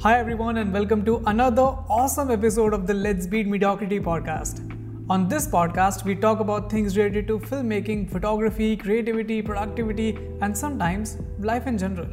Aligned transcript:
Hi, 0.00 0.18
everyone, 0.18 0.58
and 0.58 0.74
welcome 0.74 1.06
to 1.06 1.22
another 1.26 1.62
awesome 1.88 2.30
episode 2.30 2.74
of 2.74 2.86
the 2.86 2.92
Let's 2.92 3.26
Beat 3.26 3.46
Mediocrity 3.46 3.98
podcast. 3.98 4.60
On 5.08 5.26
this 5.26 5.48
podcast, 5.48 6.04
we 6.04 6.14
talk 6.14 6.40
about 6.40 6.70
things 6.70 6.98
related 6.98 7.26
to 7.28 7.38
filmmaking, 7.38 8.10
photography, 8.10 8.76
creativity, 8.76 9.40
productivity, 9.40 10.18
and 10.42 10.56
sometimes 10.56 11.16
life 11.38 11.66
in 11.66 11.78
general. 11.78 12.08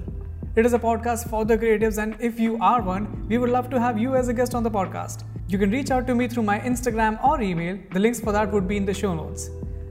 It 0.56 0.66
is 0.66 0.72
a 0.72 0.80
podcast 0.80 1.30
for 1.30 1.44
the 1.44 1.58
creatives, 1.58 2.02
and 2.02 2.16
if 2.22 2.40
you 2.40 2.58
are 2.62 2.82
one, 2.82 3.28
we 3.28 3.38
would 3.38 3.50
love 3.50 3.70
to 3.72 3.82
have 3.82 4.00
you 4.00 4.16
as 4.16 4.30
a 4.30 4.34
guest 4.34 4.56
on 4.56 4.64
the 4.64 4.72
podcast. 4.72 5.26
You 5.50 5.58
can 5.58 5.70
reach 5.70 5.92
out 5.92 6.08
to 6.08 6.16
me 6.16 6.30
through 6.30 6.44
my 6.44 6.60
Instagram 6.62 7.22
or 7.22 7.42
email. 7.42 7.78
The 7.92 8.00
links 8.00 8.22
for 8.22 8.32
that 8.32 8.50
would 8.54 8.66
be 8.66 8.78
in 8.78 8.86
the 8.86 8.94
show 8.94 9.14
notes. 9.14 9.50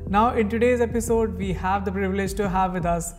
Now, 0.08 0.30
in 0.34 0.48
today's 0.48 0.80
episode, 0.80 1.36
we 1.36 1.52
have 1.52 1.84
the 1.84 1.92
privilege 1.92 2.32
to 2.34 2.48
have 2.48 2.72
with 2.72 2.86
us 2.86 3.12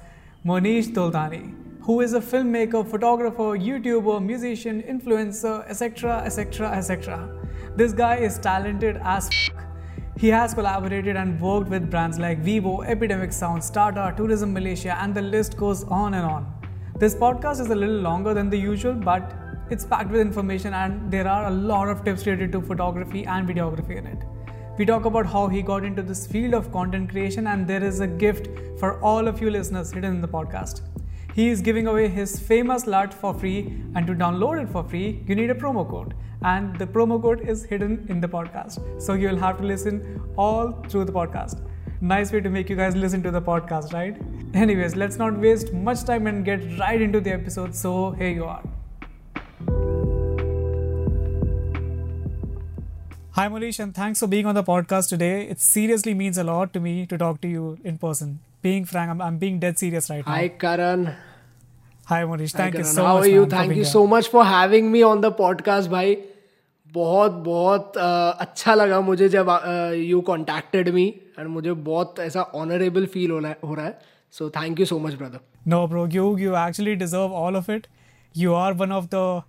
Monish 0.43 0.87
Doldani 0.87 1.62
who 1.85 1.99
is 1.99 2.13
a 2.13 2.19
filmmaker, 2.21 2.89
photographer, 2.89 3.57
YouTuber, 3.67 4.23
musician, 4.23 4.81
influencer, 4.83 5.67
etc., 5.69 6.21
etc., 6.25 6.71
etc. 6.71 7.29
This 7.75 7.91
guy 7.91 8.15
is 8.15 8.39
talented 8.39 8.99
as 9.03 9.27
f- 9.27 9.65
he 10.17 10.29
has 10.29 10.53
collaborated 10.53 11.17
and 11.17 11.41
worked 11.41 11.69
with 11.69 11.89
brands 11.89 12.17
like 12.17 12.39
Vivo, 12.39 12.83
Epidemic 12.83 13.33
Sound, 13.33 13.61
Starter, 13.61 14.13
Tourism 14.15 14.53
Malaysia, 14.53 14.97
and 15.01 15.13
the 15.13 15.21
list 15.21 15.57
goes 15.57 15.83
on 15.85 16.13
and 16.13 16.25
on. 16.25 16.45
This 16.99 17.15
podcast 17.15 17.59
is 17.59 17.69
a 17.69 17.75
little 17.75 17.99
longer 17.99 18.33
than 18.33 18.49
the 18.49 18.57
usual, 18.57 18.93
but 18.93 19.33
it's 19.69 19.83
packed 19.83 20.11
with 20.11 20.21
information 20.21 20.73
and 20.73 21.11
there 21.11 21.27
are 21.27 21.47
a 21.47 21.51
lot 21.51 21.89
of 21.89 22.05
tips 22.05 22.25
related 22.25 22.51
to 22.53 22.61
photography 22.61 23.25
and 23.25 23.47
videography 23.47 23.97
in 23.97 24.07
it. 24.07 24.23
We 24.77 24.85
talk 24.85 25.03
about 25.05 25.25
how 25.25 25.47
he 25.49 25.61
got 25.61 25.83
into 25.83 26.01
this 26.01 26.25
field 26.27 26.53
of 26.53 26.71
content 26.71 27.09
creation, 27.09 27.47
and 27.47 27.67
there 27.67 27.83
is 27.83 27.99
a 27.99 28.07
gift 28.07 28.47
for 28.79 29.01
all 29.01 29.27
of 29.27 29.41
you 29.41 29.51
listeners 29.51 29.91
hidden 29.91 30.15
in 30.15 30.21
the 30.21 30.27
podcast. 30.27 30.81
He 31.35 31.49
is 31.49 31.61
giving 31.61 31.87
away 31.87 32.09
his 32.09 32.39
famous 32.39 32.85
LUT 32.85 33.11
for 33.11 33.33
free, 33.33 33.73
and 33.95 34.05
to 34.05 34.13
download 34.13 34.61
it 34.61 34.69
for 34.69 34.83
free, 34.83 35.23
you 35.27 35.33
need 35.33 35.49
a 35.49 35.55
promo 35.55 35.89
code. 35.89 36.13
And 36.43 36.77
the 36.77 36.85
promo 36.85 37.19
code 37.19 37.41
is 37.41 37.63
hidden 37.63 38.05
in 38.07 38.21
the 38.21 38.27
podcast. 38.27 39.01
So 39.01 39.15
you 39.15 39.29
will 39.29 39.37
have 39.37 39.57
to 39.57 39.63
listen 39.63 40.21
all 40.37 40.73
through 40.89 41.05
the 41.05 41.11
podcast. 41.11 41.67
Nice 42.01 42.31
way 42.31 42.41
to 42.41 42.51
make 42.51 42.69
you 42.69 42.75
guys 42.75 42.95
listen 42.95 43.23
to 43.23 43.31
the 43.31 43.41
podcast, 43.41 43.93
right? 43.93 44.15
Anyways, 44.53 44.95
let's 44.95 45.17
not 45.17 45.39
waste 45.39 45.73
much 45.73 46.03
time 46.03 46.27
and 46.27 46.45
get 46.45 46.77
right 46.77 47.01
into 47.01 47.19
the 47.19 47.33
episode. 47.33 47.73
So 47.73 48.11
here 48.11 48.29
you 48.29 48.45
are. 48.45 48.61
Hi, 53.31 53.47
Monish, 53.47 53.79
and 53.79 53.95
thanks 53.95 54.19
for 54.19 54.27
being 54.27 54.45
on 54.45 54.53
the 54.53 54.63
podcast 54.63 55.09
today. 55.09 55.47
It 55.47 55.59
seriously 55.59 56.13
means 56.13 56.37
a 56.37 56.43
lot 56.43 56.73
to 56.73 56.79
me 56.79 57.07
to 57.07 57.17
talk 57.17 57.41
to 57.41 57.47
you 57.47 57.79
in 57.83 57.97
person. 57.97 58.41
Being 58.61 58.85
frank, 58.85 59.09
I'm, 59.09 59.21
I'm 59.21 59.37
being 59.39 59.59
dead 59.59 59.77
serious 59.79 60.09
right 60.09 60.25
now. 60.25 60.31
Hi, 60.31 60.47
Karan. 60.47 61.05
Hi, 61.05 61.11
Karan. 61.11 61.32
Hi 62.09 62.25
Manish 62.25 62.55
thank 62.55 62.75
you 62.75 62.83
so 62.83 63.19
much 63.19 63.25
you 63.25 63.45
thank 63.45 63.77
you 63.77 63.83
so 63.83 64.05
much 64.07 64.29
for 64.29 64.45
having 64.45 64.89
me 64.91 65.01
on 65.01 65.21
the 65.21 65.25
podcast 65.25 65.89
भाई 65.89 66.17
बहुत 66.93 67.31
बहुत 67.31 67.93
uh, 67.97 68.41
अच्छा 68.41 68.73
लगा 68.75 69.01
मुझे 69.01 69.29
जब 69.29 69.47
you 69.95 70.21
contacted 70.21 70.89
me 70.89 71.05
and 71.39 71.47
मुझे 71.47 71.73
बहुत 71.73 72.19
ऐसा 72.19 72.41
ऑनरेबल 72.41 73.05
फील 73.05 73.31
हो 73.31 73.39
रहा 73.39 73.51
है 73.51 73.57
हो 73.65 73.73
रहा 73.73 73.85
है. 73.85 73.99
So 74.31 74.49
thank 74.49 74.79
you 74.79 74.85
so 74.85 74.99
much 74.99 75.13
brother 75.13 75.39
no 75.67 75.87
bro 75.87 76.07
you 76.07 76.37
you 76.37 76.55
actually 76.57 76.95
deserve 76.95 77.33
all 77.35 77.55
of 77.55 77.71
it 77.71 77.87
you 78.37 78.53
are 78.53 78.73
one 78.73 78.91
of 78.91 79.05
the 79.05 79.41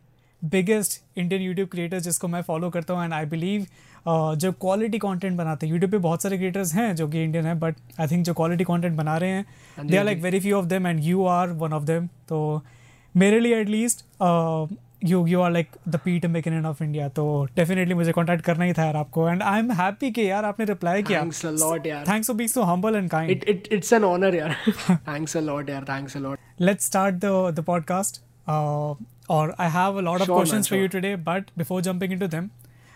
biggest 0.44 1.18
Indian 1.18 1.42
YouTube 1.42 1.68
creator 1.68 2.00
जिसको 2.00 2.28
मैं 2.28 2.42
फॉलो 2.42 2.70
करता 2.70 2.94
हूँ 2.94 3.04
एंड 3.04 3.12
आई 3.12 3.24
बिलीव 3.26 3.66
जो 4.06 4.50
क्वालिटी 4.52 4.98
कंटेंट 4.98 5.36
बनाते 5.36 5.66
हैं। 5.66 5.72
यूट्यूब 5.72 5.90
पे 5.92 5.98
बहुत 5.98 6.22
सारे 6.22 6.36
क्रिएटर्स 6.38 6.74
हैं 6.74 6.94
जो 6.96 7.08
कि 7.08 7.22
इंडियन 7.24 7.46
हैं 7.46 7.58
बट 7.60 7.76
आई 8.00 8.06
थिंक 8.06 8.24
जो 8.24 8.34
क्वालिटी 8.34 8.64
कंटेंट 8.64 8.96
बना 8.96 9.16
रहे 9.18 9.30
हैं 9.30 9.86
they 9.86 9.96
are 9.96 10.04
like 10.04 10.20
very 10.22 10.40
few 10.40 10.56
of 10.56 10.66
them 10.66 10.86
and 10.86 11.00
you 11.04 11.24
are 11.26 11.48
one 11.62 11.72
of 11.72 11.84
them 11.84 12.06
तो 12.28 12.40
मेरे 13.14 13.40
लिए 13.40 13.60
at least 13.60 14.04
you 15.04 15.26
you 15.26 15.40
are 15.40 15.50
like 15.52 15.68
the 15.88 15.96
Pete 16.04 16.26
McKinnon 16.26 16.66
of 16.66 16.82
India 16.84 17.08
तो 17.18 17.24
डेफिनेटली 17.56 17.94
मुझे 17.94 18.12
कॉन्टैक्ट 18.12 18.44
करना 18.44 18.64
ही 18.64 18.72
था 18.72 18.84
यार 18.84 18.96
आपको। 18.96 19.28
एंड 19.28 19.42
आई 19.42 19.58
एम 19.58 19.72
हैप्पी 19.80 20.10
कि 20.10 20.30
यार 20.30 20.44
आपने 20.44 20.64
रिप्लाई 20.66 21.02
किया। 21.02 21.20
थैंक्स 21.22 21.44
अ 21.46 21.50
लॉट 21.50 21.86
यार। 21.86 22.04
Thanks 22.08 22.26
for 22.28 22.36
being 22.36 22.50
so 22.50 22.62
humble 22.72 22.96
and 22.96 23.10
kind 23.10 23.30
it 23.30 23.44
it 23.48 23.68
it's 23.72 23.92
an 23.92 24.04
honour 24.04 24.34
यार। 24.34 24.56
थैंक्स 24.90 25.36
अ 25.36 25.40
लॉट 25.40 25.70
यार 25.70 25.84
thanks 25.90 26.16
a 26.16 26.20
lot 26.20 26.38
let's 26.66 26.84
start 26.88 27.16
the 27.22 27.30
the 27.54 27.62
podcast. 27.68 28.22
Uh, 28.46 28.94
or 29.34 29.44
I 29.58 29.66
have 29.74 29.98
a 29.98 30.02
lot 30.06 30.22
of 30.22 30.26
Sure, 30.26 30.34
man, 30.34 30.40
questions 30.40 30.66
for 30.70 30.78
you 30.78 30.88
sure. 30.88 30.94
today, 30.94 31.12
but 31.28 31.46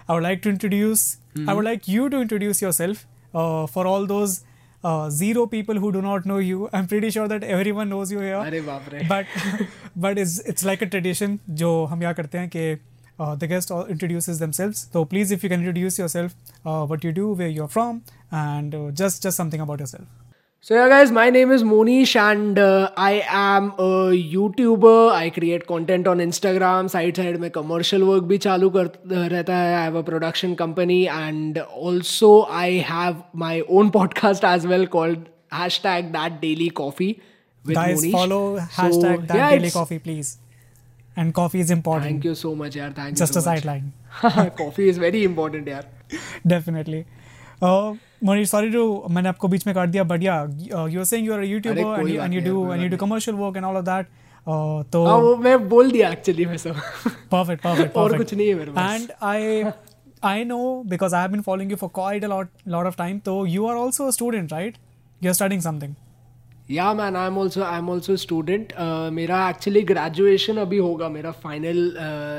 before 0.08 0.22
jumping 0.22 0.46
into 0.46 0.70
them, 0.70 0.90
I 1.38 1.54
would 1.54 1.64
like 1.64 1.72
to 1.72 1.72
introduce. 1.72 1.72
I 1.72 1.72
would 1.72 1.72
like 1.72 1.88
you 1.88 2.10
to 2.10 2.22
introduce 2.22 2.62
yourself. 2.62 3.08
Uh, 3.34 3.66
for 3.66 3.88
all 3.88 4.06
those 4.06 4.44
uh, 4.84 5.10
zero 5.10 5.48
people 5.48 5.76
who 5.76 5.92
do 5.92 6.02
not 6.02 6.26
know 6.26 6.38
you, 6.38 6.70
I'm 6.74 6.88
pretty 6.88 7.10
sure 7.10 7.28
that 7.28 7.44
everyone 7.44 7.90
knows 7.90 8.12
you 8.12 8.20
here. 8.20 8.40
अरे 8.44 8.62
बाप 8.66 8.90
रे 8.94 9.08
but 9.08 9.26
but 9.96 10.18
it's 10.18 10.40
it's 10.54 10.66
like 10.66 10.82
a 10.82 10.90
tradition 10.90 11.40
जो 11.50 11.86
हम 11.86 12.02
यहाँ 12.04 12.14
करते 12.16 12.38
हैं 12.38 12.50
कि 12.50 12.80
uh, 13.20 13.36
the 13.36 13.48
guest 13.48 13.72
all 13.72 13.86
introduces 13.86 14.40
themselves. 14.40 14.88
So 14.94 15.06
please, 15.06 15.32
if 15.32 15.44
you 15.44 15.50
can 15.50 15.60
introduce 15.60 16.00
yourself, 16.00 16.36
uh, 16.66 16.86
what 16.86 17.04
you 17.04 17.12
do, 17.12 17.34
where 17.34 17.50
you're 17.50 17.68
from, 17.68 18.04
and 18.32 18.76
uh, 18.76 18.92
just 18.92 19.24
just 19.24 19.38
something 19.38 19.62
about 19.62 19.80
yourself. 19.80 20.08
So 20.66 20.76
yeah, 20.76 20.88
guys, 20.92 21.12
my 21.16 21.30
name 21.30 21.52
is 21.52 21.64
Monish, 21.70 22.16
and 22.16 22.58
uh, 22.58 22.90
I 22.96 23.24
am 23.40 23.66
a 23.86 23.88
YouTuber. 24.36 25.12
I 25.12 25.30
create 25.38 25.66
content 25.72 26.08
on 26.08 26.20
Instagram. 26.26 26.90
Side 26.94 27.18
side 27.22 27.40
में 27.46 27.50
commercial 27.58 28.06
work 28.10 28.24
भी 28.30 28.38
चालू 28.46 28.70
कर 28.76 28.92
रहता 29.14 29.58
है. 29.58 29.74
I 29.80 29.82
have 29.88 29.96
a 29.96 30.04
production 30.12 30.56
company, 30.62 31.00
and 31.16 31.60
also 31.90 32.30
I 32.62 32.70
have 32.92 33.18
my 33.46 33.52
own 33.80 33.92
podcast 33.98 34.48
as 34.52 34.66
well 34.74 34.88
called 34.96 35.28
hashtag 35.58 36.14
That 36.14 36.40
Daily 36.46 36.70
Coffee 36.80 37.12
with 37.66 37.76
Guys, 37.76 37.98
Monish. 37.98 38.16
follow 38.20 38.42
So, 38.60 38.66
hashtag 38.80 39.28
that 39.28 39.36
yeah, 39.42 39.50
daily 39.58 39.68
it's- 39.74 39.74
coffee, 39.82 40.00
please. 40.08 40.32
And 41.16 41.34
coffee 41.42 41.60
is 41.60 41.70
important. 41.74 42.10
Thank 42.10 42.24
you 42.32 42.34
so 42.46 42.56
much, 42.64 42.76
yaar. 42.78 42.88
Thank 43.02 43.18
Just 43.18 43.36
you 43.36 43.40
a 43.40 43.44
so 43.44 43.50
much. 43.52 43.60
sideline. 43.66 43.92
Coffee 44.64 44.88
is 44.94 44.98
very 45.08 45.20
important, 45.34 45.68
yaar. 45.68 45.84
Definitely. 46.56 47.06
Uh, 47.62 47.94
Manish 48.25 48.51
sorry 48.51 48.71
to 48.71 48.85
मैंने 49.11 49.29
आपको 49.29 49.49
बीच 49.49 49.67
में 49.67 49.75
काट 49.75 49.89
दिया 49.89 50.05
बढ़िया 50.05 50.35
you 50.91 50.99
are 50.99 51.05
saying 51.05 51.27
you 51.27 51.33
are 51.35 51.41
a 51.41 51.45
YouTuber 51.45 52.01
and 52.01 52.09
you 52.09 52.23
and 52.23 52.35
you 52.35 52.41
do 52.41 52.73
and 52.73 52.83
you 52.83 52.89
do 52.89 52.97
commercial 52.97 53.37
work 53.37 53.57
and 53.57 53.67
all 53.67 53.77
of 53.77 53.85
that 53.85 54.07
तो 54.93 55.05
हाँ 55.07 55.17
वो 55.19 55.35
मैं 55.37 55.69
बोल 55.69 55.91
दिया 55.91 56.11
एक्चुअली 56.11 56.47
मैं 56.47 56.57
सब। 56.57 56.75
परफेक्ट 57.33 57.63
परफेक्ट 57.63 57.97
और 58.03 58.17
कुछ 58.17 58.35
नहीं 58.35 58.49
है 58.49 58.55
मेरे 58.55 58.73
पास। 58.73 59.01
And 59.01 59.11
I 59.23 59.63
I 60.25 60.45
know 60.45 60.83
because 60.87 61.15
I 61.15 61.23
have 61.23 61.31
been 61.33 61.41
following 61.43 61.71
you 61.71 61.77
for 61.77 61.91
quite 61.95 62.25
a 62.25 62.29
lot 62.29 62.49
lot 62.69 62.87
of 62.87 62.97
time 62.99 63.19
तो 63.19 63.45
you 63.47 63.67
are 63.67 63.77
also 63.77 64.07
a 64.07 64.11
student 64.11 64.53
right 64.53 64.77
you 65.23 65.31
are 65.31 65.35
studying 65.35 65.63
something 65.63 65.95
yeah 66.71 66.93
man 66.95 67.17
I 67.17 67.27
am 67.27 67.39
also 67.39 67.63
I 67.63 67.79
am 67.79 67.91
also 67.91 68.17
student 68.17 68.73
मेरा 69.13 69.49
actually 69.51 69.83
graduation 69.91 70.57
अभी 70.59 70.79
होगा 70.79 71.09
मेरा 71.09 71.31
final 71.45 71.93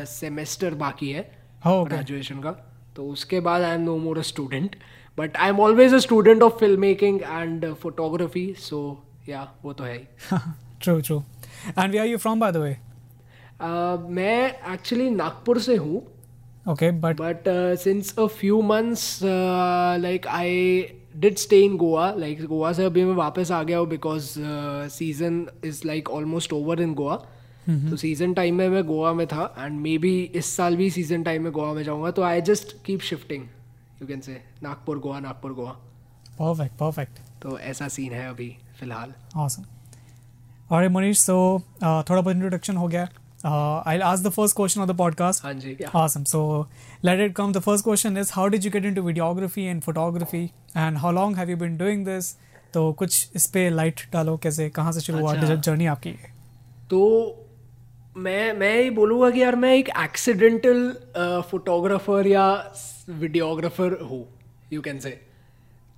semester 0.09 0.73
uh, 0.73 0.79
बाकी 0.79 1.12
है 1.12 1.29
graduation 1.68 2.39
का। 2.39 2.51
तो 2.95 3.07
उसके 3.07 3.39
बाद 3.39 3.62
I 3.62 3.75
am 3.75 3.81
no 3.81 3.97
more 3.97 4.18
a 4.18 4.22
student 4.22 4.75
but 5.19 5.38
I 5.38 5.50
am 5.50 5.59
always 5.59 5.94
a 5.94 5.97
student 6.07 6.44
of 6.44 6.57
film 6.59 6.81
making 6.81 7.22
and 7.22 7.74
photography 7.74 8.53
so 8.59 8.81
yeah 9.30 9.47
वो 9.63 9.74
तो 9.74 9.84
है 9.84 9.97
ही। 9.97 10.40
True, 10.84 11.02
true. 11.02 11.24
And 11.75 11.94
where 11.94 12.02
are 12.02 12.09
you 12.09 12.18
from, 12.18 12.40
by 12.41 12.50
the 12.52 12.59
way? 12.59 12.75
Uh, 13.62 13.97
मैं 14.18 14.74
actually 14.74 15.09
Nagpur 15.09 15.59
से 15.59 15.75
हूँ। 15.75 16.02
Okay, 16.68 16.91
but 17.06 17.18
but 17.18 17.47
uh, 17.47 17.75
since 17.75 18.13
a 18.18 18.28
few 18.30 18.62
months 18.62 19.03
uh, 19.24 19.97
like 20.00 20.28
i 20.28 20.47
did 21.25 21.41
stay 21.44 21.59
in 21.66 21.75
goa. 21.78 22.06
Like 22.24 22.46
Goa 22.46 22.72
से 22.74 22.86
अभी 22.86 23.03
मैं 23.06 23.16
वापस 23.16 23.51
आ 23.51 23.62
गया 23.63 23.78
हूँ 23.78 23.88
because 23.88 24.30
season 24.96 25.46
is 25.66 25.81
like 25.86 26.09
almost 26.09 26.53
over 26.53 26.81
in 26.81 26.94
Goa 26.94 27.16
तो 27.69 27.96
सीज़न 27.96 28.34
टाइम 28.34 28.56
में 28.56 28.68
मैं 28.69 28.84
गोवा 28.84 29.13
में 29.13 29.25
था 29.28 29.53
एंड 29.59 29.80
मे 29.80 29.97
बी 29.97 30.19
इस 30.36 30.56
साल 30.57 30.75
भी 30.75 30.90
सीज़न 30.90 31.24
टाइम 31.24 31.44
में 31.44 31.51
गोवा 31.51 31.74
में 31.74 31.84
जाऊँगा। 31.84 32.12
तो 32.12 32.22
I 32.22 32.41
just 32.41 32.75
keep 32.86 33.01
shifting 33.01 33.44
you 34.01 34.07
can 34.07 34.21
say 34.21 34.41
Nagpur 34.63 34.99
Goa 34.99 35.19
Nagpur 35.19 35.53
Goa 35.53 35.77
perfect, 36.41 36.77
perfect. 36.81 37.41
तो 37.41 37.59
ऐसा 37.59 37.87
सीन 37.87 38.13
है 38.13 38.29
अभी 38.29 38.57
फ़िलहाल 38.79 39.13
Awesome. 39.37 39.65
Right, 40.71 40.91
Manish. 40.95 41.19
So, 41.29 41.35
uh, 41.83 42.09
थोड़ा 42.09 42.21
बहुत 42.21 42.35
introduction 42.35 42.75
हो 42.75 42.88
गया. 42.88 43.07
Uh, 43.45 43.89
I'll 43.91 44.03
ask 44.11 44.23
the 44.23 44.31
first 44.38 44.56
question 44.59 44.83
of 44.83 44.88
the 44.91 44.97
podcast. 45.00 45.44
हाँ 45.44 45.53
जी 45.53 45.77
Awesome. 45.95 46.25
So, 46.25 46.41
let 47.06 47.24
it 47.25 47.33
come. 47.39 47.53
The 47.57 47.63
first 47.68 47.83
question 47.88 48.21
is, 48.24 48.33
how 48.38 48.47
did 48.56 48.68
you 48.68 48.71
get 48.75 48.88
into 48.91 49.03
videography 49.09 49.65
and 49.74 49.85
photography, 49.88 50.44
and 50.83 51.03
how 51.03 51.13
long 51.19 51.35
have 51.39 51.53
you 51.53 51.59
been 51.65 51.77
doing 51.77 52.06
this? 52.09 52.35
तो 52.74 52.94
कुछ 52.94 53.31
इस 53.35 53.47
पे 53.47 53.69
light 53.69 54.01
डालो 54.13 54.38
कैसे 54.38 54.69
कहाँ 54.69 54.91
से 54.91 55.00
शुरू 55.00 55.19
हुआ 55.19 55.33
अच्छा। 55.33 55.56
जर्नी 55.56 55.85
आपकी 55.85 56.12
तो 56.89 57.00
मैं 58.19 58.54
मैं 58.54 58.83
ही 58.83 58.89
बोलूँगा 58.89 59.30
कि 59.30 59.42
यार 59.42 59.56
मैं 59.56 59.75
एक 59.75 59.89
एक्सीडेंटल 59.89 60.95
फोटोग्राफर 61.51 62.27
या 62.27 62.74
वीडियोग्राफर 63.10 64.00
हूँ 64.01 64.27
यू 64.74 64.81
कैन 64.81 65.00
से 65.00 65.21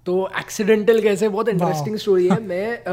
तो 0.06 0.29
एक्सीडेंटल 0.39 1.01
कैसे? 1.01 1.29
बहुत 1.29 1.50
इंटरेस्टिंग 1.50 1.95
स्टोरी 1.95 2.27
है। 2.27 2.41
मैं 2.47 2.83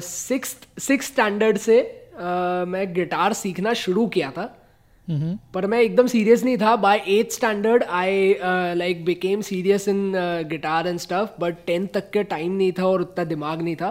सिक्स 0.00 0.56
सिक्स 0.78 1.06
स्टैंडर्ड 1.06 1.58
से 1.58 2.06
uh, 2.14 2.20
मैं 2.66 2.94
गिटार 2.94 3.32
सीखना 3.32 3.72
शुरू 3.72 4.06
किया 4.06 4.30
था। 4.30 4.63
पर 5.08 5.66
मैं 5.66 5.80
एकदम 5.80 6.06
सीरियस 6.06 6.44
नहीं 6.44 6.56
था. 6.58 6.74
By 6.76 7.02
eighth 7.08 7.32
standard 7.32 7.82
I 7.82 8.34
like 8.76 9.04
became 9.04 9.40
serious 9.40 9.88
in 9.88 10.12
guitar 10.48 10.86
and 10.88 10.98
stuff 10.98 11.40
but 11.40 11.56
tenth 11.66 11.88
तक 11.94 12.10
के 12.10 12.22
टाइम 12.24 12.52
नहीं 12.52 12.72
था 12.72 12.86
और 12.86 13.00
उतना 13.00 13.24
दिमाग 13.24 13.62
नहीं 13.62 13.76
था. 13.76 13.90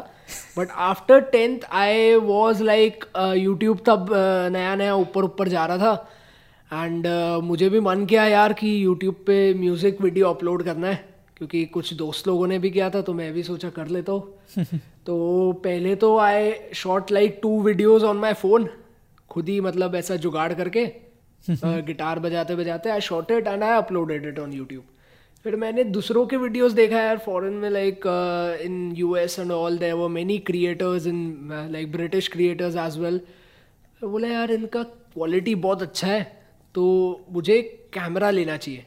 But 0.57 0.69
after 0.71 1.21
tenth 1.31 1.60
I 1.71 2.15
was 2.15 2.63
like 2.63 3.06
YouTube 3.38 3.80
तब 3.86 4.06
uh, 4.06 4.51
नया 4.54 4.75
नया 4.75 4.95
ऊपर 4.95 5.24
ऊपर 5.24 5.48
जा 5.48 5.65
रहा 5.65 5.77
था. 5.77 6.10
एंड 6.71 7.07
uh, 7.07 7.44
मुझे 7.44 7.69
भी 7.69 7.80
मन 7.80 8.06
किया 8.06 8.25
यार 8.27 8.54
कि 8.54 8.83
यूट्यूब 8.86 9.15
पे 9.27 9.54
म्यूज़िक 9.54 10.01
वीडियो 10.01 10.30
अपलोड 10.30 10.63
करना 10.63 10.88
है 10.88 11.04
क्योंकि 11.38 11.65
कुछ 11.65 11.94
दोस्त 11.94 12.27
लोगों 12.27 12.48
ने 12.48 12.60
भी 12.60 12.69
किया 12.71 12.89
था 12.89 13.01
तो 13.01 13.13
मैं 13.13 13.31
भी 13.33 13.44
सोचा 13.44 13.69
कर 13.69 13.88
लेता 13.88 14.12
हूँ. 14.12 14.65
तो 15.06 15.51
पहले 15.63 15.95
तो 15.95 16.18
I 16.19 16.54
shot 16.74 17.12
like 17.12 17.39
two 17.42 17.62
videos 17.62 18.06
on 18.06 18.18
my 18.18 18.33
phone 18.33 18.69
खुद 19.33 19.50
ही 19.50 19.59
मतलब 19.62 19.95
ऐसा 19.95 20.15
जुगाड़ 20.15 20.53
करके 20.53 20.85
गिटार 21.88 22.19
बजाते 22.19 22.56
बजाते 22.56 22.89
I 22.89 23.01
shot 23.01 23.31
it 23.31 23.47
and 23.47 23.63
I 23.63 23.77
uploaded 23.77 24.25
it 24.25 24.39
on 24.39 24.53
YouTube 24.53 24.83
फिर 25.44 25.56
मैंने 25.56 25.83
दूसरों 25.83 26.25
के 26.27 26.38
वीडियोस 26.38 26.71
देखा 26.71 27.01
यार 27.01 27.18
फॉरेन 27.18 27.53
में 27.53 27.69
like 27.69 28.07
in 28.65 28.91
U 28.95 29.15
S 29.15 29.39
and 29.39 29.51
all 29.51 29.77
there 29.77 29.94
वो 29.94 30.07
many 30.09 30.38
creators 30.39 31.07
in 31.07 31.50
like 31.71 31.91
British 31.91 32.27
creators 32.27 32.75
as 32.75 32.97
well 32.97 33.21
बोला 34.01 34.27
यार 34.27 34.51
इनका 34.51 34.83
क्वालिटी 34.83 35.56
बहुत 35.56 35.81
अच्छा 35.81 36.07
है 36.07 36.21
तो 36.75 36.86
मुझे 37.29 37.62
कैमरा 37.94 38.29
लेना 38.29 38.57
चाहिए. 38.57 38.86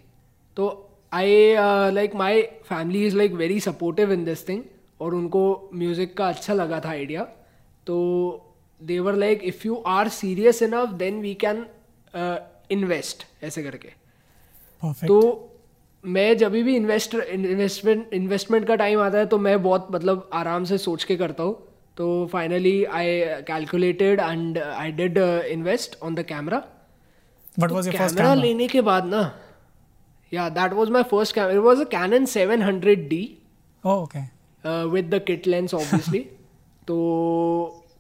तो 0.56 0.90
I 1.12 1.54
like 1.92 2.14
my 2.14 2.42
family 2.42 3.06
is 3.06 3.16
like 3.16 3.32
very 3.32 3.60
supportive 3.60 4.12
in 4.12 4.24
this 4.24 4.48
thing 4.48 4.62
और 5.00 5.14
उनको 5.14 5.70
म्यूज़िक 5.74 6.16
का 6.16 6.28
अच्छा 6.28 6.54
लगा 6.54 6.80
था 6.80 6.88
आइडिया 6.88 7.24
तो 7.86 7.96
they were 8.80 9.14
like 9.14 9.42
if 9.44 9.66
you 9.66 9.74
are 9.86 10.08
serious 10.08 10.62
enough 10.62 10.88
then 10.98 11.20
we 11.20 11.34
can 11.44 11.64
invest 12.70 13.24
ऐसे 13.44 13.62
करके। 13.62 13.88
Perfect. 14.82 15.08
तो 15.08 15.52
मैं 16.04 16.36
जब 16.38 16.52
भी 16.52 16.74
इन्वेस्ट 16.76 17.14
इन्वेस्टमेंट 17.14 18.12
इन्वेस्टमेंट 18.14 18.66
का 18.66 18.74
टाइम 18.76 19.00
आता 19.00 19.18
है 19.18 19.26
तो 19.26 19.38
मैं 19.38 19.62
बहुत 19.62 19.88
मतलब 19.92 20.28
आराम 20.34 20.64
से 20.64 20.78
सोच 20.78 21.04
के 21.04 21.16
करता 21.16 21.42
हूँ। 21.42 21.54
तो 21.96 22.26
finally 22.32 22.84
I 22.84 23.18
calculated 23.48 24.20
and 24.20 24.58
I 24.58 24.92
did 24.92 25.18
invest 25.18 25.96
on 26.02 26.14
the 26.14 26.22
camera 26.28 26.62
what 27.60 27.70
was 27.70 27.86
your 27.86 27.94
first 27.94 28.16
camera 28.16 28.34
लेने 28.34 28.68
के 28.68 28.80
बाद 28.90 29.06
ना 29.06 29.22
yeah 30.32 30.48
that 30.58 30.72
was 30.72 30.90
my 30.90 31.02
first 31.10 31.34
camera 31.34 31.52
it 31.52 31.58
was 31.64 31.80
a 31.80 31.88
Canon 31.96 32.26
700D 32.36 33.24
Oh, 33.84 33.98
okay. 34.04 34.24
With 34.64 35.14
the 35.14 35.22
kit 35.26 35.46
lens 35.46 35.74
obviously 35.74 36.20
तो 36.88 36.96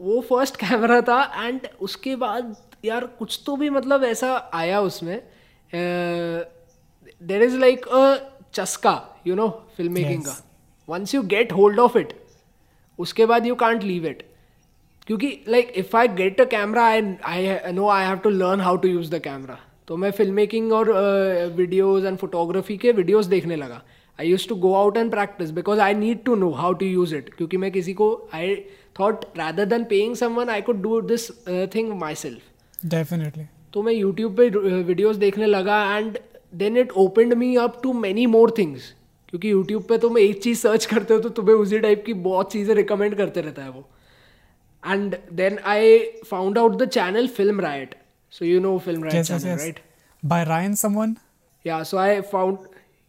वो 0.00 0.20
first 0.20 0.56
camera 0.56 1.00
था 1.02 1.22
and 1.36 1.68
उसके 1.80 2.16
बाद 2.16 2.54
यार 2.84 3.06
कुछ 3.18 3.40
तो 3.46 3.56
भी 3.56 3.70
मतलब 3.70 4.04
ऐसा 4.04 4.34
आया 4.54 4.80
उसमें 4.80 5.16
देर 7.22 7.42
इज़ 7.42 7.56
लाइक 7.58 7.86
अ 7.88 8.16
चस्का 8.54 8.94
यू 9.26 9.34
नो 9.34 9.48
फ़िल्म 9.76 9.92
मेकिंग 9.92 10.22
का। 10.22 10.36
Once 10.88 11.14
you 11.14 11.22
get 11.34 11.52
hold 11.52 11.80
of 11.80 11.98
it 11.98 12.12
उसके 12.98 13.26
बाद 13.26 13.46
यू 13.46 13.54
कांट 13.54 13.82
लीव 13.82 14.06
इट 14.06 14.22
क्योंकि 15.06 15.28
like 15.48 15.72
if 15.76 15.96
I 15.96 16.08
get 16.16 16.40
a 16.40 16.44
camera 16.50 16.84
I 16.86 17.16
I 17.24 17.72
know 17.72 17.88
I 17.88 18.04
have 18.06 18.16
to 18.18 18.30
learn 18.30 18.60
how 18.60 18.76
to 18.76 18.88
use 18.88 19.10
the 19.14 19.18
camera 19.24 19.58
तो 19.88 19.96
मैं 19.96 20.10
film 20.10 20.34
making 20.34 20.72
और 20.72 20.90
videos 21.56 22.06
and 22.06 22.16
photography 22.18 22.76
के 22.76 22.92
videos 22.92 23.28
देखने 23.30 23.56
लगा। 23.56 23.82
I 24.18 24.28
use 24.28 24.48
to 24.48 24.54
go 24.56 24.74
out 24.74 24.96
and 24.96 25.10
practice 25.10 25.50
because 25.50 25.80
I 25.80 25.94
need 25.94 26.22
to 26.24 26.34
know 26.34 26.50
how 26.52 26.72
to 26.72 26.86
use 26.86 27.14
it 27.16 27.34
क्योंकि 27.34 27.56
मैं 27.56 27.70
किसी 27.72 27.94
को 27.94 28.08
I 28.34 28.54
thought 29.00 29.24
rather 29.38 29.64
than 29.64 29.84
paying 29.84 30.16
someone 30.16 30.48
I 30.48 30.60
could 30.60 30.82
do 30.82 31.00
this 31.00 31.30
thing 31.74 31.92
myself 32.14 32.40
Definitely. 32.86 33.44
तो 33.72 33.82
मैं 33.82 33.92
YouTube 33.92 34.36
पे 34.36 34.48
videos 34.82 35.16
देखने 35.16 35.46
लगा 35.46 35.96
and 35.96 36.18
then 36.54 36.76
it 36.76 36.90
opened 36.90 37.34
me 37.34 37.56
up 37.56 37.80
to 37.82 37.92
many 37.92 38.26
more 38.26 38.54
things 38.58 38.94
क्योंकि 39.28 39.50
यूट्यूब 39.50 39.82
पे 39.82 39.98
तो 39.98 40.10
मैं 40.10 40.22
एक 40.22 40.42
चीज़ 40.42 40.58
सर्च 40.58 40.84
करते 40.84 41.14
हो 41.14 41.20
तो 41.20 41.28
तुम्हें 41.28 41.56
उसी 41.56 41.78
टाइप 41.78 42.02
की 42.06 42.14
बहुत 42.14 42.52
चीज़ें 42.52 42.74
रिकमेंड 42.74 43.14
करते 43.14 43.40
रहता 43.40 43.62
है 43.62 43.70
वो. 43.70 43.88
And 44.86 45.16
then 45.32 45.58
I 45.58 45.98
found 46.30 46.58
out 46.58 46.76
the 46.76 46.88
channel 46.88 47.28
Film 47.28 47.60
Riot 47.60 47.94
so 48.30 48.44
you 48.44 48.60
know 48.60 48.78
Film 48.78 49.04
Riot 49.04 49.30
right 49.30 49.80
By 50.26 50.42
Ryan 50.48 50.74
someone? 50.84 51.14
Yeah 51.66 51.82
so 51.82 51.96
I 51.96 52.20
found 52.20 52.58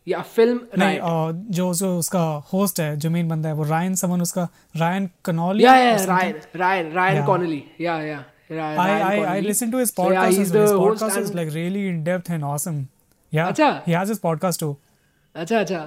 yeah 0.08 0.22
film 0.36 0.60
नहीं 0.80 1.00
uh, 1.00 1.34
जो 1.58 1.74
जो 1.74 1.98
उसका 2.00 2.22
होस्ट 2.54 2.80
है 2.80 2.96
जो 2.98 3.10
मेन 3.10 3.28
बंदा 3.30 3.50
है 3.50 3.56
वो 3.56 3.64
रायन 3.70 3.96
समन 4.02 4.22
उसका 4.22 4.48
Ryan 4.78 5.10
Connolly 5.26 5.64
yeah 5.66 5.76
yeah 5.78 5.96
Ryan 6.06 6.36
Ryan 6.56 6.92
Ryan. 6.94 7.26
Conley 7.26 7.64
या 7.82 8.00
या 8.02 8.24
I, 8.50 8.84
I 9.06 9.16
I 9.30 9.40
listened 9.46 9.74
to 9.76 9.80
his 9.80 9.90
So, 9.94 10.04
yeah, 10.10 10.20
podcast 10.26 10.38
he's 10.38 10.52
as 10.52 10.54
well. 10.54 10.62
His 10.62 10.72
the 10.74 10.80
host 10.82 11.02
podcast 11.02 11.18
is 11.22 11.30
and- 11.30 11.36
like 11.40 11.50
really 11.56 11.82
in 11.88 11.98
depth 12.06 12.30
and 12.36 12.46
awesome. 12.50 12.78
Yeah, 13.34 13.50
अच्छा. 13.52 13.68
he 13.88 13.96
has 13.98 14.14
his 14.14 14.22
podcast 14.28 14.62
too. 14.64 14.70
अच्छा 15.36 15.60
अच्छा 15.60 15.82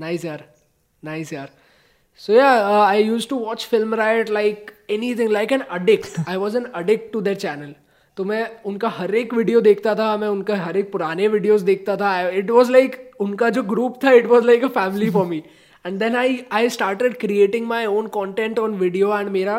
nice 0.00 0.24
यार 0.24 0.44
nice 1.02 1.32
यार 1.32 1.48
so 2.20 2.32
yeah 2.32 2.50
I 2.84 3.02
use 3.02 3.28
to 3.28 3.38
watch 3.38 3.64
Film 3.70 3.94
Riot 4.00 4.30
like 4.30 4.70
anything 5.18 5.30
like 5.32 5.52
an 5.52 5.60
addict 5.78 6.28
I 6.28 6.36
was 6.44 6.56
an 6.56 6.64
addict 6.82 7.12
to 7.12 7.20
that 7.20 7.38
channel 7.38 7.74
तो 8.16 8.24
मैं 8.24 8.44
उनका 8.66 8.88
हर 8.88 9.14
एक 9.14 9.32
video 9.34 9.60
देखता 9.60 9.94
था, 9.94 10.16
मैं 10.16 10.28
उनका 10.28 10.56
हर 10.56 10.76
एक 10.76 10.90
पुराने 10.92 11.28
वीडियोस 11.28 11.62
देखता 11.62 11.96
था। 11.96 12.28
इट 12.28 12.50
वॉज़ 12.50 12.70
लाइक 12.72 13.10
उनका 13.20 13.48
जो 13.50 13.62
ग्रुप 13.62 13.98
था 14.04 14.12
it 14.12 14.26
was 14.26 14.44
like 14.46 14.64
a 14.64 14.68
family 14.76 15.10
for 15.10 15.26
me 15.26 15.42
and 15.84 15.98
then 15.98 16.16
I 16.16 16.38
I 16.52 16.68
started 16.68 17.16
creating 17.20 17.66
my 17.66 17.86
own 17.86 18.06
content 18.18 18.58
on 18.58 18.74
video 18.78 19.18
and 19.18 19.28
मेरा 19.30 19.58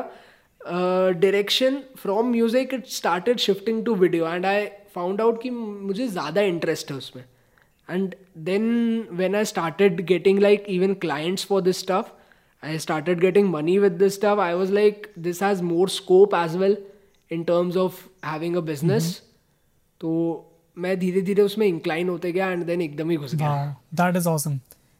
direction 0.62 1.82
from 2.02 2.32
music 2.32 2.74
it 2.74 2.88
started 2.90 3.38
shifting 3.40 3.84
to 3.86 3.96
video 3.96 4.28
and 4.28 4.46
I 4.46 4.66
found 4.96 5.22
out 5.22 5.42
कि 5.42 5.50
मुझे 5.50 6.08
ज़्यादा 6.08 6.42
interest 6.42 6.92
है 6.92 6.98
उसमें। 6.98 7.24
And 7.90 8.16
then 8.46 9.08
when 9.12 9.36
I 9.36 9.46
started 9.46 10.02
getting 10.08 10.40
like 10.40 10.66
even 10.70 10.94
clients 11.02 11.46
for 11.46 11.62
this 11.62 11.82
stuff 11.84 12.06
I 12.64 12.78
started 12.80 13.20
getting 13.22 13.50
money 13.54 13.74
with 13.80 13.98
this 14.00 14.16
stuff. 14.16 14.40
I 14.40 14.54
was 14.56 14.72
like, 14.76 15.10
this 15.26 15.40
has 15.46 15.62
more 15.62 15.88
scope 15.96 16.34
as 16.34 16.56
well 16.58 16.76
in 17.32 17.44
terms 17.46 17.76
of 17.78 18.00
having 18.26 18.56
a 18.56 18.62
business 18.62 19.22
तो 20.02 20.12
मैं 20.78 20.98
धीरे 21.00 21.22
धीरे 21.22 21.42
उसमें 21.42 21.66
incline 21.68 22.10
होते 22.10 22.32
गया 22.32 22.50
and 22.52 22.64
then 22.66 22.82
एकदम 22.82 23.10
ही 23.10 23.18
घुस 23.18 23.36
गया। 23.36 23.76
That 23.94 24.16
is 24.16 24.28
awesome 24.30 24.60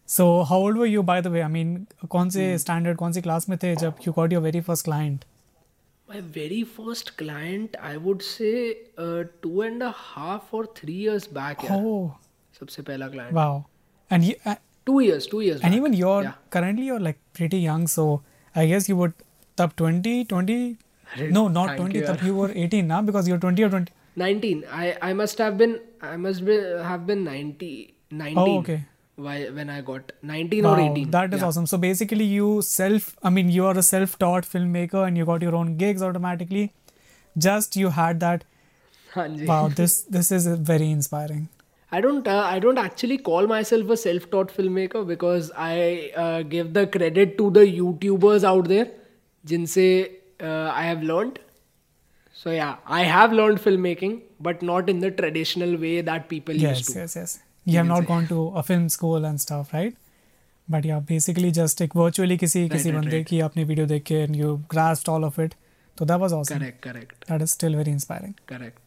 so 0.10 0.26
how 0.42 0.62
old 0.62 0.78
were 0.78 0.88
you 0.88 1.02
by 1.04 1.22
the 1.22 1.28
way 1.28 1.42
I 1.42 1.52
mean 1.52 1.86
कौन 2.10 2.30
से 2.30 2.58
स्टैंडर्ड 2.58 2.98
कौन 2.98 3.12
सी 3.12 3.22
क्लास 3.22 3.50
में 3.50 3.58
थे 3.64 3.76
जब 3.76 3.96
you 4.08 4.14
got 4.14 4.34
your 4.34 4.44
very 4.44 4.62
first 4.62 4.86
client 4.86 5.26
my 6.10 6.22
very 6.36 6.64
first 6.78 7.10
client 7.18 7.76
I 7.84 7.98
would 7.98 8.22
say 8.22 8.52
two 9.44 9.64
and 9.64 9.84
a 9.84 9.92
half 9.96 10.56
और 10.56 10.74
three 10.78 11.02
years 11.04 11.28
back 11.34 11.72
oh 11.72 12.12
सबसे 12.60 12.82
पहला 12.82 13.08
client 13.08 13.34
wow 13.34 13.62
and 14.12 14.24
you 14.24 14.54
two 14.88 15.00
years 15.02 15.30
two 15.32 15.42
years 15.42 15.64
and 15.66 15.76
even 15.76 15.94
you 15.94 16.10
are 16.10 16.32
currently 16.52 16.88
you 16.88 16.96
are 16.96 17.02
like 17.02 17.18
pretty 17.36 17.66
young 17.66 17.88
so 17.88 18.06
I 18.56 18.68
guess 18.68 18.90
you 18.90 18.96
would 18.96 19.14
तब 19.58 19.72
20 19.82 20.26
20 20.32 20.76
अरे, 21.17 21.31
No, 21.37 21.43
not 21.49 21.69
thank 21.71 21.81
20. 21.81 21.99
you 21.99 22.07
तब 22.07 22.17
यार. 22.17 22.27
you 22.29 22.35
were 22.41 22.51
18 22.65 22.87
now 22.93 23.01
because 23.11 23.29
you're 23.33 23.41
20 23.47 23.65
or 23.69 23.71
20. 23.71 23.93
19 24.21 24.63
i 24.83 24.87
i 25.09 25.13
must 25.19 25.39
have 25.45 25.57
been 25.59 25.75
i 26.13 26.17
must 26.23 26.45
be 26.47 26.57
have 26.87 27.05
been 27.11 27.21
90 27.25 27.69
19 28.23 28.41
Oh, 28.43 28.59
okay. 28.61 28.77
why 29.27 29.37
when 29.59 29.71
i 29.75 29.81
got 29.89 30.13
19 30.31 30.67
or 30.71 30.75
Wow, 30.77 30.85
18 30.87 31.11
that 31.17 31.35
is 31.37 31.41
Yeah. 31.41 31.47
awesome. 31.49 31.67
So 31.73 31.79
basically, 31.85 32.27
you 32.35 32.51
self, 32.69 33.09
I 33.23 33.31
mean, 33.37 33.51
you 33.57 33.67
are 33.71 33.75
a 33.83 33.85
self-taught 33.89 34.49
filmmaker 34.55 35.07
and 35.07 35.21
you 35.23 35.27
got 35.31 35.43
your 35.47 35.55
own 35.61 35.73
gigs 35.83 36.05
automatically. 36.09 36.65
Just 37.47 37.77
you 37.83 37.91
had 38.01 38.21
that. 38.27 38.45
हाँ 39.15 39.27
जी 39.37 39.47
Wow, 39.51 39.61
this 39.81 39.97
this 40.19 40.31
is 40.39 40.47
very 40.73 40.89
inspiring. 40.99 41.43
I 41.99 42.01
don't 42.07 42.29
uh, 42.37 42.41
I 42.55 42.59
don't 42.65 42.81
actually 42.85 43.19
call 43.29 43.47
myself 43.53 43.89
a 43.95 43.97
self-taught 44.07 44.53
filmmaker 44.57 45.05
because 45.13 45.51
I 45.69 45.77
uh, 46.25 46.43
give 46.55 46.73
the 46.79 46.87
credit 46.97 47.37
to 47.43 47.51
the 47.59 47.65
YouTubers 47.81 48.49
out 48.55 48.69
there 48.75 48.89
जिनसे 49.53 49.87
uh, 50.41 50.71
I 50.75 50.83
have 50.85 51.03
learned. 51.03 51.39
So 52.33 52.51
yeah, 52.51 52.77
I 52.87 53.03
have 53.05 53.33
learned 53.33 53.59
filmmaking, 53.61 54.21
but 54.41 54.63
not 54.63 54.89
in 54.89 55.01
the 55.01 55.11
traditional 55.11 55.77
way 55.77 56.01
that 56.01 56.29
people 56.29 56.55
yes, 56.55 56.79
used 56.79 56.93
to. 56.93 56.99
yes, 57.01 57.17
yes. 57.17 57.39
You 57.65 57.77
have 57.79 57.85
can 57.87 57.89
not 57.95 58.03
say. 58.05 58.07
gone 58.13 58.27
to 58.29 58.49
a 58.61 58.63
film 58.63 58.89
school 58.89 59.25
and 59.31 59.41
stuff, 59.41 59.73
right? 59.75 59.97
But 60.69 60.85
yeah, 60.85 61.01
basically 61.11 61.51
just 61.59 61.81
एक 61.83 61.95
virtually 62.03 62.39
किसी 62.39 62.69
किसी 62.69 62.91
right, 62.93 63.03
बंदे 63.03 63.17
right. 63.17 63.27
की 63.29 63.41
अपनी 63.49 63.65
video 63.71 63.87
देख 63.93 64.05
के 64.11 64.23
and 64.27 64.37
you 64.43 64.53
grasped 64.75 65.09
all 65.15 65.25
of 65.31 65.39
it. 65.47 65.57
So 65.99 66.07
that 66.11 66.21
was 66.25 66.33
awesome. 66.33 66.61
Correct, 66.61 66.81
correct, 66.87 67.27
That 67.31 67.43
is 67.47 67.51
still 67.59 67.75
very 67.81 67.93
inspiring. 67.97 68.35
correct. 68.53 68.79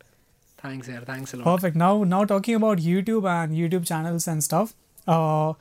Thanks, 0.64 0.88
yaar. 0.94 1.04
Thanks 1.10 1.34
a 1.34 1.38
lot. 1.38 1.46
Perfect. 1.50 1.76
Now, 1.82 1.92
now 2.16 2.24
talking 2.26 2.56
about 2.62 2.80
YouTube 2.88 3.28
and 3.34 3.58
YouTube 3.62 3.86
channels 3.92 4.28
and 4.34 4.44
stuff. 4.46 4.74
Uh, 5.16 5.54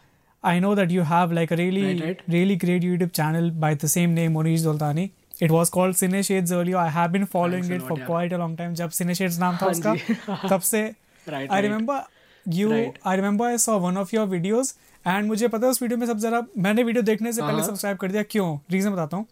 I 0.51 0.59
know 0.61 0.75
that 0.81 0.95
you 0.97 1.03
have 1.11 1.33
like 1.39 1.51
a 1.51 1.57
really, 1.57 1.83
Right, 1.89 2.05
right. 2.05 2.23
really 2.37 2.57
great 2.67 2.83
YouTube 2.91 3.13
channel 3.13 3.51
by 3.65 3.75
the 3.75 3.91
same 3.97 4.15
name, 4.21 4.33
Monish 4.39 4.63
Zoltani. 4.63 5.11
It 5.42 5.52
was 5.52 5.72
called 5.72 5.96
Cineshades 6.24 6.54
earlier 6.54 6.78
I 6.78 6.90
have 6.92 7.12
been 7.12 7.26
following 7.26 7.72
it 7.72 7.82
for 7.82 8.00
quite 8.00 8.34
a 8.34 8.38
long 8.38 8.58
time 8.58 8.74
जब 8.74 8.90
सिने 8.90 9.16
shades 9.16 9.40
नाम 9.40 9.58
था 9.62 9.66
उसका 9.66 9.96
तब 10.50 10.60
से 10.62 10.84
I 11.28 11.62
remember 11.62 12.04
you 12.46 12.72
I 13.06 13.16
remember 13.16 13.46
I 13.46 13.58
saw 13.58 13.78
one 13.80 13.98
of 13.98 14.16
your 14.16 14.28
videos 14.28 14.74
and 15.06 15.26
मुझे 15.28 15.48
पता 15.48 15.66
है 15.66 15.72
उस 15.72 15.82
वीडियो 15.82 15.98
में 15.98 16.06
सब 16.08 16.18
जरा 16.18 16.42
मैंने 16.58 16.84
वीडियो 16.84 17.04
देखने 17.04 17.32
से 17.34 17.42
पहले 17.42 17.64
सब्सक्राइब 17.64 17.98
कर 17.98 18.12
दिया। 18.12 18.24
क्यों? 18.24 18.58
रीजन 18.72 18.90
बताता 18.90 19.18
हूँ। 19.18 19.26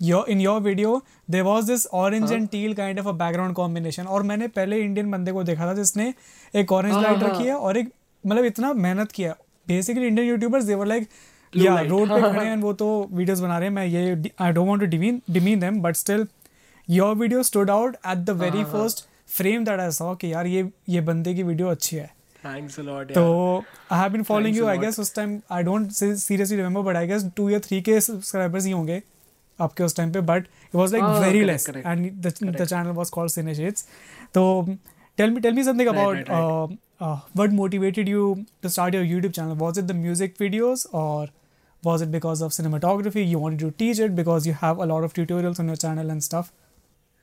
Your 0.00 0.30
in 0.30 0.40
your 0.40 0.60
video 0.60 1.02
there 1.30 1.42
was 1.42 1.66
this 1.66 1.86
orange 1.86 2.32
and 2.32 2.48
teal 2.48 2.74
kind 2.74 3.00
of 3.00 3.08
a 3.08 3.12
background 3.12 3.54
combination 3.54 4.06
और 4.06 4.22
मैंने 4.22 4.48
पहले 4.48 4.78
इंडियन 4.78 5.10
बंदे 5.10 5.32
को 5.32 5.42
देखा 5.44 5.66
था 5.66 5.74
जिसने 5.74 6.12
एक 6.54 6.72
ऑरेंज 6.72 6.94
लाइट 6.94 7.22
रखी 7.22 7.44
है। 7.44 7.54
और 7.54 7.76
एक 7.76 7.90
मतलब 8.24 8.44
इतना 8.44 8.72
मेहनत 8.72 9.12
किया। 9.12 9.34
Basically 9.68 10.06
Indian 10.06 10.28
YouTubers 10.28 10.64
they were 10.64 10.86
like 10.86 11.08
yeah 11.56 11.80
road 11.80 12.08
पे 12.08 12.20
खड़े 12.22 12.44
हैं 12.44 12.56
वो 12.56 12.72
तो 12.72 12.86
वीडियोस 13.12 13.40
बना 13.40 13.58
रहे 13.58 13.68
हैं। 13.68 13.74
मैं 13.74 13.86
ये 13.86 14.30
I 14.40 14.52
don't 14.52 14.68
want 14.68 14.80
to 14.80 14.86
demean 14.86 15.20
demean 15.30 15.60
them 15.60 15.80
but 15.82 15.96
still 15.96 16.26
your 16.88 17.14
video 17.16 17.42
stood 17.42 17.70
out 17.70 17.96
at 18.06 18.18
the 18.18 18.30
very 18.40 18.64
first 18.64 19.04
frame 19.36 19.64
that 19.64 19.80
I 19.80 19.90
saw 19.90 20.14
कि 20.14 20.32
यार 20.32 20.46
ये 20.46 20.68
ये 20.88 21.00
बंदे 21.00 21.34
की 21.34 21.42
वीडियो 21.42 21.68
अच्छी 21.68 21.96
है। 21.96 22.06
थैंक्स 22.44 22.78
अ 22.80 22.82
लॉट 22.82 23.12
तो 23.12 23.64
I 23.92 24.00
have 24.00 24.12
been 24.12 24.22
following 24.22 24.56
you 24.56 24.66
I 24.66 24.78
guess 24.78 25.00
उस 25.00 25.14
time 25.14 25.40
I 25.50 25.62
don't 25.62 25.90
seriously 25.92 26.56
remember 26.56 26.82
but 26.82 26.96
I 26.96 27.06
guess 27.06 27.24
2 27.40 27.50
या 27.50 27.58
3 27.60 27.82
के 27.82 28.00
सब्सक्राइबर्स 28.00 28.66
ही 28.66 28.72
होंगे 28.72 29.02
आपके 29.60 29.84
उस 29.84 29.96
टाइम 29.96 30.12
पे 30.12 30.20
but 30.30 30.46
it 30.64 30.74
was 30.74 30.94
like 30.94 31.04
very 31.24 31.44
less 31.44 31.68
and 31.68 32.10
the 32.26 32.64
channel 32.64 32.90
was 33.00 33.10
called 33.10 33.32
Cineshades 33.32 33.84
तो 34.34 34.44
tell 35.18 35.30
me 35.30 35.40
tell 35.40 35.54
me 35.54 35.64
something 35.64 35.88
about 35.88 36.78
uh, 37.00 37.18
what 37.40 37.52
motivated 37.58 38.08
you 38.12 38.22
to 38.64 38.70
start 38.72 38.96
your 38.96 39.04
YouTube 39.10 39.34
channel? 39.36 39.54
Was 39.60 39.78
it 39.82 39.86
the 39.90 39.94
music 40.00 40.34
videos 40.40 40.82
or 41.02 41.28
was 41.84 42.02
it 42.04 42.10
because 42.12 42.40
of 42.46 42.52
cinematography? 42.52 43.22
You 43.28 43.38
wanted 43.38 43.60
to 43.60 43.70
teach 43.82 44.00
it 44.06 44.14
because 44.16 44.46
you 44.46 44.54
have 44.62 44.80
a 44.84 44.86
lot 44.92 45.04
of 45.08 45.14
tutorials 45.18 45.60
on 45.60 45.72
your 45.72 45.80
channel 45.84 46.10
and 46.14 46.26
stuff. 46.28 46.50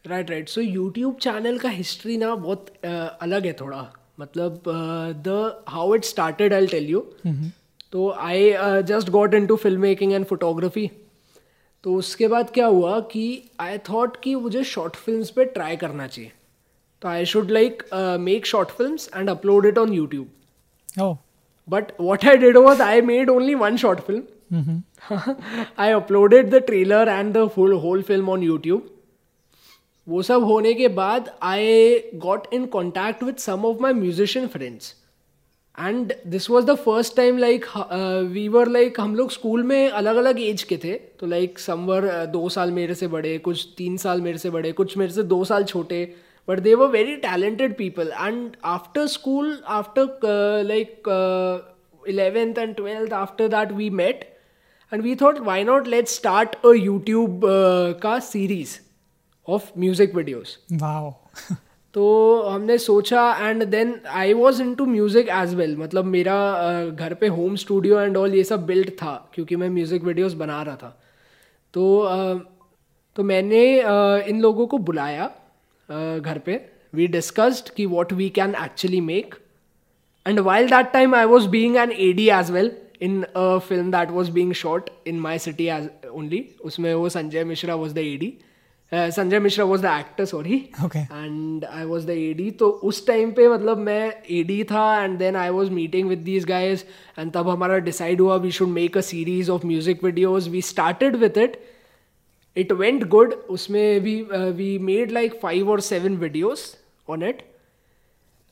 Right 0.06 0.30
right 0.30 0.50
so 0.50 0.62
YouTube 0.62 1.16
channel 1.22 1.58
का 1.60 1.70
history 1.70 2.18
ना 2.18 2.34
बहुत 2.36 2.68
अ, 2.84 2.90
अलग 3.22 3.46
है 3.46 3.54
थोड़ा। 3.62 3.82
मतलब 4.20 4.64
the 5.28 5.64
how 5.70 5.96
it 5.96 6.06
started 6.06 6.54
I 6.54 6.68
tell 6.68 6.90
you 6.90 7.00
तो 7.92 8.10
I 8.12 8.52
just 8.88 9.10
got 9.10 9.34
into 9.48 9.56
film 9.56 9.82
making 9.82 10.14
and 10.14 10.26
photography 10.26 10.90
तो 11.84 11.94
उसके 11.96 12.28
बाद 12.28 12.50
क्या 12.54 12.66
हुआ 12.66 13.00
कि 13.12 13.26
आई 13.60 13.78
थॉट 13.90 14.18
कि 14.24 14.36
मुझे 14.36 14.64
शॉर्ट 14.72 14.96
फ़िल्म 14.96 15.26
पे 15.36 15.46
ट्राई 15.58 15.76
करना 15.84 16.08
चाहिए। 16.08 16.32
तो 17.02 17.08
I 17.08 17.26
should 17.34 17.52
like 17.52 17.84
make 18.20 18.46
short 18.46 18.70
film 18.78 19.20
and 19.20 19.30
upload 19.30 19.66
it 19.66 19.78
on 19.78 19.94
YouTube 19.94 20.30
but 21.00 21.16
But 21.70 21.90
what 22.08 22.24
I 22.32 22.34
did 22.42 22.58
was 22.64 22.82
I 22.84 23.02
made 23.08 23.30
only 23.32 23.56
one 23.62 23.78
short 23.80 24.02
film. 24.54 24.84
Uploaded 25.80 26.50
the 26.50 26.56
trailer 26.56 27.08
and 27.08 27.34
the 27.34 27.48
full 27.48 27.74
whole 27.74 28.01
film 28.01 28.30
on 28.30 28.44
YouTube 28.44 28.89
वो 30.08 30.22
सब 30.22 30.44
होने 30.44 30.74
के 30.74 30.88
बाद 30.88 31.30
I 31.44 32.00
got 32.16 32.48
in 32.54 32.66
contact 32.66 33.24
with 33.24 33.36
some 33.36 33.66
of 33.66 33.82
my 33.82 33.94
musician 33.94 34.48
friends 34.48 34.94
and 35.80 36.13
this 36.27 36.50
was 36.50 36.66
the 36.66 36.75
first 36.75 37.16
time 37.16 37.38
like 37.38 37.66
we 38.32 38.48
were 38.48 38.68
like 38.68 39.00
हम 39.00 39.16
लोग 39.16 39.32
school 39.32 39.63
में 39.63 39.89
अलग 39.89 40.16
अलग 40.16 40.39
एज 40.39 40.63
के 40.63 40.77
थे. 40.77 40.94
तो 40.94 41.27
लाइक 41.27 41.60
समवर 41.60 42.25
दो 42.25 42.48
साल 42.50 42.72
मेरे 42.72 42.96
से 42.96 43.08
बड़े, 43.08 43.38
कुछ 43.38 43.68
तीन 43.77 43.98
साल 43.98 44.22
मेरे 44.22 44.38
से 44.38 44.50
बड़े, 44.50 44.72
कुछ 44.72 44.98
मेरे 44.98 45.13
से 45.13 45.24
दो 45.24 45.44
साल 45.44 45.63
छोटे. 45.63 46.16
But 46.48 46.60
they 46.60 46.74
were 46.75 46.88
very 46.88 47.16
talented 47.16 47.77
people 47.77 48.12
and 48.20 48.56
after 48.63 49.08
school 49.08 49.62
after 49.68 50.63
like 50.68 51.10
eleventh 52.10 52.58
and 52.58 52.75
twelfth 52.75 53.13
after 53.13 53.48
that 53.48 53.72
we 53.72 53.89
met 53.89 54.37
and 54.94 55.03
we 55.03 55.15
thought 55.15 55.39
why 55.39 55.63
not 55.63 55.88
let 55.88 56.08
start 56.08 56.56
a 56.65 56.74
YouTube 56.74 57.41
का 58.03 58.17
series 58.20 58.77
of 59.48 59.72
music 59.77 60.15
videos 60.15 60.58
wow. 60.77 61.13
तो 61.94 62.41
हमने 62.41 62.77
सोचा 62.77 63.22
and 63.41 63.63
then 63.63 64.00
I 64.08 64.34
was 64.34 64.62
into 64.75 64.86
music 64.86 65.29
as 65.34 65.53
well 65.56 65.75
मतलब 65.77 66.06
मेरा 66.06 66.36
घर 66.89 67.13
पे 67.13 67.27
home 67.27 67.56
studio 67.56 68.00
and 68.00 68.17
all 68.17 68.36
ये 68.36 68.44
सब 68.44 68.65
बिल्ड 68.65 68.89
था 69.01 69.13
क्योंकि 69.34 69.56
मैं 69.56 69.70
म्यूज़िक 69.70 70.03
वीडियोस 70.03 70.34
बना 70.34 70.62
रहा 70.63 70.75
था। 70.75 70.89
तो 71.74 72.03
तो 73.15 73.24
मैंने 73.24 73.63
इन 74.29 74.41
लोगों 74.41 74.67
को 74.67 74.77
बुलाया 74.77 75.25
घर 75.89 76.41
पे। 76.46 76.60
वी 76.96 77.08
डिस्कस्ड 77.08 77.70
कि 77.70 77.86
what 77.86 78.13
we 78.13 78.29
can 78.29 78.56
actually 78.63 79.01
make 79.01 79.36
and 80.25 80.39
while 80.39 80.70
that 80.70 80.91
time 80.94 81.15
I 81.15 81.25
was 81.25 81.48
being 81.48 81.77
an 81.77 81.91
A 81.91 82.12
D 82.13 82.29
as 82.29 82.51
well 82.51 82.72
in 83.01 83.22
a 83.24 83.58
film 83.60 83.92
that 83.92 84.12
was 84.12 84.32
being 84.32 84.54
shot 84.56 84.89
in 85.08 85.20
my 85.20 85.39
city 85.39 85.68
as 85.70 85.89
only 86.12 86.46
उसमें 86.62 86.94
वो 86.94 87.10
Sanjay 87.10 87.44
Mishra 87.44 87.75
was 87.75 87.94
the 87.94 87.98
A 87.98 88.16
D 88.18 88.34
Sanjay 88.92 89.39
Mishra 89.39 89.66
was 89.66 89.82
the 89.82 89.86
actor 90.00 90.25
sorry 90.25 90.58
and 90.96 91.66
I 91.66 91.86
was 91.86 92.06
the 92.08 92.10
AD 92.10 92.50
तो 92.60 92.68
उस 92.89 93.06
time 93.08 93.32
पे 93.32 93.48
मतलब 93.50 93.77
मैं 93.77 94.13
AD 94.32 94.63
था 94.63 95.04
and 95.04 95.18
then 95.20 95.36
I 95.36 95.50
was 95.50 95.72
meeting 95.72 96.10
with 96.10 96.20
these 96.20 96.46
guys 96.46 96.84
and 97.20 97.32
तब 97.34 97.50
हमारा 97.50 97.77
डिसाइड 97.88 98.22
हुआ 98.22 98.36
we 98.36 98.51
should 98.51 98.70
make 98.70 98.98
a 98.98 99.01
series 99.04 99.51
of 99.51 99.66
music 99.66 100.04
videos 100.04 100.50
we 100.50 100.62
started 100.63 101.16
with 101.16 101.38
it 101.38 101.60
it 102.58 102.72
went 102.74 103.08
good 103.08 103.34
उसमें 103.50 104.00
we 104.00 104.22
we 104.32 104.77
made 104.84 105.12
like 105.12 105.39
five 105.42 105.72
और 105.72 105.82
seven 105.82 106.16
videos 106.18 106.66
on 107.08 107.24
it 107.24 107.44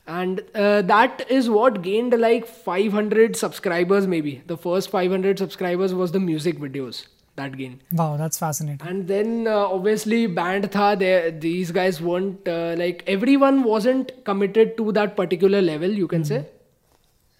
and 0.07 0.41
uh, 0.53 0.81
that 0.83 1.25
is 1.29 1.50
what 1.50 1.81
gained 1.81 2.13
like 2.19 2.45
500 2.47 3.35
subscribers 3.35 4.07
maybe. 4.07 4.41
The 4.47 4.57
first 4.57 4.89
500 4.89 5.39
subscribers 5.39 5.93
was 5.93 6.12
the 6.12 6.19
music 6.19 6.59
videos 6.59 7.05
that 7.35 7.57
gained. 7.57 7.79
Wow, 7.91 8.15
that's 8.17 8.38
fascinating. 8.39 8.88
and 8.88 9.07
then 9.07 9.47
uh, 9.47 9.55
obviously 9.77 10.25
band 10.27 10.67
tha 10.75 10.95
there 11.00 11.31
these 11.31 11.71
guys 11.71 12.01
weren't 12.01 12.47
uh, 12.47 12.75
like 12.77 13.03
everyone 13.07 13.63
wasn't 13.63 14.13
committed 14.25 14.77
to 14.77 14.91
that 15.00 15.15
particular 15.17 15.62
level 15.62 15.89
you 15.89 16.07
can 16.07 16.24
say. 16.24 16.45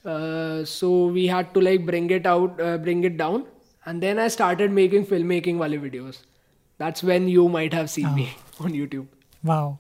Uh, 0.04 0.64
so 0.66 1.08
we 1.08 1.28
had 1.28 1.54
to 1.54 1.62
like 1.62 1.86
bring 1.86 2.10
it 2.10 2.26
out 2.26 2.60
uh, 2.62 2.78
bring 2.78 3.04
it 3.04 3.18
down. 3.18 3.46
And 3.86 4.02
then 4.02 4.20
i 4.20 4.28
started 4.34 4.72
making 4.72 5.06
filmmaking 5.06 5.58
wale 5.64 5.80
videos. 5.88 6.22
That's 6.78 7.04
when 7.04 7.28
you 7.28 7.48
might 7.48 7.74
have 7.74 7.90
seen 7.90 8.14
me 8.16 8.30
on 8.60 8.72
youtube. 8.72 9.08
Wow. 9.44 9.80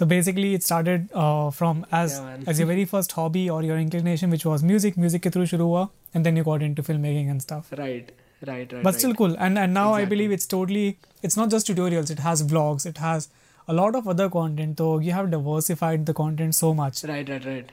So 0.00 0.06
basically, 0.08 0.48
it 0.54 0.62
started 0.64 1.04
uh, 1.14 1.50
from 1.58 1.78
as 1.98 2.14
Yeah, 2.16 2.24
man. 2.24 2.42
as 2.52 2.58
your 2.62 2.66
very 2.70 2.84
first 2.88 3.12
hobby 3.18 3.44
or 3.56 3.62
your 3.66 3.78
inclination, 3.84 4.34
which 4.36 4.44
was 4.48 4.64
music. 4.70 4.96
Music 5.04 5.22
के 5.26 5.30
through 5.36 5.46
शुरू 5.52 5.68
हुआ, 5.72 5.84
and 6.14 6.28
then 6.28 6.36
you 6.40 6.44
got 6.48 6.64
into 6.66 6.82
filmmaking 6.88 7.30
and 7.34 7.44
stuff. 7.46 7.70
right 7.80 8.10
right 8.50 8.72
right 8.76 8.82
But 8.88 8.98
still 9.00 9.10
right. 9.14 9.18
cool. 9.22 9.36
And 9.46 9.62
and 9.64 9.78
now 9.78 9.86
I 9.92 10.00
Exactly. 10.00 10.10
believe 10.16 10.34
it's 10.38 10.50
totally. 10.54 10.84
It's 11.28 11.38
not 11.42 11.54
just 11.56 11.70
tutorials. 11.72 12.12
It 12.16 12.22
has 12.26 12.42
vlogs. 12.52 12.86
It 12.92 13.00
has 13.06 13.28
a 13.74 13.78
lot 13.80 13.96
of 14.00 14.10
other 14.14 14.28
content. 14.36 14.82
So 14.84 14.90
you 15.08 15.14
have 15.18 15.30
diversified 15.36 16.04
the 16.12 16.16
content 16.22 16.58
so 16.60 16.74
much, 16.82 17.02
right 17.12 17.32
right 17.34 17.48
right 17.52 17.72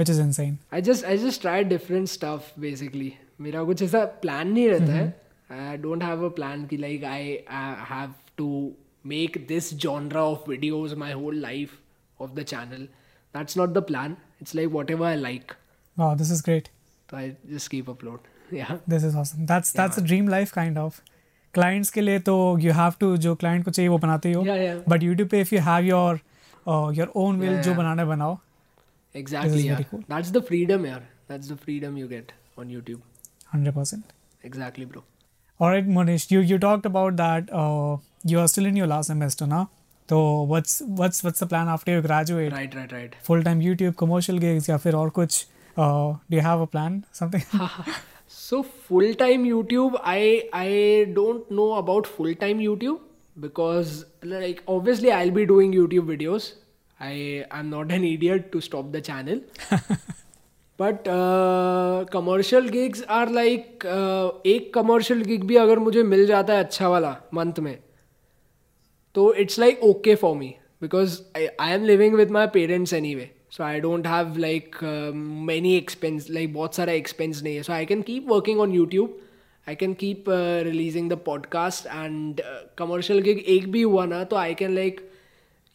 which 0.00 0.10
is 0.14 0.18
insane. 0.24 0.56
I 0.78 0.80
just 0.88 1.04
I 1.12 1.16
just 1.26 1.42
tried 1.46 1.68
different 1.76 2.14
stuff 2.16 2.48
basically. 2.68 3.10
मेरा 3.48 3.62
कुछ 3.72 3.82
ऐसा 3.82 4.04
plan 4.24 4.48
नहीं 4.52 4.68
रहता 4.68 4.92
है 4.94 5.68
I 5.68 5.76
don't 5.84 6.02
have 6.04 6.24
a 6.24 6.28
plan 6.40 6.64
कि 6.72 6.76
like 6.76 7.04
I 7.12 7.28
have 7.90 8.14
to 8.38 8.48
Make 9.06 9.44
this 9.48 9.72
genre 9.84 10.22
of 10.24 10.44
videos 10.48 10.94
my 11.02 11.12
whole 11.12 11.38
life 11.40 11.78
of 12.20 12.30
the 12.34 12.42
channel 12.52 12.88
that's 13.34 13.56
not 13.58 13.70
the 13.70 13.82
plan 13.86 14.16
it's 14.42 14.54
like 14.54 14.68
whatever 14.90 15.06
I 15.08 15.16
like 15.16 15.52
Wow, 15.96 16.08
this 16.18 16.28
is 16.34 16.40
great. 16.44 16.68
तो 17.08 17.16
I 17.16 17.30
just 17.46 17.70
keep 17.70 17.88
upload 17.90 18.54
या 18.54 18.66
This 18.90 19.04
is 19.06 19.16
awesome. 19.22 19.46
That's 19.48 19.72
that's 19.78 19.98
a 19.98 20.02
man. 20.02 20.06
dream 20.10 20.28
life 20.34 20.52
kind 20.58 20.78
of. 20.82 21.00
Clients 21.54 21.90
के 21.90 22.00
लिए 22.00 22.18
तो 22.28 22.34
you 22.64 22.74
have 22.78 22.96
to 23.02 23.08
जो 23.24 23.34
client 23.42 23.64
को 23.64 23.70
चाहिए 23.70 23.88
वो 23.88 23.98
बनाते 24.04 24.28
ही 24.28 24.34
हो. 24.34 24.42
Yeah, 24.44 24.60
yeah. 24.62 24.78
But 24.92 25.04
YouTube 25.06 25.30
पे 25.30 25.42
if 25.44 25.52
you 25.56 25.62
have 25.66 25.88
your 25.88 26.12
uh, 26.66 26.86
your 26.98 27.08
own 27.24 27.42
will 27.42 27.52
Yeah, 27.52 27.62
जो 27.64 27.70
yeah. 27.70 27.76
बनाना 27.78 28.02
है 28.02 28.08
बनाओ. 28.08 28.38
एग्जैक्टली 29.14 29.52
very 29.52 29.66
यार 29.66 29.84
cool. 29.92 30.02
दैट्स 30.10 30.30
द 30.30 30.42
फ्रीडम 30.48 30.86
यार 30.86 31.00
that's 31.30 31.50
the 31.52 31.56
freedom 31.64 31.96
you 31.98 32.08
get 32.08 32.32
on 32.58 32.70
YouTube 32.70 33.02
Hundred 33.54 33.76
percent. 33.78 34.12
Exactly 34.46 34.86
bro 34.86 35.04
All 35.59 35.69
right, 35.69 35.87
Monish, 35.87 36.29
you 36.31 36.39
you 36.41 36.57
talked 36.59 36.85
about 36.85 37.15
that. 37.17 37.49
Uh, 37.51 37.97
you 38.23 38.39
are 38.39 38.47
still 38.47 38.65
in 38.65 38.75
your 38.75 38.87
last 38.87 39.07
semester 39.07 39.47
now. 39.47 39.69
So 40.09 40.17
what's 40.53 40.81
what's 41.01 41.23
what's 41.23 41.39
the 41.39 41.47
plan 41.53 41.69
after 41.75 41.93
you 41.97 42.01
graduate? 42.07 42.51
Right 42.53 42.75
right 42.75 42.93
right 42.93 43.15
Full 43.27 43.43
time 43.47 43.61
YouTube, 43.67 43.95
commercial 44.01 44.41
gigs, 44.45 44.69
या 44.69 44.77
फिर 44.85 44.95
और 44.95 45.09
कुछ? 45.19 45.45
Uh, 45.77 46.15
do 46.31 46.37
you 46.39 46.43
have 46.47 46.61
a 46.65 46.67
plan? 46.75 46.99
Something? 47.21 47.47
So 48.35 48.59
full 48.89 49.15
time 49.21 49.43
YouTube, 49.47 49.97
I 50.11 50.19
I 50.59 50.69
don't 51.17 51.49
know 51.57 51.65
about 51.79 52.07
full 52.17 52.35
time 52.43 52.61
YouTube 52.65 53.01
because 53.47 53.91
like 54.35 54.61
obviously 54.75 55.11
I'll 55.17 55.35
be 55.39 55.45
doing 55.51 55.75
YouTube 55.79 56.09
videos. 56.13 56.47
I 57.09 57.45
I'm 57.59 57.69
not 57.75 57.91
an 57.99 58.07
idiot 58.11 58.51
to 58.55 58.61
stop 58.69 58.91
the 58.97 59.01
channel. 59.11 59.43
But 60.79 61.03
commercial 62.13 62.67
gigs 62.69 63.03
are 63.09 63.29
like 63.31 63.85
एक 64.45 64.73
commercial 64.73 65.21
gig 65.21 65.43
भी 65.43 65.55
अगर 65.55 65.79
मुझे 65.79 66.03
मिल 66.03 66.25
जाता 66.25 66.53
है 66.53 66.63
अच्छा 66.63 66.89
वाला 66.89 67.15
month 67.33 67.59
में 67.59 67.77
तो 69.15 69.33
it's 69.33 69.59
like 69.59 69.83
okay 69.83 70.15
for 70.15 70.35
me 70.35 70.53
because 70.81 71.19
I 71.37 71.71
am 71.73 71.83
living 71.83 72.15
with 72.15 72.31
my 72.31 72.47
parents 72.53 72.93
anyway 73.15 73.29
so 73.51 73.63
I 73.63 73.79
don't 73.79 74.07
have 74.07 74.37
like 74.37 74.75
many 75.47 75.75
expense 75.77 76.27
like 76.29 76.53
बहुत 76.53 76.75
सारा 76.75 76.93
एक्सपेंस 76.93 77.43
नहीं 77.43 77.55
है. 77.55 77.63
So 77.63 77.73
I 77.73 77.85
can 77.85 78.01
keep 78.01 78.29
working 78.29 78.59
on 78.59 78.73
YouTube 78.73 79.19
I 79.67 79.75
can 79.75 79.93
keep 79.93 80.25
releasing 80.29 81.09
the 81.09 81.13
podcast 81.25 81.85
and 81.85 82.41
commercial 82.77 83.19
gig 83.19 83.39
एक 83.39 83.71
भी 83.71 83.81
हुआ 83.81 84.05
ना 84.05 84.23
तो 84.23 84.35
I 84.35 84.53
can 84.53 84.75
like 84.75 85.01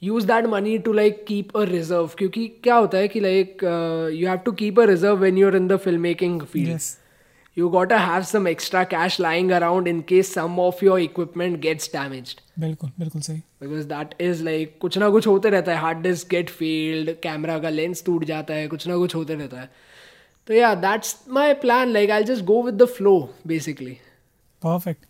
use 0.03 0.27
that 0.27 0.47
money 0.47 0.79
to 0.79 0.93
like 0.93 1.25
keep 1.29 1.57
a 1.57 1.63
reserve 1.65 2.11
क्योंकि 2.19 2.47
क्या 2.65 2.77
होता 2.77 2.99
है 2.99 3.09
कि 3.09 3.21
like 3.21 3.65
you 4.15 4.29
have 4.29 4.39
to 4.45 4.53
keep 4.55 4.81
a 4.81 4.85
reserve 4.87 5.19
when 5.19 5.39
you're 5.39 5.57
in 5.57 5.69
the 5.69 5.77
film 5.79 6.01
making 6.01 6.43
field 6.43 6.81
you 7.57 7.69
got 7.69 7.93
a 7.93 7.97
have 7.99 8.23
some 8.23 8.49
extra 8.49 8.83
cash 8.87 9.21
lying 9.21 9.51
around 9.51 9.89
in 9.89 10.01
case 10.09 10.33
some 10.35 10.59
of 10.61 10.85
your 10.85 11.01
equipment 11.01 11.59
gets 11.61 11.91
damage 11.93 12.37
बिल्कुल 12.59 12.91
बिल्कुल 12.99 13.23
सही 13.23 13.39
because 13.63 13.87
that 13.87 14.15
is 14.21 14.43
like 14.45 14.77
कुछ 14.81 14.99
ना 14.99 15.09
कुछ 15.11 15.27
होते 15.27 15.51
रहता 15.51 15.73
है 15.73 15.79
hard 15.79 15.99
disk 16.03 16.29
get 16.31 16.51
failed 16.51 17.11
camera 17.23 17.59
का 17.59 17.69
लेंस 17.71 18.05
टूट 18.07 18.25
जाता 18.25 18.55
है 18.55 18.69
कुछ 18.69 18.87
ना 18.89 18.97
कुछ 18.97 19.15
होते 19.15 19.35
रहता 19.35 19.61
है 19.61 19.71
तो 20.49 20.55
yeah 20.55 20.75
that's 20.77 21.17
my 21.29 21.55
plan 21.57 21.89
like 21.89 22.11
I 22.11 22.25
just 22.25 22.45
go 22.45 22.63
with 22.63 22.75
the 22.75 22.87
flow 22.91 23.19
basically 23.47 23.97
perfect 24.63 25.05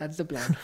that's 0.00 0.20
the 0.20 0.26
plan 0.26 0.54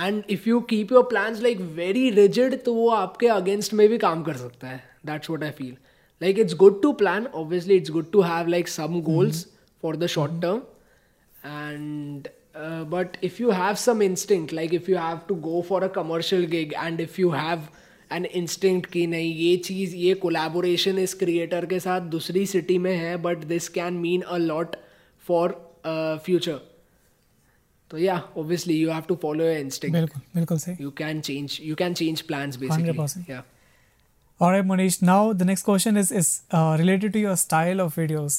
and 0.00 0.22
if 0.30 0.48
you 0.48 0.60
keep 0.60 0.92
your 0.92 1.02
plans 1.02 1.42
like 1.42 1.60
very 1.60 2.10
rigid 2.10 2.62
तो 2.64 2.74
वो 2.74 2.88
आपके 2.88 3.28
अगेंस्ट 3.28 3.74
में 3.74 3.88
भी 3.88 3.98
काम 3.98 4.22
कर 4.22 4.36
सकता 4.36 4.68
है. 4.68 4.82
That's 5.06 5.30
what 5.30 5.44
I 5.44 5.50
feel 5.50 5.76
like 6.22 6.38
it's 6.38 6.54
good 6.54 6.82
to 6.82 6.92
plan 6.92 7.26
obviously 7.26 7.76
it's 7.76 7.90
good 7.90 8.10
to 8.12 8.20
have 8.20 8.46
like 8.46 8.68
some 8.68 9.00
goals 9.00 9.46
for 9.82 9.96
the 9.96 10.06
short 10.06 10.42
term 10.42 10.62
and 11.46 12.28
but 12.90 13.16
if 13.24 13.42
you 13.42 13.50
have 13.50 13.74
some 13.74 14.14
some 14.14 14.52
like 14.52 14.74
if 14.74 14.90
you 14.90 14.96
have 14.96 15.20
to 15.28 15.34
go 15.34 15.62
for 15.62 15.84
a 15.84 15.88
commercial 15.88 16.46
gig 16.46 16.72
and 16.72 17.00
if 17.00 17.20
you 17.20 17.30
have 17.30 17.68
an 18.12 18.24
an 18.24 18.30
instinct 18.36 18.86
कि 18.86 19.06
नहीं 19.06 19.34
ये 19.34 19.56
चीज़ 19.56 19.96
ये 19.96 20.14
collaboration 20.14 20.98
इस 20.98 21.14
creator 21.14 21.66
के 21.66 21.80
साथ 21.80 22.00
दूसरी 22.00 22.46
city 22.46 22.78
में 22.78 22.96
है 22.96 23.16
but 23.16 23.38
this 23.38 23.68
can 23.68 23.94
mean 23.94 24.20
a 24.20 24.36
lot 24.36 24.76
for 25.26 25.74
future 26.24 26.73
तो 27.91 27.97
या 27.97 28.15
obviously 28.37 28.73
you 28.81 28.91
have 28.91 29.03
to 29.07 29.15
follow 29.21 29.43
your 29.43 29.57
instinct 29.57 29.97
बिल्कुल 29.97 30.21
बिल्कुल 30.35 30.57
सही 30.65 30.75
you 30.85 30.91
can 31.01 31.21
change 31.29 31.55
you 31.69 31.77
can 31.83 31.95
change 32.01 32.25
plans 32.31 32.59
basically 32.65 32.93
100%. 32.99 33.31
yeah 33.35 33.47
All 34.41 34.51
right, 34.51 34.65
Manish. 34.67 35.01
Now 35.07 35.33
the 35.39 35.45
next 35.47 35.63
question 35.63 35.97
is 36.01 36.11
is 36.17 36.27
uh, 36.57 36.75
related 36.81 37.11
to 37.15 37.21
your 37.21 37.31
style 37.39 37.81
of 37.85 37.95
videos. 38.01 38.35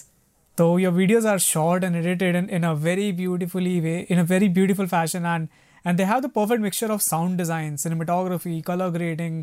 So 0.61 0.69
your 0.83 0.93
videos 0.99 1.27
are 1.33 1.39
short 1.47 1.85
and 1.89 1.99
edited 1.99 2.39
in, 2.41 2.49
in 2.59 2.65
a 2.69 2.71
very 2.85 3.09
beautifully 3.19 3.75
way, 3.87 3.97
in 4.15 4.23
a 4.23 4.25
very 4.31 4.49
beautiful 4.61 4.89
fashion, 4.93 5.27
and 5.33 5.51
and 5.85 6.01
they 6.03 6.07
have 6.13 6.23
the 6.27 6.31
perfect 6.39 6.65
mixture 6.69 6.89
of 6.97 7.03
sound 7.09 7.37
design, 7.43 7.77
cinematography, 7.85 8.55
color 8.71 8.89
grading, 8.97 9.37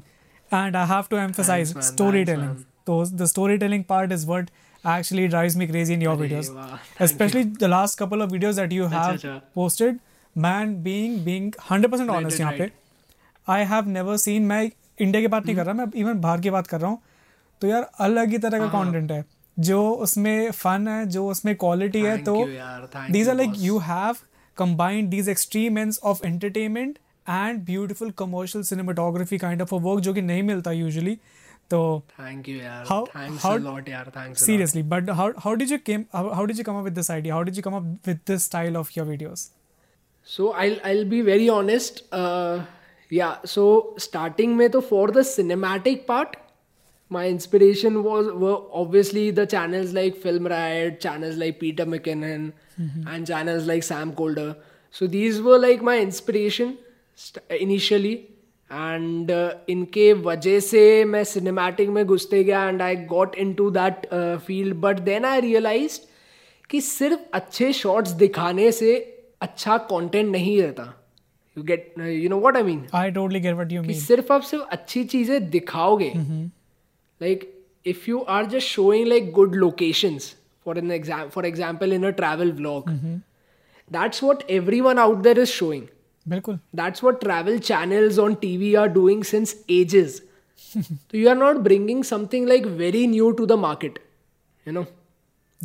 and 0.61 0.79
I 0.81 0.87
have 0.93 1.11
to 1.13 1.19
emphasize 1.25 1.73
Thanks, 1.73 1.91
man. 1.91 1.91
storytelling. 1.91 2.55
Thanks, 2.55 2.73
Those 2.89 3.13
the 3.21 3.27
storytelling 3.35 3.85
part 3.93 4.17
is 4.17 4.25
what 4.33 4.49
actually 4.84 5.28
drives 5.28 5.56
me 5.56 5.66
crazy 5.66 5.94
in 5.94 6.00
your 6.00 6.16
videos, 6.16 6.54
wow. 6.54 6.78
Especially 7.00 7.42
the 7.44 7.68
last 7.68 7.96
couple 7.96 8.22
of 8.22 8.30
videos 8.30 8.54
that 8.54 8.72
you 8.72 8.86
have 8.86 9.14
अच्छा. 9.14 9.40
posted. 9.54 10.00
Man, 10.36 10.82
being 10.82 11.18
being 11.24 11.52
hundred 11.60 11.90
percent 11.90 12.10
honest 12.10 12.38
right, 12.38 12.40
यहाँ 12.40 12.52
पे 12.52 12.64
right. 12.64 12.72
I 13.48 13.64
have 13.64 13.88
never 13.88 14.16
seen 14.16 14.42
मैं 14.42 14.62
India 15.00 15.20
की 15.20 15.28
बात 15.28 15.46
नहीं 15.46 15.56
कर 15.56 15.66
रहा 15.66 15.74
मैं 15.74 15.86
इवन 16.00 16.20
बाहर 16.20 16.40
की 16.40 16.50
बात 16.50 16.66
कर 16.66 16.80
रहा 16.80 16.90
हूँ 16.90 16.98
तो 17.60 17.68
यार 17.68 17.90
अलग 18.00 18.30
ही 18.30 18.38
तरह 18.38 18.58
का 18.58 18.66
हाँ। 18.66 18.84
कंटेंट 18.84 19.12
है 19.12 19.24
जो 19.58 19.90
उसमें 20.06 20.50
फन 20.50 20.88
है 20.88 21.06
जो 21.06 21.28
उसमें 21.28 21.54
क्वालिटी 21.56 22.00
है 22.00 22.16
तो 22.24 22.34
you, 22.36 22.48
these 23.12 23.22
you, 23.22 23.30
are 23.30 23.36
like. 23.36 23.52
You 23.56 23.78
have 23.78 24.16
combined 24.56 25.10
these 25.10 25.28
extreme 25.32 25.78
ends 25.82 25.98
of 26.10 26.18
entertainment 26.28 26.98
and 27.26 27.60
beautiful 27.68 28.10
commercial 28.22 28.64
cinematography 28.70 29.38
kind 29.44 29.64
of 29.64 29.72
a 29.72 29.78
work 29.86 30.00
जो 30.00 30.14
कि 30.14 30.22
नहीं 30.22 30.42
मिलता 30.42 30.70
usually 30.70 31.14
So 31.72 31.80
thank 32.18 32.48
you, 32.48 32.60
yaar. 32.60 33.08
Thanks 33.12 33.44
a 33.50 33.56
lot, 33.66 33.90
yaar. 33.96 34.38
Seriously, 34.44 34.82
but 34.94 35.10
how 35.20 35.32
how 35.44 35.54
did 35.62 35.70
you 35.74 35.78
came 35.90 36.06
how, 36.12 36.28
how 36.38 36.46
did 36.52 36.58
you 36.62 36.64
come 36.68 36.80
up 36.80 36.84
with 36.90 36.94
this 37.00 37.10
idea? 37.16 37.34
How 37.38 37.42
did 37.48 37.60
you 37.60 37.62
come 37.66 37.76
up 37.80 38.08
with 38.12 38.24
this 38.30 38.48
style 38.50 38.76
of 38.80 38.94
your 38.96 39.06
videos? 39.10 39.48
So 40.34 40.52
I'll 40.64 40.78
I'll 40.90 41.04
be 41.12 41.20
very 41.28 41.48
honest. 41.48 42.02
Uh, 42.12 42.64
yeah. 43.20 43.36
So 43.54 43.94
starting 44.06 44.56
me, 44.56 44.68
to 44.68 44.78
uh, 44.78 44.88
for 44.90 45.06
the 45.18 45.24
cinematic 45.30 46.06
part, 46.06 46.36
my 47.08 47.24
inspiration 47.28 48.02
was 48.08 48.28
were 48.44 48.58
obviously 48.82 49.30
the 49.30 49.46
channels 49.54 49.96
like 50.00 50.20
Film 50.26 50.46
Riot, 50.54 51.00
channels 51.00 51.40
like 51.44 51.58
Peter 51.60 51.86
McKinnon, 51.94 52.52
mm-hmm. 52.80 53.08
and 53.08 53.26
channels 53.26 53.66
like 53.66 53.82
Sam 53.82 54.14
Colder. 54.20 54.56
So 54.90 55.06
these 55.06 55.40
were 55.40 55.58
like 55.58 55.82
my 55.90 55.98
inspiration 55.98 56.78
initially. 57.50 58.14
And 58.72 59.30
uh, 59.30 59.50
इनके 59.68 60.12
वजह 60.26 60.58
से 60.60 61.04
मैं 61.04 61.22
cinematic 61.24 61.88
में 61.88 62.04
घुसते 62.04 62.42
गया 62.44 62.62
and 62.68 62.82
I 62.82 62.96
got 63.06 63.34
into 63.54 63.70
that 63.70 64.06
field 64.46 64.74
but 64.80 65.00
then 65.08 65.24
I 65.24 65.40
realise 65.40 65.98
कि 66.70 66.80
सिर्फ़ 66.80 67.20
अच्छे 67.34 67.72
शॉट्स 67.72 68.10
दिखाने 68.22 68.70
से 68.72 68.94
अच्छा 69.42 69.76
कंटेंट 69.90 70.30
नहीं 70.32 70.60
रहता. 70.62 70.92
You 71.56 71.64
get 71.64 71.94
you 71.98 72.28
know 72.28 72.38
what 72.40 72.56
I 72.56 72.62
mean 72.62 72.86
I 72.94 73.04
totally 73.16 73.44
get 73.46 73.58
what 73.60 73.72
you 73.76 73.82
कि 73.82 73.88
mean. 73.88 74.02
सिर्फ़ 74.02 74.32
आप 74.32 74.42
सिर्फ़ 74.42 74.64
अच्छी 74.72 75.04
चीज़ें 75.04 75.50
दिखाओगे. 75.50 76.12
Like 77.20 77.48
if 77.86 78.10
you 78.10 78.18
are 78.18 78.46
just 78.46 78.68
showing 78.68 79.06
like 79.06 79.32
good 79.32 79.54
locations 79.54 80.34
for 80.66 80.78
an 80.78 80.90
exam 80.90 81.28
for 81.28 81.46
example 81.46 81.92
in 81.92 82.06
a 82.06 82.10
travel 82.20 82.52
vlog 82.52 82.90
that's 83.90 84.22
what 84.22 84.42
everyone 84.80 84.98
out 84.98 85.22
there 85.22 85.40
is 85.40 85.50
showing 85.50 85.86
बिल्कुल 86.33 86.57
that's 86.81 87.03
what 87.05 87.19
travel 87.25 87.57
channels 87.71 88.17
on 88.25 88.35
TV 88.45 88.71
are 88.83 88.89
doing 88.99 89.23
since 89.33 89.53
ages. 89.79 90.21
so 90.73 91.17
you 91.21 91.27
are 91.33 91.39
not 91.41 91.63
bringing 91.67 92.03
something 92.13 92.45
like 92.53 92.65
very 92.81 93.03
new 93.07 93.27
to 93.41 93.45
the 93.51 93.57
market, 93.65 93.99
you 94.65 94.73
know. 94.77 94.85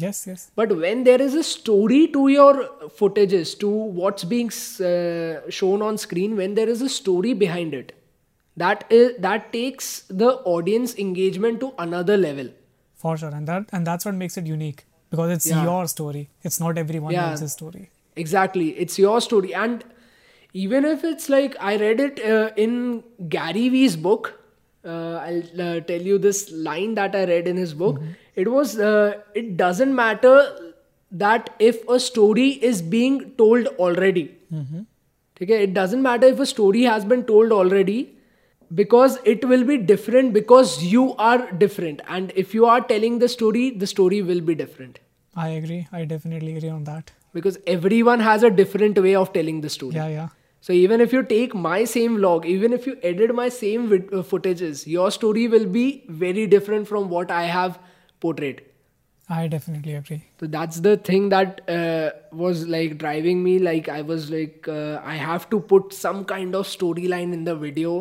yes 0.02 0.18
yes 0.28 0.44
But 0.60 0.70
when 0.82 1.00
there 1.08 1.20
is 1.24 1.34
a 1.40 1.42
story 1.48 1.98
to 2.14 2.20
your 2.34 2.52
footages, 3.00 3.50
to 3.64 3.70
what's 4.00 4.24
being 4.34 4.50
uh, 4.90 5.50
shown 5.58 5.82
on 5.88 5.98
screen, 6.04 6.36
when 6.42 6.54
there 6.60 6.68
is 6.76 6.82
a 6.88 6.88
story 7.00 7.32
behind 7.44 7.74
it, 7.80 7.90
that 8.62 8.84
is 9.00 9.10
that 9.26 9.52
takes 9.56 9.90
the 10.22 10.30
audience 10.54 10.94
engagement 11.06 11.60
to 11.66 11.72
another 11.86 12.16
level. 12.28 12.50
for 13.02 13.12
sure 13.20 13.30
and 13.36 13.48
that 13.50 13.70
and 13.76 13.88
that's 13.90 14.06
what 14.08 14.14
makes 14.18 14.36
it 14.40 14.48
unique 14.48 14.80
because 15.12 15.30
it's 15.36 15.46
Yeah. 15.52 15.62
your 15.68 15.80
story 15.92 16.20
it's 16.48 16.58
not 16.64 16.76
everyone 16.82 17.14
Yeah. 17.14 17.30
else's 17.30 17.54
story 17.58 17.82
Exactly. 18.22 18.66
It's 18.84 18.98
your 19.02 19.14
story. 19.26 19.50
And 19.64 19.84
even 20.53 20.85
if 20.85 21.03
it's 21.03 21.29
like, 21.29 21.55
I 21.59 21.77
read 21.77 21.99
it 21.99 22.23
uh, 22.25 22.51
in 22.55 23.03
Gary 23.29 23.69
Vee's 23.69 23.95
book. 23.95 24.39
Uh, 24.85 25.15
I'll 25.15 25.61
uh, 25.61 25.79
tell 25.81 26.01
you 26.01 26.17
this 26.17 26.51
line 26.51 26.95
that 26.95 27.15
I 27.15 27.25
read 27.25 27.47
in 27.47 27.57
his 27.57 27.73
book. 27.73 27.99
It 28.35 28.49
was, 28.49 28.79
uh, 28.79 29.21
it 29.35 29.57
doesn't 29.57 29.93
matter 29.93 30.73
that 31.11 31.49
if 31.59 31.87
a 31.89 31.99
story 31.99 32.49
is 32.49 32.81
being 32.81 33.31
told 33.31 33.67
already. 33.79 34.35
Okay? 35.41 35.63
It 35.63 35.73
doesn't 35.73 36.01
matter 36.01 36.27
if 36.27 36.39
a 36.39 36.45
story 36.45 36.83
has 36.83 37.05
been 37.05 37.23
told 37.25 37.51
already 37.51 38.15
because 38.73 39.19
it 39.23 39.45
will 39.45 39.63
be 39.63 39.77
different 39.77 40.33
because 40.33 40.83
you 40.83 41.15
are 41.15 41.51
different. 41.51 42.01
And 42.07 42.31
if 42.35 42.53
you 42.53 42.65
are 42.65 42.81
telling 42.81 43.19
the 43.19 43.29
story, 43.29 43.69
the 43.71 43.87
story 43.87 44.21
will 44.21 44.41
be 44.41 44.55
different 44.55 44.99
i 45.39 45.49
agree 45.49 45.87
i 45.91 46.03
definitely 46.03 46.55
agree 46.57 46.69
on 46.69 46.83
that 46.83 47.11
because 47.38 47.58
everyone 47.66 48.20
has 48.20 48.42
a 48.42 48.50
different 48.62 48.98
way 49.08 49.14
of 49.24 49.32
telling 49.32 49.60
the 49.66 49.70
story. 49.78 49.96
yeah 50.02 50.08
yeah 50.18 50.28
So 50.66 50.74
even 50.78 51.00
if 51.04 51.12
you 51.14 51.20
take 51.30 51.54
my 51.62 51.78
same 51.92 52.18
vlog, 52.18 52.44
even 52.50 52.74
if 52.74 52.84
you 52.88 52.92
edit 53.10 53.30
my 53.38 53.46
same 53.54 53.86
vid- 53.92 54.12
uh, 54.18 54.20
footages, 54.32 54.82
your 54.96 55.06
story 55.14 55.46
will 55.54 55.64
be 55.76 55.86
very 56.24 56.44
different 56.52 56.90
from 56.90 57.08
what 57.14 57.32
I 57.38 57.40
have 57.54 57.80
portrayed. 58.26 58.60
i 59.34 59.40
definitely 59.54 59.92
agree 59.96 60.18
So 60.42 60.46
that's 60.52 60.78
the 60.86 60.92
thing 61.08 61.26
that 61.32 61.60
uh, 61.78 62.06
was 62.44 62.62
like 62.74 62.94
driving 63.02 63.42
me. 63.48 63.54
Like 63.66 63.88
I 63.96 64.02
was 64.12 64.28
like, 64.36 64.68
uh, 64.76 65.00
I 65.14 65.14
have 65.28 65.48
to 65.54 65.60
put 65.72 65.92
some 65.98 66.24
kind 66.32 66.58
of 66.60 66.66
storyline 66.72 67.32
in 67.38 67.44
the 67.50 67.54
video, 67.64 67.94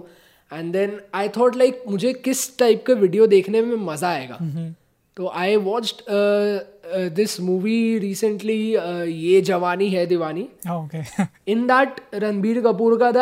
and 0.60 0.77
then 0.79 0.95
I 1.23 1.27
thought 1.39 1.60
like 1.63 1.84
मुझे 1.95 2.13
किस 2.29 2.43
type 2.60 2.84
का 2.88 2.93
video 3.03 3.27
देखने 3.36 3.62
में 3.71 3.75
मजा 3.91 4.10
आएगा 4.19 4.39
तो 5.16 5.29
I 5.29 5.57
watch 5.57 6.05
this 6.90 7.40
movie 7.40 7.98
recently 7.98 8.76
Yeh 9.12 9.40
Jawaani 9.40 9.88
Hai 9.88 10.07
Deewani. 10.07 10.48
In 11.48 11.66
that 11.66 12.00
Ranbir 12.14 12.61
Kapoor 12.61 12.98
का 13.02 13.12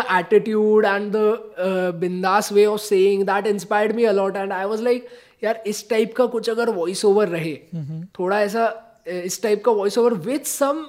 and 0.90 1.12
the 1.12 1.40
uh, 1.58 1.92
bindas 1.92 2.50
way 2.52 2.66
of 2.66 2.80
saying 2.80 3.24
that 3.24 3.46
inspired 3.46 3.94
me 3.94 4.04
a 4.04 4.12
lot 4.12 4.36
and 4.36 4.52
I 4.52 4.66
was 4.66 4.80
like 4.80 5.00
यार 5.44 5.62
इस 5.66 5.90
type 5.90 6.14
का 6.16 6.26
कुछ 6.26 6.50
अगर 6.50 6.70
वॉइस 6.70 7.04
ओवर 7.04 7.28
रहे 7.28 7.56
थोड़ा 8.18 8.40
ऐसा 8.40 8.68
uh, 9.04 9.12
इस 9.12 9.42
टाइप 9.42 9.64
का 9.64 9.72
voice 9.72 9.98
over 9.98 10.14
with 10.14 10.40
some 10.40 10.86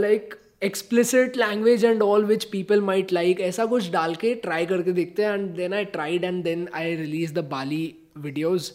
like 0.00 0.34
explicit 0.62 1.36
language 1.36 1.84
and 1.84 2.02
all 2.02 2.24
which 2.24 2.44
people 2.44 2.80
might 2.80 3.12
like 3.12 3.40
ऐसा 3.40 3.66
कुछ 3.66 3.90
डाल 3.90 4.14
के 4.14 4.34
ट्राई 4.34 4.66
करके 4.66 4.92
देखते 4.92 5.24
हैं 5.24 5.32
and 5.32 5.50
then 5.50 5.74
I 5.74 5.84
tried 5.84 6.24
and 6.24 6.44
then 6.44 6.68
I 6.74 6.94
release 6.96 7.34
the 7.34 7.38
Bali 7.38 7.94
videos 8.18 8.70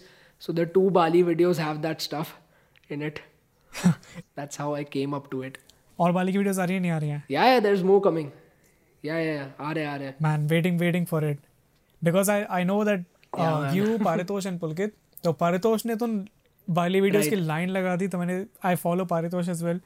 so 0.46 0.54
the 0.54 0.60
two 0.74 0.90
Bali 1.00 1.24
videos 1.24 1.62
have 1.62 1.78
that 1.88 2.02
stuff 2.02 2.34
in 2.94 3.04
it 3.08 3.20
that's 3.86 4.60
how 4.60 4.76
I 4.76 4.84
came 4.98 5.16
up 5.16 5.28
to 5.32 5.44
it 5.44 5.58
और 6.00 6.12
Bali 6.12 6.32
की 6.32 6.38
videos 6.38 6.60
आ 6.60 6.64
रही 6.66 6.76
है 6.76 6.82
नहीं 6.82 6.92
आ 6.92 6.98
रही 6.98 7.10
हैं 7.10 7.24
Yeah, 7.32 7.48
yeah, 7.52 7.60
there's 7.66 7.84
more 7.92 8.00
coming. 8.08 8.30
Yeah, 9.08 9.20
yeah, 9.26 9.38
yeah. 9.38 9.50
आ 9.68 9.72
रहे 9.78 9.86
आ 9.86 9.96
रहे 9.96 10.14
man 10.28 10.48
waiting 10.54 10.78
waiting 10.84 11.06
for 11.14 11.22
it 11.32 11.42
because 12.02 12.32
i 12.36 12.38
i 12.60 12.62
know 12.70 12.78
that 12.90 13.02
uh, 13.02 13.42
Yeah, 13.42 13.58
man. 13.64 13.76
you 13.80 13.98
paritosh 14.08 14.48
and 14.52 14.62
pulkit 14.66 14.96
तो 15.28 15.34
paritosh 15.42 15.86
ने 15.92 15.96
तो 16.04 16.08
बाली 16.68 17.02
वीडियोस 17.02 17.28
की 17.28 17.36
Right. 17.36 17.48
लाइन 17.48 17.70
लगा 17.78 17.96
दी 18.04 18.08
तो 18.08 18.18
मैंने 18.18 18.38
I 18.70 18.76
follow 18.86 19.06
paritosh 19.14 19.50
as 19.56 19.64
well 19.70 19.82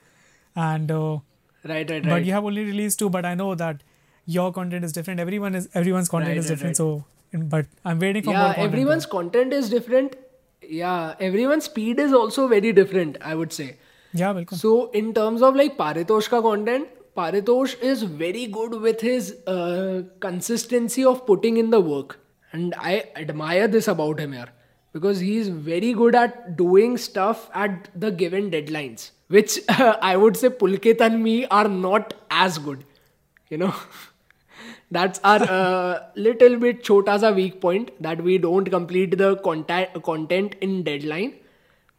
and 0.56 0.91
uh, 1.00 1.15
Right, 1.63 1.89
right, 1.91 2.04
but 2.04 2.12
right. 2.13 2.26
you 2.30 2.34
have 2.38 2.46
only 2.52 2.63
released 2.72 3.00
two 3.04 3.10
but 3.17 3.26
i 3.32 3.36
know 3.41 3.50
that 3.62 3.80
your 4.28 4.48
content 4.58 4.88
is 4.89 4.93
different 4.98 5.24
everyone 5.26 5.58
is 5.62 5.70
everyone's 5.82 6.12
content 6.15 6.34
Right, 6.34 6.43
is 6.43 6.50
right, 6.52 6.56
different 6.56 6.82
so 6.82 7.48
but 7.56 7.72
i'm 7.91 8.04
waiting 8.06 8.26
for 8.28 8.36
more 8.36 8.43
yeah, 8.43 8.54
content 8.60 8.74
everyone's 8.74 9.08
content 9.20 9.56
is 9.60 9.72
different. 9.76 10.15
yeah 10.62 11.15
everyone's 11.20 11.65
speed 11.65 12.00
is 12.00 12.13
also 12.13 12.48
very 12.48 12.72
different 12.72 13.17
i 13.22 13.36
would 13.36 13.54
say. 13.54 13.78
Yeah 14.13 14.32
welcome. 14.32 14.58
so 14.58 14.89
in 14.91 15.13
terms 15.13 15.41
of 15.41 15.56
like 15.56 15.78
Paritoshka 15.78 16.41
content 16.41 16.88
paritosh 17.15 17.80
is 17.82 18.04
very 18.04 18.46
good 18.48 18.74
with 18.82 19.02
his 19.02 19.36
uh, 19.48 20.04
consistency 20.20 21.04
of 21.04 21.26
putting 21.26 21.58
in 21.58 21.72
the 21.72 21.80
work. 21.80 22.20
And 22.54 22.74
i 22.78 23.04
admire 23.15 23.67
this 23.67 23.88
about 23.88 24.20
him 24.20 24.32
here 24.32 24.48
because 24.93 25.20
he's 25.20 25.50
very 25.50 25.93
good 25.93 26.15
at 26.15 26.56
doing 26.58 26.98
stuff 26.98 27.50
at 27.54 27.89
the 27.93 28.10
given 28.10 28.50
deadlines 28.50 29.12
which 29.28 29.60
uh, 29.70 29.98
i 30.02 30.15
would 30.15 30.38
say 30.38 30.50
pulkit 30.50 31.02
and 31.02 31.22
me 31.24 31.46
are 31.48 31.67
not 31.67 32.13
as 32.30 32.58
good 32.58 32.86
you 33.50 33.58
know? 33.58 33.74
That's 34.91 35.21
are 35.26 35.45
little 36.17 36.56
bit 36.58 36.84
छोटा 36.84 37.17
सा 37.17 37.30
weak 37.30 37.60
point 37.62 37.91
that 38.02 38.21
we 38.21 38.38
don't 38.38 38.69
complete 38.69 39.15
the 39.15 39.36
content 39.43 40.56
in 40.63 40.82
deadline 41.04 41.34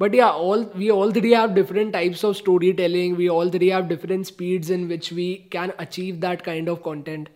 but 0.00 0.14
yeah 0.14 0.26
all 0.30 0.64
we 0.76 0.88
all 0.90 1.12
three 1.12 1.32
have 1.32 1.54
different 1.54 1.92
types 1.92 2.24
of 2.24 2.36
story 2.36 2.72
telling 2.72 3.16
we 3.16 3.28
all 3.28 3.50
three 3.50 3.68
have 3.68 3.86
different 3.86 4.24
speeds 4.26 4.70
in 4.70 4.86
which 4.88 5.12
we 5.12 5.32
can 5.52 5.70
achieve 5.78 6.16
that 6.20 6.42
kind 6.42 6.68
of 6.68 6.78
content 6.80 7.28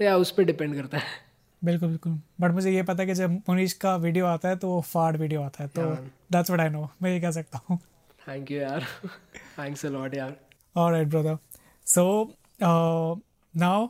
तो 0.00 0.04
या 0.04 0.16
उस 0.16 0.30
पर 0.30 0.44
depend 0.44 0.74
करता 0.74 0.98
है। 0.98 1.28
बिल्कुल 1.62 1.88
बिल्कुल। 1.88 2.12
But 2.40 2.50
मुझे 2.54 2.70
ये 2.70 2.82
पता 2.82 3.02
है 3.02 3.06
कि 3.06 3.14
जब 3.14 3.30
मुनीश 3.48 3.72
का 3.82 3.94
वीडियो 3.98 4.26
आता 4.26 4.48
है 4.48 4.56
तो 4.56 4.68
वो 4.68 4.80
फाड 4.82 5.16
वीडियो 5.16 5.40
आता 5.42 5.62
है। 5.62 5.68
तो 5.68 5.82
दैट्स 6.32 6.50
व्हाट 6.50 6.60
आई 6.60 6.68
नो 6.70 6.88
मैं 7.02 7.12
ये 7.12 7.20
कह 7.20 7.30
सकता 7.30 7.60
हूँ। 7.68 7.78
थैंक 8.28 8.50
यू 8.50 8.60
यार। 8.60 8.86
थैंक्स 9.58 9.84
अ 9.86 9.88
लॉट 9.88 10.14
यार। 10.14 10.36
Alright 10.76 11.08
brother 11.08 11.36
so 11.86 12.04
now 12.60 13.86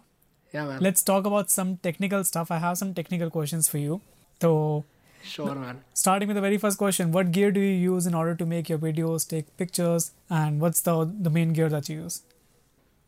Yeah, 0.52 0.66
man. 0.66 0.80
Let's 0.80 1.02
talk 1.02 1.26
about 1.26 1.50
some 1.50 1.76
technical 1.76 2.24
stuff. 2.24 2.50
I 2.50 2.58
have 2.58 2.78
some 2.78 2.94
technical 2.94 3.30
questions 3.30 3.68
for 3.68 3.78
you. 3.78 4.00
So, 4.40 4.84
sure, 5.22 5.54
man. 5.54 5.82
Starting 5.94 6.28
with 6.28 6.34
the 6.34 6.40
very 6.40 6.58
first 6.58 6.78
question 6.78 7.12
What 7.12 7.30
gear 7.30 7.52
do 7.52 7.60
you 7.60 7.92
use 7.92 8.06
in 8.06 8.14
order 8.14 8.34
to 8.34 8.46
make 8.46 8.68
your 8.68 8.78
videos, 8.78 9.28
take 9.28 9.56
pictures, 9.56 10.12
and 10.28 10.60
what's 10.60 10.80
the, 10.80 11.04
the 11.04 11.30
main 11.30 11.52
gear 11.52 11.68
that 11.68 11.88
you 11.88 12.02
use? 12.02 12.22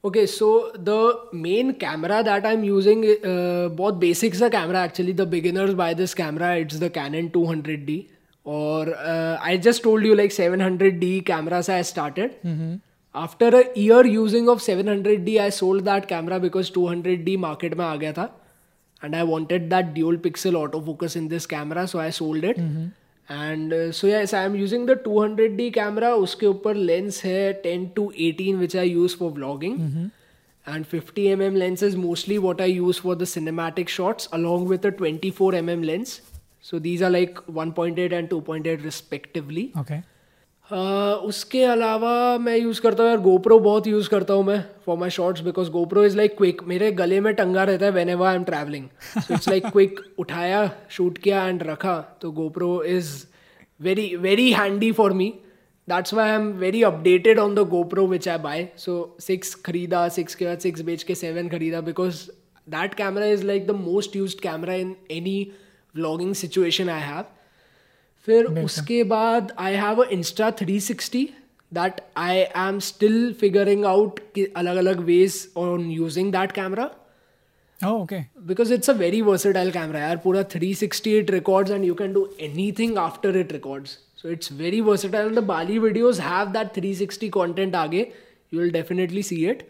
Okay, 0.04 0.26
so 0.26 0.72
the 0.74 1.28
main 1.32 1.74
camera 1.74 2.24
that 2.24 2.44
I'm 2.44 2.64
using, 2.64 3.04
uh, 3.24 3.68
both 3.68 4.00
basics 4.00 4.40
the 4.40 4.50
camera 4.50 4.78
actually. 4.78 5.12
The 5.12 5.26
beginners 5.26 5.74
buy 5.74 5.94
this 5.94 6.12
camera. 6.12 6.56
It's 6.56 6.80
the 6.80 6.90
Canon 6.90 7.30
200D, 7.30 8.08
or 8.42 8.92
uh, 8.94 9.38
I 9.40 9.56
just 9.58 9.84
told 9.84 10.04
you 10.04 10.16
like 10.16 10.30
700D 10.30 11.24
cameras 11.24 11.68
I 11.68 11.82
started. 11.82 12.42
Mm-hmm. 12.42 12.74
After 13.14 13.54
a 13.54 13.62
year 13.78 14.06
using 14.06 14.48
of 14.48 14.60
seven 14.62 14.88
hundred 14.88 15.24
D 15.24 15.36
I 15.36 15.50
sold 15.50 15.84
that 15.84 16.04
camera 16.06 16.38
because 16.38 16.72
two 16.72 16.86
hundred 16.88 17.24
D 17.24 17.36
market 17.36 17.74
में 17.74 17.84
आ 17.84 17.94
गया 17.96 18.12
था 18.12 18.24
and 19.02 19.14
I 19.14 19.22
wanted 19.22 19.68
that 19.70 19.86
dual 19.94 20.16
pixel 20.16 20.56
auto 20.56 20.80
focus 20.80 21.16
in 21.16 21.28
this 21.28 21.46
camera 21.46 21.84
so 21.86 21.98
I 21.98 22.10
sold 22.10 22.44
it 22.44 22.58
and 22.58 23.74
so 23.92 24.08
yes 24.08 24.34
I 24.34 24.44
am 24.44 24.56
using 24.56 24.86
the 24.88 24.98
two 25.04 25.20
hundred 25.22 25.56
D 25.56 25.70
camera 25.70 26.14
उसके 26.16 26.46
ऊपर 26.46 26.74
lens 26.74 27.22
है 27.24 27.52
ten 27.62 27.86
to 27.96 28.12
eighteen 28.20 28.56
which 28.56 28.76
I 28.76 28.90
use 28.90 29.16
for 29.16 29.32
blogging 29.32 29.78
and 30.66 30.84
fifty 30.84 31.26
M 31.26 31.42
M 31.42 31.56
lens 31.56 31.82
is 31.82 31.96
mostly 31.96 32.38
what 32.38 32.60
I 32.60 32.72
use 32.72 33.00
for 33.00 33.16
the 33.16 33.24
cinematic 33.26 33.90
shorts 33.90 34.28
along 34.32 34.68
with 34.68 34.86
twenty 34.88 35.30
four 35.30 35.54
M 35.54 35.70
M 35.70 35.82
lens 35.82 36.20
so 36.62 36.78
these 36.78 37.02
are 37.02 37.10
like 37.10 37.38
one 37.50 37.70
point 37.70 37.98
eight 37.98 38.12
and 38.12 38.28
two 38.28 38.40
point 38.40 38.66
eight 38.66 38.84
respectively 38.84 39.70
Uh, 40.70 41.16
उसके 41.28 41.62
अलावा 41.64 42.38
मैं 42.38 42.56
use 42.56 42.80
करता 42.80 43.02
हूँ 43.02 43.10
यार 43.10 43.20
GoPro 43.20 43.58
बहुत 43.58 43.86
use 43.86 44.08
करता 44.08 44.34
हूँ 44.34 44.44
मैं 44.44 44.58
for 44.86 44.96
my 44.98 45.10
shorts 45.10 45.40
because 45.40 45.70
GoPro 45.70 46.04
is 46.04 46.16
like 46.16 46.36
quick 46.36 46.62
मेरे 46.68 46.90
गले 46.92 47.18
में 47.20 47.32
टंगा 47.34 47.64
रहता 47.64 47.86
है 47.86 47.90
whenever 48.08 48.26
I 48.26 48.36
am 48.36 48.44
travelling 48.44 48.86
it's 49.32 49.48
like 49.48 49.66
quick 49.66 50.00
उठाया 50.18 50.70
शूट 50.90 51.18
किया 51.18 51.46
एंड 51.48 51.62
रखा. 51.62 51.98
तो 52.22 52.30
GoPro 52.32 52.82
is 52.84 53.10
very 53.80 54.06
very 54.16 54.50
handy 54.52 54.90
for 54.92 55.12
me 55.12 55.28
that's 55.88 56.14
why 56.14 56.28
I 56.28 56.34
am 56.34 56.48
very 56.58 56.82
updated 56.82 57.38
on 57.38 57.54
the 57.54 57.66
GoPro 57.68 58.06
which 58.06 58.28
I 58.28 58.38
buy 58.38 58.68
so 58.76 58.94
six 59.20 59.54
खरीदा 59.64 60.08
सिक्स 60.16 60.34
के 60.34 60.44
बाद 60.44 60.58
six 60.58 60.80
बेच 60.82 61.02
के 61.02 61.14
seven 61.14 61.48
खरीदा 61.48 61.80
because 61.90 62.24
that 62.66 62.94
camera 62.94 63.26
is 63.26 63.44
like 63.44 63.66
the 63.66 63.80
most 63.82 64.16
use 64.16 64.36
camera 64.42 64.74
in 64.74 64.96
any 65.10 65.40
vlogging 65.94 66.34
situation 66.34 66.88
I 66.88 67.00
have 67.00 67.24
फिर 68.26 68.44
उसके 68.44 69.04
बाद 69.04 69.52
I 69.58 69.74
have 69.74 70.02
a 70.04 70.08
Insta 70.08 70.50
three 70.50 70.80
sixty 70.80 71.28
that 71.74 72.00
I 72.16 72.36
am 72.36 72.78
still 72.78 73.32
figuring 73.32 73.84
out 73.84 74.20
अलग 74.56 74.76
अलग 74.76 75.00
ways 75.00 75.52
on 75.56 75.90
using 75.90 76.32
that 76.32 76.52
camera 76.52 76.90
okay 77.86 78.18
because 78.46 78.74
it's 78.74 78.90
a 78.90 78.92
very 78.92 79.20
versatile 79.22 79.70
camera 79.70 80.00
यार 80.00 80.16
पूरा 80.16 80.42
three 80.42 80.74
sixty 80.74 81.18
it 81.18 81.30
record 81.30 81.70
and 81.70 81.84
you 81.84 81.94
can 81.94 82.12
do 82.12 82.36
anything 82.72 82.98
after 82.98 83.36
it 83.36 83.52
record 83.52 83.86
so 83.86 84.28
it's 84.28 84.52
very 84.52 84.80
versatile 84.80 85.34
the 85.34 85.38
Bali 85.38 85.78
videos 85.78 86.20
have 86.22 86.46
that 86.46 86.66
three 86.66 86.94
sixty 86.94 87.28
content 87.28 87.74
आगे। 87.74 88.12
You 88.54 88.60
will 88.60 88.70
definitely 88.70 89.22
see 89.22 89.46
it 89.46 89.68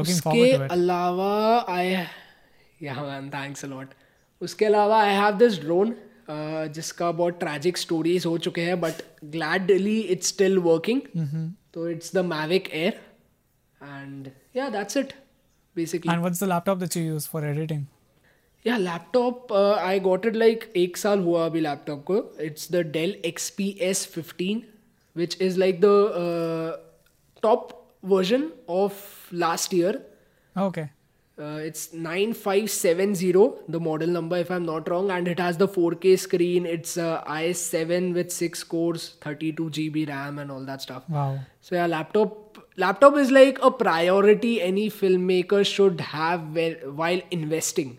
उसके 0.00 0.52
अलावा 0.52 1.66
I 1.68 1.94
thanks 3.28 3.64
a lot 3.64 3.88
उसके 4.40 4.64
अलावा 4.64 5.02
I 5.02 5.14
have 5.14 5.30
this 5.30 5.60
drone 5.60 5.94
जिसका 6.30 7.10
बहुत 7.12 7.38
tragic 7.40 7.78
stories 7.78 8.26
हो 8.26 8.36
चुके 8.38 8.60
हैं 8.60 8.80
but 8.80 9.02
gladly 9.24 9.98
it's 10.00 10.28
still 10.28 10.58
working 10.58 11.00
तो 11.74 11.88
it's 11.88 12.14
the 12.14 12.24
Mavic 12.24 12.68
Air 12.72 13.00
and 13.80 14.28
yeah 14.56 14.68
that's 14.68 14.96
it 14.96 15.12
basically 15.76 16.12
and 16.14 16.24
what's 16.24 16.42
the 16.44 16.50
laptop 16.54 16.82
that 16.82 16.96
you 16.96 17.04
use 17.14 17.30
for 17.34 17.44
editing? 17.44 17.84
Yeah 18.66 18.76
laptop 18.76 19.52
I 19.52 20.00
got 20.00 20.26
it 20.26 20.36
like 20.36 20.72
एक 20.76 20.96
साल 20.96 21.20
हुआ 21.20 21.44
अभी 21.46 21.60
laptop 21.60 22.04
को. 22.04 22.16
It's 22.40 22.72
the 22.72 22.76
Dell 22.92 23.10
X 23.24 23.48
P 23.50 23.68
S 23.80 24.06
fifteen 24.06 24.62
which 25.16 25.36
is 25.42 25.58
like 25.58 25.80
the 25.84 25.86
top 27.42 27.68
version 28.04 28.50
of 28.68 29.34
last 29.34 29.74
year 29.74 30.00
okay. 30.56 30.86
Uh, 31.37 31.59
it's 31.67 31.83
9570, 31.95 33.63
the 33.67 33.79
model 33.79 34.07
number, 34.07 34.37
if 34.37 34.51
I'm 34.51 34.65
not 34.65 34.89
wrong, 34.89 35.09
and 35.09 35.27
it 35.27 35.39
has 35.39 35.57
the 35.57 35.67
4K 35.67 36.17
screen. 36.19 36.65
It's 36.65 36.95
uh, 36.97 37.23
i7 37.27 38.13
with 38.13 38.31
6 38.31 38.63
cores, 38.65 39.15
32 39.21 39.69
GB 39.77 40.07
RAM, 40.09 40.37
and 40.39 40.51
all 40.51 40.63
that 40.65 40.81
stuff. 40.83 41.09
wow 41.09 41.39
So, 41.61 41.75
yeah, 41.75 41.87
laptop 41.87 42.59
laptop 42.77 43.17
is 43.17 43.31
like 43.31 43.59
a 43.63 43.71
priority 43.71 44.53
any 44.61 44.85
filmmaker 44.99 45.65
should 45.65 46.01
have 46.13 46.47
whe- 46.59 46.79
while 47.01 47.21
investing. 47.39 47.97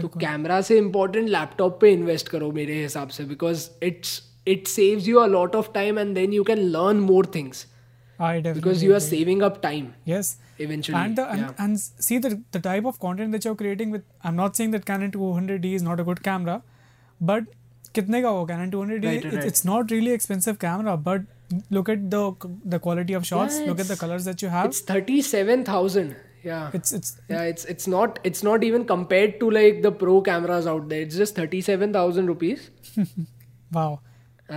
तो 0.00 0.08
camera 0.08 0.60
से 0.66 0.76
important 0.78 1.28
laptop 1.28 1.78
पे 1.80 1.90
invest 1.92 2.28
करो 2.28 2.50
मेरे 2.58 2.74
हिसाब 2.82 3.08
से 3.14 3.24
because 3.30 3.68
it's 3.82 4.20
it 4.48 4.66
saves 4.68 5.08
you 5.08 5.18
a 5.18 5.26
lot 5.26 5.56
of 5.56 5.70
time 5.74 5.98
and 5.98 6.14
then 6.14 6.32
you 6.32 6.44
can 6.50 6.58
learn 6.76 7.00
more 7.08 7.26
things 7.34 7.66
i 8.18 8.30
definitely 8.40 8.60
because 8.60 8.82
you 8.84 8.92
are 8.92 8.98
agree. 8.98 9.08
Saving 9.10 9.42
up 9.42 9.60
time 9.62 9.86
yes 10.12 10.30
eventually 10.66 10.98
and 11.02 11.18
the 11.20 11.24
and, 11.34 11.44
yeah. 11.44 11.64
and 11.64 11.80
see 12.08 12.18
the 12.26 12.30
the 12.56 12.60
type 12.68 12.88
of 12.92 12.98
content 13.04 13.36
that 13.36 13.46
you're 13.48 13.58
creating 13.62 13.94
with 13.96 14.04
i'm 14.30 14.36
not 14.40 14.58
saying 14.60 14.74
that 14.76 14.84
canon 14.90 15.12
200d 15.16 15.72
is 15.78 15.84
not 15.90 16.02
a 16.02 16.06
good 16.10 16.20
camera 16.28 16.56
but 17.30 17.48
kitne 17.98 18.20
ka 18.26 18.34
ho 18.38 18.44
canon 18.50 18.74
200d 18.74 19.08
Right, 19.10 19.24
it's, 19.30 19.36
right. 19.38 19.48
it's 19.52 19.64
not 19.70 19.94
really 19.96 20.12
expensive 20.18 20.60
camera 20.66 20.94
but 21.08 21.24
look 21.78 21.88
at 21.94 22.04
the 22.16 22.20
the 22.74 22.78
quality 22.88 23.16
of 23.20 23.26
shots 23.30 23.56
Yeah, 23.60 23.70
look 23.70 23.80
at 23.84 23.88
the 23.88 23.96
it's- 23.96 24.04
colors 24.04 24.28
that 24.30 24.44
you 24.46 24.52
have 24.58 24.68
It's 24.72 24.84
thirty 24.92 25.16
seven 25.30 25.64
thousand. 25.70 26.14
Yeah. 26.44 26.76
it's 26.78 26.92
it's 26.98 27.10
yeah, 27.32 27.42
it's 27.54 27.66
it's 27.72 27.88
not 27.94 28.16
it's 28.30 28.44
not 28.46 28.64
even 28.68 28.86
compared 28.92 29.34
to 29.42 29.50
like 29.56 29.82
the 29.84 29.92
pro 30.04 30.14
cameras 30.28 30.70
out 30.72 30.88
there. 30.92 31.02
It's 31.08 31.18
just 31.24 31.36
thirty 31.40 31.60
seven 31.66 31.92
thousand 31.98 32.32
rupees. 32.32 32.64
wow 33.78 33.90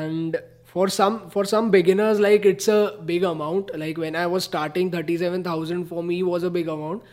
And 0.05 0.37
for 0.69 0.87
some 0.89 1.29
for 1.29 1.45
some 1.45 1.69
beginners, 1.71 2.19
like 2.19 2.45
it's 2.45 2.67
a 2.67 2.97
big 3.05 3.23
amount. 3.23 3.77
Like 3.83 3.97
when 3.97 4.15
I 4.15 4.25
was 4.27 4.43
starting, 4.43 4.91
thirty 4.91 5.17
seven 5.17 5.43
thousand 5.43 5.85
for 5.85 6.03
me 6.03 6.23
was 6.23 6.43
a 6.43 6.49
big 6.49 6.67
amount. 6.67 7.03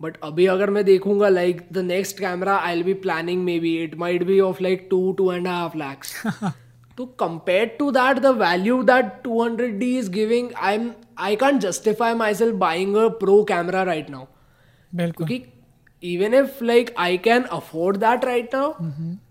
But 0.00 0.16
अभी 0.28 0.46
अगर 0.46 0.70
मैं 0.70 0.84
देखूंगा 0.84 1.30
like 1.34 1.60
the 1.78 1.82
next 1.82 2.20
camera 2.20 2.58
I'll 2.70 2.82
be 2.82 2.94
planning 3.06 3.44
maybe 3.44 3.72
it 3.82 3.96
might 3.96 4.26
be 4.26 4.40
of 4.40 4.60
like 4.60 4.88
two 4.90 5.14
two 5.20 5.30
and 5.30 5.46
a 5.46 5.50
half 5.50 5.76
lakhs. 5.82 6.14
so 6.96 7.06
compared 7.24 7.78
to 7.78 7.92
that, 7.92 8.22
the 8.22 8.32
value 8.32 8.82
that 8.84 9.22
200D 9.24 9.92
is 10.00 10.08
giving, 10.08 10.52
I'm 10.70 10.94
I 11.16 11.36
can't 11.36 11.62
justify 11.62 12.12
myself 12.14 12.58
buying 12.58 12.96
a 12.96 13.08
pro 13.24 13.44
camera 13.44 13.84
right 13.92 14.08
now. 14.16 14.26
बिल्कुल 14.94 15.26
क्योंकि 15.26 15.44
even 16.02 16.34
if 16.34 16.60
like 16.60 16.92
I 17.02 17.16
can 17.16 17.46
afford 17.58 18.00
that 18.00 18.24
right 18.24 18.52
now, 18.52 18.76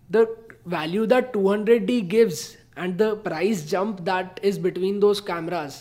the 0.09 0.25
value 0.65 1.05
that 1.07 1.33
200D 1.33 2.07
gives 2.07 2.57
and 2.76 2.98
the 2.98 3.10
price 3.26 3.62
jump 3.72 4.04
that 4.04 4.40
is 4.42 4.58
between 4.66 5.00
those 5.00 5.20
cameras 5.30 5.76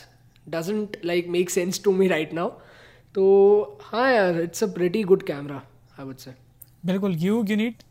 doesn't 0.48 0.98
like 1.04 1.28
make 1.36 1.50
sense 1.50 1.80
to 1.88 1.94
me 1.94 2.10
right 2.10 2.34
now. 2.34 2.48
तो 3.16 3.78
हाँ 3.84 4.12
यार 4.12 4.42
it's 4.44 4.64
a 4.64 4.68
pretty 4.78 5.04
good 5.12 5.26
camera 5.28 5.62
I 6.00 6.08
would 6.08 6.26
say. 6.26 6.34
बिल्कुल 6.86 7.16
you 7.20 7.44
you 7.50 7.56
need 7.58 7.84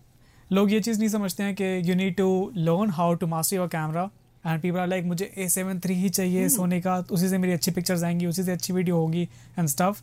लोग 0.51 0.73
ये 0.73 0.81
चीज़ 0.81 0.99
नहीं 0.99 1.09
समझते 1.09 1.43
हैं 1.43 1.55
कि 1.61 1.65
you 1.91 1.95
need 1.95 2.17
to 2.17 2.29
learn 2.57 2.91
how 2.99 3.15
to 3.15 3.27
master 3.27 3.57
your 3.57 3.69
camera 3.69 4.09
and 4.47 4.61
people 4.63 4.79
are 4.79 4.87
like 4.89 5.05
मुझे 5.05 5.33
ए 5.39 5.49
सेवन 5.49 5.79
थ्री 5.85 5.95
ही 5.95 6.09
चाहिए 6.09 6.49
सोने 6.49 6.81
का 6.81 6.97
उसी 7.11 7.29
से 7.29 7.39
मेरी 7.39 7.53
अच्छी 7.53 7.71
पिक्चर्स 7.71 8.03
आएँगी 8.05 8.27
उसी 8.27 8.43
से 8.43 8.53
अच्छी 8.53 8.73
वीडियो 8.73 8.97
होगी 8.97 9.23
and 9.59 9.69
stuff 9.69 10.03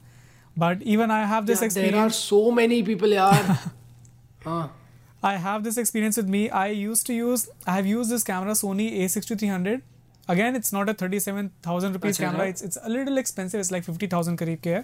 but 0.60 0.82
even 0.94 1.12
I 1.12 1.28
have 1.28 1.46
this 1.46 1.64
Yeah, 1.64 1.70
there 1.74 1.94
are 1.96 2.06
experience 2.08 2.30
so 2.30 2.42
many 2.60 2.82
people 2.90 3.14
यार 3.14 3.58
हाँ 4.46 4.64
I 5.24 5.38
have 5.38 5.64
this 5.64 5.78
experience 5.78 6.18
with 6.18 6.28
me. 6.28 6.50
I 6.50 6.68
used 6.68 7.06
to 7.08 7.14
use, 7.14 7.48
I 7.68 7.76
have 7.76 7.86
used 7.86 8.10
this 8.10 8.24
camera 8.24 8.54
Sony 8.54 9.02
A6300. 9.02 9.82
Again, 10.28 10.56
it's 10.56 10.74
not 10.74 10.90
a 10.90 10.94
37,000 10.94 11.94
rupees 11.94 12.18
अच्छा, 12.18 12.26
camera. 12.26 12.40
हाँ. 12.40 12.50
It's, 12.50 12.62
it's 12.62 12.78
a 12.84 12.90
little 12.90 13.18
expensive. 13.18 13.60
It's 13.60 13.72
like 13.72 13.84
50,000 13.84 14.38
करीब 14.38 14.60
के 14.60 14.70
है. 14.70 14.84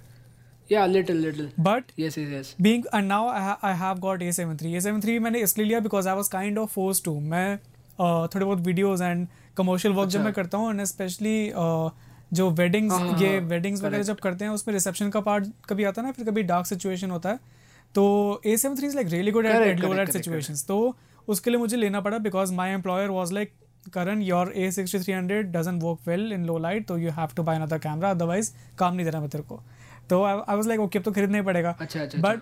yeah 0.72 0.86
little 0.86 1.16
little 1.16 1.46
But 1.66 1.92
yes 2.00 2.16
yes 2.18 2.32
yes 2.36 2.48
being, 2.62 2.82
and 2.94 3.08
now 3.08 3.28
I, 3.28 3.40
ha, 3.40 3.58
I 3.64 3.74
have 3.74 4.02
got 4.06 4.20
A73. 4.20 4.74
A73 4.80 5.20
मैंने 5.20 5.40
इसलिए 5.40 5.68
लिया 5.68 5.80
because 5.80 6.08
I 6.08 6.16
was 6.20 6.32
kind 6.34 6.58
of 6.64 6.74
forced 6.78 7.06
to. 7.06 7.20
मैं 7.22 7.58
uh, 7.58 8.36
थोड़े 8.36 8.46
बहुत 8.46 8.64
videos 8.64 9.04
and 9.10 9.28
commercial 9.60 9.96
work 9.98 10.10
जब 10.10 10.20
अच्छा. 10.20 10.24
मैं 10.24 10.34
करता 10.34 10.58
हूँ 10.58 10.72
and 10.72 10.82
especially 10.82 11.38
uh, 11.54 11.90
जो 12.34 12.50
weddings 12.52 12.92
हाँ, 12.92 13.00
हाँ, 13.00 13.20
ये 13.20 13.40
हाँ, 13.40 13.50
weddings 13.50 13.84
वगैरह 13.84 14.04
जब 14.04 14.20
करते 14.20 14.46
हैं 14.46 14.52
उसमें 14.52 14.76
reception 14.76 15.12
का 15.12 15.24
part 15.24 15.50
कभी 15.70 15.84
आता 15.84 16.02
है 16.02 16.08
ना 16.08 16.12
फिर 16.12 16.26
कभी 16.26 16.44
dark 16.44 16.74
situation 16.74 17.10
होता 17.10 17.30
है 17.30 17.57
तो 17.96 18.42
A 18.46 18.56
seven 18.58 18.76
three 18.76 18.88
is 18.88 18.96
like 18.96 19.08
really 19.08 19.32
good 19.32 19.46
at 19.46 19.56
at 19.56 19.80
low 19.80 19.88
correct, 19.88 19.96
light 19.96 20.10
correct, 20.10 20.26
situations 20.26 20.66
तो 20.68 20.98
उसके 21.28 21.50
लिए 21.50 21.60
मुझे 21.60 21.78
लेना 21.78 22.02
पड़ा 22.02 22.18
because 22.18 22.54
my 22.54 22.72
employer 22.72 23.10
was 23.10 23.34
like 23.34 23.54
Karan 23.94 24.22
your 24.22 24.52
A 24.56 24.70
sixty 24.72 25.00
three 25.00 25.14
hundred 25.14 25.52
doesn't 25.52 25.80
work 25.80 26.00
well 26.08 26.32
in 26.34 26.46
low 26.46 26.58
light 26.58 26.88
तो 26.88 26.98
you 26.98 27.12
have 27.12 27.30
to 27.36 27.44
buy 27.44 27.56
another 27.56 27.78
camera 27.80 28.10
otherwise 28.12 28.52
काम 28.80 28.96
नहीं 28.96 29.06
देना 29.06 29.20
मैं 29.22 29.30
तेरे 29.30 29.44
को. 29.44 29.62
तो 30.10 30.24
आई 30.24 30.56
वॉज़ 30.56 30.68
लाइक 30.68 30.80
ओके 30.82 31.00
तो 31.00 31.12
खरीदना 31.12 31.38
ही 31.38 31.44
पड़ेगा. 31.44 31.76
But 31.96 32.42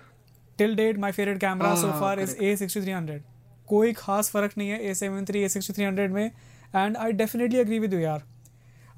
till 0.58 0.74
date 0.76 0.98
my 0.98 1.12
favourite 1.12 1.40
camera 1.40 1.74
so 1.74 1.90
far 2.00 2.20
is 2.20 2.36
A 2.36 2.54
sixty 2.56 2.80
three 2.80 2.92
hundred 2.92 3.22
कोई 3.68 3.92
खास 3.92 4.30
फ़र्क 4.30 4.52
नहीं 4.58 4.68
है 4.70 4.80
A 4.90 4.94
seven 4.94 5.24
three 5.24 5.42
A 5.42 5.48
sixty 5.48 5.72
three 5.72 5.84
hundred 5.84 6.12
में। 6.12 6.24
And 6.74 6.96
I 6.96 7.12
definitely 7.12 7.60
agree 7.60 7.78
with 7.78 7.94
you 7.94 8.00
यार। 8.00 8.22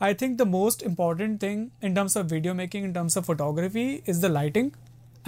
I 0.02 0.14
think 0.14 0.38
the 0.38 0.46
most 0.46 0.82
important 0.86 1.42
thing 1.42 1.66
in 1.84 1.94
terms 1.94 2.16
of 2.16 2.26
video 2.26 2.54
making, 2.54 2.84
in 2.88 2.94
terms 2.94 3.16
of 3.18 3.26
photography, 3.26 3.86
is 4.12 4.20
the 4.22 4.28
lighting 4.34 4.72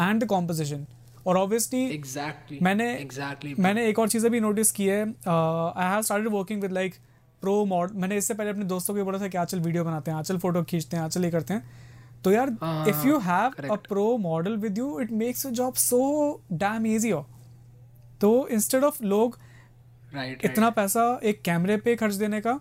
and 0.06 0.22
the 0.22 0.28
composition. 0.32 0.86
और 1.26 1.38
obviously 1.38 1.82
exactly 1.92 2.58
मैंने 2.62 2.92
exactly 2.94 3.54
मैंने 3.58 3.86
एक 3.88 3.98
और 3.98 4.08
चीज़ 4.08 4.26
भी 4.28 4.40
notice 4.40 4.70
की 4.72 4.86
है। 4.86 5.00
I 5.02 5.90
have 5.90 6.02
started 6.02 6.28
working 6.32 6.62
with 6.62 6.72
like 6.72 6.94
pro 7.42 7.64
mod 7.64 7.94
मैंने 7.96 8.16
इससे 8.16 8.34
पहले 8.34 8.50
अपने 8.50 8.64
दोस्तों 8.66 8.94
को 8.94 9.04
बोला 9.04 9.18
था 9.18 9.28
कि 9.28 9.38
आचल 9.38 9.60
वीडियो 9.60 9.84
बनाते 9.84 10.10
हैं 10.10 10.18
आचल 10.18 10.38
फ़ोटो 10.38 10.62
खींचते 10.62 10.96
हैं 10.96 11.04
आचल 11.04 11.24
ये 11.24 11.30
करते 11.30 11.54
हैं। 11.54 11.78
तो 12.24 12.32
यार 12.32 12.56
हाँ, 12.62 12.86
if 12.88 13.06
you 13.06 13.18
have 13.18 13.72
a 13.72 13.76
pro 13.88 14.16
model 14.18 14.56
with 14.56 14.78
you 14.78 14.98
it 15.00 15.12
makes 15.18 15.44
your 15.46 15.54
job 15.54 15.74
so 15.74 16.00
damn 16.54 16.86
easy 16.86 17.12
तो 18.20 18.48
इंस्टेड 18.48 18.84
ऑफ़ 18.84 19.02
लोग 19.04 19.38
राइट 20.12 20.44
इतना 20.44 20.62
right. 20.62 20.76
पैसा 20.76 21.20
एक 21.24 21.42
कैमरे 21.42 21.76
पे 21.76 21.94
खर्च 21.96 22.14
देने 22.14 22.40
का 22.40 22.58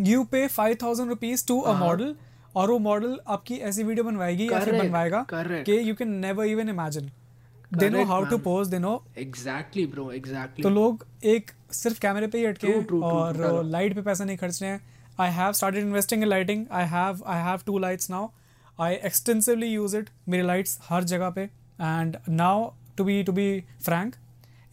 you 0.00 0.24
pay 0.24 0.46
five 0.46 0.76
thousand 0.82 1.08
rupees 1.08 1.46
to 1.46 1.60
a 1.60 1.72
model 1.78 2.14
और 2.56 2.70
वो 2.70 2.78
मॉडल 2.78 3.18
आपकी 3.28 3.54
ऐसी 3.68 3.82
वीडियो 3.84 4.04
बनवाएगी 4.04 4.48
या 4.52 4.60
फिर 4.60 4.78
बनवाएगा 4.78 5.26
कि 5.32 5.78
you 5.88 5.94
can 5.94 6.14
never 6.16 6.46
even 6.46 6.68
imagine 6.68 7.10
they 7.72 7.88
know 7.90 8.04
how 8.04 8.24
to. 8.24 8.38
Pose 8.38 8.68
they 8.68 8.78
know 8.78 9.02
exactly 9.18 9.86
bro 9.86 10.10
exactly 10.12 10.62
तो 10.62 10.70
लोग 10.70 11.06
एक 11.26 11.50
सिर्फ़ 11.72 12.00
कैमरे 12.00 12.26
पे 12.26 12.38
ही 12.38 12.44
अटके 12.44 12.66
True, 12.66 12.82
true, 12.82 12.86
true, 12.90 13.02
और 13.04 13.36
true. 13.36 13.64
लाइट 13.70 13.94
पे 13.94 14.02
पैसा 14.02 14.24
नहीं 14.24 14.36
खर्च 14.36 14.62
रहे 14.62 14.70
हैं। 14.70 14.80
I 15.20 15.30
have 15.32 15.52
started 15.52 15.84
investing 15.84 16.22
in 16.22 16.28
lighting 16.28 16.64
I 16.72 16.84
have 16.88 17.22
I 17.26 17.42
have 17.44 17.60
two 17.66 17.78
lights 17.78 18.10
now 18.10 18.28
I 18.78 18.94
extensively 18.94 19.66
use 19.66 19.96
it 19.96 20.08
मेरी 20.28 20.46
लाइट्स 20.46 20.78
हर 20.88 21.04
जगह 21.04 21.30
पे। 21.30 21.42
And 21.42 22.16
now 22.28 22.70
to 22.96 23.04
be 23.04 23.22
to 23.22 23.32
be 23.32 23.48
frank 23.84 24.14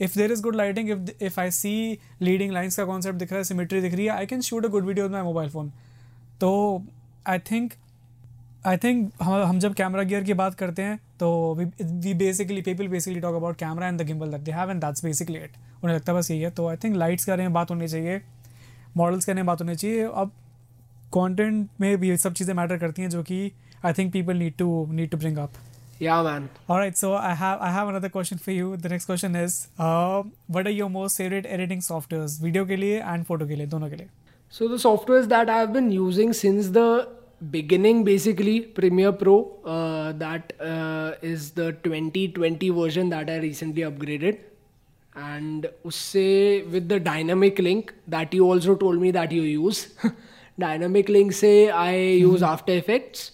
if 0.01 0.17
there 0.17 0.31
is 0.31 0.41
good 0.43 0.55
lighting 0.55 0.89
if 0.89 1.23
if 1.23 1.39
I 1.39 1.51
see 1.51 1.73
leading 2.21 2.51
lines 2.51 2.77
का 2.77 2.85
concept 2.85 3.19
दिख 3.19 3.31
रहा 3.31 3.37
है 3.37 3.43
symmetry 3.43 3.81
दिख 3.81 3.93
रही 3.93 4.05
है 4.05 4.11
I 4.11 4.25
can 4.25 4.41
shoot 4.41 4.65
a 4.65 4.69
good 4.69 4.85
video 4.85 5.09
my 5.09 5.21
mobile 5.21 5.49
phone 5.49 5.71
तो 6.41 6.51
आई 7.27 7.39
थिंक 7.51 7.73
आई 8.67 8.77
थिंक 8.77 9.11
हम 9.21 9.41
हम 9.43 9.59
जब 9.59 9.73
कैमरा 9.73 10.03
गियर 10.03 10.23
की 10.23 10.33
बात 10.33 10.55
करते 10.55 10.81
हैं 10.81 10.99
तो 11.19 11.27
we 11.55 12.13
basically 12.13 12.61
people 12.61 12.87
basically 12.87 13.19
talk 13.19 13.35
about 13.35 13.57
camera 13.57 13.87
and 13.87 14.01
the 14.01 14.05
gimbal 14.05 14.31
that 14.31 14.41
they 14.41 14.51
have 14.51 14.71
and 14.71 14.81
that's 14.81 15.05
basically 15.05 15.39
it 15.39 15.51
उन्हें 15.83 15.95
लगता 15.95 16.11
है 16.11 16.17
बस 16.17 16.31
यही 16.31 16.41
है 16.41 16.49
तो 16.51 16.67
आई 16.67 16.77
थिंक 16.83 16.95
लाइट्स 16.95 17.25
के 17.25 17.31
बारे 17.31 17.43
में 17.43 17.53
बात 17.53 17.71
होनी 17.71 17.87
चाहिए 17.87 18.21
मॉडल्स 18.97 19.25
के 19.25 19.31
बारे 19.31 19.41
में 19.41 19.45
बात 19.45 19.61
होनी 19.61 19.75
चाहिए 19.75 20.03
अब 20.03 20.31
कंटेंट 21.13 21.69
में 21.81 21.97
भी 21.97 22.09
ये 22.09 22.17
सब 22.17 22.33
चीज़ें 22.33 22.53
मैटर 22.55 22.77
करती 22.77 23.01
हैं 23.01 23.09
जो 23.09 23.23
कि 23.23 23.51
I 23.85 23.93
think 23.93 24.11
people 24.13 24.37
need 24.37 24.55
to 24.57 24.87
need 24.91 25.09
to 25.09 25.17
bring 25.17 25.37
up 25.37 25.51
yeah 26.01 26.21
man 26.23 26.47
All 26.69 26.79
right, 26.79 26.97
so 26.97 27.13
I 27.15 27.33
have 27.41 27.61
I 27.61 27.71
have 27.71 27.89
another 27.89 28.09
question 28.09 28.41
for 28.45 28.55
you. 28.55 28.71
The 28.77 28.89
next 28.89 29.05
question 29.05 29.35
is, 29.41 29.57
uh, 29.79 30.23
what 30.47 30.67
are 30.67 30.73
your 30.77 30.89
most 30.89 31.21
favorite 31.21 31.45
editing 31.57 31.83
softwares, 31.87 32.39
video 32.45 32.65
के 32.67 32.75
लिए 32.75 33.01
and 33.13 33.27
photo 33.29 33.47
के 33.47 33.55
लिए, 33.55 33.67
दोनों 33.67 33.89
के 33.89 33.95
लिए? 33.95 34.07
So 34.53 34.67
the 34.67 34.79
softwares 34.85 35.29
that 35.29 35.49
I've 35.49 35.71
been 35.73 35.89
using 35.91 36.33
since 36.41 36.69
the 36.69 36.87
beginning, 37.51 38.03
basically 38.03 38.61
Premiere 38.61 39.11
Pro, 39.11 39.57
uh, 39.65 40.11
that 40.13 40.53
uh, 40.59 41.13
is 41.21 41.51
the 41.51 41.73
2020 41.83 42.69
version 42.69 43.09
that 43.09 43.29
I 43.29 43.37
recently 43.37 43.83
upgraded, 43.83 44.39
and 45.15 45.67
usse 45.85 46.69
with 46.71 46.89
the 46.89 46.99
dynamic 46.99 47.59
link 47.59 47.93
that 48.07 48.33
you 48.33 48.45
also 48.45 48.75
told 48.75 48.99
me 48.99 49.11
that 49.11 49.31
you 49.31 49.43
use. 49.43 49.87
dynamic 50.59 51.09
link 51.09 51.33
say 51.33 51.69
I 51.69 51.93
mm-hmm. 51.93 52.31
use 52.31 52.43
After 52.43 52.73
Effects, 52.73 53.31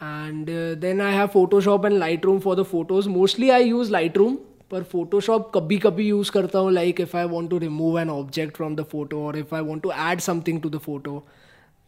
and 0.00 0.48
uh, 0.48 0.74
then 0.74 1.00
I 1.00 1.12
have 1.12 1.32
Photoshop 1.32 1.84
and 1.84 1.96
Lightroom 1.96 2.42
for 2.42 2.54
the 2.54 2.64
photos. 2.64 3.06
Mostly 3.08 3.50
I 3.50 3.58
use 3.58 3.90
Lightroom. 3.90 4.38
पर 4.72 4.82
Photoshop 4.92 5.50
कभी 5.54 5.76
कभी 5.78 6.06
use 6.08 6.30
करता 6.32 6.58
हूँ 6.58 6.70
like 6.72 7.00
if 7.00 7.16
I 7.16 7.24
want 7.28 7.48
to 7.50 7.56
remove 7.58 7.98
an 8.00 8.10
object 8.10 8.56
from 8.56 8.76
the 8.76 8.82
photo 8.92 9.20
और 9.26 9.36
if 9.38 9.54
I 9.54 9.62
want 9.62 9.82
to 9.82 9.90
add 9.92 10.20
something 10.26 10.60
to 10.62 10.68
the 10.70 10.78
photo 10.86 11.16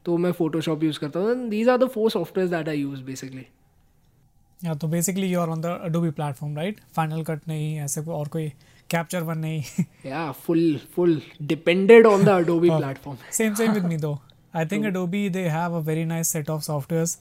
तो 0.05 0.17
मैं 0.25 0.31
Photoshop 0.39 0.83
use 0.85 0.99
करता 1.01 1.21
हूँ 1.21 1.49
these 1.49 1.69
are 1.69 1.79
the 1.79 1.89
four 1.95 2.11
software 2.11 2.49
that 2.51 2.69
I 2.69 2.81
use 2.81 3.03
basically 3.05 3.47
Yeah, 4.61 4.75
तो 4.83 4.89
basically 4.89 5.27
you 5.31 5.39
are 5.41 5.49
on 5.53 5.63
the 5.65 5.71
Adobe 5.87 6.11
platform, 6.19 6.53
right? 6.59 6.77
Final 6.99 7.23
Cut 7.31 7.49
नहीं 7.49 7.65
ऐसे 7.85 8.03
कोई 8.03 8.15
और 8.15 8.29
कोई 8.35 8.47
Capture 8.91 9.21
One 9.29 9.39
नहीं. 9.39 9.85
Yeah 10.07 10.31
full 10.45 10.79
full 10.95 11.21
depended 11.51 12.07
on 12.07 12.25
the 12.25 12.29
Adobe 12.29 12.69
Oh. 12.69 12.79
Platform 12.79 13.19
same 13.39 13.57
same 13.61 13.75
with 13.79 13.89
me 13.93 13.99
though. 14.05 14.15
I 14.55 14.65
think 14.71 14.89
Adobe 14.91 15.23
they 15.37 15.43
have 15.55 15.75
a 15.79 15.83
very 15.89 16.05
nice 16.13 16.31
set 16.37 16.53
of 16.55 16.63
softwares. 16.69 17.17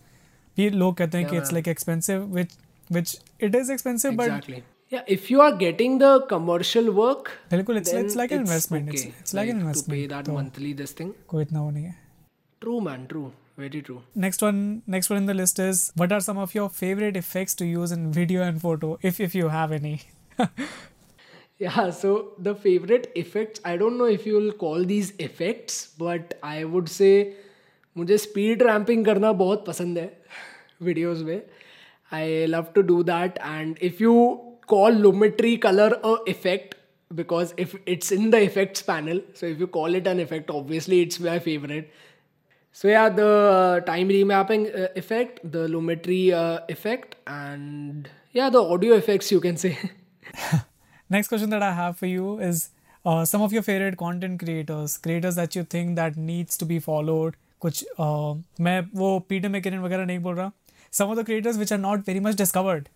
भी 0.58 0.69
लोग 0.69 0.96
कहते 0.98 1.17
हैं 1.17 1.28
कि 1.30 1.56
like 1.58 1.67
expensive, 1.74 2.24
which 2.38 2.54
which 2.89 3.15
it 3.48 3.58
is 3.62 3.74
expensive, 3.76 4.15
but 4.22 4.28
exactly 4.28 4.62
yeah 4.91 5.04
if 5.10 5.28
you 5.32 5.41
are 5.41 5.56
getting 5.58 6.00
the 6.02 6.28
commercial 6.30 6.89
work 7.02 7.30
बिल्कुल 7.52 7.80
it's 7.82 7.93
it's 8.04 8.17
like 8.22 8.38
an 8.38 8.46
investment. 8.46 8.93
It's 8.93 9.06
it's 9.24 9.36
like 9.39 9.52
an 9.56 9.60
to 9.60 9.65
pay 9.65 9.67
investment. 9.67 10.10
that 10.15 10.26
तो 10.26 10.38
monthly 10.39 10.74
this 10.84 10.96
thing 11.02 11.12
कोई 11.28 11.43
इतना 11.43 11.62
वो 11.62 11.69
नहीं 11.69 11.86
है. 11.86 11.96
true 12.62 12.81
man 12.81 13.07
true 13.07 13.33
very 13.57 13.83
true 13.83 14.01
Next 14.14 14.42
one, 14.42 14.83
next 14.87 15.11
one 15.11 15.16
in 15.18 15.27
the 15.27 15.35
list 15.35 15.59
is 15.59 15.92
what 15.97 16.12
are 16.12 16.21
some 16.21 16.38
of 16.38 16.55
your 16.55 16.68
favorite 16.68 17.16
effects 17.16 17.55
to 17.57 17.66
use 17.66 17.90
in 17.92 18.12
video 18.12 18.42
and 18.42 18.61
photo, 18.61 18.99
if 19.03 19.21
if 19.21 19.35
you 19.35 19.49
have 19.49 19.73
any? 19.73 20.01
Yeah, 21.59 21.90
so 21.90 22.35
the 22.38 22.55
favorite 22.55 23.11
effects, 23.16 23.61
I 23.64 23.77
don't 23.77 23.99
know 23.99 24.05
if 24.05 24.25
you'll 24.25 24.53
call 24.53 24.85
these 24.85 25.12
effects, 25.18 25.88
but 25.99 26.35
I 26.42 26.64
would 26.64 26.88
say 26.88 27.12
मुझे 27.97 28.18
speed 28.18 28.62
ramping 28.62 29.05
करना 29.05 29.33
बहुत 29.40 29.64
पसंद 29.66 29.99
है 29.99 30.11
videos 30.88 31.23
में 31.29 31.40
I 32.12 32.44
love 32.47 32.66
to 32.75 32.83
do 32.90 33.03
that 33.03 33.38
and 33.38 33.79
if 33.83 34.01
you 34.03 34.14
call 34.68 34.97
Lumetri 35.07 35.57
colour 35.66 35.92
a 35.92 36.16
effect 36.29 36.75
because 37.18 37.53
if 37.62 37.71
it's 37.87 38.11
in 38.14 38.25
the 38.33 38.38
effects 38.47 38.83
panel 38.87 39.21
so 39.37 39.47
if 39.53 39.61
you 39.62 39.66
call 39.75 39.94
it 39.99 40.09
an 40.11 40.18
effect 40.25 40.51
obviously 40.55 40.97
it's 41.05 41.21
my 41.27 41.37
favorite 41.44 41.87
so 42.73 42.88
yeah 42.88 43.09
the 43.21 43.27
uh, 43.29 43.81
time 43.90 44.09
remapping 44.16 44.64
uh, 44.83 44.88
effect 45.03 45.38
the 45.57 45.62
lumetri 45.75 46.21
uh, 46.40 46.61
effect 46.77 47.16
and 47.27 48.09
yeah 48.40 48.51
the 48.57 48.62
audio 48.77 48.94
effects 49.05 49.31
you 49.37 49.40
can 49.47 49.57
say 49.57 49.77
Next 51.11 51.29
question 51.29 51.49
that 51.51 51.62
I 51.62 51.73
have 51.73 51.97
for 51.97 52.07
you 52.07 52.38
is 52.38 52.71
uh, 53.05 53.25
some 53.25 53.40
of 53.40 53.53
your 53.53 53.62
favorite 53.62 53.97
content 53.97 54.38
creators, 54.40 54.97
creators 54.99 55.37
that 55.37 55.55
you 55.57 55.62
think 55.64 55.97
that 55.97 56.16
needs 56.18 56.59
to 56.62 56.66
be 56.73 56.79
followed. 56.87 57.37
कुछ 57.64 57.85
uh, 57.99 58.35
मैं 58.66 58.81
वो 58.94 59.18
Peter 59.29 59.49
मैकिन 59.55 59.79
वगैरह 59.85 60.05
नहीं 60.07 60.18
बोल 60.27 60.35
रहा. 60.37 60.53
Some 60.99 61.11
of 61.14 61.16
the 61.21 61.25
creators 61.31 61.59
which 61.62 61.73
are 61.77 61.81
not 61.85 62.05
very 62.11 62.21
much 62.27 62.37
discovered. 62.42 62.90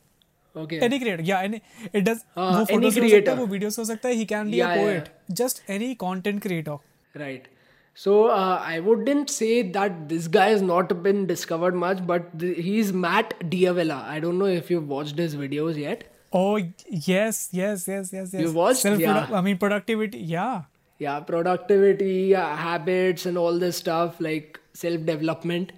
okay 0.65 0.81
Any 0.89 0.99
creator, 1.05 1.25
yeah, 1.31 1.41
any 1.49 1.63
it 2.01 2.05
does. 2.11 2.21
हाँ, 2.37 2.51
वो 2.59 2.67
any 2.77 2.91
photos 2.91 2.99
हो 2.99 3.09
सकता 3.09 3.09
creator. 3.09 3.33
है, 3.33 3.37
वो 3.41 3.47
videos 3.55 3.79
हो 3.79 3.85
सकता 3.93 4.09
है. 4.09 4.15
He 4.21 4.27
can 4.35 4.53
be 4.53 4.61
Yeah, 4.61 4.75
a 4.75 4.77
yeah, 4.77 4.85
poet. 4.85 5.11
Just 5.43 5.63
any 5.79 5.91
content 6.05 6.43
creator. 6.49 6.77
Right. 7.25 7.49
So 7.97 8.27
uh, 8.27 8.59
I 8.65 8.81
wouldn't 8.81 9.31
say 9.31 9.63
that 9.73 10.09
this 10.09 10.27
guy 10.27 10.49
has 10.49 10.63
not 10.63 11.03
been 11.03 11.27
discovered 11.27 11.75
much, 11.75 12.07
but 12.07 12.39
th- 12.39 12.57
he's 12.57 12.93
Matt 12.93 13.35
Diavella. 13.41 14.03
I 14.05 14.19
don't 14.21 14.39
know 14.39 14.47
if 14.47 14.71
you've 14.71 14.89
watched 14.89 15.19
his 15.19 15.37
videos 15.37 15.77
yet. 15.77 16.05
Oh 16.33 16.57
yes, 16.57 17.51
yes, 17.53 17.87
yes, 17.87 18.11
yes, 18.13 18.33
yes. 18.33 18.41
You 18.41 18.53
watched? 18.53 18.81
Self 18.81 18.99
Yeah. 18.99 19.29
I 19.33 19.43
mean 19.43 19.59
productivity. 19.59 20.19
Yeah. 20.19 20.63
Yeah, 20.99 21.21
productivity, 21.21 22.29
yeah, 22.31 22.57
habits, 22.57 23.27
and 23.27 23.37
all 23.37 23.59
this 23.59 23.77
stuff 23.77 24.21
like 24.21 24.59
self 24.73 25.05
development. 25.05 25.73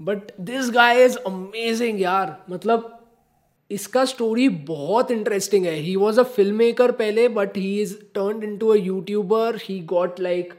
But 0.00 0.32
this 0.38 0.70
guy 0.70 0.94
is 0.94 1.16
amazing, 1.30 1.98
यार 1.98 2.36
मतलब 2.50 2.98
इसका 3.70 4.04
story 4.04 4.48
बहुत 4.70 5.10
interesting 5.10 5.66
है 5.66 5.74
he 5.74 5.94
was 5.96 6.18
a 6.18 6.22
film 6.36 6.56
maker 6.56 6.90
पहले 6.92 7.28
but 7.36 7.56
he 7.56 7.80
is 7.82 7.98
turn 8.14 8.42
into 8.58 8.68
a 8.68 8.76
YouTuber 8.76 9.56
he 9.62 9.78
got 9.92 10.20
like 10.20 10.52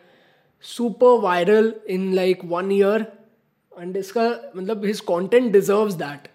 super 0.64 1.20
viral 1.20 1.72
in 1.90 2.12
like 2.14 2.40
one 2.44 2.72
year 2.72 3.06
and 3.72 3.96
इसका 3.96 4.28
मतलब 4.56 4.84
his 4.84 5.00
content 5.10 5.52
deserves 5.52 5.94
that 5.94 6.28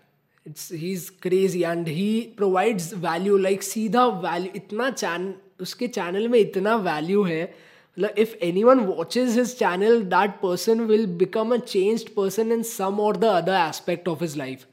it's 0.45 0.71
he 0.73 0.91
is 0.91 1.09
crazy 1.21 1.63
and 1.63 1.87
he 1.87 2.09
provides 2.37 2.93
value 3.03 3.37
like 3.37 3.63
सीधा 3.63 4.05
value 4.23 4.51
इतना 4.55 4.89
चैन 4.91 5.33
उसके 5.61 5.87
channel 5.89 6.27
में 6.27 6.39
इतना 6.39 6.75
value 6.87 7.23
है 7.23 7.43
मतलब 7.43 8.19
if 8.19 8.35
anyone 8.63 8.79
watches 8.79 9.37
his 9.37 9.55
channel 9.57 10.01
that 10.13 10.31
person 10.41 10.79
will 10.85 11.05
become 11.17 11.53
a 11.53 11.57
changed 11.57 12.09
person 12.15 12.51
in 12.51 12.63
some 12.69 12.99
और 12.99 13.17
the 13.17 13.25
other 13.41 13.53
aspect 13.57 14.07
of 14.07 14.23
his 14.23 14.37
life 14.37 14.65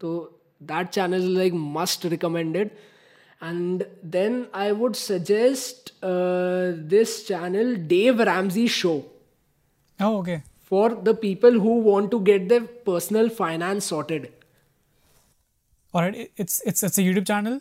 तो 0.00 0.18
that 0.62 0.88
channel 0.88 1.24
is 1.24 1.36
like 1.38 1.52
must 1.78 2.06
recommended. 2.06 2.70
and 3.49 3.85
then 4.15 4.35
i 4.53 4.71
would 4.81 4.95
suggest 4.95 5.91
uh, 6.11 6.71
this 6.95 7.13
channel 7.29 7.73
dave 7.95 8.19
ramsey 8.31 8.67
show 8.81 8.95
Oh 9.99 10.17
okay. 10.19 10.35
for 10.69 10.83
the 11.09 11.13
people 11.23 11.57
who 11.63 11.73
want 11.87 12.11
to 12.11 12.19
get 12.29 12.47
their 12.53 12.61
personal 12.91 13.29
finance 13.41 13.85
sorted 13.93 14.29
Alright, 15.93 16.15
it- 16.15 16.31
it's 16.37 16.61
it's 16.71 16.83
it's 16.87 16.97
a 16.97 17.01
YouTube 17.05 17.25
channel. 17.27 17.59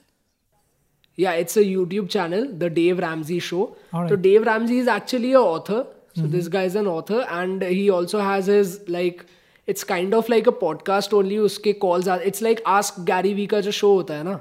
Yeah, 1.23 1.33
it's 1.45 1.57
a 1.57 1.65
YouTube 1.69 2.09
channel, 2.09 2.45
the 2.61 2.69
Dave 2.71 3.01
Ramsey 3.05 3.39
Show. 3.47 3.63
Alright. 3.93 4.11
So 4.13 4.17
Dave 4.27 4.47
Ramsey 4.47 4.79
is 4.83 4.87
actually 4.97 5.33
a 5.33 5.41
author. 5.41 5.81
So 6.19 6.29
this 6.35 6.47
guy 6.49 6.63
is 6.69 6.77
an 6.77 6.87
author, 6.93 7.19
and 7.39 7.63
he 7.63 7.91
also 7.97 8.21
has 8.21 8.47
his 8.47 8.77
like 8.89 9.25
it's 9.67 9.83
kind 9.91 10.15
of 10.21 10.29
like 10.29 10.47
a 10.47 10.53
podcast 10.63 11.13
only. 11.23 11.39
उसके 11.49 11.75
calls 11.81 12.07
are 12.15 12.21
it's 12.31 12.41
like 12.49 12.63
Ask 12.77 13.03
Gary 13.11 13.35
Vee 13.41 13.47
का 13.55 13.61
जो 13.69 13.73
show 13.81 13.93
होता 13.99 14.15
है 14.21 14.25
ना. 14.31 14.39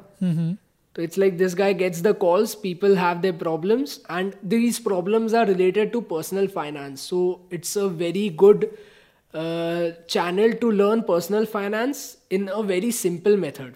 तो 0.95 1.03
it's 1.03 1.19
like 1.19 1.37
this 1.39 1.55
guy 1.55 1.75
gets 1.75 2.03
the 2.03 2.13
calls 2.21 2.55
people 2.55 2.97
have 2.99 3.19
their 3.19 3.33
problems 3.37 4.01
and 4.11 4.33
these 4.45 4.79
problems 4.79 5.35
are 5.35 5.47
related 5.47 5.93
to 5.93 6.01
personal 6.11 6.47
finance 6.47 7.01
so 7.01 7.49
it's 7.53 7.79
a 7.79 7.85
very 8.03 8.29
good 8.43 8.67
channel 10.11 10.53
to 10.53 10.71
learn 10.71 11.01
personal 11.01 11.45
finance 11.45 12.07
in 12.33 12.47
a 12.47 12.61
very 12.63 12.93
simple 12.93 13.37
method 13.37 13.73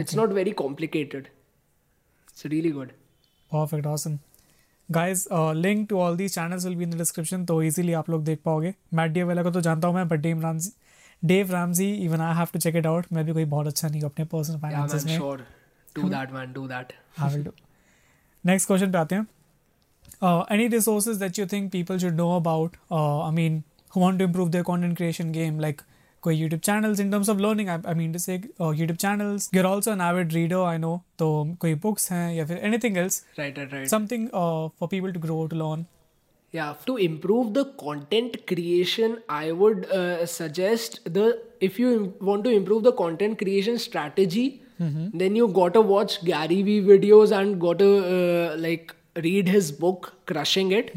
it's 0.00 0.16
not 0.16 0.32
very 0.32 0.50
complicated 0.62 1.20
it's 1.20 2.46
really 2.46 2.70
good 2.70 2.88
perfect 3.52 3.86
awesome 3.86 4.18
guys 4.88 5.26
link 5.56 5.88
to 5.90 5.98
all 5.98 6.16
these 6.16 6.34
channels 6.34 6.66
will 6.66 6.76
be 6.76 6.84
in 6.84 6.90
the 6.90 6.98
description 6.98 7.44
तो 7.44 7.62
easily 7.62 7.92
आप 7.92 8.10
लोग 8.10 8.24
देख 8.24 8.38
पाओगे। 8.44 8.74
Mat 8.94 9.10
day 9.10 9.22
वेला 9.22 9.42
को 9.42 9.50
तो 9.50 9.60
जानता 9.60 9.88
हूँ 9.88 9.96
मैं 9.96 10.08
but 10.08 10.20
Dave 10.20 10.40
Ramsey 10.40 10.70
Dave 11.22 11.52
Ramsey 11.52 11.92
even 11.94 12.20
I 12.20 12.36
have 12.36 12.46
to 12.52 12.58
check 12.58 12.76
it 12.76 12.86
out 12.86 13.06
मैं 13.12 13.24
भी 13.24 13.32
कोई 13.32 13.44
बहुत 13.44 13.66
अच्छा 13.66 13.88
नहीं 13.88 14.00
हूँ 14.02 14.10
अपने 14.10 14.24
पर्सनल 14.24 14.58
फाइनेंस 14.60 15.04
में. 15.06 15.18
Do 15.95 16.09
that, 16.15 16.31
man. 16.37 16.53
Do 16.59 16.67
that. 16.73 16.93
I 17.23 17.33
will 17.35 17.43
do 17.43 17.51
next 18.45 18.67
question 18.67 18.91
पे 18.91 18.97
आते 18.97 19.15
हैं 19.15 19.27
any 20.55 20.67
resources 20.75 21.17
that 21.17 21.39
you 21.39 21.45
think 21.51 21.71
people 21.71 21.97
should 21.99 22.15
know 22.15 22.29
about 22.39 22.75
I 22.93 23.31
mean 23.35 23.63
who 23.95 24.01
want 24.03 24.19
to 24.21 24.25
improve 24.27 24.49
their 24.53 24.63
content 24.67 24.95
creation 24.99 25.27
game 25.35 25.59
like 25.65 25.81
कोई 26.23 26.37
YouTube 26.39 26.63
channels 26.67 27.01
in 27.03 27.11
terms 27.13 27.29
of 27.33 27.41
learning 27.43 27.69
I, 27.73 27.75
I 27.91 27.93
mean 27.99 28.15
to 28.15 28.19
say 28.23 28.35
uh, 28.37 28.71
YouTube 28.79 28.97
channels 29.03 29.45
you're 29.57 29.67
also 29.69 29.93
an 29.93 30.01
avid 30.07 30.33
reader 30.37 30.59
I 30.71 30.73
know 30.85 30.91
तो 31.21 31.27
कोई 31.61 31.75
books 31.85 32.09
हैं 32.11 32.25
या 32.35 32.45
फिर 32.49 32.59
anything 32.69 32.97
else 33.03 33.19
Right, 33.39 33.61
right, 33.61 33.75
right. 33.77 33.89
something 33.93 34.25
uh, 34.41 34.65
for 34.81 34.89
people 34.95 35.13
to 35.19 35.21
grow 35.27 35.37
to 35.53 35.61
learn 35.63 35.85
Yeah, 36.53 36.73
to 36.89 36.93
improve 37.03 37.47
the 37.55 37.63
content 37.79 38.35
creation, 38.49 39.15
I 39.37 39.45
would 39.61 39.87
uh, 40.01 40.25
suggest 40.33 40.99
the 41.17 41.23
if 41.69 41.79
you 41.83 41.89
im- 41.95 42.05
want 42.31 42.45
to 42.49 42.53
improve 42.59 42.83
the 42.89 42.93
content 43.01 43.37
creation 43.41 43.79
strategy, 43.85 44.43
then 44.80 45.36
you 45.36 45.48
gotta 45.48 45.80
watch 45.80 46.24
Gary 46.24 46.62
Vee 46.62 46.80
videos 46.82 47.32
and 47.38 47.60
gotta 47.60 47.88
uh, 48.12 48.56
like 48.56 48.94
read 49.16 49.48
his 49.48 49.72
book 49.72 50.12
Crushing 50.26 50.72
It. 50.72 50.92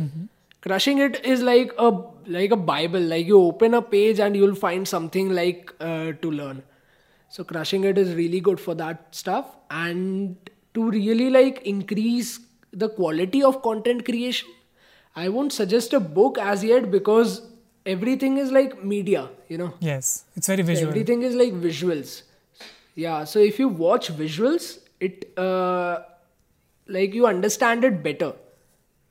Crushing 0.62 1.00
It 1.00 1.26
is 1.26 1.42
like 1.42 1.74
a 1.78 1.90
like 2.26 2.52
a 2.52 2.56
Bible. 2.56 3.02
Like 3.02 3.28
you 3.28 3.40
open 3.40 3.74
a 3.74 3.82
page 3.82 4.20
and 4.20 4.36
you'll 4.36 4.56
find 4.56 4.88
something 4.88 5.34
like 5.34 5.74
uh, 5.82 6.14
to 6.22 6.32
learn. 6.32 6.64
So 7.30 7.44
crushing 7.44 7.84
it 7.84 7.98
is 7.98 8.14
really 8.16 8.40
good 8.40 8.60
for 8.60 8.76
that 8.76 9.08
stuff 9.12 9.56
and 9.70 10.50
to 10.76 10.90
really 10.90 11.30
like 11.30 11.62
increase 11.64 12.40
the 12.72 12.90
quality 12.90 13.44
of 13.44 13.62
content 13.64 14.06
creation. 14.06 14.50
I 15.16 15.30
won't 15.30 15.52
suggest 15.52 15.94
a 15.94 16.00
book 16.00 16.38
as 16.38 16.64
yet 16.64 16.92
because 16.92 17.42
everything 17.86 18.38
is 18.38 18.52
like 18.52 18.84
media, 18.84 19.30
you 19.50 19.58
know. 19.58 19.74
yes 19.80 20.26
it's 20.36 20.48
very 20.48 20.62
visual 20.62 20.90
Everything 20.90 21.24
is 21.24 21.36
like 21.36 21.54
visuals. 21.54 22.22
Yeah, 22.96 23.24
so 23.24 23.40
if 23.40 23.60
you 23.60 23.68
watch 23.68 24.12
visuals, 24.12 24.80
it 25.00 25.38
uh, 25.38 26.02
like 26.88 27.14
you 27.14 27.26
understand 27.28 27.84
it 27.84 28.04
better 28.04 28.34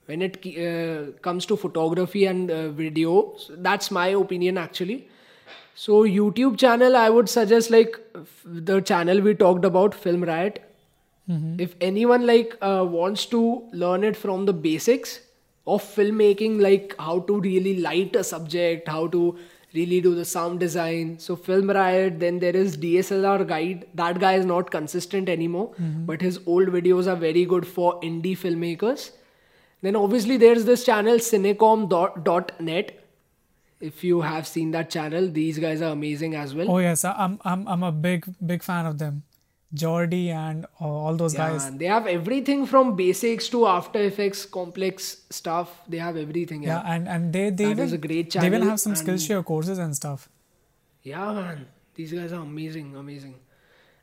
when 0.07 0.23
it 0.23 0.37
uh, 0.47 1.13
comes 1.21 1.47
to 1.47 1.57
photography 1.57 2.27
and 2.27 2.51
uh, 2.51 2.69
video. 2.71 3.35
So 3.39 3.57
that's 3.57 3.91
my 3.91 4.09
opinion 4.09 4.59
actually. 4.59 5.09
So 5.75 6.03
YouTube 6.05 6.59
channel, 6.59 6.97
I 6.97 7.09
would 7.11 7.29
suggest 7.29 7.71
like 7.71 7.97
the 8.45 8.81
channel 8.81 9.21
we 9.21 9.35
talked 9.35 9.65
about, 9.65 9.95
Film 9.95 10.23
Riot. 10.25 10.63
If 11.59 11.77
anyone 11.81 12.27
like 12.27 12.57
uh, 12.61 12.85
wants 12.89 13.27
to 13.27 13.69
learn 13.73 14.05
it 14.05 14.17
from 14.17 14.45
the 14.45 14.53
basics 14.53 15.21
of 15.67 15.83
filmmaking, 15.83 16.61
like 16.61 16.95
how 16.99 17.21
to 17.21 17.41
really 17.41 17.81
light 17.81 18.15
a 18.17 18.25
subject, 18.25 18.89
how 18.89 19.07
to 19.09 19.39
really 19.75 20.01
do 20.01 20.15
the 20.15 20.25
sound 20.25 20.61
design. 20.61 21.19
So 21.19 21.37
Film 21.37 21.71
Riot, 21.71 22.21
then 22.21 22.39
there 22.39 22.55
is 22.55 22.77
DSLR 22.77 23.47
Guide. 23.47 23.87
That 23.95 24.21
guy 24.21 24.35
is 24.35 24.45
not 24.45 24.71
consistent 24.71 25.29
anymore, 25.29 25.71
mm-hmm. 25.71 26.07
but 26.07 26.21
his 26.21 26.41
old 26.47 26.69
videos 26.69 27.07
are 27.07 27.17
very 27.17 27.45
good 27.45 27.67
for 27.67 28.01
indie 28.01 28.37
filmmakers. 28.37 29.11
Then 29.83 29.97
obviously 29.97 30.37
there's 30.37 30.65
this 30.65 30.85
channel 30.85 31.17
cinecom.net. 31.17 32.99
If 33.81 34.05
you 34.05 34.21
have 34.21 34.47
seen 34.47 34.71
that 34.71 34.91
channel, 34.91 35.29
these 35.29 35.59
guys 35.59 35.83
are 35.83 35.93
amazing 35.93 36.37
as 36.37 36.55
well. 36.55 36.71
oh 36.71 36.79
yes 36.79 37.05
I'm, 37.05 37.41
I'm, 37.45 37.67
I'm 37.67 37.83
a 37.83 37.91
big 37.91 38.33
big 38.47 38.63
fan 38.63 38.87
of 38.87 38.99
them 38.99 39.25
Jordy 39.75 40.31
and 40.31 40.67
uh, 40.81 40.85
all 40.87 41.17
those 41.17 41.35
Yeah, 41.35 41.51
guys. 41.51 41.71
They 41.77 41.87
have 41.87 42.07
everything 42.07 42.67
from 42.67 42.95
basics 42.97 43.49
to 43.51 43.67
After 43.67 44.01
Effects, 44.03 44.45
complex 44.45 45.23
stuff. 45.31 45.81
They 45.89 45.99
have 45.99 46.17
everything. 46.17 46.63
yeah 46.63 46.83
Yeah, 46.83 46.95
and 46.95 47.09
and 47.09 47.33
they 47.33 47.51
they 47.51 47.65
That 47.75 47.83
even 47.89 47.95
a 47.95 47.99
great 47.99 48.33
they 48.33 48.47
even 48.47 48.63
have 48.63 48.81
some 48.81 48.95
skillshare 48.95 49.45
courses 49.45 49.79
and 49.79 49.97
stuff 49.97 50.29
yeah, 51.03 51.33
man. 51.33 51.67
These 51.95 52.13
guys 52.13 52.33
are 52.33 52.43
amazing, 52.43 52.95
amazing. 52.97 53.35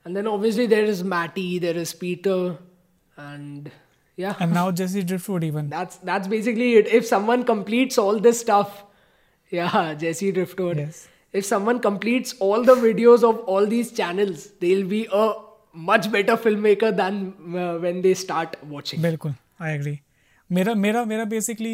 And 0.05 0.15
then 0.15 0.27
obviously 0.27 0.65
there 0.65 0.83
is 0.83 1.03
Matty, 1.03 1.59
there 1.59 1.75
is 1.77 1.93
Peter, 1.93 2.57
and 3.17 3.71
yeah, 4.15 4.35
and 4.39 4.53
now 4.53 4.71
Jesse 4.79 5.03
Driftwood 5.03 5.43
even 5.43 5.69
that's 5.69 5.97
that's 5.97 6.27
basically 6.27 6.75
it. 6.75 6.87
If 6.87 7.05
someone 7.05 7.43
completes 7.43 7.97
all 7.97 8.19
this 8.19 8.39
stuff, 8.39 8.83
yeah, 9.49 9.93
Jesse 9.99 10.31
Driftwood. 10.31 10.77
Yes. 10.77 11.07
If 11.31 11.45
someone 11.45 11.79
completes 11.79 12.33
all 12.39 12.63
the 12.63 12.75
videos 12.75 13.23
of 13.23 13.39
all 13.41 13.65
these 13.65 13.91
channels, 13.91 14.47
they'll 14.59 14.87
be 14.87 15.07
a 15.11 15.33
much 15.87 16.07
better 16.13 16.35
filmmaker 16.43 16.91
than 16.99 17.17
uh, 17.55 17.77
when 17.85 18.01
they 18.05 18.13
start 18.25 18.55
watching. 18.75 19.01
बिल्कुल 19.01 19.33
I 19.61 19.73
agree 19.73 19.99
मेरा 20.49 20.73
मेरा 20.83 21.03
मेरा 21.05 21.23
basically 21.33 21.73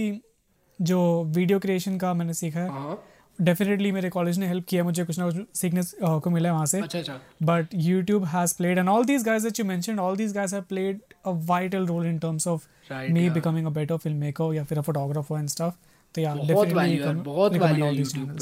जो 0.80 1.00
video 1.36 1.60
creation 1.60 1.98
का 1.98 2.13
मैंने 2.13 2.34
सीखा 2.34 2.60
है 2.60 2.70
हाँ 2.70 2.98
डेफिनेटली 3.41 3.91
मेरे 3.91 4.10
कॉलेज 4.10 4.38
ने 4.39 4.48
हेल्प 4.48 4.65
किया 4.70 4.84
मुझे 4.84 5.04
कुछ 5.06 5.18
ना 5.20 5.30
कुछ 5.30 5.58
सीखने 5.58 5.82
uh, 5.84 6.22
को 6.24 6.30
मिला 6.30 6.50
है 6.50 6.54
वहाँ 6.54 6.65
से 6.65 6.82
अच्छा 6.82 7.00
अच्छा 7.00 7.20
but 7.50 7.74
YouTube 7.88 8.26
has 8.34 8.54
played, 8.60 8.82
and 8.84 8.91
all 8.94 9.08
these 9.10 9.26
guys 9.28 9.48
that 9.48 9.60
you 9.62 9.65
mentioned, 9.72 10.02
all 10.04 10.15
these 10.22 10.36
guys 10.38 10.54
have 10.58 10.68
played 10.70 11.02
a 11.32 11.34
vital 11.50 11.88
role 11.94 12.06
in 12.12 12.20
terms 12.28 12.48
of 12.54 12.68
Right, 12.89 13.12
me 13.13 13.22
yeah. 13.24 13.34
becoming 13.36 13.68
a 13.68 13.72
better 13.76 13.96
filmmaker 14.06 14.54
या 14.56 14.63
फिर 14.63 14.80
a 14.80 14.84
photographer 14.89 15.38
and 15.39 15.52
stuff. 15.54 15.78
So 16.15 16.22
yeah, 16.22 16.36
बहुत 16.36 16.48
definitely 16.48 16.78
value 16.78 17.04
है 17.04 17.10
recom- 17.10 17.24
बहुत 17.26 17.54
value 17.54 17.86
है 17.86 17.96
YouTube. 17.96 18.38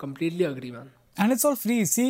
Completely 0.00 0.44
agree 0.44 0.70
man 0.70 0.90
And 1.24 1.34
it's 1.34 1.44
all 1.48 1.58
free. 1.60 1.78
See, 1.90 2.08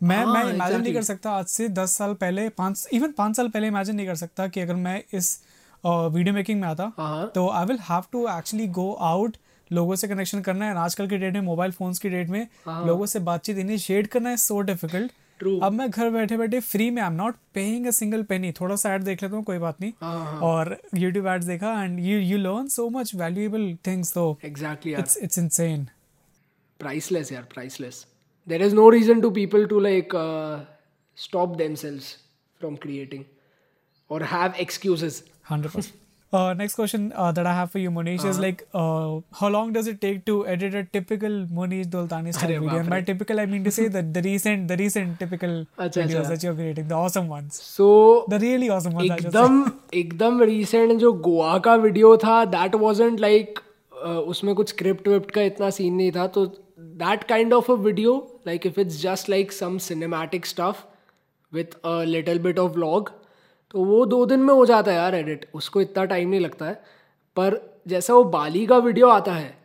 मैं 0.00 0.16
हाँ, 0.16 0.32
मैं 0.34 0.52
imagine 0.52 0.80
नहीं 0.80 0.92
कर 0.94 1.02
सकता 1.02 1.30
आज 1.30 1.46
से 1.46 1.68
दस 1.68 1.92
साल 1.92 2.14
पहले 2.14 2.48
पाँच 2.48 2.88
इवन 2.92 3.12
पाँच 3.12 3.36
साल 3.36 3.48
पहले 3.48 3.66
इमेजिन 3.66 3.96
नहीं 3.96 4.06
कर 4.06 4.14
सकता 4.14 4.46
कि 4.48 4.60
अगर 4.60 4.74
मैं 4.76 5.02
इस 5.14 5.38
वीडियो 5.84 6.34
मेकिंग 6.34 6.60
में 6.60 6.68
आता 6.68 6.92
हाँ 6.96 7.30
तो 7.34 7.48
I 7.50 7.66
will 7.66 7.78
have 7.80 8.04
to 8.12 8.26
actually 8.28 8.66
go 8.68 8.92
out 8.92 9.36
लोगों 9.70 9.96
से 9.96 10.08
कनेक्शन 10.08 10.40
करना 10.40 10.68
है। 10.68 10.76
आजकल 10.76 11.08
के 11.08 11.18
डेट 11.18 11.34
में 11.34 11.40
मोबाइल 11.40 11.72
फोन्स 11.72 11.98
की 11.98 12.08
डेट 12.08 12.28
में 12.28 12.46
हाँ। 12.66 12.84
लोगों 12.86 13.06
से 13.06 13.18
बातचीत 13.20 13.58
इनिशिएट 13.58 14.06
करना 14.06 14.30
है 14.30 14.36
सो 14.38 14.60
डिफ़िकल्ट 14.62 15.12
True. 15.40 15.58
अब 15.64 15.72
मैं 15.72 15.88
घर 15.90 16.10
बैठे 16.10 16.36
बैठे 16.36 16.58
फ्री 16.60 16.90
में 16.90 17.00
I 17.02 17.08
am 17.08 17.14
not 17.14 17.36
paying 17.54 17.86
a 17.86 17.90
single 17.90 18.22
penny 18.22 18.50
थोड़ा 18.52 18.74
सा 18.76 18.94
ऐड 18.94 19.02
देख 19.02 19.22
लेता 19.22 19.36
हूँ 19.36 19.44
कोई 19.44 19.58
बात 19.58 19.80
नहीं। 19.80 19.92
हाँ, 20.00 20.24
हाँ। 20.24 20.40
और 20.40 20.76
यूट्यूब 20.94 21.26
एड्स 21.26 21.46
देखा 21.46 21.72
and 21.82 21.98
you 22.00 22.18
you 22.18 22.38
learn 22.38 22.66
so 22.68 22.88
much 22.90 23.14
valuable 23.14 23.74
things 23.86 24.12
तो 24.14 24.24
exactly 24.44 24.94
it's 24.94 25.16
it's 25.18 25.38
insane 25.38 25.86
priceless 26.80 27.32
यार 27.32 27.46
priceless 27.54 28.04
there 28.49 28.61
is 28.61 28.73
no 28.73 28.89
reason 28.89 29.21
to 29.21 29.31
people 29.31 29.67
to 29.67 29.79
like 29.79 30.13
uh, 30.13 30.59
stop 31.15 31.57
themselves 31.57 32.17
from 32.59 32.77
creating 32.77 33.25
or 34.09 34.23
have 34.23 34.59
excuses 34.59 35.23
100%. 35.49 35.91
Uh, 36.33 36.53
next 36.53 36.75
question 36.75 37.13
uh, 37.15 37.31
that 37.31 37.47
I 37.47 37.53
have 37.53 37.71
for 37.71 37.79
you, 37.79 37.89
Monish, 37.89 38.23
is 38.25 38.39
like, 38.39 38.67
uh, 38.73 39.19
how 39.39 39.47
long 39.47 39.71
does 39.71 39.87
it 39.87 40.01
take 40.01 40.25
to 40.25 40.45
edit 40.45 40.73
a 40.75 40.83
typical 40.83 41.35
Monish 41.59 41.85
Doltani 41.87 42.33
style 42.33 42.49
अरे 42.49 42.59
video? 42.59 42.69
बाप 42.69 42.79
And 42.79 42.89
by 42.89 42.97
रे। 42.97 43.05
typical, 43.05 43.39
I 43.39 43.45
mean 43.45 43.63
to 43.63 43.71
say 43.71 43.87
that 43.87 44.13
the 44.13 44.21
recent, 44.21 44.67
the 44.67 44.75
recent 44.81 45.17
typical 45.19 45.53
अच्छा, 45.79 46.01
videos 46.01 46.15
अच्छा। 46.15 46.29
that 46.29 46.43
you're 46.43 46.55
creating, 46.55 46.87
the 46.89 46.95
awesome 46.95 47.29
ones, 47.29 47.61
so 47.75 48.25
the 48.27 48.39
really 48.39 48.69
awesome 48.69 48.97
ones. 48.99 49.11
I 49.11 49.17
should 49.17 49.31
say. 49.31 49.39
एकदम 49.39 49.71
एकदम 50.01 50.41
recent 50.51 50.97
जो 50.99 51.13
गोवा 51.29 51.57
का 51.67 51.75
video 51.85 52.15
था 52.25 52.43
that 52.57 52.75
wasn't 52.83 53.19
like 53.19 53.59
उसमें 54.33 54.53
कुछ 54.55 54.69
script 54.69 55.07
whipped 55.07 55.31
का 55.31 55.41
इतना 55.41 55.69
सीन 55.79 55.93
नहीं 55.95 56.11
था 56.11 56.27
तो 56.37 56.45
that 57.03 57.23
kind 57.23 57.53
of 57.53 57.71
a 57.71 57.75
video 57.87 58.19
like 58.46 58.66
if 58.66 58.80
it's 58.80 59.00
just 59.02 59.30
like 59.30 59.52
some 59.52 59.78
cinematic 59.78 60.46
stuff 60.46 60.84
with 61.52 61.74
a 61.84 62.02
little 62.04 62.38
bit 62.38 62.58
of 62.58 62.72
vlog 62.72 63.10
तो 63.70 63.84
वो 63.84 64.04
दो 64.06 64.24
दिन 64.26 64.40
में 64.40 64.52
हो 64.54 64.66
जाता 64.66 64.90
है 64.90 64.96
यार 64.96 65.14
एडिट 65.14 65.48
उसको 65.54 65.80
इतना 65.80 66.04
टाइम 66.04 66.28
नहीं 66.28 66.40
लगता 66.40 66.66
है. 66.66 66.74
पर 67.36 67.60
जैसा 67.88 68.14
वो 68.14 68.24
बाली 68.24 68.66
का 68.66 68.76
वीडियो 68.78 69.08
आता 69.08 69.32
है 69.32 69.58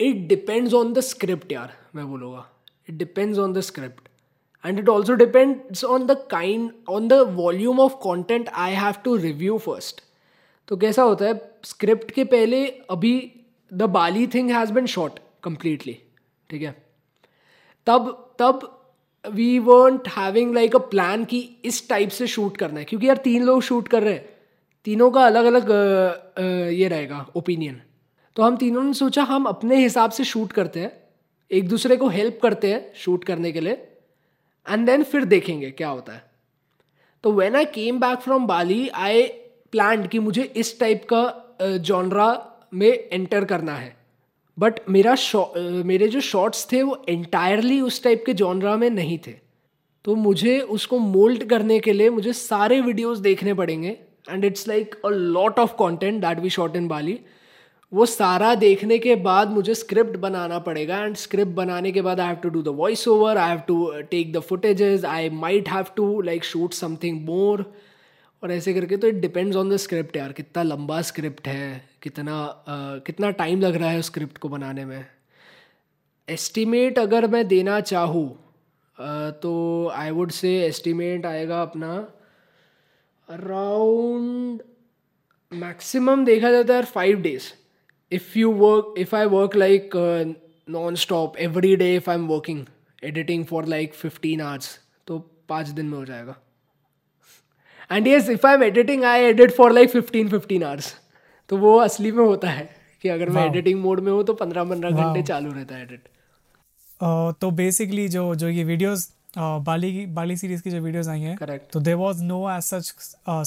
it 0.00 0.26
depends 0.28 0.74
on 0.74 0.92
the 0.92 1.00
script 1.00 1.52
यार, 1.52 1.72
मैं 1.94 2.08
बोलूँगा. 2.08 2.46
It 2.88 2.94
depends 2.94 3.38
on 3.38 3.52
the 3.52 3.60
script 3.60 4.08
and 4.64 4.78
it 4.78 4.88
also 4.88 5.14
depends 5.14 5.84
on 5.84 6.06
the 6.06 6.16
kind 6.30 6.70
on 6.88 7.08
the 7.08 7.20
volume 7.30 7.80
of 7.80 7.94
content 8.02 8.48
I 8.48 8.72
have 8.74 8.94
to 9.04 9.16
review 9.16 9.58
first 9.58 10.00
तो 10.68 10.76
कैसा 10.76 11.02
होता 11.02 11.24
है 11.24 11.34
स्क्रिप्ट 11.64 12.10
के 12.10 12.24
पहले 12.24 12.66
अभी 12.90 13.14
the 13.72 13.82
Bali 13.90 14.26
thing 14.26 14.50
has 14.50 14.72
been 14.72 14.86
shot 14.86 15.18
completely 15.42 15.98
ठीक 16.50 16.62
है? 16.62 16.74
तब 17.86 18.34
तब 18.38 18.68
we 19.24 19.58
weren't 19.58 20.08
having 20.08 20.54
like 20.54 20.76
a 20.76 20.78
plan 20.90 21.24
कि 21.24 21.38
इस 21.64 21.88
टाइप 21.88 22.10
से 22.10 22.26
शूट 22.26 22.56
करना 22.56 22.78
है। 22.78 22.84
क्योंकि 22.84 23.08
यार 23.08 23.16
तीन 23.16 23.42
लोग 23.44 23.62
शूट 23.62 23.88
कर 23.88 24.02
रहे 24.02 24.14
हैं। 24.14 24.28
तीनों 24.86 25.10
का 25.10 25.24
अलग 25.26 25.44
अलग 25.44 25.70
ये 26.72 26.88
रहेगा 26.88 27.26
ओपिनियन 27.36 27.80
तो 28.36 28.42
हम 28.42 28.56
तीनों 28.56 28.82
ने 28.82 28.92
सोचा, 28.94 29.22
हम 29.22 29.44
अपने 29.44 29.76
हिसाब 29.76 30.10
से 30.10 30.24
शूट 30.24 30.52
करते 30.52 30.80
हैं। 30.80 30.92
एक 31.50 31.68
दूसरे 31.68 31.96
को 31.96 32.08
हेल्प 32.08 32.38
करते 32.42 32.72
हैं 32.72 32.92
शूट 32.96 33.24
करने 33.24 33.52
के 33.52 33.60
लिए। 33.60 33.72
एंड 34.66 34.86
देन 34.86 35.02
फिर 35.02 35.24
देखेंगे 35.24 35.70
क्या 35.70 35.88
होता 35.88 36.12
है। 36.12 36.22
तो 37.24 37.32
when 37.32 37.56
I 37.56 37.64
came 37.64 38.00
back 38.00 38.18
from 38.18 38.46
Bali 38.46 38.88
I 38.88 39.22
plan 39.72 40.06
कि 40.06 40.18
मुझे 40.18 40.42
इस 40.42 40.78
टाइप 40.80 41.06
का 41.12 41.76
जॉनरा 41.78 42.28
में 42.74 42.88
एंटर 42.88 43.44
करना 43.44 43.74
है। 43.74 43.96
बट 44.60 44.80
मेरा 44.88 45.14
मेरे 45.84 46.08
जो 46.08 46.20
शॉर्ट्स 46.22 46.66
थे, 46.72 46.82
वो 46.82 47.04
एंटायरली 47.08 47.80
उस 47.80 48.02
टाइप 48.04 48.22
के 48.26 48.32
जॉनरा 48.34 48.76
में 48.76 48.88
नहीं 48.90 49.18
थे। 49.26 49.34
तो 50.04 50.14
मुझे 50.16 50.58
उसको 50.70 50.98
मोल्ड 50.98 51.44
करने 51.48 51.78
के 51.80 51.92
लिए 51.92 52.10
मुझे 52.10 52.32
सारे 52.32 52.80
वीडियोस 52.80 53.18
देखने 53.18 53.54
पड़ेंगे। 53.54 53.96
And 54.30 54.44
it's 54.44 54.68
like 54.68 54.94
a 55.04 55.08
lot 55.08 55.58
of 55.58 55.72
content 55.78 56.20
that 56.22 56.38
we 56.40 56.50
shot 56.50 56.76
in 56.76 56.88
Bali 56.88 57.18
वो 57.92 58.06
सारा 58.06 58.54
देखने 58.54 58.98
के 58.98 59.14
बाद 59.18 59.50
मुझे 59.50 59.74
स्क्रिप्ट 59.74 60.16
बनाना 60.16 60.58
पड़ेगा। 60.58 60.98
एंड 61.04 61.16
स्क्रिप्ट 61.16 61.52
बनाने 61.52 61.92
के 61.92 62.02
बाद 62.02 62.20
I 62.20 62.26
have 62.26 62.36
to 62.42 62.48
do 62.48 62.62
the 62.62 62.74
voice 62.76 63.06
over 63.08 63.36
I 63.36 63.48
have 63.48 63.60
to 63.68 63.90
take 64.10 64.32
the 64.32 64.40
footages 64.40 65.04
I 65.04 65.30
might 65.30 65.68
have 65.68 65.86
to 65.96 66.20
like 66.22 66.44
shoot 66.44 66.72
something 66.72 67.20
more 67.26 67.64
और 68.42 68.52
ऐसे 68.52 68.74
करके 68.74 68.96
तो 68.96 69.06
it 69.06 69.14
depends 69.20 69.56
on 69.56 69.70
the 69.70 69.76
script 69.76 70.16
यार, 70.16 70.32
कितना 70.32 70.62
लंबा 70.62 71.00
स्क्रिप्ट 71.02 71.48
है। 71.48 71.89
कितना 72.02 72.34
uh, 72.64 73.06
कितना 73.06 73.30
टाइम 73.30 73.60
लग 73.60 73.74
रहा 73.74 73.90
है 73.90 74.02
स्क्रिप्ट 74.02 74.38
को 74.38 74.48
बनाने 74.48 74.84
में। 74.84 75.06
एस्टिमेट 76.28 76.98
अगर 76.98 77.26
मैं 77.26 77.46
देना 77.48 77.80
चाहूँ 77.80 78.28
तो 79.42 79.52
आई 79.88 80.10
वुड 80.10 80.30
से 80.30 80.50
एस्टिमेट 80.66 81.26
आएगा 81.26 81.62
अपना 81.62 81.92
अराउंड 83.28 84.62
मैक्सिमम 85.52 86.24
देखा 86.24 86.50
जाता 86.50 86.74
है 86.74 86.82
five 86.84 87.20
days 87.20 87.42
if 88.12 88.38
you 88.38 88.52
work 88.52 88.94
if 88.98 89.16
I 89.16 89.26
work 89.26 89.56
like 89.56 89.90
non 90.68 90.94
stop 90.94 91.36
every 91.38 91.74
day 91.76 91.94
if 91.96 92.10
I 92.10 92.16
am 92.16 92.26
working 92.28 92.64
editing 93.04 93.44
for 93.44 93.66
like 93.66 93.94
fifteen 93.94 94.40
hours 94.40 94.78
तो 95.06 95.18
पाँच 95.48 95.68
दिन 95.68 95.86
में 95.86 95.98
हो 95.98 96.04
जाएगा। 96.04 96.36
And 97.92 98.06
yes 98.06 98.28
if 98.30 98.46
I 98.46 98.54
am 98.54 98.62
editing 98.62 99.04
I 99.04 99.20
edit 99.20 99.52
for 99.52 99.72
like 99.72 99.90
fifteen 99.90 100.28
fifteen 100.28 100.64
hours 100.64 100.99
तो 101.50 101.56
वो 101.56 101.76
असली 101.80 102.12
में 102.12 102.24
होता 102.24 102.50
है 102.50 102.68
कि 103.02 103.08
अगर 103.08 103.28
मैं 103.28 103.44
एडिटिंग 103.46 103.80
मोड 103.80 104.00
में 104.00 104.12
हूँ 104.12 104.24
तो 104.24 104.34
पंद्रह 104.34 104.64
पंद्रह 104.64 104.90
घंटे 104.90 105.22
चालू 105.22 105.52
रहता 105.52 105.74
है 105.74 105.82
एडिट 105.82 106.08
तो 107.40 107.50
बेसिकली 107.50 108.08
जो 108.08 108.34
जो 108.34 108.48
ये 108.48 108.64
वीडियोस 108.64 109.10
बाली 109.38 109.92
की 109.92 110.04
बाली 110.14 110.36
सीरीज़ 110.36 110.62
की 110.62 110.70
जो 110.70 110.80
वीडियोस 110.80 111.08
आई 111.08 111.20
हैं 111.20 111.36
करेक्ट 111.36 111.72
तो 111.72 111.80
there 111.80 111.94
was 111.96 112.22
no 112.22 112.38
as 112.50 112.62
such 112.62 112.92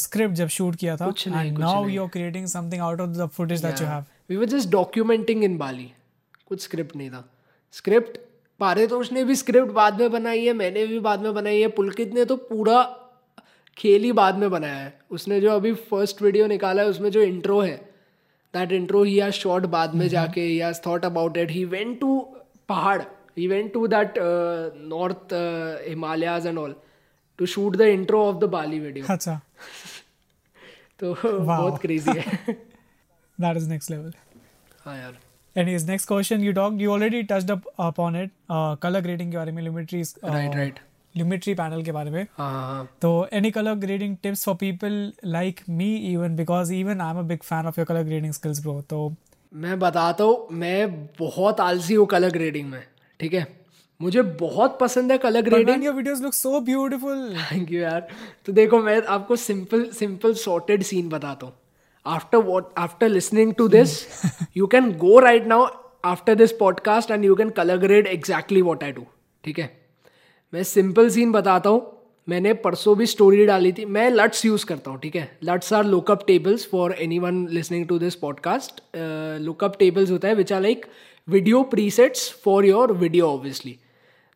script 0.02 0.36
जब 0.36 0.48
शूट 0.48 0.76
किया 0.76 0.96
था 0.98 1.08
and 1.28 1.58
now 1.60 1.88
you 1.88 2.04
are 2.04 2.10
creating 2.10 2.48
something 2.48 2.82
out 2.82 3.02
of 3.02 3.10
the 3.10 3.28
footage 3.36 3.66
that 3.66 3.82
you 3.82 3.88
have 3.88 4.06
we 4.30 4.36
were 4.36 4.46
just 4.46 4.70
documenting 4.72 5.44
in 5.44 5.58
Bali 5.58 5.92
कुछ 6.46 6.64
स्क्रिप्ट 6.64 6.96
नहीं 6.96 7.10
था। 7.10 7.24
स्क्रिप्ट 7.74 8.18
पारितोष 8.60 9.12
ने 9.12 9.24
भी 9.24 9.36
स्क्रिप्ट 9.36 9.72
बाद 9.72 10.02
में 10.02 10.12
बनाई 10.12 10.46
है 10.46 10.54
मैंने 10.54 10.86
भी 10.88 11.00
बाद 11.00 11.22
में 11.22 11.34
बनाई 11.34 11.62
है 11.62 11.68
पुलकित 11.78 12.14
ने 12.14 12.26
तो 12.26 12.36
पूरा 12.52 12.84
खेल 13.78 14.04
ही 14.04 14.12
बाद 14.12 14.38
में 14.38 14.50
बनाया 14.52 14.76
है। 14.76 14.94
उसने 15.12 15.42
जो 15.42 15.52
अभी 15.52 15.74
फ़र्स्ट 15.90 16.22
वीडियो 16.22 16.48
निकाला 16.48 16.82
है 16.82 16.90
उसमें 16.90 17.10
जो 17.12 17.22
इंट्रो 17.22 17.60
है 17.62 17.93
that 18.54 18.72
intro 18.72 19.04
he 19.04 19.18
has 19.18 19.34
shot 19.36 19.66
बाद 19.76 19.96
में 19.96 20.08
जाके 20.10 20.42
he 20.42 20.58
has 20.58 20.82
thought 20.86 21.06
about 21.06 21.38
it 21.38 21.52
he 21.52 21.64
went 21.76 22.00
to 22.00 22.20
पहाड़ 22.70 23.02
he 23.38 23.48
went 23.48 23.74
to 23.74 23.88
that 23.88 24.20
north 24.90 25.34
Himalayas 25.88 26.48
and 26.48 26.58
all 26.58 26.76
to 27.40 27.46
shoot 27.46 27.76
the 27.78 27.82
intro 27.98 28.24
of 28.26 28.38
the 28.40 28.50
Bali 28.50 28.80
video 28.80 29.06
अच्छा 29.10 29.40
तो 31.00 31.16
बहुत 31.24 31.82
क्रेजी 31.82 32.20
है 32.20 32.58
that 33.40 33.58
is 33.58 33.68
next 33.68 33.92
level 33.92 34.12
हाँ 34.86 34.98
यार 34.98 35.18
anyways 35.56 35.86
next 35.88 36.06
question 36.06 36.44
you 36.44 36.54
talked 36.54 36.82
you 36.82 36.92
already 36.92 37.22
touched 37.24 37.54
up 37.56 37.66
upon 37.80 38.16
it 38.16 38.32
uh, 38.50 38.76
color 38.86 39.02
grading 39.08 39.32
के 39.32 39.38
बारे 39.38 39.52
में 39.52 39.64
lumetri 39.64 40.02
uh, 40.04 40.30
right 40.30 40.56
right 40.56 40.80
Lumetri 41.16 41.54
panel 41.54 41.84
के 41.84 41.92
बारे 41.92 42.12
में। 42.12 42.22
हाँ, 42.38 42.52
हाँ, 42.52 42.68
हाँ। 42.68 42.88
तो 43.02 43.28
any 43.34 43.52
colour 43.52 43.74
grading 43.78 44.16
tips 44.24 44.46
for 44.46 44.56
people 44.56 45.12
like 45.26 45.60
me 45.70 45.96
even 46.12 46.36
because 46.36 46.74
even 46.74 47.02
I 47.02 47.12
am 47.12 47.20
a 47.20 47.22
big 47.28 47.44
fan 47.44 47.68
of 47.68 47.80
your 47.80 47.86
colour 47.88 48.04
grading 48.04 48.34
skills 48.34 48.62
bro 48.62 48.80
तो 48.90 49.14
मैं 49.52 49.80
बताता 49.80 50.24
हूँ 50.24 50.48
मैं 50.52 51.06
बहुत 51.20 51.60
आलसी 51.62 51.94
हूँ 51.94 52.06
कलर 52.08 52.30
ग्रेडिंग 52.32 52.70
में 52.70 52.82
ठीक 53.20 53.34
है? 53.34 53.48
मुझे 54.00 54.22
बहुत 54.40 54.78
पसंद 54.80 55.12
है 55.12 55.18
colour 55.18 55.42
grading 55.42 55.84
your 55.86 55.94
videos 55.96 56.22
look 56.22 56.34
so 56.34 56.60
beautiful 56.62 57.36
thank 57.52 57.72
you 57.72 57.82
यार। 57.82 58.08
तो 58.46 58.54
देखो 58.54 58.80
मैं 58.82 59.02
आपको 59.08 59.36
सिंपल 59.36 59.86
सिंपल 59.94 60.34
सॉर्टेड 60.34 60.84
सीन 60.84 61.10
बताता 61.10 61.46
हूँ। 61.46 61.54
After 62.06 62.38
what 62.48 62.74
after 62.78 63.10
listening 63.10 63.54
to 63.54 63.68
this 63.68 63.96
you 64.58 64.68
can 64.68 64.92
go 64.98 65.20
right 65.20 65.48
now 65.48 65.68
after 66.06 66.36
this 66.36 66.52
podcast 66.60 67.12
and 67.12 67.26
you 67.26 67.36
can 67.36 67.50
colour 67.58 67.78
grade 67.78 68.08
exactly 68.08 68.62
what 68.62 68.84
I 68.84 68.92
do 68.92 69.06
ठीक 69.44 69.60
है? 69.60 69.72
मैं 70.54 70.64
सिंपल 70.64 71.10
सीन 71.10 71.32
बताता 71.32 71.70
हूँ। 71.70 71.82
मैंने 72.30 72.54
परसों 72.54 72.98
भी 72.98 73.06
स्टोरी 73.06 73.46
डाली 73.46 73.72
थी। 73.72 73.86
मैं 73.86 74.10
लट्स 74.10 74.46
यूज़ 74.46 74.66
करता 74.66 74.92
हूँ 74.92 75.00
ठीक 75.00 75.16
है? 75.16 75.38
LUTs 75.44 75.74
are 75.74 75.86
lookup 75.86 76.26
tables 76.28 76.68
for 76.72 76.92
anyone 77.20 77.48
listening 77.48 77.88
to 77.88 77.98
this 78.00 78.16
podcast 78.16 78.82
lookup 79.42 79.78
tables 79.80 80.12
होता 80.12 80.28
है 80.28 80.36
which 80.36 80.54
are 80.54 80.62
like 80.62 80.86
video 81.28 81.64
presets 81.64 82.30
for 82.44 82.66
your 82.66 82.92
video 82.92 83.28
obviously 83.28 83.76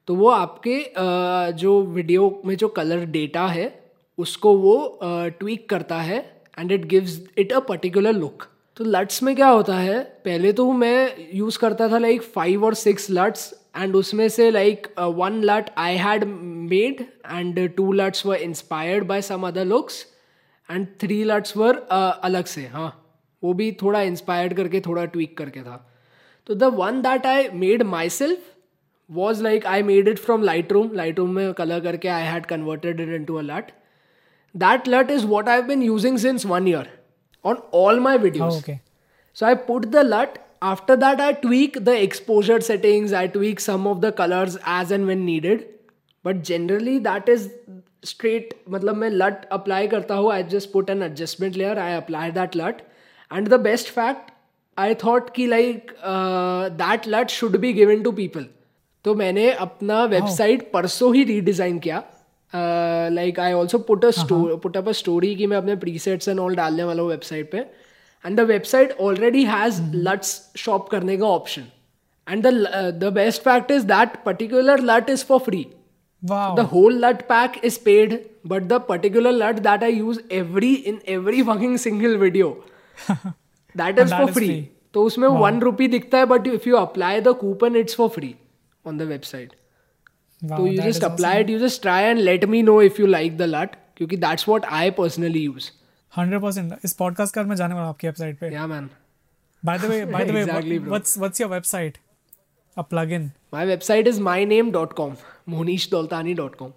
तो 0.08 0.16
वो 0.16 0.30
आपके 0.30 0.80
uh, 0.80 1.58
जो 1.58 1.82
वीडियो 1.82 2.42
में 2.46 2.56
जो 2.58 2.68
कलर 2.68 3.06
डेटा 3.06 3.46
है 3.48 3.84
उसको 4.18 4.58
वो 4.58 5.00
ट्वीक 5.04 5.62
uh, 5.62 5.68
करता 5.70 5.96
है 5.96 6.42
and 6.60 6.72
it 6.72 6.86
gives 6.86 7.20
it 7.38 7.54
a 7.54 7.60
particular 7.60 8.14
look 8.14 8.44
तो 8.78 8.84
लट्स 8.84 9.24
में 9.24 9.36
क्या 9.36 9.48
होता 9.48 9.76
है? 9.76 10.00
पहले 10.26 10.54
तो 10.54 10.72
मैं 10.72 11.16
यूज़ 11.34 11.60
करता 11.60 11.90
था 11.90 11.98
लाइक 11.98 12.22
फाइव 12.22 12.66
और 12.66 12.74
सिक्स 12.74 13.08
लट्स 13.12 13.54
एंड 13.78 13.96
उसमें 13.96 14.28
से 14.30 14.50
like 14.52 14.88
one 15.00 15.42
LUT 15.44 15.70
I 15.78 15.96
had 15.98 16.24
made 16.24 17.02
and 17.26 17.60
two 17.76 17.92
LUTs 17.94 18.26
were 18.26 18.36
inspired 18.36 19.08
by 19.08 19.22
some 19.22 19.48
other 19.48 19.66
looks 19.66 20.06
and 20.70 20.88
three 21.02 21.24
LUTs 21.24 21.58
were 21.58 21.76
अलग 22.24 22.46
से 22.46 22.66
हाँ 22.74 22.90
वो 23.44 23.54
भी 23.54 23.72
थोड़ा 23.82 24.02
इंस्पायर्ड 24.02 24.54
करके 24.54 24.82
थोड़ा 24.82 25.06
ट्वीक 25.06 25.38
करके 25.38 25.62
था 25.62 25.84
तो 26.48 26.56
the 26.56 26.72
one 26.74 27.02
that 27.02 27.26
I 27.26 27.50
made 27.56 27.84
myself 28.10 28.54
was 29.10 29.44
like 29.44 29.66
I 29.66 29.84
made 29.84 30.08
it 30.08 30.20
from 30.20 30.44
Lightroom 30.72 30.92
Lightroom 31.20 31.36
में 31.36 31.54
कलर 31.54 31.80
करके 31.80 32.08
I 32.08 32.24
had 32.24 32.46
converted 32.46 33.00
it 33.00 33.10
into 33.26 33.36
a 33.36 33.42
LUT 33.42 33.72
that 34.56 34.88
LUT 34.88 35.12
is 35.12 35.26
what 35.26 35.50
I 35.50 35.62
been 35.62 35.84
using 35.90 36.18
since 36.18 36.46
one 36.52 36.68
year 36.68 36.86
on 37.46 37.62
all 37.72 38.00
my 38.00 38.18
videos. 38.18 38.54
Oh, 38.54 38.58
okay. 38.58 38.82
So 39.38 39.46
I 39.46 39.56
put 39.70 39.92
the 39.92 40.04
LUT. 40.04 40.40
After 40.62 40.96
that, 40.96 41.22
I 41.22 41.34
tweak 41.34 41.84
the 41.86 42.02
exposure 42.02 42.60
settings. 42.62 43.14
I 43.14 43.28
tweak 43.28 43.60
some 43.60 43.88
of 43.88 44.02
the 44.02 44.12
colors 44.12 44.58
as 44.66 44.92
and 44.92 45.08
when 45.08 45.26
needed. 45.26 45.68
But 46.24 46.44
generally, 46.44 47.00
that 47.00 47.30
is 47.30 47.50
straight. 48.04 48.54
मतलब 48.70 48.96
मैं 48.96 49.10
LUT 49.12 49.46
apply 49.52 49.86
करता 49.88 50.16
हूँ. 50.16 50.32
I 50.32 50.42
just 50.44 50.72
put 50.74 50.90
an 50.90 51.04
adjustment 51.04 51.56
layer. 51.56 51.80
I 51.80 51.90
apply 51.92 52.30
that 52.32 52.56
LUT. 52.56 52.82
And 53.32 53.48
the 53.48 53.60
best 53.60 53.90
fact, 53.90 54.32
I 54.78 54.94
thought 54.94 55.34
कि 55.34 55.48
like 55.50 55.96
uh, 56.04 56.70
that 56.84 57.08
LUT 57.08 57.30
should 57.30 57.60
be 57.62 57.74
given 57.74 58.04
to 58.04 58.14
people. 58.22 58.54
तो 59.06 59.14
मैंने 59.16 59.50
अपना 59.52 60.04
website 60.04 60.62
oh. 60.62 60.72
परसों 60.74 61.14
ही 61.16 61.24
रीडिज़ाइन 61.24 61.78
किया 61.80 62.04
like 63.10 63.40
I 63.40 63.54
also 63.54 63.78
put 63.90 64.06
a 64.06 64.12
put 64.64 64.78
up 64.78 64.88
a 64.90 64.92
story 65.02 65.34
कि 65.36 65.48
मैं 65.48 65.58
अपने 65.58 65.76
प्रीसेट्स 65.84 66.28
एंड 66.28 66.40
ऑल 66.40 66.56
डालने 66.56 66.84
वाला 66.84 67.02
हूँ 67.02 67.10
वेबसाइट 67.10 67.52
पे 67.52 67.64
and 68.28 68.38
the 68.38 68.44
website 68.46 68.92
already 69.02 69.44
has 69.46 69.82
LUTs 69.96 70.40
shop 70.58 70.90
करने 70.90 71.18
का 71.18 71.26
option 71.26 71.66
and 72.28 72.48
the 73.00 73.12
best 73.14 73.42
fact 73.42 73.72
is 73.72 73.86
that 73.86 74.24
particular 74.26 74.82
LUT 74.84 75.10
is 75.10 75.26
for 75.26 75.40
free 75.40 75.66
the 76.24 76.68
whole 76.72 76.98
LUT 77.06 77.22
pack 77.28 77.62
is 77.66 77.80
paid 77.86 78.20
but 78.48 78.64
the 78.64 78.82
particular 78.90 79.32
LUT 79.34 79.60
that 79.60 79.84
I 79.84 79.94
use 79.94 80.20
every 80.34 80.74
in 80.74 81.00
every 81.10 81.44
fucking 81.44 81.78
single 81.78 82.18
video 82.18 82.50
that 83.08 84.00
is 84.00 84.14
for 84.14 84.32
free 84.32 84.50
तो 84.94 85.04
उसमें 85.04 85.28
one 85.30 85.60
rupee 85.60 85.88
दिखता 85.88 86.18
है 86.18 86.26
but 86.26 86.48
if 86.48 86.68
you 86.70 86.76
apply 86.78 87.22
the 87.22 87.34
coupon 87.40 87.76
it's 87.76 87.96
for 87.96 88.10
free 88.10 88.36
on 88.86 88.98
the 88.98 89.02
website 89.10 89.52
तो 90.42 90.66
you 90.68 90.82
just 90.82 91.04
apply 91.04 91.42
it 91.42 91.50
you 91.50 91.60
just 91.60 91.82
try 91.82 92.04
and 92.04 92.20
let 92.20 92.46
me 92.46 92.62
know 92.64 92.82
if 92.82 93.02
you 93.02 93.08
like 93.08 93.38
the 93.38 93.42
LUT 93.48 93.76
क्योंकि 93.98 94.18
that's 94.18 94.48
what 94.50 94.66
I 94.72 94.92
personally 94.94 95.40
use 95.40 95.70
100% 96.18 96.86
इस 96.86 96.94
podcast 96.94 97.36
का 97.36 97.44
मैं 97.44 97.56
जाने 97.56 97.76
वाला 97.76 97.88
आपकी 97.88 98.08
website 98.08 98.40
पे। 98.40 98.54
Yeah 98.54 98.68
man 98.68 98.90
by 99.66 99.80
the 99.80 99.86
way 99.86 100.06
by 100.06 100.26
the 100.26 100.32
way 100.32 100.44
what's 100.78 101.18
what's 101.18 101.42
your 101.42 101.50
website 101.50 101.98
a 102.78 102.82
plugin 102.82 103.32
my 103.54 103.66
website 103.66 104.08
is 104.08 104.22
myname.com 104.22 105.16
monishdoltani.com 105.50 106.70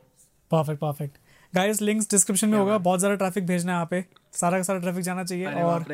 perfect 0.50 0.80
perfect 0.80 1.16
guys 1.54 1.82
links 1.82 2.10
description 2.10 2.48
में 2.48 2.58
होगा। 2.58 2.78
बहुत 2.78 2.98
ज़्यादा 2.98 3.16
ट्रैफ़िक 3.16 3.46
भेजना 3.46 3.72
है 3.72 3.76
यहाँ 3.76 3.86
पे। 3.90 4.04
सारा 4.32 4.56
का 4.58 4.62
सारा 4.62 4.78
ट्रैफ़िक 4.78 5.02
जाना 5.02 5.24
चाहिए 5.24 5.46
और 5.46 5.84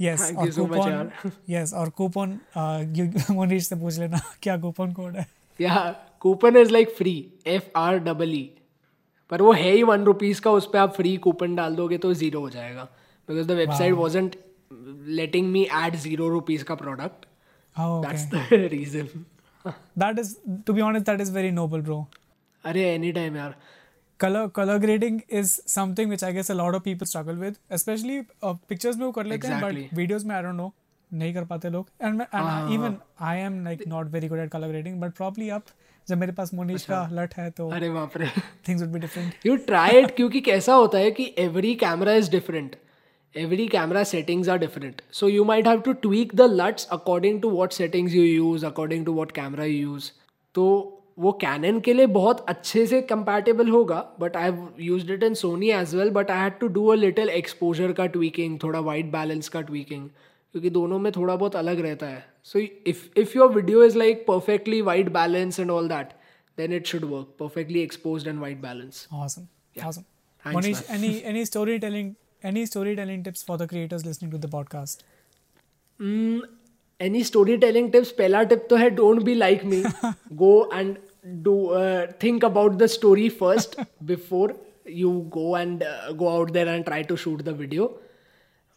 यस 0.00 0.32
और 0.38 0.50
कूपन 0.50 1.10
यस 1.50 1.72
और 1.80 1.88
कूपन 1.90 2.38
मोनीश 3.30 3.66
से 3.68 3.76
पूछ 3.76 3.98
लेना 3.98 4.20
क्या 4.42 4.56
कूपन 4.56 4.92
कोड 4.92 5.16
है? 5.16 5.26
Yeah 5.60 5.76
coupon 6.20 6.56
is 6.56 6.70
like 6.70 6.94
free 6.98 7.32
F 7.46 7.64
R 7.76 7.98
double 7.98 8.34
E 8.34 8.57
पर 9.30 9.42
वो 9.42 9.52
है 9.52 9.70
ही 9.70 9.82
वन 9.82 10.04
रुपीज़ 10.04 10.40
का 10.40 10.50
उस 10.50 10.68
पर 10.72 10.78
आप 10.78 10.94
फ्री 10.94 11.16
कूपन 11.26 11.54
डाल 11.56 11.74
दोगे 11.76 11.98
तो 11.98 12.12
ज़ीरो 12.14 12.40
हो 12.40 12.50
जाएगा 12.50 12.84
because 13.28 13.46
the 13.48 13.56
website 13.62 13.94
wasn't 13.94 14.36
letting 15.22 15.50
me 15.52 15.62
add 15.84 15.96
zero 15.96 16.28
rupees 16.28 16.64
का 16.64 16.74
product 16.74 17.26
Oh. 17.76 18.04
That's 18.04 18.24
the 18.24 18.68
reason 18.72 19.08
that 20.00 20.18
is, 20.20 20.28
to 20.66 20.74
be 20.76 20.80
honest, 20.80 21.04
that 21.06 21.20
is 21.20 21.30
very 21.30 21.50
noble, 21.58 21.82
bro. 21.88 21.98
अरे 22.64 22.84
एनी 22.94 23.12
टाइम 23.12 23.36
यार 23.36 23.54
color 24.54 24.76
grading 24.84 25.18
is 25.40 25.50
something 25.72 26.12
which 26.14 26.22
I 26.28 26.30
guess 26.32 26.50
a 26.50 26.56
lot 26.60 26.76
of 26.78 26.82
people 26.86 27.06
struggle 27.06 27.36
with, 27.36 27.58
especially 27.78 28.16
uh, 28.42 28.54
pictures 28.72 28.96
में 28.98 29.04
वो 29.06 29.10
कर 29.12 29.26
लेते 29.26 29.48
हैं 29.48 29.60
but 29.62 29.98
videos 29.98 30.24
में 30.24 30.34
I 30.36 30.40
don't 30.46 30.60
know 30.62 30.70
नहीं 31.12 31.34
कर 31.34 31.44
पाते 31.44 31.70
लोग। 31.70 31.86
And, 32.04 32.18
मैं- 32.18 32.28
and 32.34 32.72
even 32.76 32.96
I 33.28 33.34
am 33.44 33.58
like 33.66 33.84
not 33.92 34.10
very 34.16 34.28
good 34.32 34.42
at 34.44 34.50
color 34.54 34.70
grading 34.72 34.98
but 35.04 35.14
probably 35.20 35.50
up 35.58 35.70
जब 36.08 36.18
मेरे 36.18 36.32
पास 36.32 36.52
मोनीश 36.54 36.84
का 36.84 37.06
लट 37.12 37.34
है 37.34 37.50
तो 37.50 37.68
अरे 37.70 37.88
बाप 37.90 38.16
रे। 38.16 38.26
things 38.66 38.82
would 38.82 38.92
be 38.96 39.00
different 39.04 39.46
you 39.46 39.56
try 39.66 39.98
it 39.98 40.14
क्योंकि 40.16 40.40
कैसा 40.40 40.74
होता 40.74 40.98
है 40.98 41.10
कि 41.10 41.34
every 41.38 41.74
camera 41.74 42.12
is 42.14 42.30
different 42.30 42.76
every 43.34 43.66
camera 43.68 44.02
settings 44.04 44.48
are 44.48 44.58
different 44.58 45.02
so 45.12 45.28
you 45.28 45.44
might 45.44 45.66
have 45.68 45.80
to 45.80 45.92
tweak 46.04 46.34
the 46.36 46.42
LUTs 46.52 46.86
according 46.92 47.40
to 47.42 47.50
what 47.50 47.72
settings 47.72 48.14
you 48.14 48.22
use 48.22 48.64
according 48.66 49.04
to 49.06 49.12
what 49.12 49.32
camera 49.32 49.64
you 49.64 49.78
use 49.80 50.10
तो 50.54 50.64
वो 51.18 51.32
Canon 51.40 51.78
के 51.80 51.92
लिए 51.92 52.06
बहुत 52.06 52.44
अच्छे 52.48 52.86
से 52.86 53.00
कंपैटिबल 53.02 53.68
होगा 53.68 54.04
but 54.20 54.36
I 54.36 54.42
have 54.42 54.68
used 54.80 55.10
it 55.10 55.22
in 55.22 55.34
Sony 55.34 55.70
as 55.70 55.94
well 55.94 56.10
but 56.10 56.30
I 56.30 56.40
had 56.40 56.58
to 56.58 56.68
do 56.76 56.86
a 56.86 56.94
little 56.94 57.28
exposure 57.30 57.92
का 57.92 58.06
tweaking 58.16 58.58
थोड़ा 58.62 58.80
वाइट 58.80 59.10
बैलेंस 59.12 59.48
का 59.48 59.60
ट्वीकिंग 59.60 60.08
क्योंकि 60.54 60.70
दोनों 60.70 60.98
में 60.98 61.10
थोड़ा 61.12 61.34
बहुत 61.36 61.56
अलग 61.56 61.80
रहता 61.80 62.06
है। 62.06 62.24
So 62.44 62.58
if 62.58 63.04
if 63.20 63.36
your 63.36 63.52
video 63.52 63.84
is 63.84 63.98
like 63.98 64.24
perfectly 64.28 64.80
white 64.82 65.08
balance 65.12 65.60
and 65.60 65.70
all 65.70 65.88
that 65.88 66.12
then 66.58 66.72
it 66.72 66.86
should 66.86 67.04
work 67.04 67.34
perfectly 67.40 67.80
expose 67.80 68.28
and 68.28 68.40
white 68.40 68.60
balance 68.60 69.06
any 77.00 77.22
story 77.24 77.56
telling 77.56 77.90
tips 77.92 78.10
पहला 78.12 78.42
टिप 78.42 78.66
तो 78.70 78.76
है 78.76 78.88
don't 78.90 79.22
be 79.22 79.34
like 79.34 79.64
me 79.64 79.82
go 80.36 80.70
and 80.74 80.96
do 81.44 81.56
think 82.22 82.44
about 82.44 82.72
the 82.72 82.86
story 82.88 83.28
first 83.38 83.80
before 84.04 84.58
you 84.90 85.10
go 85.34 85.56
and 85.58 85.84
go 86.16 86.28
out 86.28 86.50
there 86.50 86.68
and 86.68 86.84
try 86.84 87.02
to 87.02 87.16
shoot 87.16 87.42
the 87.42 87.56
video 87.58 87.86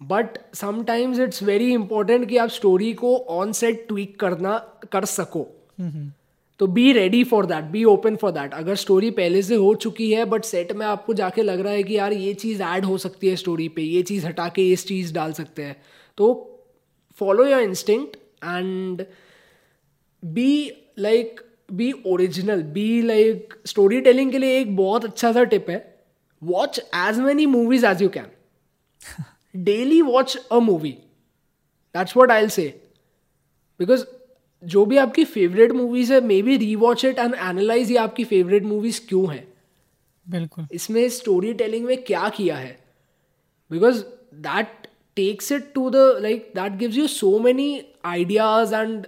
but 0.01 0.37
sometimes 0.55 1.19
it's 1.19 1.43
very 1.43 1.71
important 1.73 2.27
कि 2.29 2.37
आप 2.37 2.49
story 2.49 2.93
को 2.93 3.15
on 3.31 3.51
set 3.51 3.87
tweak 3.87 4.19
करना 4.19 4.57
कर 4.91 5.05
सको। 5.05 5.47
तो 6.59 6.67
be 6.67 6.91
ready 6.93 7.23
for 7.23 7.45
that 7.45 7.63
be 7.71 7.83
open 7.83 8.15
for 8.15 8.31
that 8.31 8.53
अगर 8.53 8.75
story 8.75 9.09
पहले 9.11 9.41
से 9.41 9.55
हो 9.55 9.73
चुकी 9.75 10.11
है 10.11 10.25
बट 10.25 10.43
सेट 10.43 10.71
में 10.71 10.85
आपको 10.85 11.13
जाके 11.13 11.43
लग 11.43 11.59
रहा 11.59 11.73
है 11.73 11.83
कि 11.83 11.97
यार 11.97 12.13
ये 12.13 12.33
चीज़ 12.33 12.61
ऐड 12.63 12.85
हो 12.85 12.97
सकती 12.97 13.29
है 13.29 13.35
स्टोरी 13.35 13.67
पे 13.69 13.81
ये 13.81 14.01
चीज़ 14.03 14.25
हटा 14.27 14.47
के 14.47 14.67
इस 14.71 14.85
चीज़ 14.87 15.13
डाल 15.13 15.33
सकते 15.33 15.63
हैं। 15.63 15.75
तो 16.17 16.33
follow 17.19 17.45
your 17.45 17.61
instinct 17.61 18.15
and 18.43 19.05
be 20.23 20.71
like 20.99 21.41
be 21.71 21.91
original 22.07 22.61
be 22.73 23.01
like 23.01 23.53
story 23.65 24.01
telling 24.01 24.31
के 24.31 24.37
लिए 24.37 24.59
एक 24.59 24.75
बहुत 24.77 25.05
अच्छा 25.05 25.31
सा 25.31 25.43
टिप 25.43 25.69
है 25.69 25.79
watch 26.41 26.79
as 26.79 27.19
many 27.19 27.45
movies 27.45 27.85
as 27.85 28.01
you 28.01 28.09
can 28.09 28.27
daily 29.55 30.01
watch 30.01 30.37
a 30.51 30.59
movie 30.59 30.91
that's 31.95 32.17
what 32.17 32.31
I 32.31 32.49
say 32.49 32.67
because 33.79 34.05
जो 34.63 34.85
भी 34.85 34.97
आपकी 34.97 35.23
फेवरेट 35.25 35.71
मूवीज़ 35.71 36.13
है 36.13 36.19
maybe 36.41 36.57
rewatch 36.75 37.05
it 37.05 37.19
and 37.19 37.33
analyse 37.35 37.91
ये 37.91 37.97
आपकी 37.97 38.23
फेवरेट 38.23 38.63
मूवीज़ 38.63 38.99
क्यों 39.09 39.31
है? 39.33 39.47
बिल्कुल। 40.27 40.67
इसमें 40.71 41.07
स्टोरी 41.09 41.53
टेलिंग 41.53 41.85
में 41.85 42.03
क्या 42.03 42.29
किया 42.29 42.55
है? 42.55 42.77
Because 43.71 44.03
that 44.43 44.87
takes 45.17 45.51
it 45.51 45.71
to 45.73 45.89
the 45.89 45.95
like 46.21 46.51
that 46.55 46.77
gives 46.77 46.97
you 46.97 47.07
so 47.07 47.37
many 47.39 47.81
ideas 48.05 48.75
and 48.75 49.07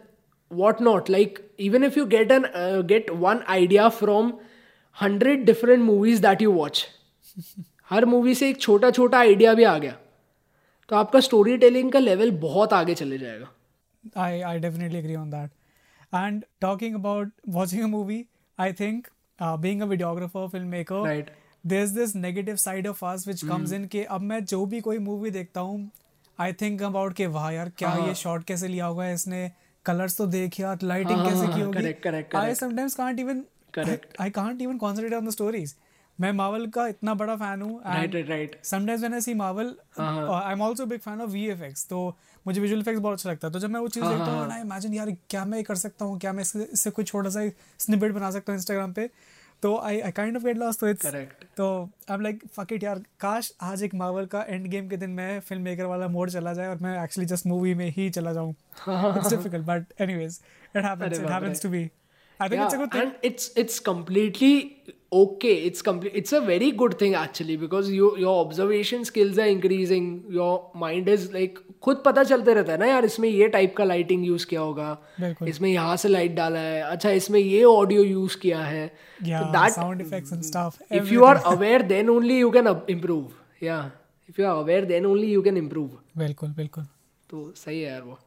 what 0.52 0.82
not 0.82 1.10
like 1.10 1.40
even 1.60 1.84
if 1.84 2.00
you 2.00 2.06
get 2.06 2.32
an 2.32 2.46
get 2.88 3.10
one 3.12 3.44
idea 3.50 3.88
from 3.92 4.34
hundred 4.98 5.46
different 5.46 5.84
movies 5.84 6.22
that 6.22 6.42
you 6.42 6.52
watch 6.52 6.86
her 7.90 8.06
movie 8.06 8.36
से 8.36 8.50
एक 8.50 8.60
छोटा 8.62 8.92
छोटा 8.92 9.20
idea 9.20 9.54
भी 9.54 9.64
आ 9.64 9.78
गया। 9.78 9.98
तो 10.94 10.98
आपका 10.98 11.20
story 11.20 11.58
telling 11.58 11.92
का 11.92 12.00
लेवल 12.00 12.32
बहुत 12.40 12.74
आगे 12.74 12.94
चले 12.96 13.18
जाएगा। 13.18 13.48
I 14.24 14.42
I 14.42 14.60
definitely 14.60 14.98
agree 14.98 15.16
on 15.16 15.30
that 15.30 16.16
and 16.16 16.44
talking 16.62 16.96
about 16.96 17.32
watching 17.50 17.84
movie 17.92 18.18
I 18.58 18.74
think 18.80 19.08
being 19.40 19.82
videographer 19.84 20.48
film 20.48 20.68
maker 20.68 21.02
right 21.06 21.30
there 21.64 21.84
is 21.84 21.96
this 21.96 22.16
negative 22.16 22.56
side 22.56 22.88
of 22.88 23.04
us 23.06 23.28
which 23.28 23.44
comes 23.44 23.74
in 23.74 23.88
के 23.88 24.04
अब 24.18 24.22
मैं 24.24 24.44
जो 24.46 24.66
भी 24.66 24.82
कोई 24.82 25.00
मूवी 25.00 25.32
देखता 25.32 25.62
हूँ 25.62 25.90
आई 26.40 26.54
थिंक 26.62 26.84
अबाउट 26.84 27.14
के 27.14 27.28
वाह 27.30 27.50
यार 27.52 27.72
क्या 27.78 27.94
ये 27.94 28.02
हाँ। 28.02 28.14
शॉर्ट 28.14 28.44
कैसे 28.44 28.68
लिया 28.68 28.86
होगा 28.86 29.10
इसने 29.10 29.42
कलर्स 29.86 30.18
तो 30.18 30.28
देख 30.28 30.60
लाइटिंग 30.60 31.18
हाँ, 31.18 31.26
हाँ, 31.26 31.32
कैसे 31.32 31.54
की 31.54 31.62
होगी। 31.62 32.38
I 32.38 32.56
sometimes 32.56 32.96
can't 32.96 33.20
even 33.20 33.44
correct 33.74 34.22
I 34.22 34.30
can't 34.32 34.62
even 34.62 34.78
concentrate 34.78 35.14
on 35.14 35.28
the 35.28 35.32
stories 35.32 35.76
मैं 36.20 36.32
मावल 36.32 36.66
का 36.68 36.88
इतना 36.88 37.14
बड़ा 37.14 37.36
फ़ैन 37.36 37.62
हूँ 37.62 37.82
right 37.86 38.30
right 38.30 38.56
sometimes 38.66 39.02
when 39.02 39.14
I 39.14 39.22
see 39.22 39.34
Marvel 39.34 39.76
I 40.00 40.52
am 40.54 40.62
also 40.64 40.86
big 40.86 41.00
fan 41.00 41.22
of 41.22 41.30
VFX 41.30 41.88
तो 41.90 42.06
मुझे 42.46 42.60
विजुअल 42.62 42.82
इफेक्ट्स 42.82 43.02
बहुत 43.02 43.18
अच्छा 43.18 43.30
लगता 43.30 43.48
है। 43.48 43.54
तो 43.54 43.60
जब 43.60 43.70
मैं 43.70 43.80
वो 43.80 43.88
चीज़ 43.88 44.04
देखता 44.06 44.26
हूँ 44.26 44.52
आई 44.52 44.62
इमेजिन 44.62 44.94
यार 44.94 45.12
क्या 45.30 45.46
मैं 45.46 45.64
कर 45.64 45.76
सकता 45.76 46.06
हूँ 46.06 46.20
क्या 46.20 46.34
मैं 46.34 46.44
इससे 46.44 46.90
कुछ 46.92 47.08
छोटा 47.08 47.30
सा 47.30 47.48
स्निपेट 47.80 48.12
बना 48.12 48.32
सकता 48.32 48.52
हूँ 48.52 48.60
इंस्टाग्राम 48.60 48.94
पे 48.94 49.10
तो 49.64 49.76
I 49.80 50.00
I 50.00 50.12
kind 50.12 50.38
of 50.38 50.44
get 50.44 50.58
lost 50.58 50.80
तो 50.80 50.88
इट्स 50.88 51.06
Correct. 51.06 51.44
तो 51.58 51.68
I 52.10 52.16
am 52.16 52.22
like 52.22 52.42
fuck 52.56 52.74
it 52.74 52.84
यार 52.84 53.02
काश 53.20 53.52
आज 53.62 53.84
एक 53.84 53.94
मार्वल 53.96 54.26
का 54.26 54.42
एंड 54.48 54.68
गेम 54.68 54.90
के 54.90 54.98
दिन 54.98 55.10
मैं 55.12 55.40
फ़िल्म 55.40 55.64
मेकर 55.64 55.86
वाला 55.86 56.08
मोड 56.08 56.30
चला 56.30 56.54
जाए 56.54 56.68
और 56.68 56.80
मैं 56.82 57.04
एक्चुअली 57.04 57.28
जस्ट 57.28 57.48
मूवी 57.48 57.74
में 57.74 57.90
ही 57.98 58.10
चला 58.10 58.34
जाऊँ। 58.34 58.52
It's 58.52 59.30
difficult 59.30 59.66
but 59.66 60.02
anyways 60.02 60.40
it 60.76 60.84
happens 60.86 61.20
it 61.20 61.30
happens 61.30 61.64
to 61.64 61.70
be 61.70 61.90
I 62.42 62.50
think 62.50 62.62
it's 62.62 62.74
a 62.74 62.78
good 62.78 62.94
thing 62.94 63.04
and 63.04 63.30
it's 63.30 63.50
it's 63.64 63.80
completely 63.90 64.54
okay 65.18 65.54
it's 65.70 65.84
complete 65.88 66.16
it's 66.20 66.34
a 66.36 66.40
very 66.46 66.70
good 66.82 66.94
thing 67.02 67.16
actually 67.18 67.56
because 67.64 67.90
you 67.96 68.08
your 68.22 68.32
observation 68.46 69.04
skills 69.10 69.42
are 69.44 69.50
increasing 69.56 70.08
your 70.38 70.54
mind 70.84 71.12
is 71.16 71.28
like 71.36 71.60
खुद 71.84 72.02
पता 72.06 72.24
चलते 72.24 72.54
रहता 72.54 72.72
है 72.72 72.78
ना 72.80 72.86
यार 72.86 73.06
इसमें 73.06 73.28
ये 73.30 73.48
type 73.56 73.76
का 73.78 73.84
लाइटिंग 73.84 74.26
यूज़ 74.26 74.46
किया 74.48 74.62
होगा। 74.62 75.46
इसमें 75.48 75.70
यहाँ 75.70 75.96
से 76.04 76.10
लाइट 76.10 76.32
डाला 76.36 76.60
है 76.60 76.82
अच्छा 76.82 77.10
इसमें 77.22 77.40
ये 77.40 77.64
ऑडियो 77.64 78.04
यूज़ 78.04 78.38
किया 78.42 78.60
है 78.64 78.86
Yeah, 79.26 79.68
sound 79.74 80.02
effects 80.04 80.32
and 80.36 80.46
stuff, 80.46 80.78
if 81.00 81.12
you 81.16 81.26
are 81.26 81.36
aware 81.50 81.82
then 81.92 82.10
only 82.14 82.38
you 82.38 82.50
can 82.56 82.70
up- 82.72 82.90
improve 82.90 83.36
yeah 83.62 83.84
if 84.30 84.40
you 84.42 84.48
are 84.48 84.56
aware 84.64 84.86
then 84.94 85.06
only 85.12 85.30
you 85.34 85.44
can 85.50 85.60
improve 85.62 85.92
बिल्कुल 86.18 86.50
बिल्कुल 86.58 86.84
तो 87.30 87.44
सही 87.56 87.82
है 87.82 87.92
यार 87.92 88.02
वो 88.02 88.18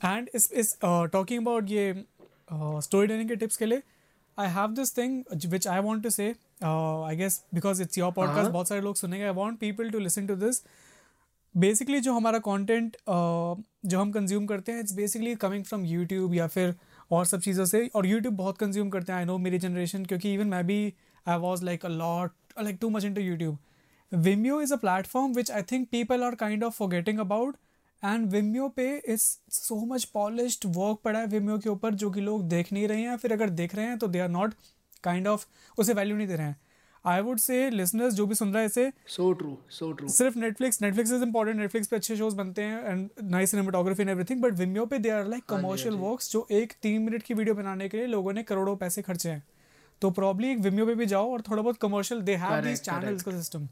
एंड 0.00 0.28
इस 0.34 0.50
इस 0.62 0.76
टॉकिंग 0.84 1.40
अबाउट 1.42 1.70
ये 1.70 1.92
स्टोरी 2.52 3.06
टेलिंग 3.06 3.28
के 3.28 3.36
टिप्स 3.36 3.56
के 3.56 3.66
लिए 3.66 3.82
I 4.38 4.48
have 4.48 4.74
this 4.74 4.96
thing 4.96 5.22
which 5.46 5.66
I 5.68 5.80
want 5.80 6.02
to 6.02 6.10
say 6.10 6.28
I 6.64 7.16
guess 7.16 7.42
because 7.54 7.82
it's 7.82 7.98
your 7.98 8.12
podcast 8.12 8.50
बहुत 8.50 8.68
सारे 8.68 8.80
लोग 8.80 8.96
सुनेंगे. 8.96 9.24
I 9.24 9.32
want 9.32 9.58
people 9.60 9.90
to 9.90 9.98
listen 9.98 10.26
to 10.26 10.36
this 10.36 10.62
basically 11.54 12.00
जो 12.00 12.12
हमारा 12.14 12.38
कंटेंट 12.38 12.96
जो 13.08 14.00
हम 14.00 14.12
कंज्यूम 14.12 14.46
करते 14.46 14.72
हैं 14.72 14.80
it's 14.80 14.92
basically 14.94 15.34
coming 15.44 15.64
from 15.64 15.84
YouTube 15.84 16.34
या 16.34 16.46
फिर 16.46 16.74
और 17.10 17.24
सब 17.26 17.40
चीज़ों 17.40 17.64
से. 17.64 17.86
और 17.94 18.06
यूट्यूब 18.06 18.36
बहुत 18.36 18.58
कंज्यूम 18.58 18.90
करते 18.90 19.12
हैं 19.12 19.18
आई 19.18 19.24
नो 19.24 19.38
मेरी 19.38 19.58
जनरेशन 19.58 20.04
क्योंकि 20.04 20.34
इवन 20.34 20.46
मैं 20.46 20.66
भी 20.66 20.82
I 21.26 21.38
was 21.38 21.64
like 21.64 21.86
a 21.86 21.88
lot 21.88 22.32
like 22.62 22.78
too 22.80 22.90
much 22.90 23.04
into 23.14 23.20
YouTube 23.20 23.58
Vimeo 24.12 24.54
is 24.60 24.70
a 24.74 24.76
platform 24.76 25.34
which 25.34 25.50
I 25.56 25.60
think 25.62 25.84
people 25.90 26.24
are 26.28 26.36
kind 26.38 26.64
of 26.68 26.72
forgetting 26.74 27.20
about. 27.24 27.58
And 28.04 28.30
Vimeo 28.30 28.70
पे 28.76 28.86
is 29.08 29.22
so 29.52 29.84
much 29.86 30.04
polished 30.14 30.62
work 30.66 30.98
पड़ा 31.04 31.18
है 31.18 31.26
Vimeo 31.26 31.62
के 31.62 31.68
ऊपर 31.68 31.94
जो 31.94 32.10
कि 32.10 32.20
लोग 32.20 32.48
देख 32.48 32.72
नहीं 32.72 32.88
रहे 32.88 33.02
हैं। 33.02 33.16
फिर 33.16 33.32
अगर 33.32 33.50
देख 33.50 33.74
रहे 33.74 33.86
हैं 33.86 33.98
तो 33.98 34.06
they 34.06 34.18
are 34.18 34.28
not 34.28 34.54
kind 35.04 35.26
of 35.28 35.46
उसे 35.78 35.92
वैल्यू 35.92 36.16
नहीं 36.16 36.26
दे 36.28 36.36
रहे 36.36 36.46
हैं। 36.46 36.56
आई 37.04 37.20
वुड 37.20 37.38
से 37.38 37.68
लिसनर्स 37.70 38.14
जो 38.14 38.26
भी 38.26 38.34
सुन 38.34 38.52
रहा 38.52 38.60
है 38.60 38.66
इसे 38.66 38.90
so 39.08 39.26
true 39.34 39.54
so 39.76 39.86
true. 39.92 40.08
सिर्फ़ 40.08 40.38
Netflix 40.38 40.82
Netflix 40.82 41.12
is 41.12 41.22
important 41.22 41.58
Netflix 41.58 41.88
पे 41.88 41.96
अच्छे 41.96 42.16
शोज़ 42.16 42.36
बनते 42.36 42.62
हैं 42.62 42.84
and 42.84 43.08
nice 43.30 43.50
cinematography 43.50 44.02
and 44.02 44.10
everything 44.10 44.40
but 44.42 44.54
Vimeo 44.54 44.88
पे 44.88 44.98
they 44.98 45.10
are 45.10 45.26
like 45.26 45.44
commercial 45.44 45.94
works 45.96 46.32
जो. 46.32 46.46
एक 46.50 46.72
तीन 46.82 47.02
मिनट 47.02 47.22
की 47.22 47.34
वीडियो 47.34 47.54
बनाने 47.54 47.88
के 47.88 47.96
लिए 47.96 48.06
लोगों 48.06 48.32
ने 48.32 48.42
करोड़ों 48.42 48.76
पैसे 48.76 49.02
खर्चे 49.02 49.28
हैं। 49.30 49.42
तो 50.02 50.10
प्रॉब्ली 50.10 50.50
एक 50.50 50.58
Vimeo 50.58 50.86
पे 50.86 50.94
भी 50.94 51.06
जाओ 51.06 51.32
और 51.32 51.40
थोड़ा 51.40 51.62
बहुत 51.62 51.76
commercial 51.76 52.20
they 52.20 52.34
have 52.36 52.60
Correct, 52.60 52.84
channels 52.84 53.22
का 53.22 53.32
सिस्टम 53.32 53.68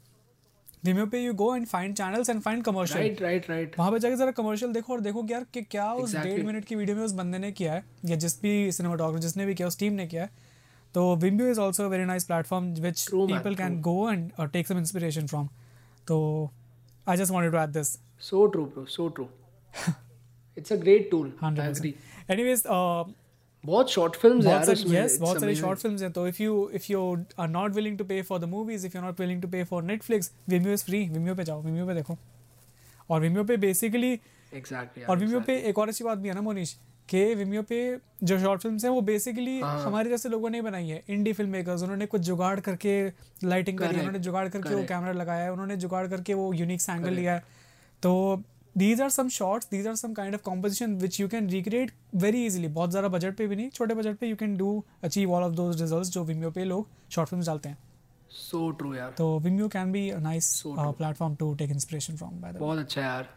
Vimeo 0.83 1.09
पे 1.11 1.19
you 1.23 1.33
go 1.33 1.55
and 1.55 1.65
find 1.67 1.95
channels 1.95 2.29
and 2.29 2.41
find 2.41 2.63
commercial 2.63 3.03
right 3.05 3.21
right 3.23 3.49
right 3.51 3.77
वहाँ 3.79 3.91
पे 3.91 3.99
जाके 3.99 4.15
जरा 4.15 4.31
कमर्शियल 4.31 4.73
देखो 4.73 4.93
और 4.93 5.01
देखो 5.01 5.23
कि 5.23 5.33
यार 5.33 5.45
कि 5.53 5.61
क्या 5.61 5.91
उस 5.93 6.09
Exactly. 6.09 6.35
डेढ़ 6.35 6.45
मिनट 6.45 6.65
की 6.65 6.75
वीडियो 6.75 6.97
में 6.97 7.03
उस 7.03 7.11
बंदे 7.13 7.37
ने 7.37 7.51
किया 7.51 7.73
है 7.73 7.83
या 8.05 8.15
जिस 8.15 8.41
भी 8.41 8.71
सिनेमाटोग्राफर 8.71 9.19
जिसने 9.19 9.45
भी 9.45 9.55
किया 9.55 9.67
उस 9.67 9.79
टीम 9.79 9.93
ने 9.93 10.07
किया 10.07 10.23
है 10.23 10.29
तो 10.95 11.15
Vimeo 11.23 11.49
is 11.51 11.59
also 11.59 11.87
very 11.89 12.05
nice 12.05 12.25
platform 12.25 12.71
which 12.81 13.05
True, 13.05 13.21
man, 13.21 13.37
people 13.37 13.55
can 13.55 13.79
go 13.81 14.11
and 14.11 14.31
take 14.53 14.67
some 14.67 14.77
inspiration 14.77 15.27
from 15.27 15.49
तो 16.07 16.19
I 17.07 17.17
just 17.17 17.31
wanted 17.31 17.51
to 17.51 17.57
add 17.57 17.69
this 17.71 17.97
So 18.21 18.39
true, 18.53 18.63
bro. 18.71 18.81
So 18.93 19.03
true. 19.17 19.27
it's 20.57 20.71
a 20.71 20.77
great 20.77 21.05
tool. 21.11 21.27
I 21.41 21.51
100%. 21.51 21.77
agree. 21.77 21.91
Anyways, 22.29 22.63
uh, 22.67 23.03
बहुत 23.63 23.91
short 23.91 24.15
films 24.15 24.45
बहुत 24.45 24.67
यार 24.67 24.71
उसमें 24.73 24.99
yes 24.99 25.19
बहुत 25.21 25.39
सारी 25.39 25.55
short 25.55 25.79
films 25.79 26.01
हैं। 26.01 26.11
तो 26.11 26.27
if 26.29 26.39
you 26.41 26.53
if 26.79 26.89
you 26.91 26.99
are 27.43 27.47
not 27.53 27.77
willing 27.77 27.97
to 28.01 28.05
pay 28.11 28.19
for 28.27 28.39
the 28.43 28.49
movies 28.51 28.85
if 28.89 28.93
you're 28.95 29.05
not 29.05 29.23
willing 29.23 29.41
to 29.45 29.51
pay 29.55 29.63
for 29.71 29.81
Netflix 29.87 30.29
Vimeo 30.49 30.75
is 30.77 30.83
free. 30.89 31.01
Vimeo 31.15 31.35
पे 31.37 31.43
जाओ 31.43 31.63
Vimeo 31.63 31.87
पे 31.87 31.93
देखो। 31.93 32.17
और 33.09 33.25
Vimeo 33.25 33.47
पे 33.47 33.57
बेसिकली 33.57 34.19
Exactly, 34.51 35.07
और 35.09 35.19
Vimeo 35.19 35.43
पे 35.45 35.57
एक 35.69 35.79
और 35.79 35.89
अच्छी 35.89 36.03
बात 36.03 36.17
भी 36.17 36.29
है 36.29 36.35
ना 36.35 36.41
मोनीश 36.41 36.77
कि 37.09 37.23
Vimeo 37.35 37.63
पे 37.63 37.79
जो 38.23 38.39
शॉर्ट 38.39 38.61
फिल्म्स 38.61 38.83
हैं 38.85 38.91
वो 38.91 39.01
बेसिकली 39.01 39.59
हाँ। 39.59 39.81
हमारे 39.83 40.09
जैसे 40.09 40.29
लोगों 40.29 40.49
ने 40.49 40.61
बनाई 40.61 40.87
है। 40.87 41.03
इंडी 41.09 41.33
फ़िल्म 41.33 41.51
मेकर्स 41.51 41.83
उन्होंने 41.83 42.05
कुछ 42.05 42.21
जुगाड़ 42.21 42.59
करके 42.59 42.93
लाइटिंग 43.43 43.77
करी 43.79 43.97
उन्होंने 43.97 44.19
जुगाड़ 44.19 44.47
करके 44.47 44.75
वो 44.75 44.83
कैमरा 44.89 45.11
लगाया 45.11 45.43
है 45.43 45.51
उन्होंने 45.51 45.77
जुगाड़ 45.77 46.07
करके 46.07 46.33
वो 46.33 46.51
यूनिक 46.53 46.89
एंगल 46.89 47.13
लिया 47.13 47.33
है। 47.33 47.43
तो 48.03 48.43
these 48.77 49.01
are 49.01 49.09
some 49.09 49.29
shots 49.29 49.67
these 49.71 49.87
are 49.87 49.95
some 49.95 50.13
kind 50.13 50.35
of 50.35 50.41
composition 50.43 50.95
which 50.97 51.19
you 51.19 51.27
can 51.27 51.49
recreate 51.49 51.91
very 52.23 52.45
easily 52.45 52.67
बहुत 52.67 52.89
ज़्यादा 52.89 53.07
बजट 53.17 53.35
पे 53.37 53.47
भी 53.47 53.55
नहीं 53.55 53.69
छोटे 53.69 53.95
बजट 53.95 54.17
पे 54.17 54.27
you 54.27 54.35
can 54.35 54.55
do 54.57 54.83
achieve 55.03 55.33
all 55.33 55.43
of 55.43 55.53
those 55.55 55.81
results 55.81 56.09
जो 56.09 56.25
Vimeo 56.25 56.53
पे 56.55 56.63
लोग 56.65 56.87
शॉर्ट 57.11 57.29
फिल्म्स 57.29 57.47
डालते 57.47 57.69
हैं 57.69 57.77
So 58.39 58.59
true 58.79 58.95
यार 58.95 59.13
तो 59.17 59.25
Vimeo 59.43 59.67
can 59.75 59.91
be 59.93 60.01
a 60.15 60.19
nice 60.25 60.47
So 60.61 60.71
uh, 60.71 60.83
true. 60.83 60.93
platform 60.97 61.35
to 61.37 61.45
take 61.61 61.71
inspiration 61.75 62.17
from 62.17 62.35
by 62.41 62.51
the 62.51 62.59
way. 62.59 62.59
बहुत 62.59 62.79
अच्छा 62.79 63.01
यार 63.01 63.27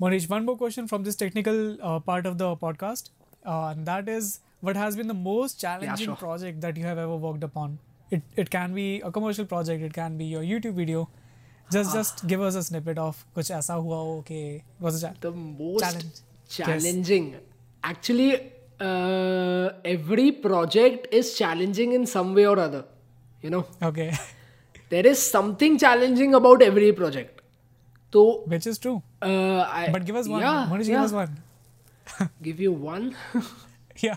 Monish, 0.00 0.28
one 0.30 0.44
more 0.44 0.56
question 0.60 0.88
from 0.88 1.04
this 1.04 1.16
technical 1.16 1.58
uh, 1.80 1.98
part 2.00 2.26
of 2.26 2.38
the 2.38 2.46
podcast, 2.62 3.10
uh, 3.46 3.66
and 3.66 3.86
that 3.86 4.08
is, 4.08 4.30
what 4.60 4.76
has 4.76 4.96
been 4.96 5.06
the 5.06 5.14
most 5.18 5.60
challenging 5.60 6.08
yeah, 6.08 6.14
sure. 6.14 6.16
project 6.16 6.60
that 6.62 6.76
you 6.76 6.84
have 6.84 6.98
ever 7.02 7.18
worked 7.24 7.44
upon? 7.48 7.76
It 8.10 8.40
it 8.44 8.50
can 8.54 8.74
be 8.78 8.86
a 9.10 9.12
commercial 9.18 9.46
project, 9.52 9.84
it 9.90 9.94
can 9.98 10.16
be 10.22 10.26
your 10.32 10.42
YouTube 10.42 10.74
video. 10.80 11.04
Just 11.72 11.94
just 11.94 12.26
give 12.26 12.40
us 12.40 12.54
a 12.54 12.62
snippet 12.62 12.98
of 12.98 13.24
कुछ 13.36 13.50
ऐसा 13.50 13.74
हुआ 13.74 13.96
हो 13.96 14.24
कि 14.30 14.40
was 14.80 15.02
a 15.04 15.12
the 15.20 15.30
most 15.30 15.84
Challenge. 15.84 16.20
challenging 16.56 17.34
actually 17.82 18.28
uh, 18.80 19.70
every 19.84 20.30
project 20.32 21.06
is 21.20 21.36
challenging 21.38 21.92
in 21.92 22.06
some 22.06 22.34
way 22.34 22.46
or 22.46 22.58
other 22.58 22.84
you 23.42 23.50
know 23.50 23.64
okay, 23.82 24.10
there 24.90 25.06
is 25.06 25.18
something 25.30 25.78
challenging 25.78 26.34
about 26.40 26.62
every 26.62 26.92
project 26.92 27.40
so 28.12 28.24
which 28.46 28.66
is 28.66 28.78
true. 28.78 29.02
uh, 29.22 29.60
I, 29.80 29.88
But 29.92 30.04
give 30.04 30.16
us 30.16 30.28
one. 30.28 30.40
yeah, 30.42 30.66
Monish, 30.68 30.86
yeah. 30.88 30.96
give 30.96 31.04
us 31.04 31.12
one. 31.12 31.42
give 32.42 32.60
you 32.60 32.72
one 32.72 33.14
yeah. 34.00 34.16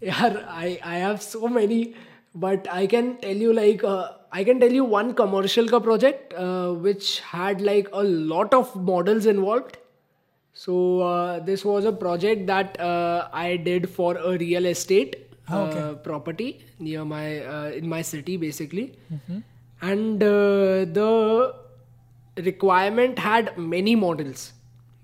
yeah 0.00 0.44
I, 0.48 0.80
I 0.82 0.96
have 0.98 1.22
so 1.22 1.48
many 1.48 1.94
but 2.34 2.66
i 2.70 2.86
can 2.86 3.16
tell 3.18 3.36
you 3.46 3.52
like 3.52 3.84
uh, 3.84 4.08
i 4.38 4.44
can 4.44 4.60
tell 4.62 4.72
you 4.78 4.84
one 4.92 5.12
commercial 5.18 5.68
ka 5.72 5.80
project 5.88 6.34
uh, 6.44 6.70
which 6.86 7.10
had 7.32 7.66
like 7.68 7.90
a 8.04 8.06
lot 8.32 8.56
of 8.60 8.72
models 8.92 9.26
involved. 9.34 9.76
So 10.52 11.00
uh, 11.00 11.40
this 11.46 11.64
was 11.64 11.84
a 11.84 11.92
project 11.92 12.46
that 12.50 12.80
uh, 12.80 13.28
i 13.44 13.56
did 13.68 13.88
for 13.98 14.16
a 14.16 14.36
real 14.42 14.68
estate 14.72 15.16
okay. 15.60 15.80
uh, 15.80 15.94
property 16.08 16.48
near 16.78 17.04
my 17.12 17.24
uh, 17.54 17.70
in 17.80 17.88
my 17.94 18.02
city 18.10 18.36
basically. 18.44 18.86
And 19.92 20.22
uh, 20.22 20.84
the 20.98 21.54
requirement 22.50 23.18
had 23.18 23.56
many 23.56 23.94
models 23.94 24.52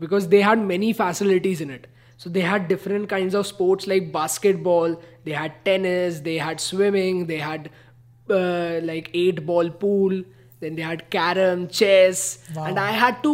because 0.01 0.29
they 0.29 0.41
had 0.41 0.59
many 0.75 0.93
facilities 1.01 1.61
in 1.61 1.71
it. 1.71 1.87
So 2.17 2.31
they 2.31 2.41
had 2.41 2.69
different 2.69 3.09
kinds 3.09 3.35
of 3.35 3.47
sports 3.47 3.87
like 3.93 4.13
basketball 4.13 5.01
they 5.25 5.33
had 5.33 5.55
tennis 5.65 6.21
they 6.27 6.37
had 6.39 6.61
swimming 6.61 7.27
they 7.31 7.39
had 7.39 7.71
uh, 8.33 8.81
like 8.91 9.11
eight 9.15 9.45
ball 9.47 9.71
pool 9.85 10.23
then 10.61 10.77
they 10.77 10.83
had 10.91 11.09
carom 11.11 11.69
chess 11.69 12.21
Wow. 12.57 12.65
and 12.67 12.79
i 12.89 12.91
had 13.05 13.23
to 13.23 13.33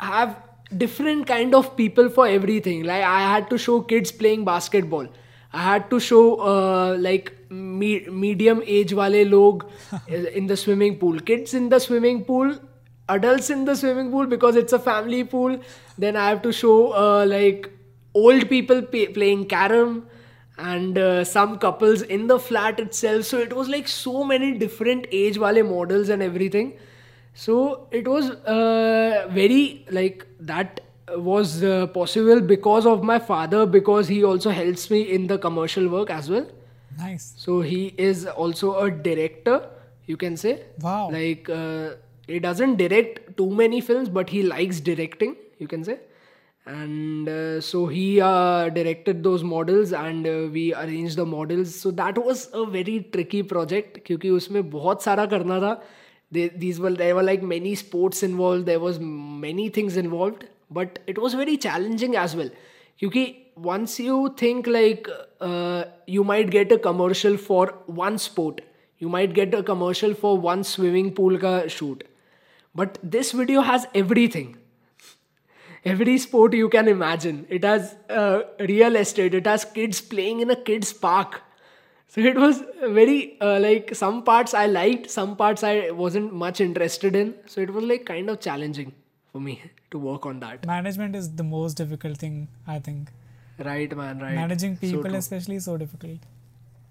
have 0.00 0.36
different 0.84 1.26
kind 1.26 1.54
of 1.54 1.70
people 1.76 2.08
for 2.18 2.26
everything 2.38 2.82
like 2.90 3.02
i 3.12 3.20
had 3.34 3.48
to 3.50 3.58
show 3.66 3.80
kids 3.94 4.12
playing 4.24 4.44
basketball 4.44 5.08
I 5.58 5.60
had 5.64 5.84
to 5.90 5.98
show 6.04 6.22
uh, 6.52 6.96
like 7.00 7.28
me- 7.50 8.06
medium 8.22 8.58
age 8.66 8.92
wale 8.98 9.26
log 9.34 9.62
in 10.08 10.48
the 10.48 10.56
swimming 10.62 10.96
pool, 11.02 11.18
kids 11.20 11.54
in 11.54 11.70
the 11.74 11.78
swimming 11.84 12.18
pool, 12.24 12.50
adults 13.08 13.48
in 13.54 13.64
the 13.64 13.74
swimming 13.82 14.10
pool 14.10 14.26
because 14.26 14.56
it's 14.62 14.74
a 14.74 14.78
family 14.78 15.22
pool. 15.24 15.56
Then 15.96 16.16
I 16.24 16.28
have 16.28 16.42
to 16.42 16.52
show 16.52 16.74
uh, 17.04 17.24
like 17.26 17.70
old 18.12 18.48
people 18.50 18.82
pay- 18.82 19.06
playing 19.20 19.46
carom 19.46 19.94
and 20.58 20.96
uh, 20.98 21.24
some 21.24 21.58
couples 21.58 22.02
in 22.02 22.26
the 22.26 22.38
flat 22.38 22.80
itself. 22.80 23.24
So 23.24 23.38
it 23.38 23.52
was 23.52 23.68
like 23.68 23.88
so 23.88 24.24
many 24.24 24.52
different 24.58 25.06
age 25.12 25.38
wale 25.38 25.62
models 25.64 26.08
and 26.08 26.22
everything. 26.22 26.78
So 27.34 27.86
it 27.90 28.08
was 28.08 28.30
uh, 28.30 29.28
very 29.30 29.84
like 29.90 30.26
that 30.40 30.80
was 31.16 31.62
uh, 31.62 31.86
possible 31.88 32.40
because 32.40 32.86
of 32.86 33.02
my 33.02 33.18
father 33.18 33.66
because 33.66 34.08
he 34.08 34.24
also 34.24 34.50
helps 34.50 34.90
me 34.90 35.02
in 35.02 35.26
the 35.26 35.38
commercial 35.38 35.88
work 35.88 36.10
as 36.10 36.30
well. 36.30 36.46
Nice. 36.98 37.34
So 37.36 37.60
he 37.60 37.94
is 37.98 38.26
also 38.26 38.78
a 38.78 38.90
director, 38.90 39.68
you 40.06 40.16
can 40.16 40.36
say. 40.36 40.62
Wow. 40.80 41.10
Like 41.10 41.48
uh, 41.50 41.90
he 42.26 42.38
doesn't 42.38 42.76
direct 42.76 43.36
too 43.36 43.50
many 43.50 43.80
films, 43.82 44.08
but 44.08 44.30
he 44.30 44.42
likes 44.42 44.80
directing, 44.80 45.36
you 45.58 45.68
can 45.68 45.84
say 45.84 45.98
And 46.65 47.27
uh, 47.27 47.59
so 47.59 47.87
he 47.87 48.21
uh, 48.21 48.69
directed 48.69 49.23
those 49.23 49.43
models 49.43 49.93
and 49.93 50.27
uh, 50.27 50.47
we 50.51 50.75
arranged 50.75 51.17
the 51.17 51.25
models. 51.25 51.73
So 51.73 51.89
that 51.91 52.17
was 52.17 52.49
a 52.53 52.65
very 52.65 53.09
tricky 53.11 53.41
project 53.41 54.05
क्योंकि 54.05 54.29
उसमें 54.29 54.69
बहुत 54.69 55.03
सारा 55.03 55.25
करना 55.25 55.59
था. 55.59 55.81
They, 56.31 56.49
these 56.49 56.79
were 56.79 56.91
there 56.91 57.15
were 57.15 57.23
like 57.23 57.41
many 57.41 57.73
sports 57.75 58.21
involved. 58.23 58.65
There 58.67 58.79
was 58.79 58.99
many 58.99 59.69
things 59.69 59.97
involved, 59.97 60.45
but 60.69 60.99
it 61.07 61.17
was 61.17 61.33
very 61.33 61.57
challenging 61.57 62.15
as 62.15 62.35
well. 62.35 62.49
क्योंकि 62.99 63.35
once 63.57 63.99
you 63.99 64.29
think 64.37 64.67
like 64.67 65.07
uh, 65.41 65.83
you 66.07 66.23
might 66.23 66.51
get 66.51 66.71
a 66.71 66.77
commercial 66.77 67.37
for 67.37 67.73
one 67.87 68.17
sport, 68.17 68.61
you 68.99 69.09
might 69.09 69.33
get 69.33 69.53
a 69.53 69.63
commercial 69.63 70.13
for 70.13 70.37
one 70.37 70.63
swimming 70.63 71.11
pool 71.11 71.37
ka 71.37 71.67
shoot, 71.67 72.03
but 72.75 72.97
this 73.03 73.31
video 73.31 73.61
has 73.61 73.87
everything 73.95 74.57
every 75.92 76.18
sport 76.18 76.54
you 76.54 76.68
can 76.68 76.88
imagine. 76.88 77.46
It 77.48 77.64
has 77.64 77.94
uh, 78.10 78.42
real 78.60 78.96
estate, 78.96 79.34
it 79.34 79.46
has 79.46 79.64
kids 79.64 80.00
playing 80.00 80.40
in 80.40 80.50
a 80.50 80.56
kids' 80.56 80.92
park. 80.92 81.42
So 82.08 82.20
it 82.20 82.36
was 82.36 82.62
very 82.82 83.38
uh, 83.40 83.58
like 83.60 83.94
some 83.94 84.22
parts 84.22 84.54
I 84.54 84.66
liked, 84.66 85.10
some 85.10 85.36
parts 85.36 85.64
I 85.64 85.90
wasn't 85.90 86.32
much 86.32 86.60
interested 86.60 87.16
in. 87.16 87.34
So 87.46 87.60
it 87.60 87.72
was 87.72 87.84
like 87.84 88.06
kind 88.06 88.30
of 88.30 88.40
challenging 88.40 88.92
for 89.32 89.40
me 89.40 89.62
to 89.90 89.98
work 89.98 90.26
on 90.26 90.40
that. 90.40 90.66
Management 90.66 91.16
is 91.16 91.34
the 91.34 91.44
most 91.44 91.74
difficult 91.74 92.18
thing, 92.18 92.48
I 92.66 92.78
think. 92.78 93.10
Right, 93.58 93.96
man, 93.96 94.18
right. 94.18 94.34
Managing 94.34 94.76
people, 94.76 95.10
so 95.10 95.16
especially, 95.16 95.58
so 95.58 95.76
difficult. 95.76 96.18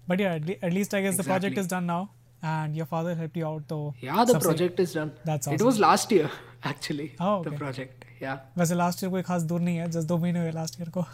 But 0.08 0.20
yeah, 0.20 0.34
at, 0.34 0.46
le- 0.46 0.56
at 0.62 0.72
least 0.72 0.94
I 0.94 1.00
guess 1.00 1.14
exactly. 1.14 1.22
the 1.22 1.40
project 1.40 1.58
is 1.58 1.66
done 1.66 1.86
now 1.86 2.10
and 2.42 2.76
your 2.76 2.86
father 2.86 3.14
helped 3.14 3.36
you 3.36 3.46
out 3.46 3.68
though. 3.68 3.94
Yeah, 4.00 4.24
the 4.24 4.32
subsidy. 4.32 4.44
project 4.44 4.80
is 4.80 4.92
done. 4.92 5.12
That's 5.24 5.46
awesome. 5.46 5.54
It 5.54 5.62
was 5.62 5.78
last 5.78 6.12
year 6.12 6.30
actually. 6.64 7.14
Oh, 7.20 7.36
okay. 7.36 7.50
the 7.50 7.56
project. 7.56 8.05
या 8.22 8.38
वैसे 8.58 8.74
last 8.74 9.02
year 9.04 9.10
कोई 9.10 9.22
खास 9.22 9.42
दूर 9.42 9.60
नहीं 9.60 9.76
है 9.76 9.90
just 9.90 10.08
दो 10.08 10.18
महीने 10.18 10.40
हुए 10.40 10.50
लास्ट 10.50 10.80
ईयर 10.80 10.90
को। 10.96 11.04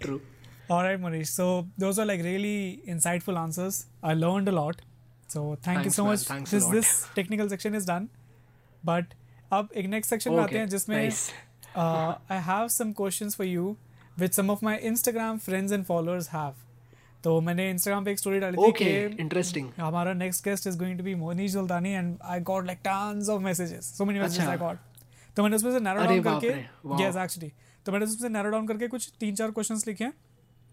True 0.00 0.20
all 0.70 0.84
right 0.84 1.00
Manish 1.00 1.30
so 1.30 1.46
those 1.80 2.00
are 2.00 2.06
like 2.06 2.22
really 2.22 2.82
insightful 2.88 3.36
answers 3.36 3.86
I 4.04 4.14
learn 4.14 4.46
a 4.46 4.50
lot 4.50 4.80
so 5.28 5.56
thank 5.66 5.84
you 5.84 5.90
so 5.90 6.04
much 6.04 6.30
this 6.32 6.64
this 6.64 6.92
technical 7.14 7.48
section 7.48 7.74
is 7.74 7.86
done 7.86 8.08
but 8.84 9.14
अब 9.52 9.68
एक 9.76 9.86
नेक्स्ट 9.86 10.10
सेक्शन 10.10 10.32
में 10.32 10.42
आते 10.42 10.58
हैं 10.58 10.68
जिसमें 10.68 10.96
I 11.76 12.38
have 12.42 12.68
some 12.68 12.92
questions 12.92 13.36
for 13.36 13.46
you 13.46 13.76
with 14.18 14.30
some 14.30 14.50
of 14.50 14.64
my 14.64 14.76
Instagram 14.84 15.38
friends 15.38 15.72
and 15.72 15.84
followers 15.84 16.30
have 16.30 16.54
तो 17.24 17.40
मैंने 17.40 17.70
इंस्टाग्राम 17.70 18.04
पे 18.04 18.12
एक 18.12 18.18
स्टोरी 18.18 18.38
डाली 18.40 18.56
थी 18.56 18.72
कि 18.78 19.22
इंटरेस्टिंग 19.22 19.68
हमारा 19.78 20.12
next 20.14 20.44
guest 20.44 20.66
is 20.66 20.78
going 20.78 20.98
to 20.98 21.04
be 21.04 21.14
Monish 21.14 21.52
Jultani 21.52 21.90
and 21.90 22.16
I 22.24 22.40
got 22.40 22.66
like 22.66 22.78
tons 22.84 23.28
of 23.28 23.42
messages 23.42 23.96
so 23.98 24.04
many 24.04 24.20
messages 24.20 24.48
I 24.48 24.56
got 24.56 24.78
तो 25.36 25.42
मैंने 25.42 25.56
उसमें 25.56 25.72
से 25.72 25.80
नैरो 25.80 26.04
डाउन 26.04 26.22
करके 26.22 27.04
यस 27.04 27.16
एक्चुअली 27.16 27.52
तो 27.86 27.92
मैंने 27.92 28.04
उसमें 28.04 28.18
से 28.18 28.28
नैरो 28.28 28.50
डाउन 28.50 28.66
करके 28.66 28.88
कुछ 28.88 29.10
तीन 29.20 29.34
चार 29.34 29.50
क्वेश्चंस 29.50 29.86
लिखे 29.86 30.08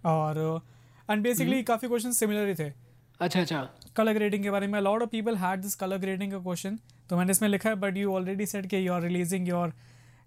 और 0.04 0.36
uh, 0.36 1.12
एंड 1.12 1.24
बेसिकली 1.24 1.64
काफ़ी 1.64 1.88
क्वेश्चंस 1.88 2.20
सिमिलर 2.20 2.48
ही 2.48 2.56
थे। 2.56 2.72
अच्छा 3.20 3.42
अच्छा। 3.42 3.68
कलर 3.96 4.14
ग्रेडिंग 4.14 4.44
के 4.44 4.50
बारे 4.50 4.68
में 4.68 4.80
lot 4.82 5.02
of 5.02 5.10
people 5.10 5.36
had 5.36 5.62
this 5.62 5.76
colour 5.76 5.98
grading 5.98 6.32
का 6.32 6.40
क्वेश्चन 6.40 6.78
तो 7.10 7.18
मैंने 7.18 7.32
इसमें 7.32 7.50
लिखा 7.50 7.70
है 7.70 7.76
बट 7.76 7.98
यू 7.98 8.14
ऑलरेडी 8.14 8.46
सेड 8.46 8.68
के 8.68 8.80
you 8.80 8.94
are 8.94 9.02
releasing 9.02 9.48
your 9.48 9.74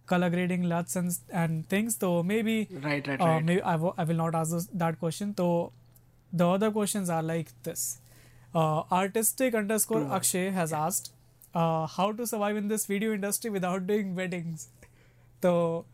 colour 0.09 0.28
grading 0.28 0.64
LUTs 0.64 0.97
and 0.97 1.64
things 1.72 1.99
तो 1.99 2.22
maybe 2.43 2.61
right 2.72 3.09
right 3.09 3.45
may 3.45 3.59
I 3.59 3.91
I 3.99 4.05
will 4.05 4.16
not 4.16 4.35
ask 4.35 4.76
that 4.76 4.99
question 4.99 5.32
तो 5.32 5.49
the 6.32 6.43
other 6.43 6.70
questions 6.70 7.11
are 7.11 7.22
like 7.22 7.49
this 7.64 7.89
artistic 8.57 9.57
underscore 9.57 10.09
Akshay 10.12 10.49
has 10.49 10.74
asked 10.74 11.13
uh, 11.55 11.86
how 11.86 12.12
to 12.12 12.26
survive 12.26 12.57
in 12.57 12.68
this 12.68 12.86
video 12.86 13.12
industry 13.12 13.50
without 13.50 13.86
doing 13.86 14.14
weddings 14.14 14.68
so 15.42 15.84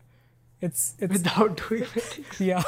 it's 0.61 0.95
it's 0.99 1.11
Without 1.13 1.57
doing 1.57 1.85
weddings. 1.95 2.39
yeah 2.39 2.63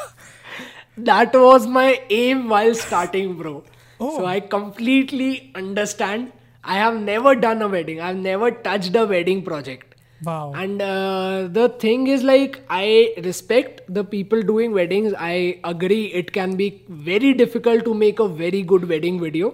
that 0.98 1.34
was 1.34 1.68
my 1.68 2.02
aim 2.10 2.50
while 2.50 2.74
starting, 2.76 3.36
bro. 3.38 3.64
Oh. 4.00 4.18
So 4.18 4.26
I 4.26 4.40
completely 4.40 5.52
understand. 5.56 6.32
I 6.64 6.76
have 6.76 7.00
never 7.00 7.36
done 7.36 7.62
a 7.62 7.68
wedding. 7.68 8.00
I've 8.00 8.18
never 8.18 8.52
touched 8.52 8.96
a 8.96 9.06
wedding 9.06 9.44
project. 9.44 9.96
Wow. 10.24 10.54
And 10.56 10.82
uh, 10.82 11.50
the 11.52 11.68
thing 11.68 12.08
is, 12.08 12.24
like, 12.24 12.62
I 12.70 13.14
respect 13.24 13.82
the 13.94 14.06
people 14.06 14.42
doing 14.42 14.72
weddings. 14.72 15.14
I 15.18 15.60
agree 15.66 16.06
it 16.06 16.32
can 16.32 16.56
be 16.56 16.84
very 16.88 17.34
difficult 17.34 17.84
to 17.86 17.94
make 17.94 18.20
a 18.20 18.28
very 18.28 18.62
good 18.62 18.88
wedding 18.88 19.20
video 19.20 19.54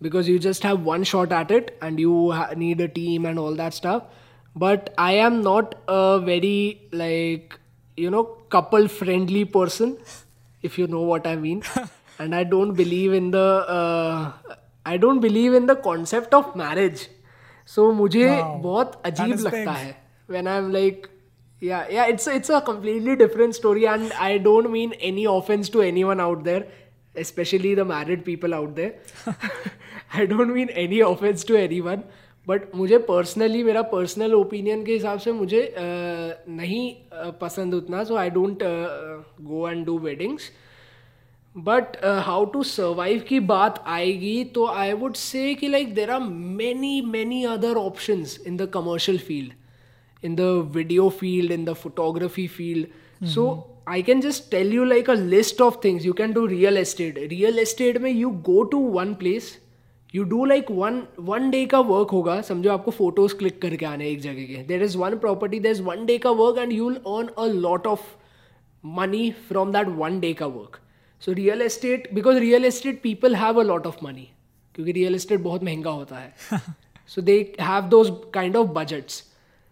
because 0.00 0.28
you 0.28 0.38
just 0.38 0.62
have 0.62 0.82
one 0.84 1.04
shot 1.04 1.32
at 1.32 1.50
it 1.50 1.76
and 1.80 1.98
you 2.00 2.30
ha- 2.32 2.50
need 2.56 2.80
a 2.80 2.88
team 2.88 3.24
and 3.26 3.38
all 3.38 3.54
that 3.54 3.74
stuff. 3.74 4.02
But 4.54 4.92
I 4.98 5.12
am 5.14 5.42
not 5.42 5.74
a 5.88 6.20
very, 6.20 6.82
like, 6.92 7.58
you 7.96 8.10
know, 8.10 8.24
couple 8.56 8.88
friendly 8.88 9.44
person, 9.44 9.96
if 10.62 10.78
you 10.78 10.86
know 10.86 11.00
what 11.02 11.26
I 11.26 11.36
mean. 11.36 11.62
and 12.18 12.34
I 12.34 12.44
don't 12.44 12.74
believe 12.74 13.12
in 13.12 13.30
the, 13.30 13.38
uh, 13.78 14.32
I 14.84 14.96
don't 14.96 15.20
believe 15.20 15.54
in 15.54 15.66
the 15.66 15.76
concept 15.76 16.34
of 16.34 16.54
marriage. 16.56 17.08
So 17.64 17.92
मुझे 17.92 18.28
Wow. 18.28 18.60
बहुत 18.62 19.00
अजीब 19.06 19.32
is 19.34 19.44
लगता 19.44 19.64
big. 19.64 19.68
है 19.68 19.96
when 20.34 20.46
I'm 20.52 20.70
like 20.72 21.08
yeah 21.60 21.86
yeah 21.96 22.06
it's 22.12 22.26
it's 22.26 22.50
a 22.50 22.60
completely 22.68 23.14
different 23.20 23.54
story 23.58 23.86
and 23.86 24.12
I 24.28 24.38
don't 24.46 24.70
mean 24.72 24.92
any 25.08 25.24
offense 25.32 25.68
to 25.76 25.82
anyone 25.88 26.20
out 26.24 26.42
there 26.48 26.62
Especially 27.17 27.73
the 27.75 27.85
married 27.85 28.23
people 28.25 28.53
out 28.53 28.75
there. 28.75 28.93
I 30.13 30.25
don't 30.25 30.53
mean 30.53 30.69
any 30.85 31.01
offense 31.01 31.43
to 31.45 31.59
anyone 31.59 32.07
but 32.47 32.75
मुझे 32.75 32.97
personally 33.07 33.63
मेरा 33.63 33.81
personal 33.91 34.33
opinion 34.33 34.83
के 34.85 34.93
हिसाब 34.93 35.19
से 35.19 35.31
मुझे 35.31 35.61
नहीं 35.77 36.85
पसंद 37.41 37.73
उतना 37.73 38.03
so 38.03 38.15
I 38.17 38.29
don't 38.29 38.59
go 39.49 39.67
and 39.69 39.85
do 39.85 39.97
weddings 39.99 40.49
but 41.55 41.97
how 42.25 42.45
to 42.53 42.63
survive 42.63 43.23
की 43.27 43.39
बात 43.51 43.83
आएगी 43.87 44.43
तो 44.55 44.65
आई 44.67 44.93
वुड 45.01 45.15
से 45.15 45.53
कि 45.55 45.67
like 45.67 45.93
there 45.95 46.11
are 46.11 46.19
many 46.61 47.01
many 47.15 47.43
other 47.55 47.77
options 47.77 48.39
in 48.47 48.57
the 48.57 48.69
commercial 48.73 49.17
field 49.27 49.53
in 50.23 50.35
the 50.35 50.61
video 50.79 51.09
field 51.09 51.51
in 51.51 51.65
the 51.65 51.75
photography 51.75 52.47
field 52.47 52.87
Mm-hmm. 53.17 53.33
so 53.33 53.43
i 53.87 53.99
can 54.07 54.19
just 54.23 54.51
tell 54.51 54.67
you 54.77 54.83
like 54.85 55.07
a 55.07 55.13
list 55.29 55.61
of 55.67 55.77
things 55.85 56.03
you 56.05 56.13
can 56.13 56.33
do 56.33 56.41
real 56.49 56.77
estate 56.77 57.15
real 57.31 57.57
estate 57.61 57.99
में 58.01 58.09
you 58.15 58.29
go 58.49 58.63
to 58.73 58.77
one 58.97 59.15
place 59.21 59.47
you 60.11 60.25
do 60.33 60.45
like 60.51 60.69
one 60.81 60.99
one 61.29 61.47
day 61.55 61.61
का 61.71 61.79
work 61.87 62.11
होगा 62.17 62.39
समझो 62.49 62.69
आपको 62.71 62.91
photos 62.99 63.35
click 63.39 63.57
करके 63.61 63.85
आने 63.85 64.09
एक 64.09 64.21
जगह 64.21 64.45
के 64.51 64.63
there 64.67 64.85
is 64.89 64.97
one 65.03 65.17
property 65.23 65.61
there 65.65 65.77
is 65.77 65.81
one 65.87 66.05
day 66.11 66.17
का 66.25 66.35
work 66.41 66.59
and 66.65 66.75
you 66.77 66.85
will 66.89 66.99
earn 67.15 67.31
a 67.45 67.47
lot 67.65 67.87
of 67.93 68.05
money 68.83 69.23
from 69.49 69.71
that 69.77 69.89
one 70.03 70.19
day 70.25 70.33
का 70.43 70.51
work 70.57 70.79
so 71.19 71.33
real 71.33 71.61
estate 71.69 72.07
because 72.19 72.39
real 72.45 72.69
estate 72.71 73.01
people 73.07 73.39
have 73.43 73.61
a 73.63 73.65
lot 73.71 73.89
of 73.93 74.01
money 74.09 74.27
क्योंकि 74.75 74.93
real 74.99 75.19
estate 75.21 75.41
बहुत 75.49 75.63
महँगा 75.63 75.91
होता 76.01 76.17
है 76.17 76.61
so 77.15 77.25
they 77.31 77.39
have 77.71 77.89
those 77.95 78.13
kind 78.39 78.61
of 78.61 78.71
budgets 78.79 79.23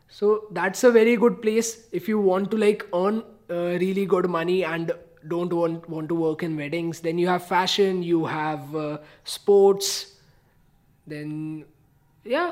so 0.07 0.47
that's 0.51 0.83
a 0.83 0.91
very 0.91 1.15
good 1.15 1.41
place 1.41 1.87
if 1.91 2.07
you 2.07 2.19
want 2.19 2.51
to 2.51 2.57
like 2.57 2.85
earn 2.93 3.23
uh, 3.49 3.77
really 3.83 4.05
good 4.05 4.29
money 4.29 4.63
and 4.63 4.93
don't 5.27 5.51
want 5.51 5.89
want 5.89 6.07
to 6.09 6.15
work 6.15 6.43
in 6.43 6.55
weddings. 6.55 6.99
Then 6.99 7.17
you 7.17 7.27
have 7.27 7.47
fashion 7.47 8.03
you 8.03 8.25
have 8.25 8.75
uh, 8.75 8.97
sports. 9.23 10.13
Then 11.07 11.65
yeah 12.23 12.51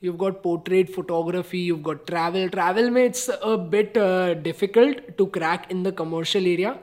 you've 0.00 0.16
got 0.18 0.42
portrait 0.42 0.94
photography 0.94 1.58
you've 1.58 1.82
got 1.82 2.06
travel. 2.06 2.48
Travel 2.48 2.90
may 2.90 3.06
it's 3.06 3.28
a 3.42 3.56
bit 3.58 3.96
uh, 3.96 4.34
difficult 4.34 5.18
to 5.18 5.26
crack 5.26 5.70
in 5.70 5.82
the 5.82 5.92
commercial 5.92 6.46
area. 6.46 6.78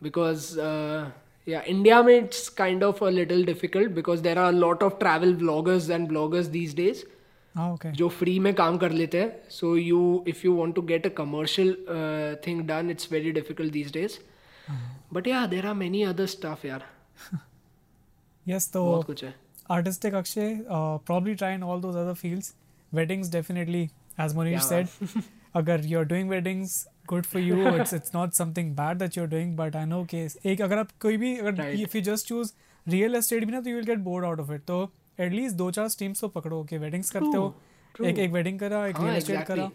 Because 0.00 0.58
uh, 0.58 1.10
yeah 1.44 1.64
india 1.66 2.02
may 2.02 2.18
it's 2.18 2.48
kind 2.48 2.82
of 2.84 3.00
a 3.02 3.10
little 3.10 3.42
difficult 3.42 3.94
because 3.94 4.22
there 4.22 4.38
are 4.38 4.50
a 4.50 4.58
lot 4.64 4.82
of 4.82 4.98
travel 5.00 5.32
vloggers 5.34 5.88
and 5.94 6.08
bloggers 6.08 6.50
these 6.52 6.72
days 6.72 7.04
जो 7.56 8.08
free 8.08 8.38
में 8.38 8.52
काम 8.54 8.76
कर 8.78 8.90
लेते 8.90 9.20
हैं 9.20 9.50
so 9.50 9.76
you 9.76 10.24
if 10.28 10.40
you 10.44 10.54
want 10.54 10.74
to 10.74 10.82
get 10.82 11.06
a 11.06 11.10
commercial 11.16 11.72
thing 12.46 12.62
done 12.68 12.90
it's 12.90 13.12
very 13.12 13.32
difficult 13.32 13.72
these 13.72 13.92
days 13.92 14.18
but 15.14 15.26
yeah 15.26 15.46
there 15.46 15.66
are 15.66 15.74
many 15.74 16.02
other 16.02 16.26
stuff 16.26 16.64
यार 16.64 16.84
yes 18.46 18.70
तो 18.72 18.84
बहुत 18.84 19.06
कुछ 19.06 19.24
है। 19.24 19.34
Artistic 19.70 20.14
Akshay 20.14 20.58
probably 20.70 21.34
try 21.34 21.54
in 21.54 21.62
all 21.62 21.80
those 21.80 22.14
fields 22.16 22.54
weddings 22.94 23.30
definitely 23.32 23.82
as 24.20 24.34
Monish 24.34 24.62
said 24.62 24.86
अगर 25.54 25.84
you 25.84 25.98
are 25.98 26.04
doing 26.04 26.30
weddings 26.30 26.86
good 27.08 27.24
for 27.24 27.42
you 27.42 27.68
it's 27.68 27.94
it's 27.94 28.14
not 28.14 28.32
something 28.32 28.74
bad 28.76 28.98
that 28.98 29.16
you 29.16 29.24
are 29.24 29.30
doing 29.30 29.56
but 29.56 29.76
I 29.76 29.84
know 29.84 30.04
के 30.04 30.26
एक 30.52 30.62
अगर 30.62 30.78
आप 30.78 30.88
कोई 31.00 31.16
भी 31.16 31.36
अगर 31.36 31.70
if 31.70 31.96
you 31.96 32.02
just 32.02 32.28
choose 32.28 32.52
real 32.86 33.14
estate 33.14 33.44
भी 33.44 33.52
ना 33.52 33.60
तो 33.60 33.70
you 33.70 33.76
will 33.76 33.86
get 33.86 33.98
bored 33.98 34.24
out 34.24 34.40
of 34.40 34.52
it 34.52 34.60
तो 34.60 34.84
at 35.24 35.32
least 35.38 35.56
दो 35.56 35.70
चार 35.70 35.88
streams 35.88 36.20
तो 36.20 36.28
पकड़ो 36.36 36.62
कि 36.70 36.78
weddings 36.78 37.10
करते 37.10 37.36
हो 37.36 37.54
True, 37.94 38.06
एक 38.08 38.14
true. 38.16 38.24
एक 38.24 38.32
wedding 38.32 38.58
करा 38.60 38.86
एक 38.86 38.96
हाँ, 38.96 39.08
estate 39.08 39.30
exactly. 39.30 39.46
करा 39.46 39.70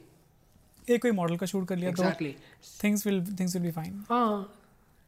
एक 0.87 1.01
कोई 1.01 1.11
मॉडल 1.11 1.37
का 1.37 1.45
शूट 1.45 1.67
कर 1.67 1.75
लिया 1.77 1.91
तो 1.91 2.03
things 2.81 3.05
will 3.07 3.19
things 3.41 3.55
will 3.57 3.65
be 3.67 3.73
fine. 3.79 3.97
हाँ 4.09 4.53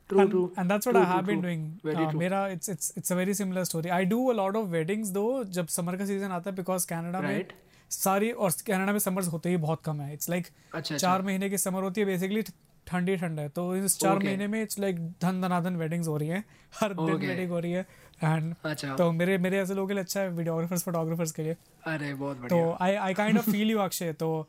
true 0.09 0.19
and, 0.19 0.29
true 0.29 0.41
and 0.59 0.71
that's 0.71 0.87
what 0.87 0.95
True, 0.95 1.01
I 1.03 1.09
have 1.09 1.25
true, 1.25 1.33
been 1.33 1.41
true. 1.41 1.49
doing. 1.49 1.65
Very 1.85 2.03
Uh, 2.03 2.09
true. 2.11 2.19
मेरा 2.19 2.37
it's 2.53 2.71
it's 2.73 2.91
it's 3.01 3.11
a 3.15 3.17
very 3.19 3.33
similar 3.39 3.63
story. 3.71 3.91
I 3.97 4.03
do 4.13 4.19
a 4.33 4.35
lot 4.39 4.59
of 4.61 4.71
weddings 4.77 5.11
though 5.17 5.43
जब 5.57 5.67
summer 5.75 5.97
का 5.97 6.05
season 6.05 6.31
आता 6.37 6.49
है 6.51 6.55
because 6.57 6.87
Canada 6.93 7.21
में 7.23 7.35
Right. 7.35 7.51
सारी 7.91 8.31
और 8.31 8.51
Canada 8.67 8.91
में 8.91 8.99
summers 8.99 9.27
होते 9.33 9.49
ही 9.49 9.57
बहुत 9.67 9.81
कम 9.85 10.01
है 10.01 10.13
इट्स 10.13 10.29
लाइक 10.29 10.47
अच्छा 10.75 10.97
चार 10.97 11.21
महीने 11.29 11.49
की 11.49 11.57
समर 11.57 11.83
होती 11.83 12.01
है 12.01 12.07
बेसिकली 12.07 12.41
ठंडी 12.87 13.15
ठंड 13.17 13.39
है 13.39 13.47
तो 13.55 13.63
इस 13.75 13.97
चार. 13.99 14.19
महीने 14.19 14.47
में 14.47 14.61
इट्स 14.61 14.79
लाइक 14.79 14.99
धन 15.21 15.41
धनाधन 15.41 15.75
वेडिंग्स 15.75 16.07
हो 16.07 16.17
रही 16.17 16.29
हैं 16.29 16.43
हर 16.79 16.93
दिन. 16.93 17.15
वेडिंग 17.27 17.49
हो 17.51 17.59
रही 17.59 17.71
है 17.71 17.85
एंड 18.21 18.53
अच्छा। 18.65 18.95
तो 18.95 19.11
मेरे 19.11 19.37
मेरे 19.37 19.59
ऐसे 19.59 19.73
लोगों 19.73 19.87
के 19.87 19.93
लिए 19.93 20.03
अच्छा 20.03 20.19
है 20.19 20.29
वीडियोग्राफर्स 20.29 20.83
फोटोग्राफर्स 20.83 21.31
के 21.31 21.43
लिए। 21.43 21.55
अरे 21.87 22.13
बहुत 22.13 22.47
तो 22.49 22.77
I 22.81 22.95
I 22.97 23.13
kind 23.13 23.37
of 23.37 23.49
feel 23.51 23.71
you 23.71 23.79
Akshay 23.79 24.13
तो 24.13 24.47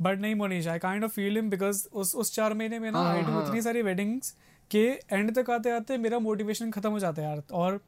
बट 0.00 0.18
नहीं 0.18 0.34
Monish 0.34 0.66
I 0.66 0.78
kind 0.78 1.04
of 1.04 1.12
feel 1.12 1.36
him 1.36 1.50
because 1.50 1.86
उस 1.94 2.14
उस 2.14 2.34
चार 2.34 2.54
महीने 2.54 2.78
में 2.78 2.90
ना 2.90 2.98
हाँ, 2.98 3.14
आई 3.14 3.22
डू 3.22 3.32
हाँ। 3.32 3.46
इतनी 3.46 3.62
सारी 3.62 3.82
वेडिंग्स 3.82 4.34
के 4.70 4.86
एंड 5.12 5.34
तक 5.34 5.50
आते 5.50 5.70
आते 5.70 5.98
मेरा 5.98 6.18
मोटिवेशन 6.18 6.70
खत्म 6.70 6.90
हो 6.90 6.98
जाता 6.98 7.22
है 7.22 7.28
यार 7.28 7.42
और 7.52 7.80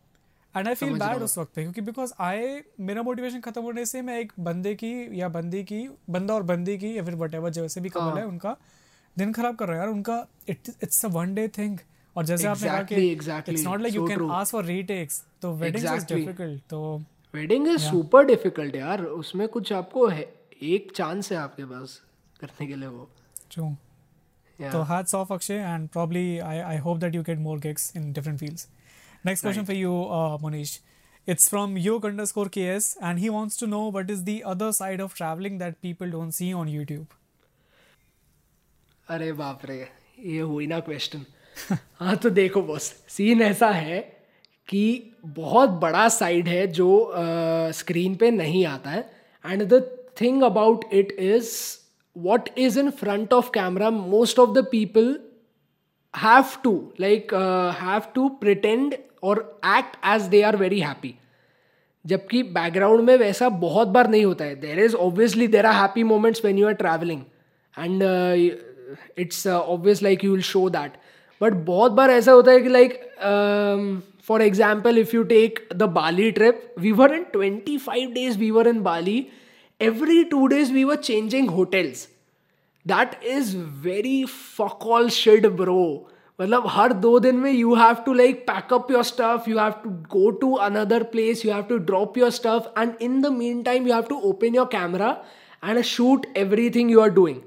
एंड 0.54 0.68
आई 0.68 0.74
फील 0.74 0.98
बैड 0.98 1.22
उस 1.22 1.36
वक्त 1.38 1.52
पे 1.54 1.62
क्योंकि 1.62 1.80
बिकॉज़ 1.80 2.12
आई 2.20 2.60
मेरा 2.80 3.02
मोटिवेशन 3.02 3.40
खत्म 3.40 3.62
होने 3.62 3.84
से 3.86 4.02
मैं 4.02 4.18
एक 4.18 4.32
बंदे 4.40 4.74
की 4.74 4.92
या 5.20 5.28
बंदी 5.28 5.62
की 5.64 5.88
बंदा 6.10 6.34
और 6.34 6.42
बंदी 6.42 6.76
की 6.78 6.96
या 6.96 7.04
फिर 7.04 7.14
वट 7.14 7.34
एवर 7.34 7.50
जैसे 7.50 7.80
भी 7.80 7.88
कपल 7.88 8.00
हाँ। 8.02 8.16
है 8.16 8.26
उनका 8.26 8.56
दिन 9.16 9.32
खराब 9.32 9.56
कर 9.56 9.66
रहा 9.66 9.76
है 9.76 9.82
यार 9.82 9.92
उनका 9.92 10.26
it's 10.48 11.04
a 11.04 11.08
one 11.08 11.34
day 11.34 11.46
thing 11.48 11.78
और 12.16 12.24
जैसे 12.24 12.44
exactly, 12.44 12.68
आपने 12.68 12.68
कहा 12.68 12.82
कि 12.82 13.14
exactly. 13.14 13.52
It's 13.54 13.64
not 13.64 13.80
like 13.80 13.94
you 13.94 14.02
So 14.02 14.08
can 14.08 14.18
true. 14.18 14.30
Ask 14.34 14.52
for 14.52 14.64
retakes 14.64 15.22
तो 15.42 15.52
इज़ 15.64 15.76
Exactly. 15.76 16.16
डिफ़िकल्ट 16.16 16.62
तो 16.70 16.80
वेडिंग 17.34 17.68
इज़ 17.68 17.78
सुपर 17.88 18.24
डिफ़िकल्ट 18.26 18.74
यार 18.76 19.02
उसमें 19.04 19.46
कुछ 19.56 19.72
आपको 19.72 20.06
है 20.08 20.28
एक 20.74 20.92
चांस 20.96 21.32
है 21.32 21.38
आपके 21.38 21.64
पास 21.72 22.00
करने 22.40 22.66
के 22.66 22.76
लिए 22.76 22.88
वो 22.88 23.08
true 23.50 23.74
Yeah. 24.58 24.72
So 24.72 24.78
hats 24.88 25.12
off, 25.16 25.30
Akshay, 25.34 25.56
and 25.70 25.88
probably 25.94 26.40
I, 26.40 26.52
I 26.66 26.76
hope 26.84 27.00
that 27.00 27.16
you 27.16 27.22
get 27.24 27.40
more 27.46 27.56
gigs 27.64 27.82
in 27.98 28.04
different 28.18 28.40
fields. 28.42 28.62
Next 29.24 29.42
question 29.46 29.64
Right. 29.64 29.70
for 29.70 29.74
you, 29.78 29.90
uh, 30.18 30.38
Monish. 30.44 30.70
It's 31.26 31.48
from 31.54 31.74
Yog 31.86 32.06
underscore 32.10 32.44
KS, 32.54 32.86
and 33.08 33.22
he 33.24 33.32
wants 33.34 33.58
to 33.62 33.68
know 33.72 33.80
what 33.96 34.12
is 34.14 34.22
the 34.28 34.36
other 34.52 34.68
side 34.78 35.02
of 35.06 35.18
traveling 35.18 35.58
that 35.64 35.76
people 35.82 36.14
don't 36.14 36.38
see 36.38 36.48
on 36.62 36.72
YouTube. 36.76 37.04
अरे 39.08 39.32
बाप 39.42 39.66
रे 39.66 39.78
ये 40.18 40.40
हुई 40.52 40.66
ना 40.66 40.78
question 40.88 41.26
हाँ 42.00 42.16
तो 42.16 42.30
देखो 42.30 42.62
boss 42.62 42.82
scene 43.08 43.42
ऐसा 43.42 43.68
है 43.70 44.00
कि 44.68 45.12
बहुत 45.26 45.70
बड़ा 45.82 46.08
साइड 46.08 46.48
है 46.48 46.66
जो 46.66 46.88
स्क्रीन 47.74 48.14
पे 48.16 48.30
नहीं 48.30 48.64
आता 48.66 48.90
है। 48.90 49.10
And 49.44 49.62
the 49.62 49.82
thing 50.20 50.42
about 50.42 50.84
it 50.92 51.12
is 51.12 51.50
what 52.16 52.48
is 52.58 52.78
in 52.80 52.90
front 52.90 53.32
of 53.32 53.50
camera 53.50 53.90
most 53.90 54.38
of 54.38 54.50
the 54.50 54.64
people 54.70 55.18
have 56.14 56.44
to 56.64 56.72
like 57.00 57.34
have 57.80 58.02
to 58.14 58.28
pretend 58.40 58.94
or 59.22 59.38
act 59.66 59.96
as 60.06 60.22
they 60.22 60.42
are 60.42 60.56
very 60.56 60.80
happy 60.80 61.14
जबकि 62.04 62.42
background 62.42 63.00
में 63.00 63.16
वैसा 63.16 63.48
बहुत 63.48 63.88
बार 63.88 64.08
नहीं 64.08 64.24
होता 64.24 64.44
है। 64.44 64.54
There 64.60 64.78
is 64.78 64.94
obviously 64.96 65.46
there 65.48 65.66
are 65.66 65.74
happy 65.74 66.02
moments 66.04 66.44
when 66.44 66.58
you 66.58 66.66
are 66.66 66.74
travelling 66.74 67.22
and 67.78 68.02
it's 69.18 69.46
obvious 69.46 70.02
like 70.02 70.24
you 70.24 70.32
will 70.32 70.42
show 70.42 70.68
that 70.70 70.92
but 71.40 71.54
बहुत 71.64 71.92
बार 71.92 72.10
ऐसा 72.10 72.32
होता 72.32 72.52
है 72.52 72.60
कि 72.60 72.68
like 72.68 73.00
for 74.28 74.42
example 74.42 74.98
if 74.98 75.16
you 75.16 75.22
take 75.32 75.66
the 75.74 75.82
Bali 75.94 76.30
trip 76.30 76.74
we 76.78 76.92
were 76.92 77.14
in 77.14 77.24
twenty 77.32 77.76
five 77.78 78.10
days 78.12 78.38
we 78.38 78.50
were 78.50 78.68
in 78.68 78.80
Bali 78.82 79.24
every 79.80 80.24
two 80.24 80.48
days 80.48 80.70
we 80.70 80.84
were 80.84 80.96
changing 80.96 81.48
hotels. 81.48 82.08
That 82.86 83.22
is 83.22 83.54
very 83.54 84.24
fuck 84.24 84.86
all 84.86 85.08
shit, 85.10 85.48
bro. 85.56 85.80
मतलब 86.38 86.64
हर 86.68 86.92
दो 86.92 87.18
दिन 87.20 87.36
में 87.36 87.50
you 87.50 87.74
have 87.74 87.96
to 88.06 88.12
like 88.12 88.40
pack 88.46 88.72
up 88.74 88.90
your 88.90 89.02
stuff 89.02 89.48
you 89.50 89.58
have 89.58 89.72
to 89.84 89.90
go 90.10 90.30
to 90.40 90.52
another 90.64 91.02
place 91.12 91.44
you 91.46 91.52
have 91.52 91.62
to 91.68 91.76
drop 91.90 92.18
your 92.18 92.30
stuff 92.30 92.80
and 92.80 92.92
in 93.02 93.20
the 93.22 93.26
meantime 93.62 93.86
you 93.88 93.94
have 93.94 94.02
to 94.08 94.16
open 94.30 94.54
your 94.54 94.66
camera 94.72 95.10
and 95.64 95.80
shoot 95.82 96.26
everything 96.70 96.90
you 96.90 97.00
are 97.00 97.10
doing 97.10 97.40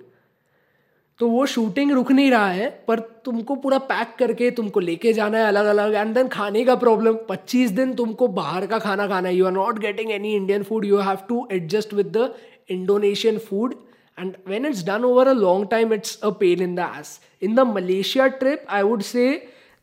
तो 1.19 1.27
वो 1.29 1.45
shooting 1.45 1.91
रुक 1.91 2.11
नहीं 2.11 2.29
रहा 2.31 2.49
है 2.49 2.69
पर 2.87 2.99
तुमको 3.25 3.55
पूरा 3.63 3.77
pack 3.87 4.15
करके 4.19 4.49
तुमको 4.59 4.79
लेके 4.79 5.11
जाना 5.13 5.37
है 5.37 5.47
अलग 5.47 5.65
अलग 5.67 5.93
एंड 5.93 6.13
देन 6.15 6.27
खाने 6.35 6.63
का 6.65 6.75
प्रॉब्लम 6.83 7.17
25 7.31 7.71
दिन 7.79 7.93
तुमको 7.93 8.27
बाहर 8.37 8.65
का 8.67 8.77
खाना 8.79 9.07
खाना 9.07 9.29
है 9.29 9.35
you 9.35 9.45
are 9.45 9.51
not 9.51 9.79
getting 9.79 10.11
any 10.11 10.33
Indian 10.35 10.63
food 10.69 10.85
you 10.85 10.97
have 11.07 11.17
to 11.29 11.47
adjust 11.51 11.93
with 11.93 12.11
the 12.17 12.29
Indonesian 12.71 13.37
food 13.47 13.73
and 14.17 14.35
when 14.47 14.65
it's 14.65 14.83
done 14.85 15.03
over 15.05 15.27
a 15.27 15.33
long 15.39 15.67
time 15.71 15.93
it's 15.93 16.19
a 16.23 16.29
pain 16.43 16.61
in 16.63 16.75
the 16.75 16.91
ass 16.99 17.19
in 17.41 17.55
the 17.55 17.67
Malaysia 17.75 18.27
trip 18.43 18.65
I 18.69 18.83
would 18.83 19.01
say 19.09 19.25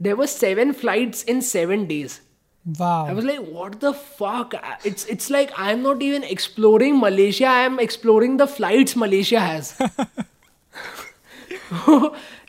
there 0.01 0.15
were 0.15 0.27
seven 0.27 0.73
flight 0.73 1.29
in 1.29 1.41
seven 1.55 1.87
days 1.87 2.21
Wow. 2.65 2.95
I 3.07 3.13
was 3.13 3.27
like, 3.27 3.43
what 3.57 3.75
the 3.83 3.91
fuck? 4.15 4.55
It's 4.89 5.05
it's 5.07 5.29
like 5.35 5.53
I'm 5.65 5.83
not 5.83 6.01
even 6.07 6.25
exploring 6.29 6.97
Malaysia. 7.01 7.53
I'm 7.59 7.77
exploring 7.81 8.41
the 8.41 8.49
flights 8.49 8.97
Malaysia 9.03 9.43
has. 9.43 9.69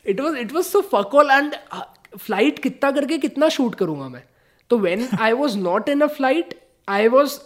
It 0.06 0.20
was 0.20 0.36
it 0.36 0.52
was 0.52 0.66
so 0.66 0.80
फकॉल 0.92 1.30
and 1.30 1.54
flight 2.16 2.58
कितना 2.58 2.90
करके 2.90 3.18
कितना 3.18 3.48
shoot 3.48 3.74
करूँगा 3.74 4.08
मैं? 4.08 4.22
तो 4.70 4.78
when 4.78 5.08
I 5.20 5.32
was 5.32 5.58
not 5.58 5.88
in 5.88 6.00
a 6.00 6.06
flight 6.06 6.54
I 6.88 7.08
was 7.08 7.38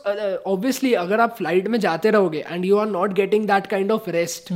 obviously 0.46 0.92
अगर 0.94 1.20
आप 1.20 1.36
flight 1.36 1.68
में 1.68 1.78
जाते 1.80 2.10
रहोगे 2.10 2.44
and 2.48 2.64
you 2.64 2.76
are 2.78 2.86
not 2.88 3.12
getting 3.12 3.46
that 3.46 3.66
kind 3.66 3.92
of 3.92 4.10
rest 4.10 4.52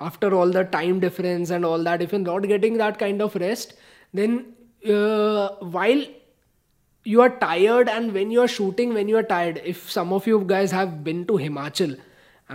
after 0.00 0.32
all 0.32 0.52
the 0.52 0.66
time 0.72 1.00
difference 1.00 1.50
and 1.50 1.64
all 1.64 1.84
that 1.84 2.02
if 2.02 2.14
you 2.14 2.20
not 2.22 2.46
getting 2.46 2.76
that 2.78 2.96
kind 2.96 3.22
of 3.22 3.38
rest 3.38 3.74
then 4.14 4.44
while 5.72 6.06
you 7.06 7.20
are 7.20 7.28
tired 7.40 7.88
and 7.88 8.10
when 8.12 8.32
you 8.32 8.40
are 8.40 8.46
shooting 8.48 8.92
when 8.92 9.08
you 9.08 9.16
are 9.16 9.22
tired 9.22 9.58
if 9.58 9.88
some 9.90 10.12
of 10.12 10.28
you 10.28 10.38
guys 10.46 10.74
have 10.74 10.88
been 11.04 11.22
to 11.24 11.36
Himachal 11.36 11.96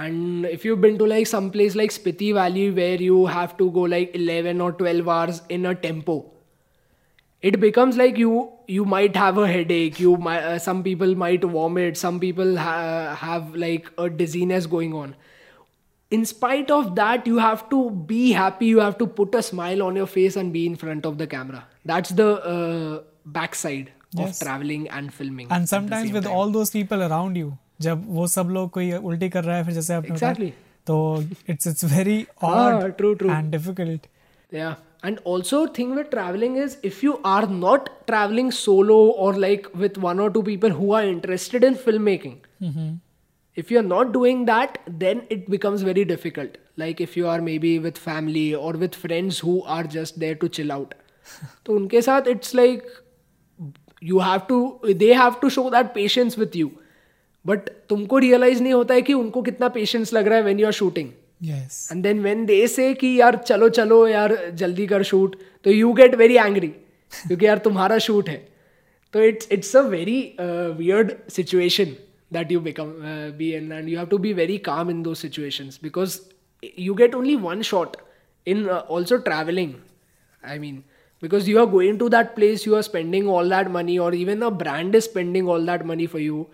and 0.04 0.46
if 0.46 0.64
you've 0.66 0.82
been 0.86 0.98
to 1.02 1.06
like 1.12 1.28
some 1.32 1.50
place 1.52 1.76
like 1.80 1.91
spiti 1.98 2.30
valley 2.38 2.70
where 2.80 3.02
you 3.10 3.26
have 3.34 3.58
to 3.60 3.70
go 3.72 3.82
like 3.96 4.16
11 4.22 4.62
or 4.66 4.72
12 4.74 5.08
hours 5.18 5.41
in 5.58 5.66
a 5.66 5.76
tempo 5.76 6.16
it 7.41 7.60
becomes 7.60 7.98
like 8.02 8.18
you 8.18 8.34
you 8.68 8.86
might 8.93 9.16
have 9.16 9.38
a 9.38 9.48
headache 9.48 10.00
you 10.00 10.16
might 10.18 10.43
uh, 10.52 10.60
some 10.60 10.84
people 10.84 11.16
might 11.24 11.43
vomit 11.56 11.98
some 11.98 12.20
people 12.20 12.58
ha- 12.58 13.16
have 13.24 13.56
like 13.56 13.89
a 13.98 14.10
dizziness 14.22 14.66
going 14.76 14.93
on 15.04 15.16
in 16.12 16.26
spite 16.32 16.72
of 16.72 16.89
that 16.96 17.28
you 17.28 17.38
have 17.38 17.68
to 17.70 17.80
be 18.14 18.22
happy 18.32 18.68
you 18.68 18.80
have 18.80 18.98
to 18.98 19.08
put 19.20 19.36
a 19.36 19.43
smile 19.52 19.82
on 19.84 19.96
your 19.96 20.08
face 20.08 20.36
and 20.36 20.54
be 20.54 20.66
in 20.66 20.76
front 20.76 21.06
of 21.06 21.18
the 21.18 21.28
camera 21.28 21.66
that's 21.93 22.10
the 22.24 22.30
uh, 22.56 23.04
backside 23.26 23.91
Yes. 24.18 24.39
of 24.41 24.48
traveling 24.48 24.84
and 24.98 25.14
filming 25.14 25.48
and 25.52 25.68
sometimes 25.70 26.12
with 26.18 26.24
time. 26.24 26.34
all 26.34 26.50
those 26.50 26.70
people 26.76 27.02
around 27.06 27.36
you 27.39 27.58
जब 27.80 28.04
वो 28.08 28.28
सब 28.28 28.50
लोग 28.50 28.70
कोई 28.72 28.92
उल्टी 28.94 29.30
कर 29.30 29.44
रहा 29.44 29.58
है 29.58 29.64
फिर 29.66 29.74
जैसे 29.74 29.94
आप 29.94 30.04
exactly. 30.06 30.52
तो 30.88 31.24
it's 31.50 31.68
it's 31.68 31.84
very 31.94 32.26
odd 32.44 32.92
true 32.98 33.14
true 33.14 33.30
and 33.30 33.52
difficult 33.52 34.06
या 34.52 34.76
and 35.06 35.20
also 35.28 35.66
thing 35.78 35.94
with 35.96 36.06
travelling 36.12 36.58
is 36.58 36.76
if 36.86 37.00
you 37.06 37.14
are 37.26 37.48
not 37.50 37.90
travelling 38.08 38.52
solo 38.52 39.00
or 39.20 39.38
like 39.38 39.68
with 39.78 39.98
one 40.00 40.20
or 40.20 40.32
two 40.34 40.42
people 40.42 40.72
who 40.72 40.94
are 40.94 41.06
interested 41.06 41.64
in 41.64 41.74
film 41.86 42.02
making 42.02 43.00
if 43.58 43.74
you 43.74 43.80
are 43.80 43.86
not 43.86 44.12
doing 44.12 44.46
that 44.46 44.78
then 45.00 45.22
it 45.32 45.50
becomes 45.50 45.84
very 45.84 46.04
difficult 46.06 46.58
like 46.80 47.02
if 47.02 47.20
you 47.20 47.28
are 47.28 47.42
maybe 47.60 47.78
with 47.80 47.98
family 48.06 48.52
or 48.54 48.78
with 48.78 48.94
friends 49.02 49.44
who 49.44 49.60
are 49.78 49.88
just 49.88 50.20
there 50.20 50.36
to 50.36 50.48
chill 50.60 50.72
out 50.72 50.94
तो 51.66 51.76
उनके 51.76 52.02
साथ 52.02 52.28
it's 52.28 52.56
like 52.56 52.88
you 54.04 54.20
have 54.20 54.40
to 54.50 54.80
they 54.88 55.14
have 55.14 55.36
to 55.42 55.50
show 55.50 55.70
that 55.70 55.94
patience 55.94 56.38
with 56.40 56.56
you 56.56 56.72
but 57.46 57.70
तुमको 57.89 58.18
realise 58.18 58.64
नहीं 58.64 58.74
होता 58.74 58.93
है 58.93 59.02
कि 59.02 59.14
उनको 59.14 59.41
कितना 59.41 59.68
पेशेंस 59.70 60.14
लग 60.14 60.28
रहा 60.28 60.38
है 60.38 60.43
when 60.43 60.60
you 60.60 60.66
are 60.66 60.72
shooting 60.72 61.10
and 61.91 62.04
then 62.04 62.20
when 62.20 62.46
they 62.46 62.66
say 62.68 62.93
कि 62.93 63.20
यार 63.20 63.36
चलो 63.36 63.70
चलो 63.70 64.08
यार 64.08 64.38
जल्दी 64.54 64.88
कर 64.88 65.04
शूट 65.04 65.36
तो 65.64 65.72
यू 65.72 65.93
गेट 65.93 66.16
वेरी 66.16 66.36
एंग्री 66.38 66.68
क्योंकि 66.68 67.46
यार 67.46 67.58
तुम्हारा 67.58 67.98
शूट 67.98 68.30
है. 68.30 68.38
तो 69.14 69.22
it's 69.24 69.48
it's 69.52 69.76
a 69.76 69.82
very 69.82 70.18
weird 70.39 71.12
situation 71.30 71.96
that 72.34 72.52
you 72.52 72.60
become 72.60 72.93
be 73.38 73.52
an 73.52 73.72
and 73.72 73.89
you 73.89 73.98
have 73.98 74.08
to 74.08 74.18
be 74.18 74.34
very 74.34 74.58
calm 74.58 74.89
in 74.89 75.02
those 75.04 75.14
situations 75.14 75.80
because 75.84 76.20
you 76.80 76.93
get 76.93 77.16
only 77.16 77.36
one 77.36 77.62
shot 77.62 77.98
in 78.48 78.68
also 78.70 79.18
travelling 79.18 79.74
I 80.43 80.60
mean 80.60 80.84
because 81.24 81.50
you 81.50 81.60
are 81.60 81.66
going 81.66 82.00
to 82.00 82.10
that 82.10 82.36
place 82.36 82.68
you 82.68 82.76
are 82.76 82.82
spending 82.82 83.30
all 83.30 83.50
that 83.50 83.68
money 83.68 83.98
or 83.98 84.16
even 84.16 84.41
a 84.41 84.50
brand 84.64 84.96
is 84.96 85.04
spending 85.04 85.50
all 85.50 85.66
that 85.66 85.86
money 85.86 86.08
for 86.08 86.22
you 86.22 86.46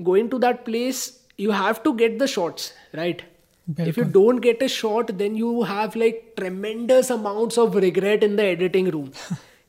Going 0.00 0.28
to 0.30 0.38
that 0.40 0.64
place, 0.64 1.00
you 1.38 1.50
have 1.50 1.82
to 1.82 1.94
get 1.94 2.18
the 2.18 2.26
shots, 2.28 2.72
right? 2.94 3.22
If 3.68 3.96
you 3.96 4.04
don't 4.04 4.40
get 4.40 4.62
a 4.62 4.68
shot, 4.68 5.18
then 5.18 5.34
you 5.34 5.62
have 5.64 5.96
like 5.96 6.34
tremendous 6.36 7.10
amounts 7.10 7.58
of 7.58 7.74
regret 7.74 8.22
in 8.22 8.36
the 8.36 8.44
editing 8.44 8.90
room. 8.96 9.10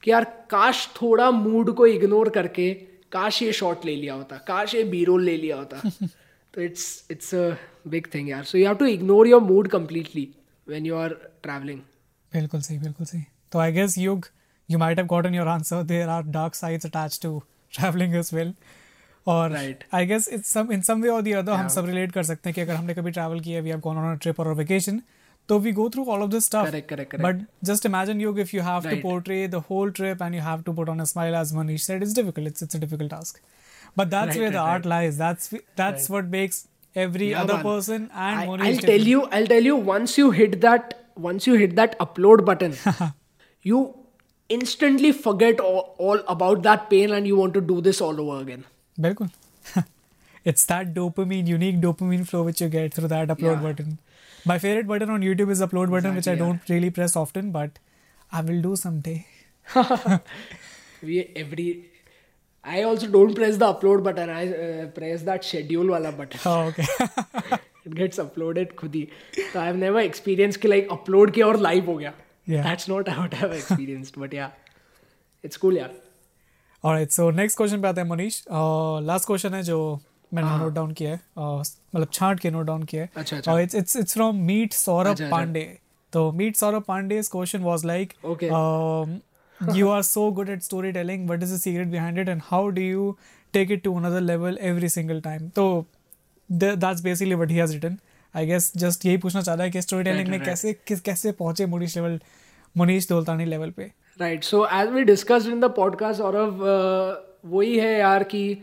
कि 0.03 0.11
यार 0.11 0.23
काश 0.49 0.87
थोड़ा 1.01 1.29
mood 1.31 1.73
को 1.75 1.85
ignore 1.87 2.29
करके 2.35 2.71
काश 3.11 3.41
ये 3.41 3.51
shot 3.53 3.85
ले 3.85 3.95
लिया 3.95 4.13
होता 4.13 4.37
काश 4.47 4.75
ये 4.75 4.83
बी 4.91 5.03
रोल 5.05 5.23
ले 5.25 5.35
लिया 5.37 5.55
होता 5.57 5.81
तो 6.53 6.61
it's 6.61 6.85
it's 7.11 7.33
a 7.35 7.49
big 7.93 8.07
thing 8.13 8.29
यार 8.29 8.43
so 8.43 8.57
you 8.57 8.65
have 8.67 8.75
to 8.77 8.85
ignore 8.85 9.27
your 9.27 9.41
mood 9.41 9.69
completely 9.75 10.25
when 10.71 10.87
you 10.89 10.99
are 11.03 11.11
traveling 11.47 11.79
बिल्कुल 12.33 12.61
सही 12.61 12.77
बिल्कुल 12.79 13.05
सही 13.05 13.23
तो 13.51 13.59
आई 13.59 13.71
गेस 13.71 13.97
युग 13.97 14.25
you 14.69 14.79
might 14.79 14.99
have 14.99 15.07
gotten 15.11 15.35
your 15.39 15.47
answer 15.47 15.77
there 15.89 16.07
are 16.13 16.23
dark 16.37 16.55
sides 16.61 16.87
attached 16.87 17.21
to 17.25 17.29
traveling 17.77 18.15
as 18.21 18.31
well 18.37 18.49
और 19.27 19.51
Right. 19.53 19.83
I 19.93 20.05
guess 20.05 20.27
it's 20.33 20.49
some 20.53 20.71
in 20.71 20.81
some 20.89 21.01
way 21.01 21.09
or 21.09 21.21
the 21.21 21.31
other 21.43 21.53
हम 21.53 21.67
सब 21.77 21.85
relate 21.85 22.11
कर 22.11 22.23
सकते 22.23 22.49
हैं 22.49 22.53
कि 22.55 22.61
अगर 22.61 22.75
हमने 22.75 22.93
कभी 22.93 23.11
ट्रैवल 23.11 23.39
किया 23.47 23.61
we 23.61 23.69
have 23.69 23.79
gone 23.87 23.97
on 23.97 24.11
a 24.11 24.17
trip 24.25 24.39
और 24.39 24.53
वेकेशन 24.63 25.01
तो 25.49 25.57
we 25.65 25.71
go 25.71 25.89
through 25.89 26.05
all 26.13 26.21
of 26.23 26.29
this 26.29 26.45
stuff 26.45 26.65
Correct, 26.69 26.87
correct, 26.91 27.11
correct. 27.11 27.23
But 27.25 27.43
just 27.67 27.85
imagine 27.85 28.21
योग 28.21 28.39
if 28.39 28.53
you 28.53 28.61
have 28.63 28.81
to 28.81 28.89
Right. 28.95 29.03
portray 29.07 29.41
the 29.57 29.61
whole 29.69 29.91
trip 29.99 30.23
and 30.27 30.37
you 30.39 30.45
have 30.47 30.63
to 30.69 30.75
put 30.79 30.89
on 30.95 31.03
a 31.05 31.09
smile 31.13 31.37
as 31.41 31.53
Manish 31.59 31.85
said 31.89 32.05
it's 32.07 32.15
difficult 32.21 32.51
it's 32.53 32.65
it's 32.67 32.79
a 32.79 32.81
difficult 32.85 33.13
task 33.17 33.41
but 34.01 34.09
that's 34.15 34.31
Right, 34.31 34.41
where 34.45 34.51
the 34.55 34.63
right, 34.63 34.73
art 34.77 34.89
lies 34.93 35.19
that's 35.25 35.53
that's 35.83 36.09
what 36.15 36.31
makes 36.37 36.59
every 36.95 37.29
Yeah, 37.31 37.43
other 37.43 37.55
man. 37.59 37.65
person 37.69 38.09
and 38.27 38.41
I, 38.41 38.47
Manish 38.49 38.67
I'll 38.71 38.83
tell 38.89 39.07
you, 39.13 39.21
I'll 39.39 39.49
tell 39.53 39.69
you. 39.69 39.75
Once 39.89 40.17
you 40.19 40.29
hit 40.39 40.55
that, 40.65 40.93
once 41.25 41.47
you 41.49 41.57
hit 41.63 41.75
that 41.79 41.97
upload 42.05 42.43
button, 42.49 42.75
you 43.65 43.81
instantly 44.49 45.11
forget 45.27 45.59
all, 45.59 45.95
all 46.07 46.23
about 46.35 46.63
that 46.63 46.89
pain, 46.89 47.11
and 47.19 47.27
you 47.27 47.35
want 47.43 47.53
to 47.59 47.61
do 47.61 47.79
this 47.81 48.01
all 48.07 48.21
over 48.25 48.39
again. 48.41 48.63
बिल्कुल 48.99 49.29
it's 50.49 50.65
that 50.67 50.91
dopamine 50.97 51.47
unique 51.51 51.79
dopamine 51.85 52.21
flow 52.27 52.41
which 52.47 52.59
you 52.63 52.67
get 52.75 52.93
through 52.97 53.07
that 53.13 53.31
upload 53.33 53.55
Yeah. 53.55 53.63
button 53.65 53.89
my 54.51 54.55
favorite 54.65 54.87
button 54.91 55.09
on 55.15 55.25
youtube 55.27 55.49
is 55.55 55.63
upload 55.65 55.91
button 55.95 56.13
which 56.19 56.29
i 56.33 56.35
Exactly, 56.35 56.43
don't 56.43 56.69
really 56.73 56.91
press 56.99 57.15
often 57.21 57.49
but 57.57 57.81
i 58.39 58.43
will 58.49 58.61
do 58.67 58.71
someday 58.83 59.17
We 61.03 61.17
every. 61.35 61.65
I 62.63 62.83
also 62.83 63.07
don't 63.15 63.35
press 63.39 63.57
the 63.63 63.65
upload 63.73 64.03
button. 64.05 64.29
I 64.35 64.45
uh, 64.53 64.85
press 64.95 65.21
that 65.27 65.43
schedule 65.49 65.91
wala 65.95 66.11
button. 66.21 66.39
oh, 66.45 66.61
okay 66.69 66.87
it 67.89 67.93
gets 67.99 68.21
uploaded 68.23 68.73
खुद 68.79 68.95
ही. 68.95 69.03
So 69.51 69.59
I've 69.65 69.77
never 69.83 70.01
experienced 70.07 70.61
कि 70.63 70.69
like 70.73 70.89
upload 70.97 71.33
किया 71.35 71.45
और 71.45 71.57
live 71.67 71.85
हो 71.87 71.97
गया. 71.99 72.13
Yeah. 72.55 72.63
That's 72.69 72.89
not 72.93 73.11
what 73.19 73.37
I've 73.41 73.53
experienced, 73.59 74.19
but 74.23 74.33
yeah, 74.39 74.49
it's 75.49 75.61
cool 75.65 75.77
यार. 75.77 75.91
और 76.84 77.04
so 77.04 77.30
next 77.30 77.56
question 77.56 77.82
पे 77.82 77.88
आते 77.88 78.00
हैं 78.00 78.08
मनीष। 78.08 78.42
लास्ट 79.06 79.26
क्वेश्चन 79.26 79.54
है 79.54 79.62
जो 79.62 80.00
मैंने 80.34 80.48
हाँ। 80.48 80.58
नोट 80.58 80.72
डाउन 80.72 80.92
किया 80.92 81.10
है। 81.10 81.20
मतलब 81.38 82.08
छाट 82.12 82.40
के 82.40 82.50
नोट 82.50 82.66
डाउन 82.66 82.82
किया 82.82 83.02
है। 83.02 83.62
It's 83.62 83.74
it's 83.74 83.96
it's 83.96 84.14
from 84.14 84.36
meet 84.36 84.72
Saurabh 84.72 85.20
Pandey 85.30 85.78
तो 86.12 86.32
मीट 86.32 86.56
सौरभ 86.56 86.82
पांडे 86.82 87.18
इस 87.18 87.28
question 87.28 87.58
was 87.58 87.86
like 87.86 88.12
you 89.74 89.88
are 89.88 90.02
so 90.02 90.30
good 90.30 90.48
at 90.48 90.62
storytelling 90.92 91.30
what 91.30 91.42
is 91.42 91.54
the 91.54 91.58
secret 91.58 91.88
behind 91.88 92.18
it 92.18 92.28
and 92.28 92.42
how 92.44 92.68
do 92.68 92.82
you 92.82 93.16
take 93.52 93.70
it 93.70 93.82
to 93.82 93.96
another 93.96 94.20
level 94.20 94.58
every 94.60 94.88
single 94.88 95.20
time 95.20 95.48
तो 95.48 95.86
that's 96.52 97.02
basically 97.02 97.34
what 97.34 97.50
he's 97.50 97.72
written 97.72 97.98
I 98.36 98.46
guess 98.46 98.72
just 98.76 99.06
यही 99.06 99.16
पूछना 99.16 99.42
चाह 99.42 99.54
रहा 99.54 99.64
है 99.64 99.70
कि 99.70 99.82
story 99.82 100.04
telling 100.04 100.28
में 100.28 100.42
कैसे 100.44 100.72
किस 100.72 101.00
कैसे 101.00 101.32
पहुँचे 101.32 101.66
मनीष 101.66 101.96
लेवल 101.96 102.20
मनीष 102.76 103.08
दोलतानी 103.08 103.44
लेवल 103.44 103.70
पे? 103.70 103.92
Right 104.20 104.44
so 104.44 104.66
as 104.72 104.88
we 104.88 105.02
discussed 105.02 105.48
in 105.48 105.60
the 105.60 105.64
podcast 105.64 106.20
और 106.20 106.36
वही 107.46 107.78
है 107.78 107.98
यार 107.98 108.22
कि 108.22 108.58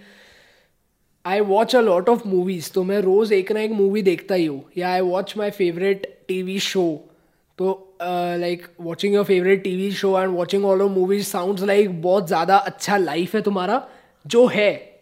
I 1.25 1.39
watch 1.39 1.75
a 1.75 1.81
lot 1.81 2.09
of 2.09 2.27
movies 2.27 2.71
तो 2.73 2.83
मैं 2.83 2.99
रोज 2.99 3.33
एक 3.33 3.51
ना 3.51 3.59
एक 3.59 3.71
मूवी 3.71 4.01
देखता 4.01 4.35
ही 4.35 4.45
हूँ। 4.45 4.65
या 4.77 4.89
I 4.93 5.01
watch 5.01 5.33
my 5.37 5.49
favourite 5.49 6.19
TV 6.43 6.59
show 6.59 7.03
तो 7.57 7.97
like 8.01 8.67
watching 8.81 9.13
your 9.13 9.25
favourite 9.25 9.63
TV 9.75 9.91
show 9.91 10.21
and 10.21 10.29
watching 10.29 10.65
all 10.65 10.81
of 10.81 10.91
movies 10.91 11.25
sound 11.27 11.59
like 11.59 12.01
बहुत 12.01 12.27
ज़्यादा 12.27 12.57
अच्छा 12.57 12.97
लाइफ 12.97 13.35
है 13.35 13.41
तुम्हारा, 13.41 13.87
जो 14.27 14.45
है। 14.45 15.01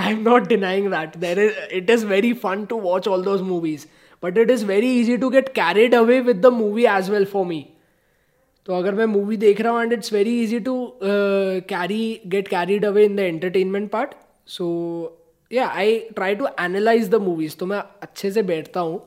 I 0.00 0.12
am 0.12 0.20
not 0.20 0.48
denying 0.48 0.86
that 0.88 1.16
there 1.16 1.38
is 1.38 1.52
it 1.72 1.90
is 1.90 2.06
very 2.06 2.32
fun 2.32 2.64
to 2.64 2.80
watch 2.80 3.08
all 3.08 3.22
those 3.22 3.40
movies 3.40 3.86
but 4.22 4.38
it 4.38 4.50
is 4.50 4.66
very 4.66 5.00
easy 5.00 5.16
to 5.16 5.30
get 5.30 5.48
carried 5.48 5.94
away 5.94 6.20
with 6.20 6.36
the 6.36 6.46
movie 6.46 6.84
as 6.84 7.10
well 7.10 7.24
for 7.24 7.46
me 7.46 7.66
तो 8.68 8.74
अगर 8.74 8.94
मैं 8.94 9.06
movie 9.06 9.36
देख 9.36 9.60
रहा 9.60 9.72
हूँ 9.72 9.82
and 9.82 9.92
it's 9.92 10.12
very 10.12 10.42
easy 10.42 10.60
to 10.60 10.74
carry 11.02 12.20
get 12.26 12.48
carried 12.48 12.84
away 12.84 13.04
in 13.04 13.16
the 13.16 13.20
entertainment 13.20 13.90
part 13.90 14.10
so 14.48 14.68
या 15.50 15.66
I 15.68 15.98
try 16.14 16.34
to 16.34 16.46
analyse 16.60 17.08
the 17.10 17.14
movies 17.22 17.56
तो 17.56 17.66
मैं 17.66 17.82
अच्छे 18.02 18.30
से 18.30 18.42
बैठता 18.42 18.80
हूँ 18.80 19.00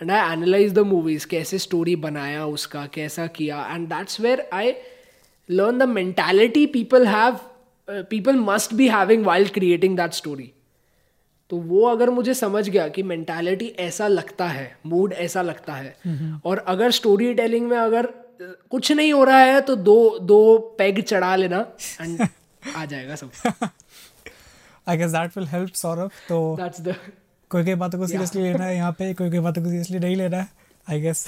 and 0.00 0.10
I 0.10 0.32
analyse 0.32 0.72
the 0.74 0.78
movies 0.86 1.26
कैसे 1.26 1.58
स्टोरी 1.58 1.96
बनाया 1.96 2.44
उसका 2.46 2.86
कैसा 2.94 3.26
किया 3.36 3.64
and 3.66 3.88
that's 3.88 4.20
where 4.20 4.48
I 4.52 4.74
learn 5.48 5.78
the 5.78 5.88
mentality 5.88 6.66
people 6.66 7.06
have 7.06 7.40
people 7.88 8.36
must 8.42 8.74
be 8.74 8.88
having 8.88 9.24
while 9.26 9.50
creating 9.50 9.96
that 9.96 10.12
story 10.12 10.52
तो 11.50 11.56
वो 11.56 11.86
अगर 11.86 12.10
मुझे 12.10 12.34
समझ 12.34 12.68
गया 12.68 12.88
कि 12.88 13.02
मेंटालिटी 13.02 13.66
ऐसा 13.80 14.08
लगता 14.08 14.46
है 14.46 14.70
मूड 14.86 15.12
ऐसा 15.12 15.42
लगता 15.42 15.72
है 15.72 15.94
mm-hmm. 15.98 16.44
और 16.44 16.58
अगर 16.58 16.90
स्टोरी 16.90 17.32
टेलिंग 17.34 17.68
में 17.68 17.76
अगर 17.76 18.08
कुछ 18.42 18.92
नहीं 18.92 19.12
हो 19.12 19.24
रहा 19.24 19.38
है 19.38 19.60
तो 19.60 19.76
दो 19.76 20.18
दो 20.18 20.58
पैग 20.78 21.00
चढ़ा 21.02 21.36
लेना 21.36 21.58
एंड 22.00 22.26
आ 22.76 22.84
जाएगा 22.84 23.14
सब। 23.14 23.30
I 24.88 24.96
guess 24.96 25.10
that 25.10 25.36
will 25.36 25.46
help 25.46 25.72
Saurabh 25.74 26.10
तो 26.28 26.56
दैट्स 26.60 26.80
द 26.80 26.94
कोई 27.50 27.64
कोई 27.64 27.74
बातों 27.74 27.98
को 27.98 28.06
सीरियसली 28.06 28.42
लेना 28.42 28.64
है 28.64 28.76
यहाँ 28.76 28.92
पे 28.92 29.14
कोई 29.14 29.30
कोई 29.30 29.38
बातों 29.38 29.62
को 29.62 29.68
सीरियसली 29.68 29.98
नहीं 29.98 30.16
लेना 30.16 30.36
है 30.36 30.48
I 30.90 31.00
guess 31.00 31.26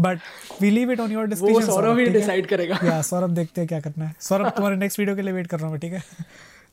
but 0.00 0.18
we 0.60 0.70
leave 0.70 0.92
it 0.92 1.00
on 1.00 1.12
your 1.12 1.22
वो 1.22 1.30
डिस्कशन 1.30 1.66
सौरभ 1.66 1.98
ही 1.98 2.06
डिसाइड 2.06 2.46
करेगा। 2.48 2.78
या 2.84 3.02
सौरभ 3.02 3.30
देखते 3.30 3.60
हैं 3.60 3.68
क्या 3.68 3.80
करना 3.80 4.04
है। 4.04 4.14
सौरभ 4.20 4.48
तुम्हारे 4.48 4.76
नेक्स्ट 4.76 4.98
वीडियो 4.98 5.16
के 5.16 5.22
लिए 5.22 5.32
वेट 5.32 5.46
कर 5.46 5.56
रहा 5.56 5.66
हूँ 5.66 5.72
मैं 5.72 5.80
ठीक 5.80 5.92
है? 5.92 6.02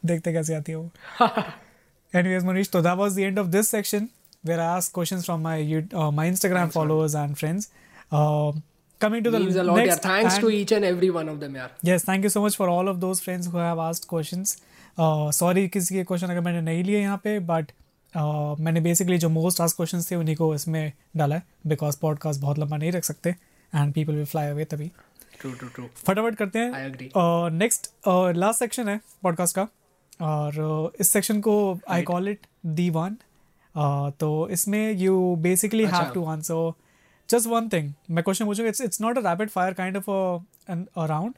देखते 0.05 0.29
हैं 0.29 0.39
कैसे 0.39 0.55
आती 0.55 0.71
है 0.71 0.77
वो। 0.77 0.89
That 2.81 2.97
was 2.97 3.15
the 3.15 3.23
end 3.23 3.37
of 3.37 3.51
this 3.51 3.69
section 3.69 4.09
where 4.43 4.59
i 4.59 4.77
asked 4.77 4.91
questions 4.93 5.25
from 5.25 5.43
my 5.47 5.55
you- 5.71 5.87
uh, 5.93 6.11
my 6.11 6.25
instagram 6.31 6.71
followers 6.71 7.15
and 7.23 7.37
friends. 7.41 7.67
Uh, 8.11 8.51
coming 9.03 9.23
to 9.25 9.31
the 9.33 9.39
means 9.43 9.57
a 9.61 9.65
lot 9.67 9.77
next 9.79 9.91
yeah 9.91 10.01
thanks 10.05 10.35
and- 10.35 10.43
to 10.45 10.49
each 10.57 10.71
and 10.77 10.87
every 10.91 11.09
one 11.17 11.29
of 11.33 11.39
them 11.43 11.55
यार 11.55 11.69
yes 11.89 12.05
thank 12.09 12.27
you 12.27 12.31
so 12.35 12.43
much 12.45 12.57
for 12.61 12.67
all 12.73 12.91
of 12.93 12.99
those 13.03 13.21
friends 13.25 13.49
who 13.51 13.61
have 13.65 13.81
asked 13.89 14.07
questions. 14.13 14.55
Uh, 14.97 15.31
sorry 15.35 15.67
किसी 15.69 15.95
के 15.95 16.03
question 16.03 16.27
अगर 16.27 16.41
मैंने 16.41 16.61
नहीं 16.61 16.83
लिए 16.83 16.99
यहाँ 17.01 17.17
पे 17.23 17.37
but 17.51 17.71
uh, 18.13 18.59
मैंने 18.59 18.81
बेसिकली 18.81 19.17
जो 19.17 19.29
मोस्ट 19.29 19.61
आस्ट 19.61 19.75
क्वेश्चन 19.75 20.01
थे 20.11 20.15
उन्हीं 20.15 20.35
को 20.35 20.53
इसमें 20.55 20.91
डाला 21.17 21.35
है 21.35 21.43
बिकॉज़ 21.67 21.97
पॉडकास्ट 22.01 22.41
बहुत 22.41 22.59
लंबा 22.59 22.77
नहीं 22.77 22.91
रख 22.91 23.03
सकते 23.03 23.29
and 23.75 23.93
people 23.93 24.13
will 24.13 24.25
fly 24.25 24.49
away 24.49 24.65
तभी। 24.65 24.91
फटाफट 26.05 26.35
करते 26.35 26.59
हैं। 26.59 27.51
नेक्स्ट 27.51 27.87
लास्ट 28.35 28.59
सेक्शन 28.59 28.89
है 28.89 28.99
पॉडकास्ट 29.23 29.55
का 29.55 29.67
और 30.21 30.53
uh, 30.91 31.01
इस 31.01 31.11
सेक्शन 31.11 31.39
को 31.41 31.55
I 31.89 32.01
call 32.01 32.27
it 32.27 32.47
the 32.65 32.89
one 32.89 33.17
तो 34.19 34.47
इसमें 34.51 34.91
you 34.93 35.35
basically 35.39 35.85
have. 35.85 36.11
To 36.13 36.25
answer 36.25 36.71
just 37.30 37.46
one 37.48 37.68
thing 37.68 37.92
मैं 38.10 38.24
क्वेश्चन 38.24 38.44
पूछूंगा 38.44 38.68
it's 38.68 38.80
it's 38.80 39.00
not 39.00 39.18
a 39.18 39.28
rapid 39.30 39.50
fire 39.50 39.74
kind 39.80 39.96
of 39.96 40.10
a 40.10 41.06
round 41.06 41.34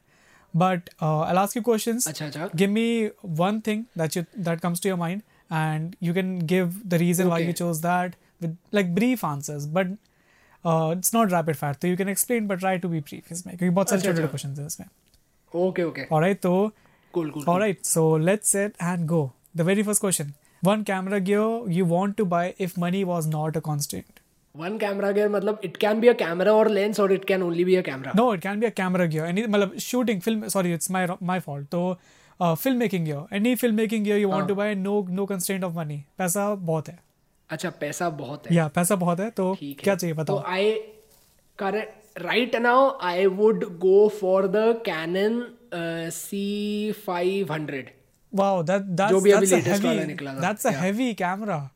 but 0.54 0.90
I 1.02 1.36
ask 1.36 1.56
you 1.56 1.62
questions 1.62 2.08
अच्छा 2.08 2.26
अच्छा 2.26 2.48
give 2.62 2.70
me 2.76 2.86
one 3.40 3.60
thing 3.68 3.84
that 4.02 4.18
you 4.18 4.24
that 4.48 4.62
comes 4.66 4.84
to 4.84 4.90
your 4.92 4.98
mind 5.04 5.22
and 5.50 5.96
you 6.06 6.14
can 6.18 6.32
give 6.52 6.74
the 6.94 6.98
reason 7.02 7.28
why 7.28 7.36
Okay. 7.40 7.46
you 7.50 7.52
chose 7.60 7.80
that 7.84 8.16
with 8.40 8.56
like 8.78 8.94
brief 8.98 9.24
answers 9.24 9.66
but 9.78 9.92
uh, 10.64 10.94
it's 10.96 11.12
not 11.12 11.30
rapid 11.36 11.58
fire 11.60 11.76
so 11.80 11.92
you 11.92 11.96
can 11.96 12.08
explain 12.08 12.46
but 12.46 12.60
try 12.64 12.76
to 12.84 12.90
be 12.94 13.00
brief 13.10 13.32
इसमें 13.32 13.56
क्योंकि 13.56 13.74
बहुत 13.74 13.90
सारे 13.90 14.00
अच्छा, 14.00 14.10
छोटे 14.10 14.22
अच्छा। 14.22 14.30
Question 14.30 14.60
हैं 14.60 14.66
इसमें 14.66 15.62
okay 15.66 15.82
okay 15.82 16.06
alright 16.16 16.42
तो 16.42 16.52
cool 17.14 17.30
cool 17.30 17.44
alright 17.54 17.90
so 17.94 18.04
let's 18.28 18.54
set 18.56 18.80
and 18.90 19.08
go 19.14 19.20
the 19.60 19.68
very 19.70 19.84
first 19.88 20.04
question 20.06 20.34
one 20.62 20.84
camera 20.92 21.20
gear 21.30 21.48
you 21.78 21.86
want 21.94 22.16
to 22.20 22.26
buy 22.34 22.44
if 22.66 22.76
money 22.86 23.04
was 23.12 23.30
not 23.34 23.60
a 23.60 23.64
constraint 23.68 24.20
One 24.55 24.77
camera 24.77 25.11
gear 25.11 25.29
मतलब 25.29 25.61
it 25.63 25.77
can 25.77 25.99
be 25.99 26.07
a 26.07 26.13
camera 26.13 26.53
or 26.53 26.69
lens 26.69 26.99
or 26.99 27.13
it 27.13 27.25
can 27.25 27.43
only 27.43 27.63
be 27.65 27.75
a 27.75 27.81
camera 27.81 28.11
no 28.15 28.33
it 28.33 28.41
can 28.41 28.59
be 28.59 28.65
a 28.65 28.69
camera 28.69 29.05
gear 29.05 29.25
any 29.25 29.45
मतलब 29.47 29.77
shooting 29.77 30.21
film 30.21 30.47
sorry 30.47 30.73
it's 30.73 30.91
my 30.91 31.07
my 31.23 31.39
fault 31.39 31.67
तो 31.67 31.97
film 32.43 32.77
making 32.77 33.05
gear 33.05 33.35
any 33.35 33.55
film 33.55 33.75
making 33.75 34.03
gear 34.03 34.17
you 34.17 34.29
want 34.29 34.47
to 34.47 34.55
buy 34.55 34.75
no 34.75 35.05
no 35.09 35.25
constraint 35.25 35.63
of 35.63 35.73
money 35.73 36.03
पैसा 36.17 36.55
बहुत 36.55 36.89
है। 36.89 36.99
अच्छा 37.49 37.69
पैसा 37.69 38.09
बहुत 38.09 38.47
है। 38.47 38.55
या 38.55 38.63
yeah, 38.63 38.75
पैसा 38.75 38.95
बहुत 38.95 39.19
है 39.19 39.29
तो 39.29 39.57
क्या 39.61 39.95
चाहिए 39.95 40.15
बताओ? 40.15 40.43
आई 40.47 40.71
कर 41.59 41.75
right 42.17 42.55
now 42.55 42.97
I 43.01 43.25
would 43.25 43.63
go 43.79 44.07
for 44.21 44.47
the 44.47 44.81
Canon 44.85 45.43
C 46.09 46.93
500 47.09 47.83
wow 48.35 48.63
that 48.63 48.81
that's 48.81 49.53
that's 50.41 50.65
a 50.65 50.71
heavy 50.71 51.13
camera 51.13 51.69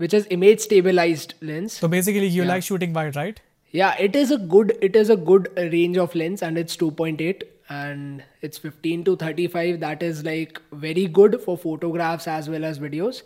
which 0.00 0.14
is 0.14 0.26
image 0.30 0.60
stabilized 0.60 1.34
lens. 1.42 1.74
So 1.74 1.88
basically, 1.94 2.26
you 2.26 2.42
yeah. 2.42 2.48
like 2.48 2.62
shooting 2.62 2.94
wide, 2.98 3.16
right? 3.16 3.40
Yeah, 3.70 3.96
it 4.06 4.16
is 4.16 4.30
a 4.36 4.38
good 4.52 4.76
it 4.80 4.96
is 5.00 5.10
a 5.14 5.16
good 5.30 5.48
range 5.56 5.98
of 6.04 6.14
lens, 6.20 6.42
and 6.42 6.62
it's 6.62 6.76
2.8 6.76 7.42
and 7.68 8.24
it's 8.40 8.58
15 8.58 9.04
to 9.04 9.16
35. 9.16 9.80
That 9.80 10.02
is 10.02 10.24
like 10.24 10.62
very 10.72 11.06
good 11.20 11.40
for 11.42 11.58
photographs 11.66 12.26
as 12.36 12.48
well 12.48 12.64
as 12.64 12.80
videos. 12.86 13.22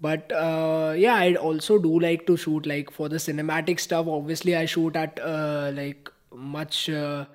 But 0.00 0.32
uh, 0.32 0.94
yeah, 0.96 1.16
I 1.16 1.34
also 1.34 1.78
do 1.78 2.00
like 2.00 2.26
to 2.26 2.38
shoot 2.46 2.66
like 2.66 2.90
for 2.90 3.08
the 3.08 3.22
cinematic 3.26 3.84
stuff. 3.88 4.08
Obviously, 4.08 4.56
I 4.56 4.64
shoot 4.64 4.96
at 4.96 5.20
uh, 5.20 5.72
like 5.74 6.10
much. 6.32 6.88
Uh, 6.88 7.26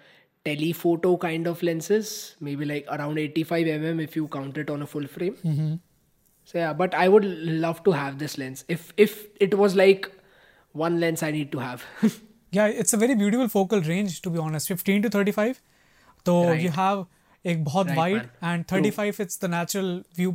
telephoto 0.45 1.15
kind 1.15 1.47
of 1.47 1.61
lenses, 1.63 2.35
maybe 2.41 2.65
like 2.65 2.85
around 2.91 3.17
85 3.17 3.65
mm 3.65 4.03
if 4.03 4.15
you 4.17 4.27
count 4.27 4.57
it 4.57 4.69
on 4.69 4.81
a 4.81 4.85
full 4.85 5.07
frame. 5.07 5.37
Mm-hmm. 5.41 5.75
So 6.48 6.58
yeah, 6.58 6.72
but 6.76 6.94
I 6.94 7.08
would 7.14 7.24
love 7.64 7.80
to 7.86 7.92
have 7.98 8.14
this 8.20 8.36
lens 8.42 8.64
if 8.76 8.84
if 9.06 9.16
it 9.46 9.56
was 9.62 9.74
like 9.80 10.06
one 10.74 10.98
lens 11.02 11.22
I 11.22 11.30
need 11.36 11.50
to 11.52 11.58
have. 11.64 11.84
yeah 12.52 12.78
it's 12.82 12.94
a 12.96 12.98
very 13.00 13.14
beautiful 13.22 13.48
focal 13.54 13.82
range 13.88 14.14
to 14.26 14.30
be 14.34 14.38
honest 14.42 14.70
15 14.72 15.02
to 15.06 15.10
35 15.16 15.58
तो 16.26 16.36
Right. 16.44 16.62
you 16.66 16.70
have 16.76 17.06
एक 17.44 17.62
बहुत 17.64 17.86
Right, 17.86 17.96
wide 17.98 18.16
man. 18.16 18.44
And 18.44 18.64
35 18.72 19.20
it's 19.20 19.38
the 19.42 19.48
natural 19.50 19.90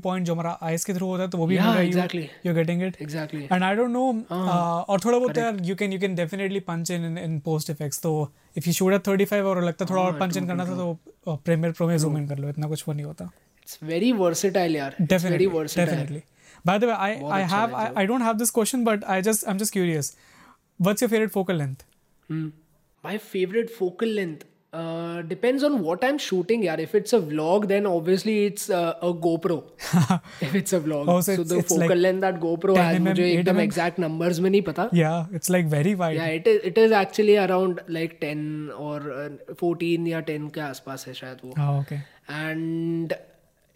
viewpoint 0.06 0.26
जो 0.28 0.34
हमारा 0.34 0.52
ice 0.70 0.86
के 0.86 0.94
through 0.94 1.08
होता 1.08 1.24
है 1.24 1.30
तो 1.30 1.38
वो 1.38 1.48
भी 1.48 1.56
Yeah, 1.58 1.64
मिल 1.66 1.74
रहा 1.74 1.82
है 1.82 1.90
exactly. 1.92 2.24
You 2.46 2.54
getting 2.54 2.84
it 2.84 2.98
exactly. 3.06 3.42
And 3.54 3.64
I 3.64 3.76
don't 3.76 3.92
know 3.92 4.04
और 4.32 5.00
थोड़ा 5.06 5.18
बहुत 5.18 5.38
यार 5.38 5.58
you 5.70 5.76
can 5.82 5.94
you 5.94 6.00
can 6.00 6.16
definitely 6.16 6.60
punch 6.70 6.92
in 6.92 7.18
in 7.18 7.40
post 7.46 7.70
effects 7.70 8.02
तो 8.02 8.14
इफ 8.58 8.68
यू 8.68 8.74
शूट 8.74 8.94
एट 8.94 9.08
35 9.10 9.34
और 9.52 9.64
लगता 9.64 9.86
है 9.86 9.90
थोड़ा 9.92 10.02
और 10.02 10.20
पंच 10.20 10.38
इन 10.38 10.48
करना 10.48 10.66
था 10.66 10.76
तो 10.78 11.36
प्रीमियर 11.50 11.74
प्रो 11.80 11.88
में 11.88 11.98
जूम 11.98 12.18
इन 12.18 12.28
कर 12.28 12.38
लो 12.38 12.50
इतना 12.50 12.68
कुछ 12.68 12.84
वो 12.88 12.94
नहीं 12.94 13.06
होता 13.06 13.30
It's 13.69 13.77
very 13.77 14.13
versatile. 14.13 14.77
It's 14.83 14.99
definitely 15.15 15.47
very 15.47 15.59
versatile. 15.61 15.87
definitely 15.95 16.25
by 16.69 16.75
the 16.83 16.87
way 16.89 16.95
i 17.07 17.09
i 17.09 17.41
अच्छा 17.43 17.57
have 17.57 17.75
I, 17.81 17.83
I 18.03 18.05
don't 18.11 18.25
have 18.27 18.39
this 18.43 18.51
question 18.55 18.81
but 18.87 19.05
i 19.17 19.21
just 19.27 19.45
i'm 19.51 19.59
just 19.63 19.73
curious 19.75 20.09
what's 20.87 21.05
your 21.05 21.09
favorite 21.13 21.33
focal 21.41 21.61
length 21.65 21.85
Hmm. 22.31 22.47
My 23.07 23.13
favorite 23.27 23.71
focal 23.75 24.11
length 24.21 24.43
uh, 24.79 25.23
depends 25.29 25.63
on 25.69 25.77
what 25.85 26.03
I'm 26.09 26.19
shooting. 26.25 26.65
Yeah, 26.65 26.81
if 26.87 26.95
it's 26.99 27.15
a 27.19 27.21
vlog, 27.29 27.69
then 27.69 27.87
obviously 27.91 28.35
it's 28.49 28.67
uh, 28.79 29.07
a 29.11 29.13
GoPro. 29.27 29.57
if 30.49 30.55
it's 30.61 30.75
a 30.79 30.81
vlog, 30.89 31.09
Oh, 31.15 31.21
so 31.21 31.29
so, 31.29 31.33
it's- 31.37 31.49
the 31.53 31.59
it's 31.63 31.69
focal 31.73 31.85
like 31.93 32.03
length 32.07 32.21
that 32.27 32.41
GoPro 32.43 32.77
has, 32.81 32.99
mm, 32.99 33.07
मुझे 33.07 33.25
8 33.29 33.39
एकदम 33.39 33.57
mm? 33.61 33.65
exact 33.69 34.03
numbers 34.05 34.41
में 34.47 34.51
नहीं 34.51 34.63
पता. 34.69 34.89
yeah 35.01 35.39
it's 35.41 35.53
like 35.57 35.71
very 35.77 35.95
wide 36.03 36.19
Yeah, 36.21 36.35
it 36.43 36.51
is. 36.55 36.61
It 36.73 36.83
is 36.85 36.97
actually 37.01 37.39
around 37.47 37.81
like 38.01 38.19
10 38.27 38.45
or 38.89 38.99
uh, 39.17 39.29
14 39.65 40.07
या 40.13 40.23
10 40.33 40.51
के 40.59 40.61
आसपास 40.69 41.07
है 41.09 41.15
शायद 41.23 41.41
वो. 41.45 41.55
oh 41.69 41.73
okay 41.81 42.01
And 42.43 43.17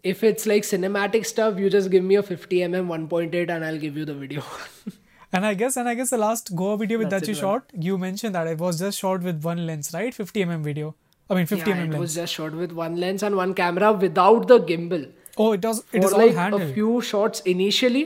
if 0.03 0.23
it's 0.23 0.45
like 0.45 0.63
cinematic 0.63 1.25
stuff, 1.25 1.57
you 1.59 1.69
just 1.69 1.89
give 1.89 2.03
me 2.03 2.15
a 2.15 2.23
50 2.23 2.59
mm 2.59 2.88
1.8 3.09 3.49
and 3.49 3.65
I'll 3.65 3.77
give 3.77 3.97
you 3.97 4.05
the 4.05 4.13
video. 4.13 4.43
and 5.33 5.45
i 5.45 5.53
guess 5.53 5.75
and 5.75 5.89
i 5.89 5.93
guess 5.93 6.11
the 6.11 6.17
last 6.17 6.55
goa 6.55 6.77
video 6.77 6.97
with 6.99 7.09
That's 7.09 7.27
that 7.27 7.27
you 7.27 7.38
it, 7.38 7.41
man. 7.41 7.61
shot 7.61 7.71
you 7.88 7.97
mentioned 7.97 8.35
that 8.35 8.47
it 8.47 8.59
was 8.59 8.79
just 8.79 8.97
shot 8.97 9.23
with 9.23 9.43
one 9.43 9.65
lens 9.65 9.89
right 9.93 10.13
50 10.13 10.45
mm 10.45 10.61
video 10.67 10.95
i 11.29 11.35
mean 11.35 11.45
50 11.45 11.69
yeah, 11.69 11.75
mm 11.75 11.83
it 11.83 11.89
lens 11.91 11.99
was 11.99 12.15
just 12.15 12.33
shot 12.33 12.53
with 12.53 12.71
one 12.71 12.95
lens 13.01 13.23
and 13.23 13.35
one 13.35 13.53
camera 13.53 13.91
without 13.91 14.47
the 14.47 14.59
gimbal. 14.59 15.03
oh 15.38 15.51
it 15.51 15.65
was 15.65 15.83
it 15.91 16.01
for 16.01 16.07
is 16.07 16.13
like 16.13 16.31
all 16.31 16.38
handled 16.38 16.61
a 16.61 16.73
few 16.73 17.01
shots 17.01 17.41
initially. 17.41 18.05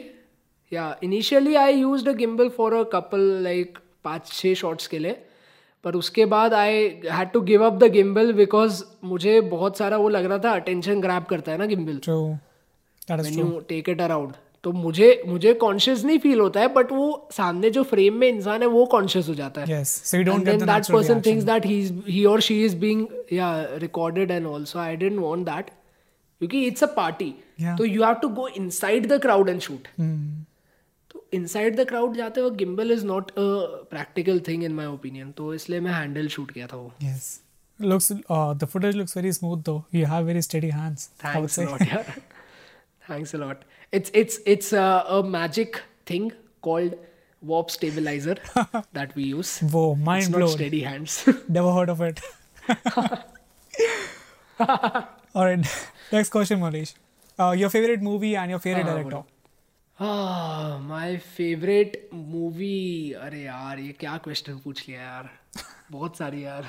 Yeah, 0.69 0.95
initially 1.01 1.57
I 1.57 1.69
used 1.69 2.07
a 2.07 2.13
gimbal 2.13 2.51
for 2.57 2.73
a 2.73 2.85
couple 2.85 3.19
like 3.19 3.77
पाँच 4.03 4.29
छः 4.33 4.53
shots 4.61 4.87
के 4.87 4.99
लिए 4.99 5.17
पर 5.86 5.94
उसके 5.94 6.24
बाद 6.24 6.54
I 6.54 6.72
had 7.10 7.30
to 7.30 7.40
give 7.40 7.64
up 7.64 7.72
the 7.72 7.84
gimbal 7.84 8.32
because 8.32 8.84
मुझे 9.04 9.40
बहुत 9.40 9.78
सारा 9.78 9.96
वो 9.96 10.08
लग 10.08 10.24
रहा 10.24 10.38
था 10.38 10.50
अटेंशन 10.50 11.00
ग्रैप 11.00 11.24
करता 11.24 11.52
है 11.52 11.58
ना 11.58 11.66
गिम्बल 11.66 11.98
टेक 13.68 13.88
इट 13.88 14.00
अराउंड 14.00 14.32
तो 14.64 14.72
मुझे 14.72 15.22
मुझे 15.26 15.54
कॉन्शियस 15.54 16.04
नहीं 16.04 16.18
फील 16.18 16.40
होता 16.40 16.60
है 16.60 16.68
बट 16.68 16.92
वो 16.92 17.28
सामने 17.32 17.70
जो 17.70 17.82
फ्रेम 17.82 18.14
में 18.14 18.28
इंसान 18.28 18.62
है 18.62 18.68
वो 18.68 18.86
कॉन्शियस 18.86 19.28
हो 19.28 19.34
जाता 19.34 19.60
है। 19.60 19.80
यस 19.80 19.88
सो 19.88 20.16
क्योंकि 26.38 26.64
इट्स 26.64 26.84
अ 26.84 26.86
पार्टी 26.86 27.34
तो 27.62 27.84
you 27.84 28.04
have 28.04 28.14
to 28.14 28.28
go 28.28 28.48
inside 28.48 29.06
the 29.06 29.20
crowd 29.22 29.48
and 29.48 29.60
shoot 29.60 29.88
inside 31.36 31.76
the 31.76 31.88
crowd 31.88 32.16
जाते 32.16 32.40
हो 32.40 32.50
gimbal 32.62 32.92
is 32.92 33.04
not 33.06 33.30
a 33.30 33.48
practical 33.90 34.40
thing 34.48 34.64
in 34.64 34.72
my 34.74 34.86
opinion 34.86 35.32
तो 35.32 35.52
इसलिए 35.54 35.80
मैं 35.80 35.92
हैंडल 35.92 36.28
शूट 36.28 36.50
किया 36.50 36.66
था 36.66 36.76
वो। 36.76 36.92
Yes 37.02 37.28
looks 37.80 38.12
the 38.12 38.68
footage 38.72 38.96
looks 38.96 39.16
very 39.16 39.32
smooth 39.32 39.62
though 39.64 39.82
you 39.94 40.06
have 40.06 40.24
very 40.24 40.42
steady 40.42 40.70
hands 40.70 41.08
thanks 41.24 41.58
a 41.60 41.62
lot 41.62 41.82
thanks 43.10 43.34
a 43.34 43.38
lot 43.38 43.64
it's 43.92 44.10
it's 44.14 44.40
it's 44.46 44.74
a 44.74 45.22
magic 45.28 45.76
thing 46.10 46.30
called 46.62 46.94
wop 47.42 47.68
stabiliser 47.70 48.40
that 48.56 49.16
we 49.16 49.24
use 49.24 49.58
वो 49.72 49.92
mind 50.04 50.32
blown 50.34 50.50
steady 50.50 50.80
hands 50.80 51.24
never 51.28 51.78
heard 51.78 51.90
of 51.90 52.02
it 52.02 52.20
alright 54.60 55.58
next 56.14 56.32
question 56.32 56.58
Manish 56.58 56.94
your 57.38 57.68
favourite 57.70 58.02
movie 58.02 58.32
and 58.32 58.50
your 58.50 58.60
favourite 58.60 58.86
director 58.86 59.22
my 59.98 61.16
favourite 61.16 62.08
movie 62.14 63.12
अरे 63.20 63.42
यार, 63.42 63.78
ये 63.78 63.92
क्या 64.00 64.16
question 64.24 64.58
पूछ 64.64 64.88
लिया 64.88 65.00
यार? 65.02 65.30
बहुत 65.90 66.16
सारी 66.16 66.44
यार. 66.44 66.66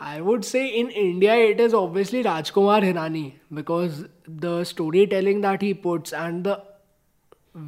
I 0.00 0.20
would 0.20 0.42
say 0.42 0.66
in 0.68 0.90
India 0.90 1.34
it 1.34 1.60
is 1.60 1.74
obviously 1.74 2.22
Rajkumar 2.22 2.84
Hirani 2.84 3.32
because 3.52 4.02
the 4.30 4.62
storytelling 5.06 5.42
that 5.42 5.62
he 5.62 5.72
puts 5.82 6.14
and 6.14 6.42
the 6.46 6.56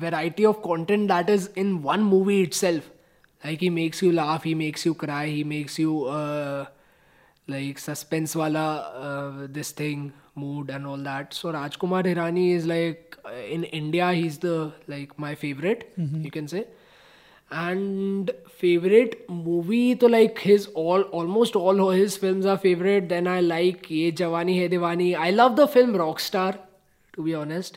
variety 0.03 0.45
of 0.45 0.61
content 0.65 1.09
that 1.09 1.31
is 1.31 1.49
in 1.59 1.73
one 1.85 2.01
movie 2.13 2.41
itself 2.55 2.91
like 3.43 3.63
he 3.63 3.71
makes 3.71 4.03
you 4.03 4.11
laugh 4.11 4.45
he 4.47 4.55
makes 4.55 4.87
you 4.87 4.93
cry 4.95 5.31
he 5.31 5.45
makes 5.45 5.81
you 5.81 6.03
like 7.49 7.79
suspense 7.79 8.37
वाला 8.37 8.67
this 9.53 9.79
thing 9.79 10.11
mood 10.35 10.71
and 10.71 10.87
all 10.87 10.97
that. 10.99 11.35
So 11.35 11.53
Rajkumar 11.53 12.05
Hirani 12.05 12.53
is 12.55 12.67
like 12.67 13.17
uh, 13.25 13.33
in 13.33 13.65
India 13.65 14.13
he's 14.13 14.39
the 14.39 14.73
like 14.89 15.19
my 15.19 15.35
favorite 15.35 15.93
you 15.97 16.31
can 16.31 16.49
say. 16.49 16.67
And 17.51 18.31
favorite 18.49 19.29
movie 19.29 19.95
to 19.97 20.09
like 20.09 20.39
his 20.39 20.67
all 20.69 21.03
almost 21.03 21.55
all 21.55 21.91
his 21.91 22.17
films 22.17 22.47
are 22.47 22.57
favorite. 22.57 23.09
Then 23.11 23.27
I 23.27 23.41
like 23.41 23.91
Ye 23.91 24.11
Jawani 24.13 24.59
Hai 24.61 24.69
Diwani. 24.69 25.15
I 25.17 25.31
love 25.31 25.57
the 25.57 25.69
film 25.69 25.93
Rockstar 25.95 26.59
to 27.15 27.23
be 27.23 27.35
honest. 27.35 27.77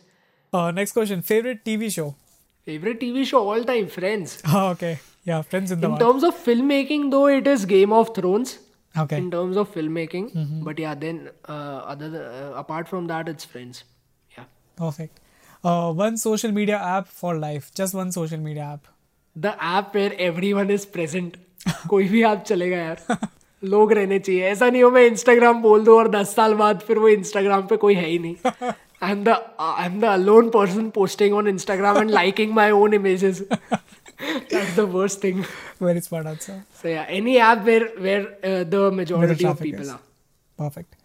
Uh, 0.54 0.72
next 0.72 0.94
question. 0.94 1.22
Favorite 1.22 1.66
TV 1.66 1.92
show? 1.92 2.16
Favorite 2.64 3.02
TV 3.02 3.26
show 3.26 3.50
all 3.50 3.64
time 3.66 3.88
Friends. 3.88 4.42
Oh, 4.48 4.70
okay. 4.76 5.00
Yeah, 5.26 5.42
Friends 5.42 5.72
in 5.72 5.82
the 5.82 5.88
In 5.88 5.92
World. 5.92 6.00
terms 6.02 6.24
of 6.24 6.36
filmmaking 6.36 7.12
though 7.12 7.28
it 7.28 7.46
is 7.46 7.66
Game 7.66 7.92
of 7.92 8.16
Thrones. 8.16 8.60
Okay. 8.98 9.18
in 9.18 9.30
terms 9.32 9.58
of 9.58 9.72
filmmaking. 9.74 10.28
Mm-hmm. 10.34 10.64
But 10.64 10.80
yeah, 10.80 10.96
then 10.96 11.30
uh, 11.50 11.80
other 11.94 12.10
th- 12.10 12.22
uh, 12.22 12.54
apart 12.56 12.88
from 12.88 13.08
that, 13.08 13.28
it's 13.28 13.44
Friends. 13.46 13.84
Yeah, 14.38 14.46
Perfect. 14.78 15.20
Uh, 15.64 15.92
one 15.94 16.18
social 16.18 16.52
media 16.52 16.78
app 16.78 17.08
for 17.08 17.38
life. 17.38 17.72
Just 17.74 17.94
one 17.94 18.12
social 18.12 18.40
media 18.50 18.64
app. 18.74 18.88
the 19.36 19.52
app 19.70 19.96
where 19.96 20.14
everyone 20.26 20.70
is 20.74 20.86
present. 20.98 21.34
कोई 21.90 22.08
भी 22.10 22.22
app 22.24 22.44
चलेगा 22.48 22.78
यार 22.78 23.18
लोग 23.62 23.92
रहने 23.94 24.20
चाहिए 24.20 24.44
ऐसा 24.50 24.70
नहीं 24.70 24.84
हो 24.84 24.90
मैं 24.92 25.06
इंस्टाग्राम 25.08 25.62
बोल 25.62 25.84
दूँ 25.86 25.96
और 25.98 26.08
दस 26.12 26.36
साल 26.36 26.54
बाद 26.56 26.80
फिर 26.88 27.00
वो 27.00 27.08
इंस्टाग्राम 27.10 27.66
पे 27.68 27.78
कोई 27.84 27.96
है 27.96 28.06
ही 28.08 28.20
नहीं 28.20 28.36
I 29.04 29.12
am 29.12 29.24
the 29.24 29.30
I 29.60 29.86
am 29.86 30.00
the 30.02 30.06
alone 30.06 30.50
person 30.56 30.90
posting 30.96 31.34
on 31.36 31.48
Instagram 31.48 31.98
and 31.98 32.10
liking 32.12 32.54
my 32.56 32.72
own 32.72 32.94
images 32.94 33.42
That's 34.23 34.77
the 34.77 34.81
worst 34.95 35.23
thing 35.25 35.43
Very 35.87 36.01
smart 36.07 36.27
answer. 36.31 36.55
so 36.83 36.89
yeah 36.95 37.13
any 37.19 37.35
app 37.49 37.67
where 37.71 37.85
where 38.07 38.23
uh, 38.51 38.65
the 38.77 38.81
majority 39.01 39.33
of 39.35 39.41
traffic 39.43 39.67
people 39.69 39.87
is. 39.87 39.93
are 39.97 40.01
Perfect. 40.63 40.97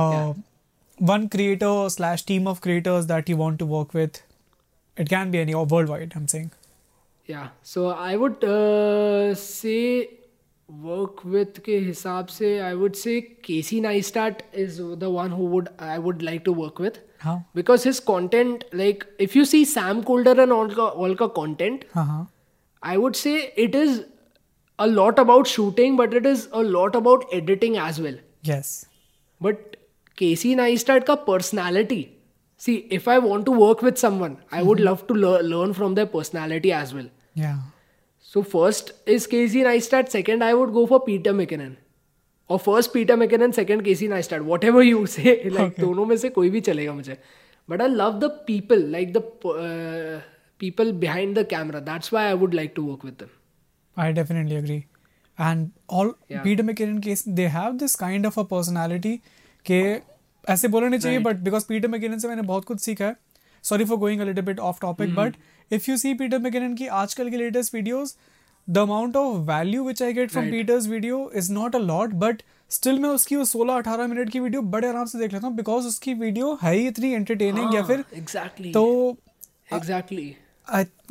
Uh, 0.00 0.32
One 1.10 1.24
creator 1.30 1.70
slash 1.92 2.22
team 2.26 2.44
of 2.50 2.58
creators 2.64 3.06
that 3.12 3.30
you 3.32 3.36
want 3.38 3.58
to 3.62 3.66
work 3.70 3.94
with. 4.00 4.18
It 5.04 5.08
can 5.12 5.30
be 5.32 5.38
any 5.44 5.54
or 5.60 5.62
worldwide. 5.72 6.12
I'm 6.18 6.28
saying. 6.32 6.50
Yeah, 7.32 7.48
so 7.70 7.86
I 8.08 8.10
would 8.22 8.44
uh, 8.50 9.34
say 9.44 9.78
work 10.90 11.24
with 11.36 11.58
के 11.64 11.78
हिसाब 11.86 12.26
से 12.36 12.50
I 12.68 12.74
would 12.82 13.00
say 13.00 13.14
Casey 13.48 13.80
Neistat 13.86 14.44
is 14.66 14.78
the 15.04 15.10
one 15.16 15.34
who 15.40 15.48
would 15.56 15.72
I 15.88 15.98
would 16.06 16.22
like 16.28 16.44
to 16.50 16.54
work 16.60 16.78
with 16.86 17.00
How? 17.24 17.34
because 17.60 17.88
his 17.90 18.00
content 18.12 18.64
like 18.82 19.04
if 19.28 19.34
you 19.40 19.44
see 19.54 19.64
Sam 19.72 20.04
Coulter 20.12 20.36
and 20.46 20.56
all 20.58 20.70
का 20.78 20.86
all 21.06 21.16
का 21.24 21.28
content 21.40 21.84
Uh-huh. 22.04 22.22
I 22.82 22.96
would 22.98 23.16
say 23.16 23.34
it 23.66 23.74
is 23.74 24.04
a 24.78 24.86
lot 24.86 25.18
about 25.18 25.46
shooting 25.46 25.96
but 25.96 26.14
it 26.20 26.26
is 26.26 26.48
a 26.52 26.62
lot 26.62 26.96
about 27.02 27.26
editing 27.40 27.76
as 27.88 28.00
well 28.06 28.16
Yes. 28.42 28.72
but 29.40 29.76
Casey 30.22 30.54
Neistat 30.62 31.04
का 31.10 31.16
personality 31.26 32.00
see 32.64 32.74
if 33.00 33.06
I 33.08 33.18
want 33.26 33.46
to 33.50 33.52
work 33.60 33.82
with 33.82 33.98
someone 34.06 34.34
I 34.50 34.62
would 34.70 34.80
love 34.88 35.06
to 35.12 35.14
lear- 35.26 35.42
learn 35.52 35.72
from 35.80 35.94
their 36.00 36.06
personality 36.16 36.72
as 36.80 36.94
well 36.98 37.08
Yeah. 37.34 37.60
So 38.32 38.42
first 38.42 38.90
is 39.12 39.26
Casey 39.26 39.62
Neistat. 39.64 40.08
Second, 40.12 40.42
I 40.44 40.54
would 40.58 40.70
go 40.74 40.82
for 40.90 40.98
Peter 41.06 41.32
McKinnon. 41.38 41.72
Or 42.48 42.58
first 42.66 42.92
Peter 42.92 43.16
McKinnon, 43.22 43.52
second 43.56 43.82
Casey 43.88 44.08
Neistat. 44.12 44.44
Whatever 44.50 44.82
you 44.88 45.00
say, 45.14 45.34
like 45.56 45.72
Okay. 45.72 45.82
दोनों 45.82 46.06
में 46.12 46.16
से 46.22 46.28
कोई 46.36 46.50
भी 46.54 46.60
चलेगा 46.68 46.92
मुझे. 47.00 47.16
But 47.72 47.82
I 47.86 47.88
love 48.02 48.20
the 48.22 48.30
people, 48.50 48.84
like 48.94 49.12
the 49.16 49.22
uh, 49.64 50.20
people 50.61 50.93
behind 51.05 51.37
the 51.37 51.45
camera. 51.45 51.81
That's 51.81 52.11
why 52.11 52.27
I 52.29 52.35
would 52.43 52.53
like 52.53 52.75
to 52.75 52.85
work 52.85 53.03
with 53.03 53.17
them. 53.17 53.33
I 53.97 54.11
definitely 54.11 54.55
agree. 54.55 54.79
And 55.37 55.71
all 55.87 56.13
Yeah. 56.29 56.43
Peter 56.43 56.63
McKinnon 56.63 57.01
case, 57.07 57.23
they 57.39 57.47
have 57.55 57.79
this 57.79 57.95
kind 57.95 58.29
of 58.31 58.37
a 58.37 58.45
personality 58.53 59.17
कि 59.65 59.81
ऐसे 60.43 60.67
बोलना 60.67 60.87
नहीं 60.87 60.99
चाहिए 60.99 61.19
but 61.19 61.35
because 61.45 61.65
Peter 61.69 61.87
McKinnon 61.87 62.19
से 62.19 62.27
मैंने 62.27 62.41
बहुत 62.51 62.65
कुछ 62.65 62.79
सीखा 62.81 63.05
है 63.05 63.15
sorry 63.63 63.85
for 63.85 63.97
going 63.97 64.21
little 64.21 64.43
bit 64.45 64.59
off 64.59 64.79
topic 64.81 65.15
but 65.15 65.35
if 65.71 65.89
you 65.91 65.97
see 65.97 66.13
Peter 66.21 66.39
McKinnon 66.39 66.75
की 66.75 66.87
आजकल 66.99 67.29
के 67.29 67.37
latest 67.37 67.73
videos 67.75 68.15
the 68.67 68.77
amount 68.77 69.15
of 69.15 69.37
value 69.49 69.83
which 69.83 70.03
I 70.03 70.13
get 70.13 70.31
from. 70.31 70.49
Peter's 70.51 70.87
video 70.87 71.29
is 71.35 71.51
not 71.53 71.75
a 71.75 71.79
lot 71.79 72.13
but 72.23 72.41
still 72.71 72.99
मैं 72.99 73.09
उसकी 73.09 73.35
वो 73.35 73.45
सोलह 73.45 73.73
अठारह 73.73 74.07
minute 74.07 74.29
की 74.29 74.39
video 74.39 74.61
बड़े 74.75 74.87
आराम 74.87 75.05
से 75.05 75.19
देख 75.19 75.33
लेता 75.33 75.47
हूँ 75.47 75.55
बिकॉज़ 75.55 75.87
उसकी 75.87 76.13
वीडियो 76.13 76.57
है 76.63 76.73
ही 76.73 76.87
इतनी 76.87 77.11
एंटरटेनिंग 77.13 77.75
या 77.75 77.83
फिर 77.83 78.03
exactly. 78.21 78.73
तो 78.73 79.17
exactly. 79.73 80.27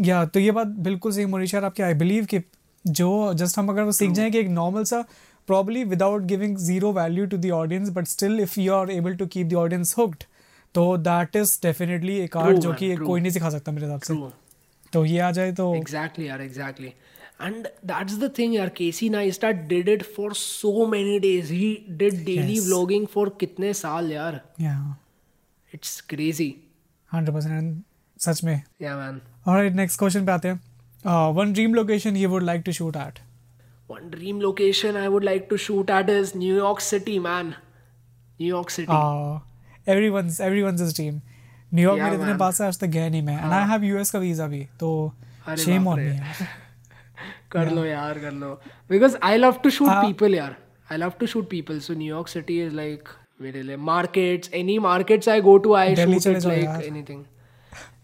या 0.06 0.24
तो 0.34 0.40
ये 0.40 0.50
बात 0.58 0.66
बिल्कुल 0.88 1.12
सही 1.12 1.24
मोनिशा 1.34 1.60
आपकी 1.66 1.82
आई 1.82 1.94
बिलीव 2.04 2.24
कि 2.34 2.40
जो 2.84 3.08
जस्ट 3.34 3.58
हम 3.58 3.68
अगर 3.68 3.82
वो 3.82 3.92
सीख 3.92 4.10
जाएँ 4.18 4.30
कि 4.30 4.38
एक 4.38 4.48
नॉर्मल 4.48 4.84
सा 4.84 5.04
probably 5.48 5.84
without 5.84 6.22
giving 6.32 6.56
zero 6.58 6.92
value 6.92 7.26
to 7.26 7.36
the 7.36 7.50
audience 7.60 7.90
but 7.96 8.06
still 8.06 8.40
if 8.40 8.58
you 8.60 8.72
are 8.74 8.90
able 8.90 9.14
to 9.16 9.26
keep 9.34 9.46
the 9.46 9.54
audience 9.64 9.94
hooked 9.98 10.24
तो 10.74 10.96
दैट 11.08 11.36
इज़ 11.36 11.58
डेफिनेटली 11.62 12.16
एक 12.20 12.36
आर्ट 12.36 12.58
जो 12.58 12.72
कि 12.80 12.94
कोई 12.96 13.20
नहीं 13.20 13.32
सिखा 13.32 13.50
सकता 13.50 13.72
मेरे 13.72 13.86
हिसाब 13.86 14.00
से 14.00 14.14
तो 14.92 15.04
ये 15.04 15.18
आ 15.18 15.30
जाए 15.36 15.52
तो 15.52 15.64
Exactly, 15.76 16.26
yaar, 16.30 16.40
exactly. 16.42 16.90
And 17.46 17.66
that's 17.90 18.18
the 18.20 18.28
thing, 18.36 18.52
yaar. 18.56 18.68
Casey 18.76 19.08
Neistat 19.14 19.64
did 19.72 19.88
it 19.94 20.04
for 20.16 20.28
so 20.42 20.86
many 20.92 21.16
days. 21.24 21.50
He 21.54 21.66
did 22.02 22.20
daily 22.28 22.54
Yes. 22.54 22.68
vlogging 22.68 23.08
for 23.14 23.24
कितने 23.40 23.72
साल 23.80 24.12
यार. 24.12 24.40
या 24.60 24.76
It's 25.74 25.96
crazy. 26.12 26.48
हंड्रेड 27.10 27.34
परसेंट 27.34 27.82
सच 28.20 28.44
में 28.44 28.54
Yeah, 28.82 28.96
man. 29.00 29.20
और 29.48 29.70
नेक्स्ट 29.70 29.98
क्वेश्चन 29.98 30.26
पे 30.26 30.32
आते 30.32 30.48
हैं 30.48 31.30
one 31.34 31.52
dream 31.52 31.74
location 31.74 32.16
you 32.16 32.28
would 32.28 32.42
like 32.42 32.62
to 32.66 32.72
shoot 32.80 32.96
at 33.06 33.18
One 33.90 34.06
dream 34.12 34.38
location 34.42 34.96
I 35.00 35.08
would 35.14 35.24
like 35.26 35.44
to 35.50 35.56
shoot 35.64 35.90
at 35.96 36.08
is 36.12 36.30
New 36.38 36.54
York 36.54 36.80
City, 36.84 37.12
man. 37.26 37.50
New 38.40 38.48
York 38.52 38.70
City. 38.76 38.96
Everyone's 39.88 40.40
everyone's 40.40 40.80
is 40.82 40.94
dream 40.94 41.20
New York 41.74 42.00
Yeah, 42.00 42.10
मेरे 42.10 42.22
इतने. 42.22 42.34
पास 42.38 42.60
है 42.60 42.66
आज 42.66 42.78
तक 42.80 42.86
गया 42.96 43.08
नहीं 43.08 43.22
मैं 43.22 43.36
and 43.42 43.52
I 43.52 43.68
have 43.70 43.84
US 43.84 44.10
का 44.10 44.18
visa 44.18 44.46
भी 44.54 44.62
तो 44.80 44.90
शेम 45.64 45.86
ऑन। 45.88 46.00
मी 46.00 46.18
कर 47.52 47.70
लो 47.74 47.84
यार 47.84 48.18
कर 48.24 48.32
लो 48.40 48.50
because 48.94 49.14
I 49.30 49.32
love 49.44 49.62
to 49.66 49.72
shoot 49.78 49.92
Uh, 49.92 50.00
people 50.08 50.34
यार 50.34 50.56
I 50.96 50.98
love 51.04 51.16
to 51.22 51.30
shoot 51.34 51.48
people 51.54 51.80
so 51.88 51.98
New 52.02 52.10
York 52.16 52.32
City 52.34 52.58
is 52.66 52.74
like 52.80 53.14
मेरे 53.42 53.62
लिए 53.70 53.76
markets 53.92 54.52
any 54.62 54.78
markets 54.88 55.32
I 55.36 55.40
go 55.50 55.56
to 55.68 55.78
I 55.84 55.86
Delhi 56.00 56.18
shoot 56.18 56.24
चले 56.24 56.38
it 56.38 56.42
जाओ 56.48 56.52
like 56.56 56.64
यार। 56.64 56.84
anything 56.90 57.24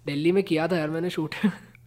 दिल्ली 0.06 0.32
में 0.32 0.42
किया 0.44 0.68
था 0.68 0.76
यार 0.78 0.90
मैंने 0.90 1.10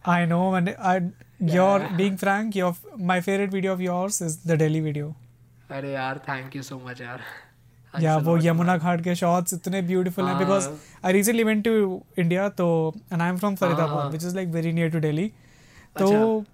I 0.08 0.24
know, 0.24 0.54
and 0.54 0.70
I, 0.78 1.02
you're 1.40 1.88
being 1.96 2.16
frank. 2.16 2.54
Your 2.54 2.74
my 2.96 3.20
favorite 3.20 3.50
video 3.50 3.72
of 3.72 3.80
yours 3.80 4.20
is 4.20 4.36
the 4.50 4.56
Delhi 4.56 4.80
video. 4.80 5.14
अरे 5.70 5.92
यार 5.92 6.20
thank 6.26 6.54
you 6.56 6.62
so 6.62 6.78
much 6.78 7.00
यार 7.00 7.20
yeah, 7.94 8.18
वो 8.24 8.36
यमुना 8.42 8.76
घाट 8.76 9.00
के 9.04 9.14
shots 9.14 9.54
इतने 9.54 9.82
beautiful 9.88 10.28
हैं 10.28 10.38
because 10.38 10.68
I 11.04 11.12
recently 11.16 11.44
went 11.44 11.64
to 11.64 12.02
India 12.24 12.50
तो 12.58 12.68
and 13.10 13.22
I'm 13.22 13.40
from 13.40 13.56
Faridabad 13.56 14.12
which 14.12 14.26
is 14.30 14.36
like 14.36 14.52
very 14.58 14.72
near 14.72 14.90
to 14.90 15.00
Delhi. 15.00 15.30
तो 15.98 16.44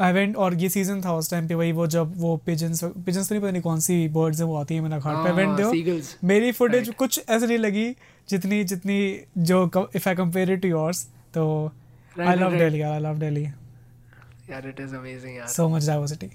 I 0.00 0.12
went 0.12 0.36
और 0.36 0.54
ये 0.54 0.68
season 0.68 1.04
था 1.04 1.12
उस 1.14 1.30
time 1.32 1.48
पे 1.48 1.54
वही 1.54 1.72
वो 1.72 1.86
जब 1.94 2.12
वो 2.20 2.40
pigeons 2.48 2.82
pigeons 2.84 3.28
तो 3.28 3.34
नहीं 3.34 3.40
पता 3.40 3.50
नहीं 3.50 3.62
कौन 3.62 3.80
सी 3.80 4.08
birds 4.08 4.38
हैं 4.40 4.46
वो 4.46 4.56
आती 4.56 4.74
है 4.74 4.80
यमुना 4.80 4.98
घाट 4.98 5.26
पे 5.26 5.56
there 5.56 5.72
seagulls 5.74 6.14
मेरी 6.24 6.52
footage 6.52 6.94
कुछ 6.94 7.20
ऐसे 7.28 7.46
नहीं 7.46 7.58
लगी 7.58 7.88
जितनी 8.30 8.64
जितनी 8.64 8.98
जो 9.38 9.88
if 9.96 10.08
I 10.08 10.14
compare 10.14 10.50
it 10.50 10.62
to 10.62 10.68
yours 10.68 11.06
तो 11.34 11.72
I 12.20 12.36
love 12.36 12.56
Delhi 12.58 12.80
I 12.80 13.00
love 13.00 13.18
Delhi 13.18 13.44
यार 14.50 14.68
इट 14.68 14.80
इज़ 14.80 14.94
अमेजिंग 14.96 15.36
यार 15.36 15.46
so 15.46 15.68
much 15.68 15.86
diversity 15.86 16.30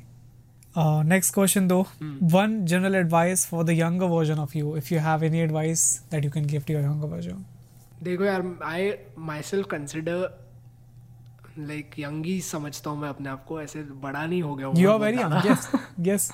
next 0.78 1.34
question 1.34 1.68
दो 1.68 1.86
one 2.24 2.66
general 2.66 2.96
advice 2.96 3.46
for 3.48 3.64
the 3.64 3.70
younger 3.70 4.06
version 4.06 4.40
of 4.40 4.58
you 4.58 4.78
if 4.78 4.94
you 4.94 5.00
have 5.00 5.24
any 5.24 5.40
advice 5.40 6.02
that 6.12 6.26
you 6.26 6.32
can 6.32 6.46
give 6.46 6.64
to 6.68 6.74
your 6.74 6.84
younger 6.84 7.08
version 7.08 7.46
देखो 8.04 8.24
यार 8.24 8.60
I 8.64 8.92
myself 9.42 9.68
consider 9.68 10.46
like 11.60 11.90
young 12.00 12.26
ही 12.26 12.42
समझता 12.42 12.90
हूँ 12.90 13.02
मैं 13.02 13.10
अपने 13.10 13.30
आप 13.30 13.46
को 13.46 13.62
ऐसे 13.62 13.80
बड़ा 13.82 14.26
नहीं 14.26 14.42
हो 14.42 14.56
गया 14.56 14.72
you 14.76 14.90
are 14.92 15.00
very 15.00 15.18
young 15.18 15.52
yes 15.52 15.70
yes 16.00 16.32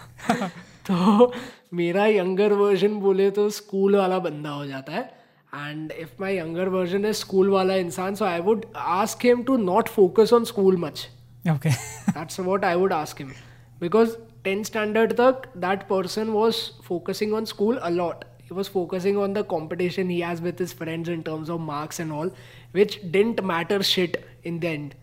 तो 0.90 1.34
मेरा 1.74 2.06
यंगर 2.06 2.54
वर्जन 2.54 2.96
बोले 2.96 3.32
तो 3.32 3.50
स्कूल 3.50 3.96
वाला 3.96 4.20
बंदा 4.20 4.50
हो 4.50 4.66
जाता 4.68 4.94
है। 4.94 5.21
And 5.54 5.92
if 6.00 6.18
my 6.20 6.30
younger 6.30 6.70
version 6.70 7.06
is 7.06 7.18
school 7.18 7.50
wala 7.50 7.78
insan 7.84 8.16
so 8.16 8.26
i 8.26 8.40
would 8.40 8.66
ask 8.98 9.24
him 9.30 9.44
to 9.44 9.58
not 9.58 9.90
focus 9.90 10.32
on 10.32 10.46
school 10.46 10.78
much 10.78 11.08
Okay. 11.50 11.72
that's 12.14 12.38
what 12.38 12.64
i 12.64 12.76
would 12.76 12.92
ask 12.92 13.18
him 13.18 13.34
because 13.80 14.18
10 14.44 14.64
standard 14.64 15.16
tak 15.18 15.48
that 15.56 15.88
person 15.88 16.34
was 16.34 16.62
focusing 16.84 17.34
on 17.34 17.46
school 17.46 17.80
a 17.82 17.92
lot 17.92 18.26
he 18.38 18.54
was 18.54 18.68
focusing 18.68 19.18
on 19.18 19.34
the 19.34 19.44
competition 19.44 20.10
he 20.10 20.20
has 20.22 20.42
with 20.42 20.60
his 20.60 20.74
friends 20.74 21.10
in 21.10 21.24
terms 21.24 21.50
of 21.50 21.60
marks 21.60 22.00
and 22.00 22.12
all 22.12 22.32
which 22.80 22.98
didn't 23.12 23.44
matter 23.44 23.82
shit 23.84 24.18
in 24.44 24.60
the 24.60 24.68
end 24.68 24.96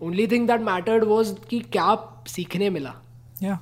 only 0.00 0.26
thing 0.26 0.46
that 0.52 0.68
mattered 0.70 1.04
was 1.14 1.32
कि 1.50 1.60
क्या 1.76 1.88
सीखने 2.28 2.70
मिला 2.70 2.94
yeah. 3.42 3.58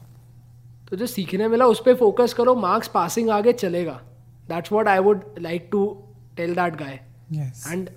तो 0.90 0.97
जो 0.97 1.06
सीखने 1.06 1.48
मिला 1.48 1.66
उस 1.66 1.82
पर 1.86 1.94
फोकस 1.94 2.32
करो 2.32 2.55
मार्क्स 2.55 2.89
पासिंग 2.89 3.30
आगे 3.30 3.52
चलेगा 3.52 4.01
that's 4.48 4.72
what 4.72 4.88
I 4.88 4.98
would 5.08 5.24
like 5.40 5.68
to 5.72 5.84
tell 6.36 6.54
that 6.54 6.76
guy 6.82 6.98
Yes. 7.36 7.66
And 7.72 7.88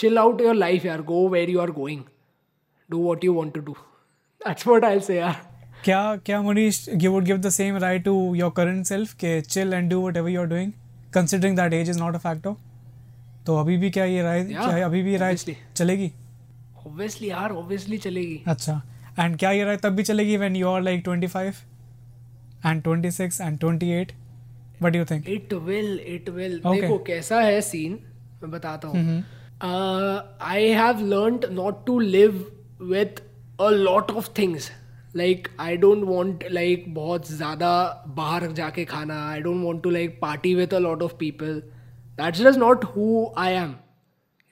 chill 0.00 0.18
out 0.20 0.40
your 0.44 0.52
life 0.56 0.84
यार 0.86 1.02
go 1.08 1.18
where 1.32 1.50
you 1.52 1.60
are 1.62 1.72
going 1.76 2.00
do 2.90 2.98
what 3.04 3.22
you 3.26 3.34
want 3.36 3.52
to 3.56 3.60
do 3.66 3.74
that's 4.40 4.66
what 4.70 4.84
i'll 4.88 5.02
say 5.06 5.16
यार 5.16 5.36
क्या 5.84 6.00
क्या 6.26 6.40
Manish 6.42 6.78
you 7.04 7.12
would 7.14 7.26
give 7.30 7.40
the 7.46 7.52
same 7.56 7.78
right 7.84 8.04
to 8.08 8.14
your 8.40 8.50
current 8.58 8.90
self 8.90 9.12
के 9.22 9.30
chill 9.54 9.76
and 9.78 9.92
do 9.94 10.00
whatever 10.04 10.32
you're 10.34 10.48
doing 10.52 10.72
considering 11.16 11.56
that 11.60 11.76
age 11.78 11.92
is 11.94 12.00
not 12.02 12.18
a 12.18 12.22
factor 12.26 12.54
तो 13.46 13.56
अभी 13.60 13.76
भी 13.76 13.90
क्या 13.90 14.04
ये 14.04 14.22
राय 14.22 14.42
Yeah, 14.44 14.68
क्या 14.68 14.86
अभी 14.86 15.02
भी 15.02 15.16
राय 15.24 15.36
चलेगी 15.76 16.10
obviously 16.86 17.28
यार 17.30 17.52
obviously 17.62 17.98
चलेगी 18.04 18.42
अच्छा 18.54 18.80
एंड 19.18 19.36
क्या 19.38 19.50
ये 19.50 19.64
राय 19.64 19.76
तब 19.84 19.96
भी 19.96 20.02
चलेगी 20.02 20.36
when 20.36 20.56
you 20.56 20.68
are 20.68 20.82
like 20.82 21.04
25 21.08 21.62
and 22.66 22.82
26 22.88 23.40
and 23.40 23.58
28 23.64 24.12
what 24.84 24.92
do 24.92 24.98
you 24.98 25.04
think 25.10 25.28
it 25.30 25.52
will 25.68 26.00
it 26.14 26.28
will 26.30 26.60
देखो 26.66 26.98
कैसा 27.06 27.40
है 27.42 27.60
सीन 27.62 27.98
मैं 28.42 28.50
बताता 28.50 28.88
हूँ। 28.88 29.22
I 29.62 30.68
have 30.78 31.04
learn 31.08 31.40
not 31.52 31.84
to 31.86 31.98
live 32.00 32.44
with 32.82 33.20
a 33.60 33.68
lot 33.70 34.10
of 34.10 34.28
things 34.38 34.70
like 35.16 35.48
I 35.60 35.76
don't 35.76 36.02
want 36.04 36.44
like 36.52 36.84
बहुत 36.94 37.30
ज़्यादा 37.30 37.70
बाहर 38.16 38.46
जाके 38.52 38.84
खाना. 38.84 39.18
I 39.30 39.40
don't 39.40 39.62
want 39.64 39.82
to 39.82 39.90
like 39.90 40.18
party 40.22 40.54
with 40.54 40.74
a 40.74 40.78
lot 40.78 41.02
of 41.02 41.14
people 41.18 41.62
that's 42.18 42.42
does 42.42 42.58
not 42.58 42.84
who 42.96 43.26
I 43.38 43.52
am 43.52 43.74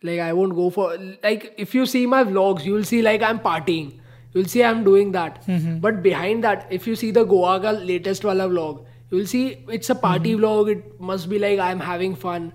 like 0.03 0.21
I 0.21 0.33
won't 0.33 0.53
go 0.55 0.69
for 0.77 0.97
like 1.01 1.55
if 1.59 1.77
you 1.77 1.87
see 1.87 2.05
my 2.07 2.25
vlogs 2.25 2.67
you'll 2.67 2.85
see 2.85 3.01
like 3.01 3.23
I 3.23 3.31
am 3.31 3.39
partying 3.45 3.91
you 4.37 4.45
see 4.45 4.61
I 4.61 4.71
am 4.71 4.85
doing 4.85 5.13
that 5.13 5.35
but 5.83 5.95
behind 6.03 6.43
that 6.47 6.73
if 6.73 6.89
you 6.89 6.95
see 6.95 7.13
the 7.13 7.27
Goa 7.29 7.59
का 7.59 7.71
latest 7.71 8.25
वाला 8.25 8.47
blog 8.47 8.85
you'll 9.13 9.35
it's 9.75 9.91
a 9.91 9.95
party 10.03 10.35
vlog 10.35 10.71
it 10.71 10.85
must 11.03 11.29
be 11.29 11.39
like 11.39 11.61
I 11.61 11.73
am 11.73 11.81
having 11.83 12.15
fun 12.17 12.51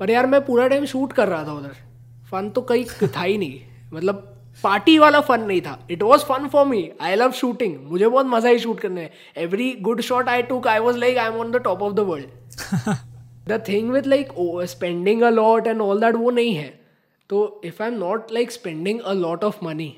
पर 0.00 0.10
यार 0.10 0.26
मैं 0.26 0.40
पूरा 0.46 0.66
time 0.68 0.84
shoot 0.86 1.12
कर 1.12 1.28
रहा 1.28 1.44
था 1.44 1.52
उधर। 1.52 1.76
फन 2.30 2.50
तो 2.50 2.60
कहीं 2.62 3.08
था 3.08 3.22
ही 3.22 3.38
नहीं। 3.38 3.60
मतलब 3.92 4.24
पार्टी 4.64 4.98
वाला 4.98 5.20
फन 5.20 5.40
नहीं 5.40 5.60
था। 5.60 5.78
It 5.90 6.02
was 6.02 6.24
fun 6.24 6.46
for 6.48 6.66
me 6.66 6.90
I 7.00 7.14
love 7.14 7.32
shooting 7.32 7.76
मुझे 7.90 8.08
बहुत 8.08 8.26
मज़ा 8.26 8.50
ही 8.50 8.58
शूट 8.58 8.80
करने 8.80 9.00
में 9.00 9.10
every 9.44 9.70
good 9.80 10.00
shot 10.00 10.28
I 10.28 10.42
took 10.42 10.66
I 10.68 10.78
was 10.78 10.96
like 10.98 11.18
I 11.18 11.26
am 11.26 11.38
on 11.40 11.50
the 11.50 11.62
top 11.64 11.82
of 11.82 11.94
the 11.94 12.00
world 12.08 13.48
the 13.48 13.62
thing 13.68 13.90
with 13.90 14.06
like 14.06 14.28
spending 14.68 15.22
a 15.22 15.30
lot 15.30 15.66
and 15.66 15.80
all 15.80 16.00
that 16.00 16.16
वो 16.16 16.30
नहीं 16.30 16.54
है। 16.54 16.68
तो 17.30 17.60
if 17.64 17.82
I 17.82 17.88
am 17.88 17.98
not 17.98 18.32
like 18.32 18.52
spending 18.52 19.00
a 19.00 19.12
lot 19.12 19.44
of 19.44 19.64
money 19.64 19.94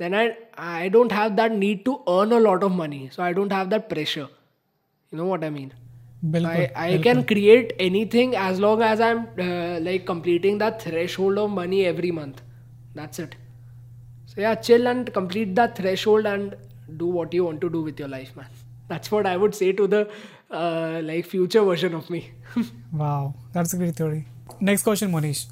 then 0.00 0.14
I 0.14 0.30
I 0.58 0.88
don't 0.88 1.12
have 1.12 1.30
that 1.30 1.52
need 1.52 1.84
to 1.84 1.92
earn 1.92 2.30
a 2.30 2.38
lot 2.38 2.64
of 2.64 2.72
money 2.72 3.08
so 3.12 3.22
I 3.22 3.32
don't 3.32 3.52
have 3.52 3.66
that 3.66 3.88
pressure. 3.92 4.26
You 5.14 5.18
know 5.18 5.24
what 5.24 5.44
I 5.44 5.50
mean 5.50 5.70
I 6.76 6.98
can 6.98 7.22
create 7.22 7.72
anything 8.06 8.34
as 8.34 8.60
long 8.60 8.82
as 8.82 9.00
I 9.00 9.10
am 9.10 9.24
like 9.84 10.06
completing 10.06 10.60
the 10.60 10.78
threshold 11.18 11.38
of 11.38 11.50
money 11.50 11.80
every 11.80 12.10
month 12.10 12.32
that's 12.96 13.20
it 13.20 13.34
so 14.26 14.42
yeah 14.42 14.54
chill 14.54 14.86
and 14.86 15.10
complete 15.10 15.54
the 15.54 15.60
threshold 16.06 16.26
and 16.26 16.52
do 16.90 17.12
what 17.12 17.34
you 17.34 17.44
want 17.44 17.60
to 17.60 17.68
do 17.68 17.82
with 17.82 18.00
your 18.00 18.08
life 18.08 18.38
man 18.38 18.46
that's 18.88 19.12
what 19.12 19.26
I 19.26 19.36
would 19.36 19.52
say 19.52 19.72
to 19.72 19.86
the 19.86 20.06
like 21.04 21.26
future 21.26 21.60
version 21.60 21.94
of 21.94 22.12
me 22.12 22.22
wow 22.92 23.30
that's 23.30 23.74
great 23.74 23.96
theory 23.96 24.22
next 24.62 24.84
question 24.84 25.10
Manish 25.10 25.46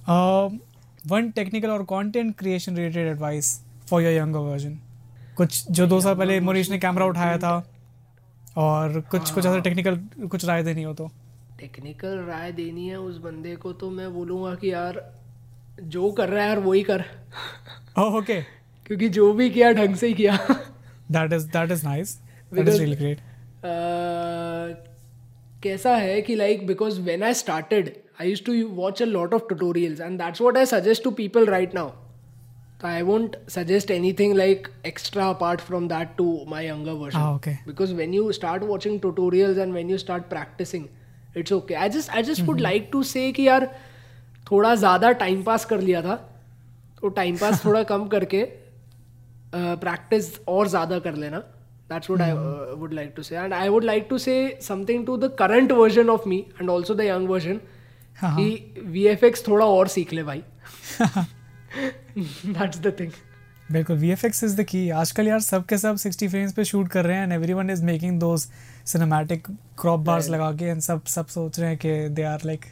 one 1.06 1.30
technical 1.30 1.68
और 1.68 1.82
content 1.84 2.36
creation 2.36 2.76
related 2.76 3.08
advice 3.08 3.64
for 3.90 4.02
your 4.02 4.12
younger 4.12 4.38
version 4.38 4.78
कुछ 5.36 5.70
जो 5.70 5.86
दो 5.86 6.00
साल 6.00 6.14
पहले 6.14 6.40
मनीष 6.40 6.70
ने 6.70 6.78
camera 6.78 7.06
उठाया 7.06 7.38
था। 7.38 7.72
और 8.56 9.00
कुछ 9.00 9.20
हाँ। 9.20 9.34
कुछ 9.34 9.46
ऐसा 9.46 9.58
टेक्निकल 9.58 9.96
कुछ 10.28 10.44
राय 10.44 10.62
देनी 10.62 10.82
हो 10.82 10.94
तो। 10.94 11.10
टेक्निकल 11.58 12.18
राय 12.18 12.52
देनी 12.52 12.88
है 12.88 12.98
उस 13.00 13.16
बंदे 13.18 13.56
को 13.56 13.72
तो 13.72 13.90
मैं 13.90 14.12
बोलूँगा 14.14 14.54
कि 14.54 14.72
यार 14.72 15.02
जो 15.82 16.10
कर 16.12 16.28
रहा 16.28 16.42
है 16.42 16.48
यार 16.48 16.58
वही 16.58 16.82
कर। 16.82 17.00
Okay 17.00 18.20
okay. 18.20 18.42
क्योंकि 18.86 19.08
जो 19.08 19.32
भी 19.32 19.50
किया 19.50 19.72
ढंग 19.72 19.94
से 19.94 20.06
ही 20.06 20.14
किया। 20.14 20.36
That 21.12 21.32
is 21.32 21.46
that 21.46 21.70
is 21.70 21.86
nice 21.86 22.18
that 22.52 22.68
is 22.68 22.78
really 22.78 22.96
great 22.96 23.18
कैसा 25.62 25.94
है 25.96 26.20
कि 26.22 26.34
like 26.34 26.66
because 26.66 27.00
when 27.00 27.22
I 27.22 27.34
started 27.34 27.92
I 28.20 28.28
use 28.28 28.44
to 28.44 28.68
watch 28.68 29.02
a 29.02 29.06
lot 29.06 29.34
of 29.34 29.42
tutorials 29.42 30.00
and 30.00 30.18
that's 30.18 30.40
what 30.40 30.56
I 30.56 30.66
suggest 30.66 31.04
to 31.04 31.10
people 31.10 31.46
right 31.46 31.74
now 31.74 31.90
तो 32.80 32.88
I 32.88 33.02
won't 33.02 33.36
suggest 33.50 33.90
anything 33.90 34.34
like 34.34 34.68
extra 34.86 35.28
apart 35.28 35.60
from 35.60 35.88
that 35.88 36.08
to 36.18 36.26
my 36.48 36.66
younger 36.66 36.92
Ah, 36.92 36.98
version 37.02 37.36
okay. 37.36 37.54
because 37.66 37.92
when 38.00 38.14
you 38.18 38.32
start 38.32 38.66
watching 38.70 38.98
tutorials 39.00 39.60
and 39.64 39.78
when 39.78 39.92
you 39.94 39.98
start 39.98 40.28
practicing 40.30 40.86
it's 41.34 41.52
okay. 41.52 41.76
I 41.76 41.88
just 41.96 42.14
i 42.18 42.22
just 42.28 42.46
would 42.46 42.62
like 42.66 42.86
to 42.92 43.02
say 43.10 43.32
कि 43.32 43.46
यार 43.48 43.66
थोड़ा 44.46 44.74
ज़्यादा 44.74 45.10
time 45.18 45.42
pass 45.42 45.64
कर 45.64 45.80
लिया 45.80 46.02
था 46.02 46.14
तो 47.00 47.08
time 47.18 47.36
pass 47.36 47.64
थोड़ा 47.64 47.82
कम 47.82 48.06
करके 48.08 48.42
प्रैक्टिस 49.54 50.30
और 50.48 50.68
ज़्यादा 50.68 50.98
कर 50.98 51.14
लेना। 51.14 51.38
That's 51.90 52.10
would 52.10 52.22
I 52.22 52.32
would 52.78 52.92
like 52.94 53.12
to 53.16 53.22
say 53.22 53.36
and 53.36 53.52
I 53.54 53.68
would 53.68 53.84
like 53.84 54.06
to 54.10 54.18
say 54.18 54.34
something 54.62 55.06
to 55.06 55.16
the 55.16 55.34
current 55.38 55.72
version 55.72 56.10
of 56.10 56.28
me 56.28 56.38
and 56.60 56.70
also 56.70 56.94
the 56.94 57.00
young 57.00 57.28
version 57.28 57.60
हाँ, 58.16 58.36
कि 58.36 58.82
वी 58.86 59.06
एफ़ 59.06 59.24
एक्स 59.24 59.46
थोड़ा 59.48 59.66
और 59.66 59.88
सीख 59.88 60.12
ले 60.12 60.22
भाई। 60.22 60.42
दैट्स 62.18 62.78
द 62.78 62.94
थिंग 63.00 63.12
बिल्कुल 63.72 63.96
V 63.96 64.10
F 64.10 64.26
X 64.26 64.44
is 64.44 64.56
the 64.56 64.64
key 64.64 64.88
आजकल 64.90 65.28
यार 65.28 65.40
सब 65.40 65.66
के 65.66 65.78
सब 65.78 65.96
60 65.96 66.28
फ्रेम्स 66.28 66.52
पे 66.52 66.64
शूट 66.64 66.88
कर 66.88 67.04
रहे 67.04 67.16
हैं 67.16 67.22
and 67.22 67.32
everyone 67.32 67.70
is 67.70 67.84
making 67.84 68.18
those 68.20 68.50
cinematic 68.86 69.46
crop 69.80 70.00
bars 70.00 70.28
लगा 70.28 70.52
के 70.52 70.64
एंड 70.64 70.80
सब 70.80 71.04
सब 71.04 71.26
सोच 71.26 71.60
रहे 71.60 71.68
हैं 71.68 71.78
कि 71.78 72.08
they 72.08 72.22
are 72.22 72.40
like 72.44 72.64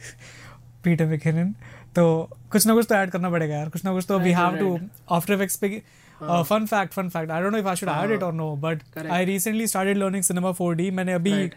Peter 0.83 1.05
McKinnon 1.05 1.53
तो 1.95 2.29
कुछ 2.51 2.67
ना 2.67 2.73
कुछ 2.73 2.85
तो 2.89 2.95
ऐड 2.95 3.09
करना 3.09 3.29
पड़ेगा 3.29 3.55
यार 3.55 3.69
कुछ 3.69 3.85
ना 3.85 3.93
कुछ 3.93 4.05
तो 4.07 4.19
we 4.19 4.31
have 4.31 4.57
to. 4.57 4.79
After 5.11 5.33
effects 5.33 5.55
पे 5.55 5.81
fun 6.21 6.65
fact 6.65 6.93
fun 6.93 7.09
fact 7.09 7.31
I 7.31 7.41
don't 7.41 7.51
know 7.51 7.57
if 7.57 7.67
I 7.67 7.75
should 7.75 7.89
add 7.89 8.11
it 8.11 8.23
और 8.23 8.33
no 8.33 8.55
but 8.55 8.81
I 9.11 9.25
recently 9.25 9.67
started 9.67 9.97
learning 9.97 10.23
cinema 10.23 10.51
4D 10.51 10.91
मैंने 10.91 11.13
अभी 11.13 11.47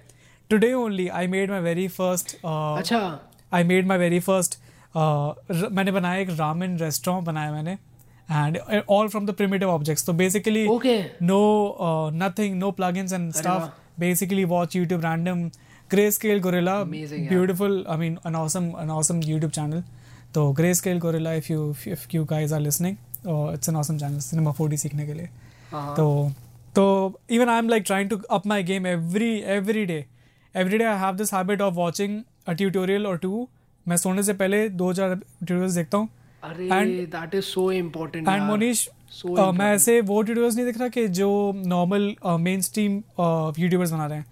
today 0.51 0.73
only 0.73 1.09
I 1.09 1.27
made 1.27 1.51
my 1.51 1.60
very 1.60 1.89
first 1.89 2.36
अच्छा. 2.36 3.20
I 3.52 3.64
made 3.64 3.86
my 3.86 3.98
very 3.98 4.20
first 4.20 4.59
मैंने 4.97 5.93
बनाया 5.93 6.20
एक 6.20 6.31
ramen 6.39 6.77
restaurant 6.78 7.24
बनाया 7.27 7.52
मैंने 7.52 7.73
and 8.31 8.59
all 8.90 9.09
from 9.09 9.27
the 9.27 9.31
primitive 9.36 9.70
objects 9.70 10.05
तो 10.06 10.12
basically 10.12 10.66
okay 10.69 10.97
no 11.31 11.39
uh, 11.86 12.10
nothing 12.24 12.59
no 12.64 12.73
plugins 12.81 13.14
and 13.19 13.35
stuff 13.40 13.69
basically 14.05 14.44
watch 14.52 14.77
youtube 14.81 15.02
random 15.06 15.40
grayscale 15.94 16.40
gorilla 16.44 16.74
Amazing, 16.82 17.28
beautiful 17.28 17.74
yeah. 17.78 17.90
i 17.94 17.97
mean 18.02 18.19
an 18.31 18.36
awesome 18.43 18.69
an 18.85 18.93
awesome 18.98 19.20
youtube 19.31 19.52
channel 19.59 19.82
so 20.36 20.44
grayscale 20.60 21.01
gorilla 21.06 21.35
if 21.40 21.51
you 21.51 21.70
if, 21.70 21.86
if 21.97 22.14
you 22.14 22.24
guys 22.35 22.52
are 22.59 22.60
listening 22.60 22.97
uh, 23.27 23.47
it's 23.56 23.69
an 23.69 23.77
awesome 23.82 23.98
channel 24.05 24.20
cinema 24.28 24.55
4d 24.60 24.78
सीखने 24.85 25.06
के 25.06 25.14
लिए 25.14 25.28
हाँ 25.73 25.94
तो 25.97 26.06
तो 26.77 26.85
even 27.39 27.52
i'm 27.56 27.69
like 27.74 27.85
trying 27.90 28.09
to 28.12 28.20
up 28.36 28.47
my 28.55 28.60
game 28.70 28.86
every 28.93 29.32
every 29.56 29.85
day 29.93 30.01
every 30.55 30.78
day 30.82 30.86
i 30.93 30.97
have 31.02 31.19
this 31.23 31.35
habit 31.39 31.66
of 31.66 31.82
watching 31.82 32.16
a 32.52 32.55
tutorial 32.62 33.06
or 33.12 33.19
two 33.27 33.48
मैं 33.89 33.97
सोने 33.97 34.23
से 34.23 34.33
पहले 34.33 34.69
दो 34.69 34.93
चार 34.93 35.15
ट्यूटोरियल्स 35.15 35.75
देखता 35.75 35.99
हूँ। 35.99 36.09
And- 36.43 37.07
that 37.15 37.35
is 37.35 37.45
so 37.45 37.71
important 37.73 38.29
and 38.29 38.43
Monish 38.43 38.89
मैं 39.27 39.73
ऐसे 39.75 40.01
वो 40.01 40.23
ट्यूटोरियल्स 40.23 40.57
नहीं 40.57 40.67
देख 40.67 40.79
रहा 40.79 40.89
कि 40.89 41.07
जो 41.09 41.31
नॉर्मल 41.67 42.15
मेन 42.41 42.61
स्ट्रीम 42.61 42.93
यूट्यूबर्स 43.59 43.91
बना 43.91 44.07
रहे 44.07 44.19
हैं। 44.19 44.27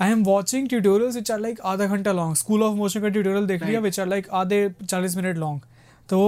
I 0.00 0.10
am 0.10 0.22
watching 0.24 0.68
tutorials 0.68 1.16
which 1.16 1.30
are 1.30 1.40
like 1.40 1.60
आधा 1.60 1.86
घंटा 1.86 2.12
लॉन्ग 2.12 2.36
स्कूल 2.36 2.62
ऑफ़ 2.62 2.76
मोशन 2.76 3.00
का 3.00 3.08
ट्यूटोरियल 3.08 3.46
देख 3.46 3.64
लिया 3.64 3.80
विच 3.80 4.00
आर 4.00 4.06
लाइक 4.06 4.28
आधे 4.32 4.68
चालीस 4.84 5.16
मिनट 5.16 5.38
लॉन्ग 5.38 5.60
तो 6.08 6.18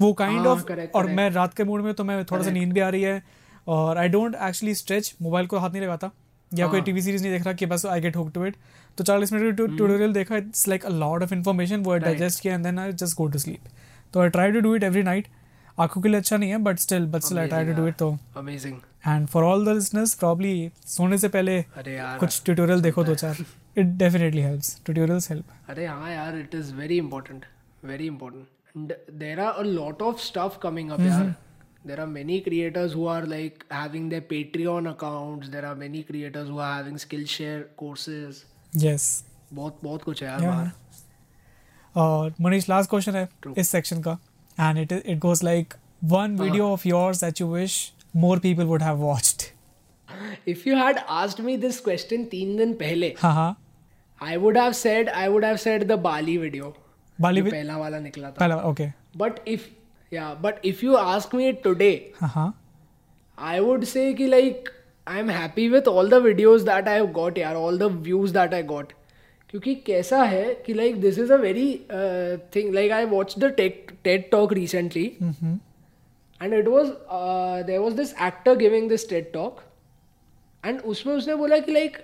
वो 0.00 0.12
काइंड 0.12 0.38
हाँ, 0.38 0.46
ऑफ़ 0.46 0.72
और 0.94 1.06
मैं 1.06 1.28
रात 1.30 1.54
के 1.54 1.64
मूड 1.64 1.80
में 1.80 1.92
तो 1.94 2.04
मैं 2.04 2.24
थोड़ा 2.24 2.42
सा 2.42 2.50
नींद 2.50 2.72
भी 2.72 2.80
आ 2.80 2.88
रही 2.88 3.02
है। 3.02 3.22
और 3.66 3.98
I 3.98 4.08
don't 4.08 4.34
actually 4.34 4.74
stretch 4.74 5.14
mobile 5.22 5.46
को 5.46 5.58
हाथ 5.58 5.70
नहीं 5.70 5.82
लगाता। 5.82 6.10
या 6.52 6.66
कोई 6.66 6.78
हाँ. 6.78 6.84
टीवी 6.86 7.02
सीरीज़ 7.02 7.22
नहीं 7.22 7.32
देख 7.32 7.44
रहा 7.44 7.52
कि 7.54 7.66
बस 7.66 7.84
I 7.86 8.00
get 8.00 8.16
hook 8.16 8.30
to 8.34 8.44
it 8.46 8.56
तो 8.98 9.04
चालीस 9.04 9.32
मिनट 9.32 9.58
का 9.58 9.66
ट्यूटोरियल 9.76 10.12
देखा 10.12 10.36
it's 10.36 10.66
like 10.68 10.84
a 10.86 10.90
lot 10.90 11.22
of 11.22 11.34
information 11.34 11.80
वो. 11.84 11.96
डाइजेस्ट 11.98 12.42
किया 12.42 12.54
and 12.54 12.64
then 12.64 12.78
I 12.78 12.92
just 12.92 13.16
go 13.18 13.26
to 13.26 13.38
sleep 13.38 13.68
तो 14.14 14.20
I 14.20 14.28
try 14.36 14.52
to 14.52 14.60
do 14.60 14.74
it 14.76 14.82
every 14.84 15.02
night 15.02 15.28
आँखों 15.80 16.00
के 16.02 16.08
लिए 16.08 16.18
अच्छा 16.20 16.36
नहीं 16.36 16.50
है 16.50 16.58
but 16.64 16.78
still 16.78 17.06
but 17.12 17.22
still 17.22 17.38
I 17.38 17.46
try 17.48 17.64
to 17.66 17.72
do 17.74 17.86
it 17.88 17.96
तो 17.98 18.16
amazing 18.36 18.76
and 19.06 19.26
for 19.28 19.44
all 19.44 19.64
the 19.66 19.74
listeners 19.76 20.14
probably 20.14 20.70
सोने 20.86 21.18
से 21.18 21.28
पहले 21.28 21.58
अरे 21.76 21.94
यार 21.94 22.18
कुछ 22.18 22.42
ट्यूटोरियल 22.44 22.80
देखो 22.82 23.04
दो 23.04 23.14
चार 23.14 23.44
it 23.82 23.88
definitely 24.00 24.42
helps. 24.42 24.68
Tutorials 24.88 25.24
help. 25.30 25.46
अरे 25.70 25.86
हाँ 25.86 26.10
यार 26.10 26.36
it 26.40 26.52
is 26.58 26.68
very 26.80 26.98
important 27.04 27.46
very 27.90 28.06
important 28.10 28.76
and 28.76 28.92
there 29.22 29.40
are 29.44 29.54
a 29.62 29.64
lot 29.70 30.04
of 30.08 30.20
stuff 30.26 30.58
coming 30.64 30.92
up 30.96 31.00
यार 31.00 31.34
there 31.88 31.98
are 32.04 32.06
many 32.12 32.36
creators 32.44 32.94
who 32.98 33.06
are 33.14 33.24
like 33.32 33.64
having 33.78 34.06
their 34.12 34.24
patreon 34.28 34.90
accounts 34.90 35.50
there 35.54 35.64
are 35.70 35.74
many 35.80 36.02
creators 36.10 36.52
who 36.52 36.60
are 36.66 36.70
having 36.74 37.00
skillshare 37.06 37.64
courses 37.82 38.38
Yes. 38.74 39.02
बहुत 39.52 39.78
बहुत 39.84 40.02
कुछ 40.02 40.22
है 40.22 40.28
यार 40.28 40.40
Yeah. 40.42 40.70
और 41.94 42.32
Manish 42.40 42.68
last 42.68 42.90
question 42.90 43.14
है 43.16 43.28
True. 43.42 43.58
इस 43.58 43.68
section 43.68 44.00
का 44.02 44.18
end 44.58 44.78
it 44.78 44.92
it 44.92 45.18
goes 45.18 45.42
like 45.44 45.74
one 46.12 46.36
video 46.38 46.68
of 46.72 46.86
yours 46.88 47.20
that 47.24 47.40
you 47.40 47.52
wish 47.54 47.76
more 48.16 48.38
people 48.46 48.64
would 48.72 48.82
have 48.82 48.96
watched 49.06 49.42
if 50.52 50.64
you 50.68 50.74
had 50.78 50.98
asked 51.18 51.38
me 51.44 51.52
this 51.60 51.76
question 51.84 52.24
तीन 52.30 52.56
दिन 52.56 52.72
पहले 52.80 53.14
हाँ 53.18 53.32
हाँ 53.34 53.54
I 54.20 54.36
would 54.42 54.56
have 54.60 54.74
said 54.80 55.08
I 55.20 55.28
would 55.34 55.44
have 55.48 55.60
said 55.62 55.84
the 55.92 55.96
Bali 56.08 56.36
video 56.42 56.72
Bali 57.18 57.42
with 57.42 57.52
पहला 57.52 57.76
वाला 57.78 57.98
निकला 57.98 58.30
था 58.30 58.36
पहला 58.40 58.56
okay 58.70 58.90
but 59.22 59.40
if 59.54 59.64
yeah 60.12 60.34
but 60.46 60.66
if 60.72 60.82
you 60.86 60.98
ask 61.14 61.34
me 61.40 61.48
today 61.66 61.94
हाँ 62.20 62.28
हाँ 62.34 62.48
I 63.38 63.56
would 63.68 63.86
say 63.92 64.04
कि 64.18 64.28
I 65.06 65.18
am 65.18 65.30
happy 65.30 65.68
with 65.68 65.88
all 65.88 66.10
the 66.10 66.22
videos 66.22 66.64
that 66.66 66.88
I 66.88 66.94
have 66.94 67.06
got 67.12 67.38
यार 67.38 67.54
all 67.56 67.78
the 67.78 67.90
views 68.02 68.32
that 68.34 68.54
I 68.54 68.62
got 68.64 68.92
क्योंकि 69.50 69.74
कैसा 69.86 70.22
है 70.24 70.54
कि 70.66 70.74
like 70.74 71.00
this 71.00 71.18
is 71.18 71.32
a 71.32 71.36
very 71.36 71.68
thing 72.56 72.72
like 72.74 72.92
I 72.92 73.04
watch 73.06 73.38
the 73.38 73.52
tech 73.56 73.92
TED 74.04 74.30
talk 74.30 74.52
recently 74.52 75.04
and 76.40 76.54
it 76.54 76.68
was 76.68 76.88
there 77.66 77.78
was 77.78 77.94
this 77.94 78.14
actor 78.22 78.56
giving 78.56 78.88
this 78.88 79.08
TED 79.08 79.30
talk 79.34 79.60
and 80.64 80.80
उसमें 80.82 81.14
उसने 81.14 81.34
बोला 81.34 81.58
कि 81.58 81.72
like 81.72 81.98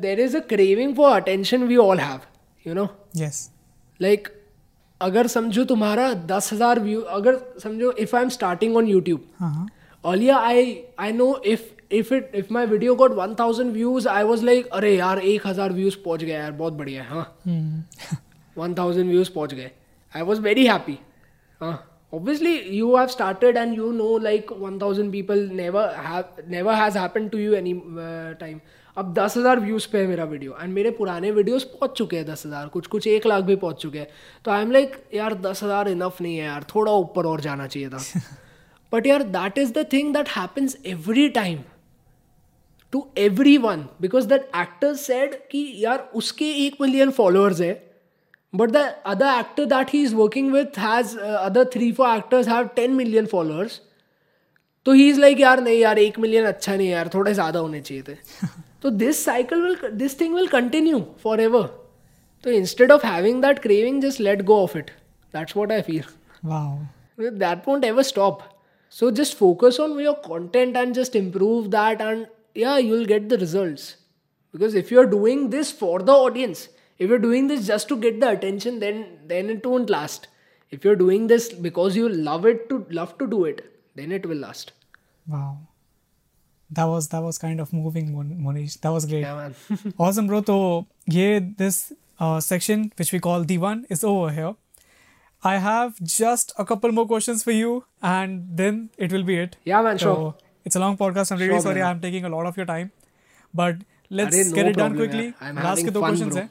there 0.00 0.20
is 0.20 0.36
a 0.36 0.40
craving 0.48 0.94
for 0.96 1.20
attention 1.20 1.64
we 1.64 1.76
all 1.78 2.00
have 2.00 2.20
you 2.64 2.74
know 2.74 2.88
yes 3.16 3.50
like 4.00 4.28
अगर 5.00 5.26
समझो 5.26 5.64
तुम्हारा 5.64 6.12
दस 6.28 6.52
हज़ार 6.52 6.80
view 6.80 7.00
अगर 7.18 7.36
समझो 7.62 7.92
if 7.98 8.16
I 8.16 8.22
am 8.22 8.28
starting 8.30 8.76
on 8.76 8.86
YouTube 8.86 9.68
earlier 10.04 10.36
i 10.52 10.84
i 10.98 11.10
know 11.12 11.28
if 11.44 11.68
if 11.90 12.10
it 12.12 12.30
if 12.32 12.50
my 12.50 12.64
video 12.66 12.94
got 12.94 13.14
1000 13.16 13.72
views 13.72 14.06
i 14.06 14.22
was 14.24 14.42
like 14.42 14.68
अरे 14.72 14.96
यार 14.96 15.18
एक 15.18 15.46
हज़ार 15.46 15.72
व्यूज़ 15.72 15.96
पहुँच 16.04 16.24
गया 16.24 16.38
यार 16.40 16.52
बहुत 16.52 16.72
बढ़िया 16.72 17.02
है 17.02 17.08
हाँ. 17.08 17.26
वन 18.56 18.74
थाउज़ेंड 18.74 19.08
व्यूज़ 19.10 19.30
पहुँच 19.34 19.54
गए। 19.54 19.70
आई 20.14 20.22
वॉज़ 20.22 20.40
वेरी 20.40 20.66
हैप्पी 20.66 20.98
हाँ। 21.60 21.86
Obviously 22.12 22.52
you 22.76 22.86
have 22.96 23.10
started 23.10 23.58
and 23.58 23.76
you 23.78 23.88
know 23.96 24.14
like 24.22 24.48
1000 24.60 25.10
people 25.10 25.42
never 25.58 25.82
have 26.06 26.40
never 26.54 26.74
has 26.74 26.96
happened 27.00 27.30
to 27.34 27.42
you 27.42 27.52
any 27.58 27.74
uh, 27.74 28.32
time. 28.40 28.56
अब 28.96 29.12
दस 29.14 29.36
हज़ार 29.36 29.60
व्यूज़ 29.60 29.86
पे 29.92 29.98
है 29.98 30.06
मेरा 30.06 30.24
वीडियो 30.24 30.56
एंड 30.62 30.72
मेरे 30.74 30.90
पुराने 30.90 31.30
वीडियोस 31.30 31.64
पहुँच 31.74 31.96
चुके 31.98 32.16
हैं 32.16 32.26
दस 32.26 32.42
हज़ार 32.46 32.68
कुछ 32.68 32.86
कुछ 32.86 33.06
एक 33.06 33.26
लाख 33.26 33.44
भी 33.44 33.56
पहुँच 33.56 33.82
चुके 33.82 33.98
हैं। 33.98 34.08
तो 34.44 34.50
आई 34.50 34.62
एम 34.62 34.70
लाइक 34.72 34.96
यार 35.14 35.34
दस 35.40 35.62
हज़ार 35.64 35.88
इनफ 35.88 36.20
नहीं 36.20 36.36
है 36.36 36.44
यार 36.44 36.64
थोड़ा 36.74 36.92
ऊपर 36.92 37.26
और 37.26 37.40
जाना 37.40 37.66
चाहिए 37.66 37.88
था। 37.88 37.98
बट 38.92 39.06
यार 39.06 39.22
that 39.32 39.58
is 39.58 39.72
the 39.72 39.86
thing 39.92 40.14
that 40.14 40.28
happens 40.28 40.76
every 40.86 41.28
time 41.28 41.58
to 42.92 43.06
everyone 43.58 43.86
because 44.00 44.26
that 44.26 44.50
actor 44.56 44.94
said 44.94 45.34
कि 45.50 45.72
यार 45.78 46.10
उसके 46.14 46.50
एक 46.66 46.80
मिलियन 46.80 47.10
फॉलोअर्स 47.10 47.60
है 47.60 47.72
but 48.54 48.70
the 48.70 48.76
other 49.06 49.38
actor 49.38 49.64
that 49.64 49.92
he 49.92 50.02
is 50.02 50.14
working 50.14 50.52
with 50.52 50.78
has 50.78 51.18
other 51.18 51.64
three 51.74 51.92
four 51.92 52.16
actors 52.16 52.48
have 52.48 52.66
ten 52.76 52.94
million 52.94 53.26
followers 53.26 53.80
तो 54.86 54.92
he 54.92 55.08
is 55.08 55.20
like 55.20 55.40
यार 55.40 55.60
नहीं 55.60 55.78
यार 55.78 55.98
एक 55.98 56.18
मिलियन 56.18 56.46
अच्छा 56.46 56.76
नहीं 56.76 56.88
यार 56.88 57.10
थोड़े 57.14 57.34
ज़्यादा 57.34 57.60
होने 57.60 57.80
चाहिए 57.80 58.02
थे. 58.02 58.14
तो 58.82 58.90
this 58.90 59.24
cycle 59.24 59.62
will 59.62 59.76
this 59.92 60.20
thing 60.20 60.34
will 60.34 60.46
continue 60.46 61.00
forever 61.40 61.66
तो 62.44 62.50
instead 62.50 62.92
of 62.92 63.06
having 63.06 63.42
that 63.42 63.58
craving 63.58 64.02
just 64.02 64.20
let 64.20 64.42
go 64.42 64.62
of 64.62 64.78
it 64.78 64.90
that's 65.34 65.56
what 65.56 65.72
I 65.72 65.82
feel 65.82 66.02
that 67.32 67.66
won't 67.66 67.84
ever 67.84 68.02
stop. 68.02 68.42
So 68.90 69.10
just 69.12 69.34
focus 69.38 69.78
on 69.78 69.98
your 70.00 70.16
content 70.16 70.76
and 70.76 70.94
just 70.94 71.14
improve 71.14 71.70
that 71.70 72.00
and 72.00 72.26
yeah 72.54 72.76
you'll 72.76 73.06
get 73.06 73.28
the 73.28 73.38
results. 73.38 73.96
Because 74.52 74.74
if 74.74 74.90
you're 74.90 75.06
doing 75.06 75.48
this 75.50 75.70
for 75.70 76.00
the 76.00 76.12
audience 76.12 76.68
if 76.98 77.08
you're 77.08 77.20
doing 77.20 77.46
this 77.46 77.66
just 77.68 77.88
to 77.88 77.96
get 77.96 78.20
the 78.20 78.30
attention 78.30 78.80
then 78.80 79.04
then 79.26 79.48
it 79.48 79.64
won't 79.64 79.88
last. 79.88 80.26
If 80.70 80.84
you're 80.84 80.96
doing 80.96 81.28
this 81.28 81.52
because 81.52 81.96
you 81.96 82.08
love 82.08 82.44
it 82.46 82.68
to 82.70 82.84
love 82.90 83.16
to 83.18 83.28
do 83.28 83.44
it 83.44 83.64
then 83.94 84.10
it 84.10 84.26
will 84.26 84.38
last. 84.38 84.72
Wow. 85.28 85.58
That 86.72 86.84
was 86.84 87.08
that 87.08 87.22
was 87.22 87.38
kind 87.38 87.60
of 87.60 87.72
moving 87.72 88.12
monish. 88.42 88.76
That 88.76 88.90
was 88.90 89.06
great. 89.06 89.20
Yeah 89.20 89.36
man. 89.36 89.54
Awesome 89.98 90.26
bro. 90.26 90.42
So 90.44 90.88
yeah 91.06 91.38
this 91.62 91.92
uh, 92.18 92.40
section 92.40 92.92
which 92.96 93.12
we 93.12 93.20
call 93.20 93.44
the 93.44 93.58
one 93.58 93.86
is 93.88 94.02
over 94.02 94.30
here 94.30 94.54
i 95.51 95.55
have 95.63 95.99
just 96.17 96.53
a 96.63 96.65
couple 96.71 96.91
more 96.99 97.05
questions 97.13 97.43
for 97.47 97.55
you 97.55 97.73
and 98.11 98.45
then 98.61 98.79
it 99.07 99.11
will 99.17 99.25
be 99.31 99.35
it 99.45 99.57
yeah 99.71 99.81
man 99.87 99.97
sure 100.05 100.15
so 100.15 100.35
it's 100.69 100.79
a 100.79 100.83
long 100.85 100.97
podcast 101.03 101.31
i'm 101.35 101.39
really 101.43 101.53
Sure, 101.57 101.61
sorry 101.67 101.81
man. 101.81 101.89
i'm 101.95 102.01
taking 102.07 102.25
a 102.25 102.33
lot 102.35 102.45
of 102.51 102.57
your 102.61 102.65
time 102.71 102.91
but 103.53 103.83
let's 104.09 104.35
Arey, 104.37 104.49
no 104.49 104.55
get 104.55 104.67
it 104.71 104.77
done 104.81 104.95
problem, 104.95 104.97
quickly 105.01 105.25
yaar. 105.27 105.49
I'm 105.49 105.55
last 105.55 105.79
having 105.79 105.85
के 105.85 105.91
दो 105.97 106.01
fun, 106.05 106.09
questions 106.09 106.33
bro. 106.33 106.41
हैं 106.43 106.49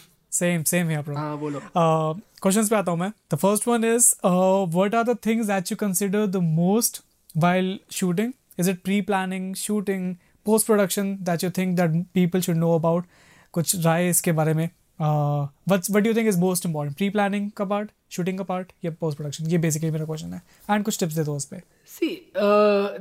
same 0.39 0.65
same 0.73 0.89
here 0.95 1.03
bro 1.07 1.15
हाँ 1.17 1.37
बोलो 1.39 1.59
uh, 1.81 2.13
questions 2.45 2.69
पे 2.69 2.75
आता 2.75 2.91
हूँ 2.91 2.99
मैं 2.99 3.11
the 3.35 3.39
first 3.43 3.67
one 3.71 3.83
is 3.89 4.07
uh, 4.29 4.65
what 4.77 4.95
are 4.99 5.03
the 5.09 5.15
things 5.27 5.51
that 5.53 5.71
you 5.73 5.77
consider 5.83 6.21
the 6.37 6.41
most 6.61 7.01
while 7.45 7.69
shooting 7.99 8.31
is 8.63 8.67
it 8.73 8.81
pre-planning 8.87 9.45
shooting 9.65 10.07
post-production 10.47 11.11
that 11.27 11.43
you 11.45 11.49
think 11.59 11.77
that 11.81 11.93
people 12.19 12.41
should 12.47 12.57
know 12.63 12.71
about 12.79 13.05
कुछ 13.53 13.75
राय 13.85 14.09
इसके 14.09 14.31
बारे 14.39 14.53
में 14.59 14.69
uh, 15.00 15.46
what 15.70 15.88
what 15.94 16.04
do 16.04 16.10
you 16.10 16.14
think 16.14 16.28
is 16.28 16.36
important? 16.36 16.96
Pre-planning 16.96 17.50
का 17.56 17.66
part 17.72 17.90
shooting 18.16 18.38
का 18.38 18.46
part 18.46 18.72
या 18.84 18.90
post-production? 19.02 19.50
ये 19.50 19.58
basically 19.58 19.92
मेरा 19.92 20.06
question 20.06 20.32
है. 20.32 20.42
And 20.70 20.84
कुछ 20.84 20.98
tips 20.98 21.16
दे 21.16 21.24
दो 21.24 21.34
उस 21.36 21.44
पे. 21.44 21.62
सी 21.86 22.08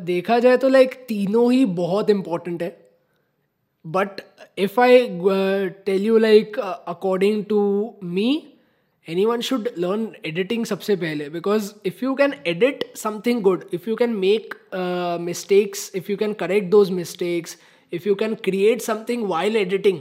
देखा 0.06 0.40
जाए 0.40 0.58
तो 0.58 0.70
लाइक 0.70 0.94
तीनों 1.08 1.52
ही 1.52 1.64
बहुत 1.80 2.10
इम्पोर्टेंट 2.10 2.62
है. 2.64 2.76
But 3.86 4.22
if 4.60 4.80
I 4.82 5.08
tell 5.86 6.06
you 6.06 6.18
like 6.18 6.60
according 6.60 7.44
to 7.50 7.60
me 8.04 8.30
anyone 9.26 9.42
should 9.42 9.70
learn 9.78 10.08
editing 10.26 10.66
सबसे 10.66 10.96
पहले. 10.96 11.30
Because 11.30 11.72
if 11.86 12.04
you 12.06 12.14
can 12.16 12.34
edit 12.48 12.84
something 12.98 13.42
good 13.42 13.64
if 13.74 13.90
you 13.90 13.96
can 13.96 14.14
make 14.26 14.56
mistakes 15.22 15.92
if 15.96 16.12
you 16.12 16.18
can 16.18 16.34
correct 16.42 16.70
those 16.70 16.92
mistakes 16.92 17.58
if 17.94 18.08
you 18.08 18.16
can 18.16 18.36
create 18.44 18.82
something 18.82 19.24
while 19.30 19.56
editing 19.58 20.00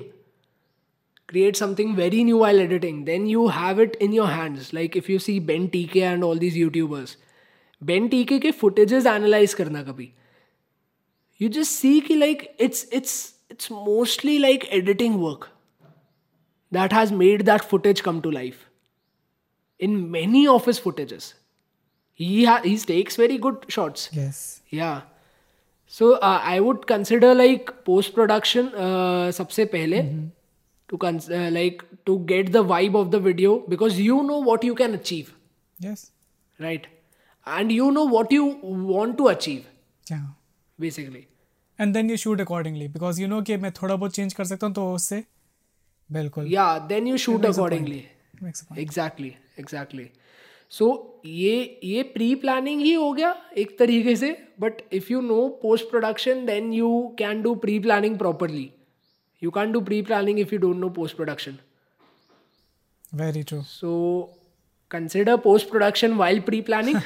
create 1.27 1.55
something 1.55 1.95
very 1.95 2.23
new 2.29 2.37
while 2.37 2.59
editing 2.59 3.03
then 3.09 3.25
you 3.25 3.47
have 3.57 3.79
it 3.79 3.95
in 4.07 4.13
your 4.13 4.27
hands 4.27 4.71
like 4.77 4.95
if 5.01 5.09
you 5.09 5.19
see 5.25 5.35
ben 5.51 5.67
tk 5.75 6.01
and 6.13 6.23
all 6.29 6.41
these 6.45 6.57
youtubers 6.61 7.13
ben 7.91 8.09
tk 8.09 8.39
के 8.45 8.51
footages 8.63 9.07
analyze 9.11 9.53
करना 9.59 9.83
कभी 9.83 10.11
you 11.43 11.49
just 11.49 11.79
see 11.83 11.93
कि 12.07 12.17
like 12.23 12.43
it's 12.67 12.83
it's 12.99 13.15
it's 13.49 13.69
mostly 13.77 14.37
like 14.39 14.67
editing 14.79 15.15
work 15.21 15.47
that 16.71 16.91
has 16.91 17.11
made 17.21 17.45
that 17.51 17.63
footage 17.71 18.03
come 18.03 18.21
to 18.27 18.31
life 18.31 18.59
in 19.79 19.95
many 20.11 20.43
of 20.47 20.65
his 20.65 20.79
footages 20.79 21.33
he 22.23 22.45
ha- 22.45 22.61
he 22.65 22.77
takes 22.91 23.15
very 23.15 23.37
good 23.47 23.65
shots 23.77 24.09
yes 24.19 24.61
yeah 24.69 25.01
so 25.87 26.11
uh, 26.15 26.39
i 26.43 26.59
would 26.59 26.85
consider 26.91 27.33
like 27.33 27.73
post 27.89 28.13
production 28.19 28.69
uh, 28.85 29.31
सबसे 29.39 29.65
पहले 29.75 30.01
To 30.90 30.98
cons- 31.04 31.30
uh, 31.30 31.50
like 31.52 31.84
to 32.10 32.18
get 32.32 32.52
the 32.56 32.62
vibe 32.72 32.98
of 33.02 33.10
the 33.14 33.20
video 33.28 33.54
because 33.74 34.00
you 34.00 34.18
know 34.26 34.40
what 34.48 34.66
you 34.70 34.74
can 34.82 34.98
achieve 34.98 35.32
yes 35.86 36.04
right 36.58 36.84
and 37.46 37.72
you 37.76 37.88
know 37.96 38.04
what 38.16 38.34
you 38.36 38.44
want 38.92 39.16
to 39.22 39.28
achieve 39.28 39.64
yeah 40.06 40.26
basically 40.78 41.24
and 41.78 41.96
then 41.98 42.12
you 42.12 42.18
shoot 42.24 42.40
accordingly 42.44 42.86
because 42.98 43.18
you 43.22 43.30
know 43.32 43.40
कि 43.48 43.56
मैं 43.64 43.72
थोड़ा 43.80 43.96
बहुत 43.96 44.14
change 44.18 44.34
कर 44.34 44.44
सकता 44.52 44.66
हूँ 44.66 44.74
तो 44.74 44.92
उससे 44.92 45.22
बिल्कुल 46.10 46.48
yeah 46.52 46.86
then 46.92 47.10
you 47.12 47.18
shoot 47.24 47.40
makes 47.40 47.58
a 47.58 47.62
point. 47.62 47.74
accordingly 47.74 48.00
makes 48.46 48.62
a 48.62 48.66
point. 48.68 48.80
Exactly 48.82 49.34
exactly 49.58 50.08
so 50.78 50.86
ये 51.26 51.58
ये 51.84 52.02
प्री 52.14 52.34
प्लानिंग 52.44 52.80
ही 52.80 52.92
हो 52.92 53.12
गया 53.12 53.34
एक 53.58 53.78
तरीके 53.78 54.14
से 54.16 54.30
but 54.60 54.82
if 54.92 55.12
you 55.12 55.20
know 55.20 55.46
post 55.62 55.90
production 55.90 56.44
then 56.46 56.72
you 56.72 56.90
can 57.18 57.42
do 57.42 57.54
pre 57.64 57.78
planning 57.80 58.18
properly 58.18 58.70
you 59.42 59.50
can 59.50 59.72
do 59.72 59.80
pre 59.90 60.00
planning 60.02 60.38
if 60.40 60.54
you 60.54 60.58
don't 60.60 60.76
know 60.76 60.88
post 61.00 61.16
production 61.16 61.58
very 63.14 63.42
true. 63.50 63.62
So 63.64 63.90
consider 64.90 65.36
post 65.44 65.68
production 65.70 66.12
while 66.16 66.40
pre 66.48 66.60
planning 66.62 66.96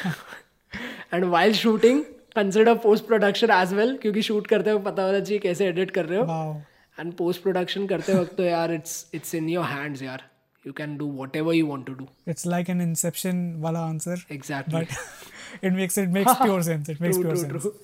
and 1.15 1.25
while 1.35 1.53
shooting 1.55 2.03
consider 2.37 2.75
post 2.85 3.07
production 3.07 3.51
as 3.51 3.73
well 3.75 3.97
क्योंकि 4.03 4.23
shoot 4.23 4.47
करते 4.47 4.71
हुए 4.71 4.83
पता 4.83 5.03
होना 5.03 5.21
चाहिए 5.21 5.39
कैसे 5.41 5.67
edit 5.69 5.91
कर 5.91 6.05
रहे 6.07 6.19
हो। 6.19 6.63
एंड 7.01 7.13
पोस्ट 7.17 7.43
प्रोडक्शन 7.43 7.87
करते 7.87 8.15
वक्त 8.15 8.35
तो 8.37 8.43
यार 8.45 8.73
it's 8.75 8.95
it's 9.15 9.35
in 9.35 9.49
your 9.49 9.65
hands 9.65 10.03
यार। 10.03 10.23
You 10.67 10.73
can 10.81 10.97
do 10.97 11.07
whatever 11.37 11.55
you 11.55 11.67
want 11.67 11.87
to 11.87 11.93
do 12.01 12.07
it's 12.33 12.47
like 12.55 12.73
an 12.75 12.81
inception 12.87 13.45
wala 13.67 13.85
answer 13.93 14.17
Exactly. 14.39 14.75
but 14.81 14.99
it 15.69 15.79
makes 15.79 15.99
it 16.05 16.13
makes 16.19 16.35
pure 16.43 16.63
sense. 16.71 16.91
It 16.95 17.01
makes 17.07 17.17
True, 17.17 17.25
pure 17.29 17.37
true, 17.37 17.45
sense. 17.45 17.63
true. 17.65 17.75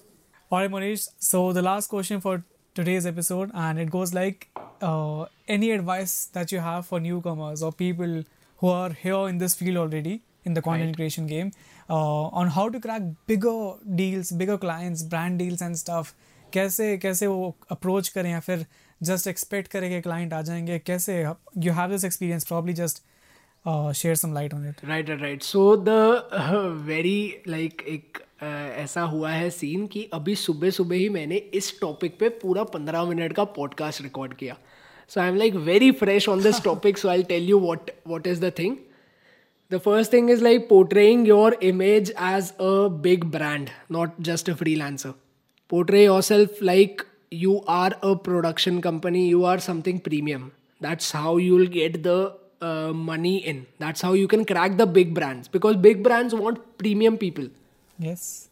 all 0.51 0.61
right 0.63 0.73
Manish 0.77 1.07
so 1.31 1.45
the 1.61 1.65
last 1.71 1.93
question 1.95 2.21
for 2.29 2.35
today's 2.76 3.06
episode 3.06 3.52
and 3.54 3.80
it 3.80 3.90
goes 3.92 4.14
like 4.14 4.48
uh, 4.82 5.26
any 5.48 5.72
advice 5.72 6.14
that 6.34 6.52
you 6.52 6.60
have 6.60 6.86
for 6.86 7.00
newcomers 7.00 7.62
or 7.64 7.72
people 7.74 8.24
who 8.62 8.70
are 8.70 8.92
here 9.04 9.28
in 9.30 9.38
this 9.40 9.56
field 9.62 9.78
already 9.78 10.14
in 10.46 10.54
the 10.54 10.62
content 10.62 10.88
Right. 10.88 10.96
creation 10.96 11.28
game 11.28 11.52
uh, 11.90 12.40
on 12.42 12.48
how 12.58 12.68
to 12.70 12.80
crack 12.80 13.02
bigger 13.28 13.56
deals, 14.02 14.32
bigger 14.32 14.58
clients, 14.58 15.04
brand 15.16 15.40
deals 15.44 15.62
and 15.70 15.78
stuff. 15.86 16.14
कैसे 16.54 16.86
कैसे 16.98 17.28
वो 17.28 17.56
approach 17.72 18.08
करें 18.16 18.30
या 18.32 18.40
फिर 18.46 18.66
just 19.10 19.28
expect 19.28 19.68
करें 19.72 19.90
कि 19.90 20.00
client 20.08 20.34
आ 20.34 20.42
जाएंगे 20.48 20.80
कैसे 20.88 21.14
you 21.66 21.74
have 21.74 21.90
this 21.92 22.04
experience 22.06 22.44
probably 22.48 22.74
just 22.80 23.02
some 24.15 24.35
light 24.35 24.55
on 24.55 24.69
it 24.69 24.85
right 24.85 25.09
right 25.09 25.23
right 25.23 25.43
so 25.43 25.77
the 25.89 25.89
very 26.87 27.43
like 27.49 27.83
एक 27.89 28.19
uh, 28.19 28.45
ऐसा 28.83 29.03
हुआ 29.03 29.31
है 29.31 29.51
सीन 29.51 29.87
कि 29.87 30.09
अभी 30.15 30.35
सुबह 30.35 30.71
सुबह 30.71 30.97
ही 30.97 31.09
मैंने 31.09 31.37
इस 31.55 31.79
टॉपिक 31.81 32.19
पे 32.19 32.29
पूरा 32.43 32.65
पंद्रह 32.75 33.05
मिनट 33.05 33.33
का 33.33 33.45
पॉडकास्ट 33.61 34.03
रिकॉर्ड 34.03 34.35
किया 34.35 34.57
so 35.09 35.21
I 35.21 35.29
am 35.29 35.37
like 35.37 35.55
very 35.71 35.91
fresh 36.03 36.29
on 36.29 36.43
this 36.43 36.63
topic 36.65 36.99
so 36.99 37.09
I 37.09 37.23
tell 37.33 37.49
you 37.49 37.59
what 37.59 37.91
what 38.07 38.27
is 38.27 38.45
the 38.45 38.53
thing 38.59 38.77
The 39.71 39.81
first 39.81 40.13
thing 40.13 40.29
is 40.29 40.43
like 40.43 40.69
portraying 40.69 41.27
your 41.27 41.57
image 41.61 42.11
as 42.17 42.53
a 42.61 42.89
big 42.89 43.31
brand, 43.33 43.73
not 43.89 44.21
just 44.21 44.49
a 44.49 44.55
freelancer. 44.55 45.15
Portray 45.71 46.05
yourself 46.05 46.61
like 46.61 47.05
you 47.33 47.63
are 47.67 47.91
a 48.01 48.15
production 48.15 48.81
company, 48.81 49.27
you 49.29 49.45
are 49.45 49.59
something 49.59 49.99
premium. 49.99 50.53
That's 50.81 51.11
how 51.11 51.39
you'll 51.39 51.67
get 51.67 52.05
the 52.05 52.37
uh, 52.61 52.93
money 52.93 53.39
in. 53.39 53.67
That's 53.79 54.01
how 54.01 54.13
you 54.15 54.29
can 54.29 54.45
crack 54.45 54.77
the 54.77 54.87
big 54.87 55.15
brands 55.15 55.49
because 55.49 55.77
big 55.77 56.03
brands 56.03 56.35
want 56.35 56.79
premium 56.79 57.17
people, 57.19 57.49
Yes. 57.99 58.49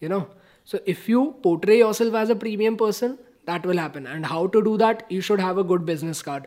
you 0.00 0.08
know. 0.08 0.28
So 0.64 0.78
if 0.86 1.08
you 1.08 1.34
portray 1.42 1.78
yourself 1.78 2.14
as 2.14 2.30
a 2.30 2.36
premium 2.36 2.76
person, 2.76 3.18
that 3.46 3.66
will 3.66 3.78
happen. 3.78 4.06
And 4.06 4.24
how 4.24 4.46
to 4.46 4.62
do 4.62 4.76
that? 4.78 5.04
You 5.10 5.20
should 5.20 5.40
have 5.40 5.58
a 5.58 5.64
good 5.64 5.84
business 5.84 6.22
card. 6.22 6.46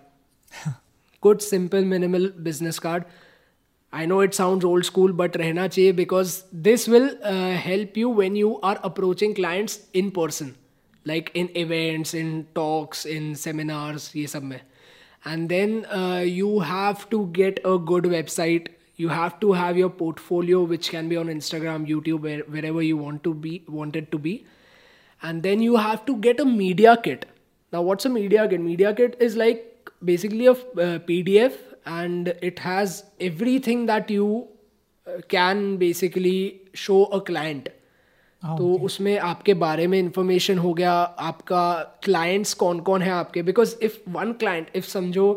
good 1.21 1.41
simple 1.41 1.81
minimal 1.83 2.29
business 2.29 2.77
card 2.79 3.03
i 3.91 4.05
know 4.05 4.19
it 4.19 4.35
sounds 4.35 4.63
old 4.69 4.85
school 4.85 5.11
but 5.21 5.33
rehna 5.41 5.63
chahiye 5.75 5.95
because 5.95 6.33
this 6.67 6.87
will 6.87 7.07
uh, 7.23 7.53
help 7.65 7.97
you 7.97 8.09
when 8.19 8.35
you 8.35 8.59
are 8.61 8.77
approaching 8.89 9.33
clients 9.39 9.79
in 10.01 10.11
person 10.17 10.53
like 11.11 11.31
in 11.33 11.49
events 11.63 12.13
in 12.13 12.29
talks 12.59 13.05
in 13.15 13.33
seminars 13.45 14.05
ye 14.19 14.25
sab 14.35 14.43
mein 14.51 14.61
and 15.25 15.49
then 15.49 15.85
uh, 15.87 16.23
you 16.23 16.59
have 16.59 17.09
to 17.09 17.27
get 17.27 17.59
a 17.65 17.77
good 17.77 18.03
website. 18.03 18.67
You 18.95 19.09
have 19.09 19.39
to 19.41 19.51
have 19.53 19.77
your 19.77 19.89
portfolio 19.89 20.63
which 20.63 20.89
can 20.89 21.09
be 21.09 21.17
on 21.17 21.27
instagram 21.27 21.85
youtube 21.85 22.21
where, 22.21 22.43
wherever 22.43 22.81
you 22.81 22.95
want 22.95 23.23
to 23.23 23.33
be 23.33 23.63
want 23.67 23.95
it 23.95 24.11
to 24.11 24.17
be. 24.17 24.45
And 25.21 25.43
then 25.43 25.61
you 25.61 25.75
have 25.75 26.05
to 26.05 26.15
get 26.17 26.39
a 26.39 26.45
media 26.45 26.97
kit. 27.03 27.25
Now 27.73 27.81
what's 27.81 28.05
a 28.05 28.09
media 28.09 28.47
kit? 28.47 28.61
Media 28.61 28.93
kit 28.93 29.17
is 29.19 29.35
like 29.35 29.89
basically 30.03 30.45
a 30.45 30.51
uh, 30.51 30.99
pdf 31.09 31.57
and 31.85 32.29
it 32.41 32.59
has 32.59 33.03
everything 33.19 33.85
that 33.87 34.09
you 34.09 34.47
uh, 35.07 35.21
can 35.27 35.77
basically 35.77 36.61
show 36.73 37.05
a 37.05 37.19
client 37.19 37.69
Oh, 38.45 38.57
तो 38.57 38.73
उसमें 38.85 39.17
आपके 39.19 39.53
बारे 39.53 39.85
में 39.87 39.97
information 39.99 40.57
हो 40.57 40.73
गया 40.73 40.91
आपका 41.27 41.61
clients 42.03 42.53
कौन 42.53 42.79
कौन 42.79 43.01
है 43.01 43.11
आपके? 43.11 43.41
Because 43.43 43.75
if 43.83 43.97
one 44.09 44.33
client 44.33 44.67
if 44.75 44.85
समझो 44.85 45.29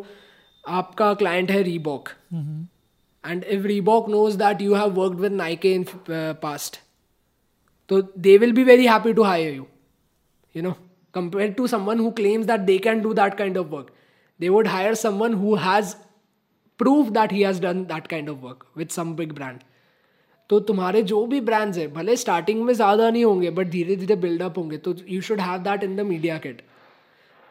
आपका 0.64 1.12
क्लाइंट 1.14 1.50
है 1.50 1.62
Reebok 1.62 2.08
and 3.24 3.44
if 3.44 3.66
Reebok 3.66 4.08
knows 4.10 4.36
that 4.38 4.60
you 4.62 4.74
have 4.74 4.90
worked 4.92 5.20
with 5.20 5.32
Nike 5.32 5.72
in 5.74 5.86
past 6.42 6.78
तो 7.90 8.00
they 8.18 8.36
will 8.38 8.52
be 8.52 8.64
very 8.64 8.86
happy 8.86 9.12
to 9.12 9.22
hire 9.22 9.54
you 9.54 9.66
you 10.54 10.62
know 10.62 10.74
compare 11.14 11.52
to 11.52 11.66
someone 11.66 12.00
who 12.00 12.10
claims 12.10 12.46
that 12.46 12.60
they 12.60 12.78
can 12.88 13.00
do 13.02 13.14
that 13.14 13.34
kind 13.34 13.58
of 13.58 13.66
work 13.66 13.90
they 14.40 14.48
would 14.48 14.68
hire 14.68 14.94
someone 14.94 15.34
who 15.34 15.54
has 15.56 15.94
prove 16.80 17.10
that 17.10 17.32
he 17.32 17.42
has 17.42 17.62
done 17.62 17.84
that 17.84 18.06
kind 18.06 18.28
of 18.28 18.38
work 18.38 18.66
with 18.76 18.88
some 18.88 19.14
big 19.16 19.32
brand 19.32 19.60
तो 20.50 20.58
तुम्हारे 20.60 21.02
जो 21.02 21.24
भी 21.26 21.40
brands 21.40 21.78
हैं, 21.78 21.92
भले 21.94 22.16
starting 22.16 22.62
में 22.64 22.72
ज़्यादा 22.74 23.08
नहीं 23.10 23.24
होंगे 23.24 23.50
बट 23.50 23.68
धीरे 23.70 23.96
धीरे 23.96 24.16
बिल्डअप 24.16 24.58
होंगे 24.58 24.76
तो 24.78 24.94
you 25.08 25.20
should 25.20 25.40
have 25.40 25.58
that 25.62 25.82
in 25.84 25.96
the 25.96 26.00
media 26.06 26.38
kit 26.38 26.62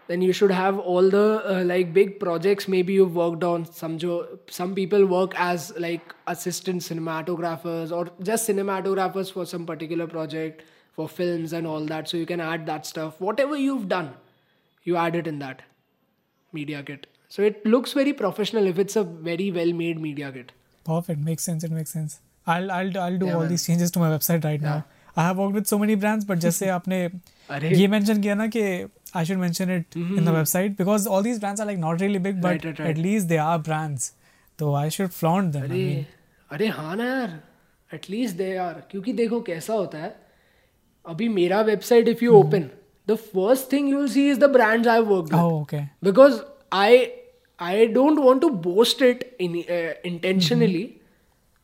then 0.09 0.23
you 0.23 0.33
should 0.33 0.51
have 0.51 0.79
all 0.79 1.11
the 1.11 1.61
like 1.65 1.93
big 1.93 2.19
projects 2.19 2.69
maybe 2.83 2.95
you 2.95 3.05
worked 3.17 3.43
on 3.43 3.63
समझो 3.79 4.17
some 4.51 4.73
people 4.73 5.03
work 5.05 5.35
as 5.41 5.71
like 5.79 6.13
assistant 6.27 6.81
cinematographers 6.81 7.91
और 7.91 8.15
just 8.21 8.45
cinematographers 8.45 9.31
for 9.31 9.45
some 9.45 9.65
particular 9.65 10.05
project 10.07 10.61
for 10.97 11.07
film 11.07 11.55
and 11.55 11.67
all 11.67 11.87
that 11.87 12.07
so 12.07 12.17
you 12.17 12.25
can 12.25 12.41
add 12.43 12.65
that 12.65 12.85
stuff 12.85 13.23
whatever 13.39 13.57
you 13.57 13.77
done 13.87 14.09
you 14.85 14.95
add 15.05 15.15
it 15.15 15.27
in 15.27 15.39
that 15.39 15.61
media 16.53 16.81
kit 16.81 17.05
so 17.31 17.43
it 17.43 17.67
looks 17.67 17.97
very 17.97 18.11
professional 18.21 18.67
if 18.67 18.79
it's 18.81 18.97
a 18.97 19.01
very 19.23 19.51
well 19.51 19.73
made 19.73 19.99
media 19.99 20.31
kit 20.31 20.51
perfect 20.85 21.21
make 21.21 21.39
sense 21.39 21.65
it 21.65 21.71
make 21.71 21.87
sense 21.87 22.19
I'll 22.46 22.70
I'll 22.76 22.96
I'll 23.04 23.18
do 23.18 23.26
Yeah, 23.26 23.34
all 23.34 23.40
man. 23.40 23.48
these 23.50 23.66
changes 23.66 23.90
to 23.96 24.00
my 24.00 24.10
website 24.16 24.44
right 24.50 24.60
now. 24.60 24.78
I 25.16 25.24
have 25.24 25.38
worked 25.42 25.54
with 25.60 25.66
so 25.72 25.78
many 25.84 25.94
brands, 26.04 26.24
but 26.30 26.38
जैसे 26.46 26.68
आपने 26.78 27.04
अरे 27.56 27.70
ये 27.80 27.88
mention 27.94 28.22
किया 28.22 28.34
ना 28.34 28.46
कि 28.56 28.64
I 29.20 29.22
should 29.28 29.40
mention 29.44 29.70
it 29.76 29.96
in 30.00 30.24
the 30.30 30.34
website 30.38 30.76
because 30.76 31.06
all 31.06 31.22
these 31.28 31.38
brands 31.40 31.60
are 31.60 31.66
like 31.70 31.78
not 31.84 32.00
really 32.06 32.20
big, 32.26 32.40
but 32.40 32.50
Right, 32.50 32.64
right, 32.68 32.78
right. 32.84 32.90
at 32.90 32.98
least 33.06 33.28
they 33.34 33.38
are 33.46 33.58
brands. 33.70 34.12
So 34.58 34.74
I 34.74 34.88
should 34.96 35.12
flaunt 35.20 35.52
them. 35.52 35.62
I 35.62 35.68
अरे 35.68 35.84
mean, 35.86 36.04
अरे 36.50 36.66
हाँ 36.78 36.96
ना 36.96 37.04
यार 37.04 37.40
at least 37.94 38.36
they 38.36 38.48
यार 38.54 38.82
क्योंकि 38.90 39.12
देखो 39.20 39.40
कैसा 39.48 39.72
होता 39.74 39.98
है 39.98 40.14
अभी 41.04 41.28
मेरा 41.28 41.60
website 41.68 42.08
if 42.08 42.22
you 42.22 42.32
open 42.38 42.68
the 43.08 43.14
first 43.34 43.72
thing 43.72 43.88
you 43.90 43.98
will 43.98 44.08
see 44.12 44.28
is 44.30 44.38
the 44.38 44.50
brands 44.56 44.88
I 44.88 45.00
work 45.12 45.32
oh 45.38 45.52
okay. 45.62 45.80
Because 46.04 46.40
I 46.80 46.98
I 47.68 47.86
don't 47.94 48.18
want 48.24 48.40
to 48.42 48.48
boast 48.66 49.02
it 49.02 49.24
intentionally 49.40 50.84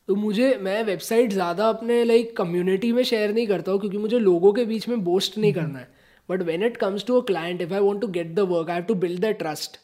तो 0.10 0.16
मुझे 0.16 0.56
मैं 0.62 0.84
वेबसाइट 0.84 1.32
ज़्यादा 1.34 1.68
अपने 1.70 2.04
लाइक 2.04 2.36
कम्युनिटी 2.38 2.92
में 2.92 3.04
शेयर 3.04 3.34
नहीं 3.34 3.48
करता 3.48 3.72
हूँ 3.72 3.80
क्योंकि 3.80 3.98
मुझे 3.98 4.20
लोगों 4.20 4.52
के 4.54 4.66
बीच 4.66 4.88
में 4.90 5.04
बोस्ट 5.04 5.38
नहीं 5.38 5.54
करना 5.54 5.80
है। 5.80 5.88
But 6.30 6.42
when 6.42 6.64
it 6.64 6.78
comes 6.78 7.06
to 7.06 7.20
a 7.22 7.26
client 7.28 7.62
if 7.62 7.74
I 7.74 7.80
want 7.80 8.02
to 8.02 8.08
get 8.18 8.34
the 8.36 8.40
work 8.50 8.70
I 8.70 8.76
have 8.76 8.86
to 8.86 8.96
build 9.06 9.26
the 9.26 9.32
trust 9.40 9.78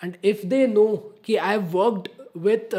and 0.00 0.16
if 0.24 0.46
they 0.46 0.66
know 0.66 0.86
कि 1.26 1.36
I 1.36 1.56
have 1.56 1.68
worked 1.76 2.08
with 2.42 2.74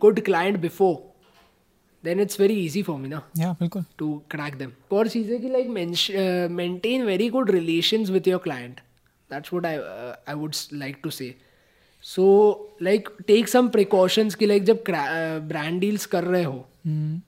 good 0.00 0.20
client 0.24 0.58
before 0.60 0.94
then 2.04 2.20
it's 2.20 2.40
very 2.40 2.64
easy 2.64 2.82
for 2.82 2.98
me 2.98 3.08
ना 3.08 3.22
बिल्कुल। 3.38 3.84
To 3.98 4.14
crack 4.30 4.54
them 4.58 4.72
और 4.92 5.08
चीज़ 5.08 5.32
है 5.32 5.38
कि 5.38 5.48
like 5.48 5.68
maintain 6.52 7.04
very 7.06 7.28
good 7.30 7.50
relation 7.50 8.04
with 8.12 8.28
your 8.28 8.40
client 8.44 8.80
that's 9.30 9.52
would 9.52 9.66
I 9.66 9.76
I 9.76 10.34
would 10.34 10.54
like 10.72 10.96
to 11.02 11.10
see 11.10 11.34
s- 12.04 12.82
like 12.82 13.08
take 13.26 13.48
some 13.48 13.68
precautions 13.68 14.34
like 14.34 14.34
take 14.34 14.34
some 14.34 14.34
precautions 14.34 14.34
कि 14.34 14.46
like 14.46 14.64
जब 14.64 14.84
brand 15.48 15.80
deals 15.80 16.06
कर 16.06 16.24
रहे 16.24 16.42
हो 16.44 16.64
Hmm. 16.88 17.18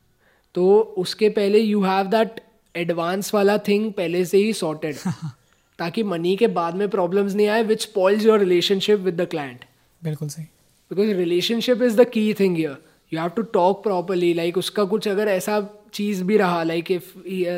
तो 0.54 0.80
उसके 0.98 1.28
पहले 1.28 1.58
यू 1.58 1.82
हैव 1.82 2.06
दैट 2.06 2.40
एडवांस 2.74 3.34
वाला 3.34 3.58
thing 3.58 3.92
पहले 3.92 4.24
से 4.24 4.38
ही 4.38 4.52
सॉर्टेड 4.52 4.96
ताकि 5.78 6.02
मनी 6.02 6.36
के 6.36 6.46
बाद 6.46 6.74
में 6.74 6.88
प्रॉब्लम्स 6.88 7.34
नहीं 7.34 7.46
आए 7.46 7.62
which 7.62 7.82
spoils 7.82 8.26
your 8.26 8.38
relationship 8.38 8.98
with 9.00 9.20
the 9.20 9.26
client 9.26 9.64
बिल्कुल 10.04 10.28
सही. 10.28 10.44
Because 10.90 11.12
relationship 11.16 11.82
is 11.82 11.96
the 12.00 12.08
key 12.08 12.34
thing 12.34 12.56
here 12.56 12.76
you 13.12 13.20
have 13.20 13.28
to 13.28 13.42
talk 13.42 13.82
properly 13.82 14.34
like 14.34 14.58
उसका 14.58 14.84
कुछ 14.84 15.08
अगर 15.08 15.28
ऐसा 15.28 15.60
चीज़ 15.92 16.24
भी 16.24 16.36
रहा 16.36 16.62
like 16.62 16.90
if 16.90 17.12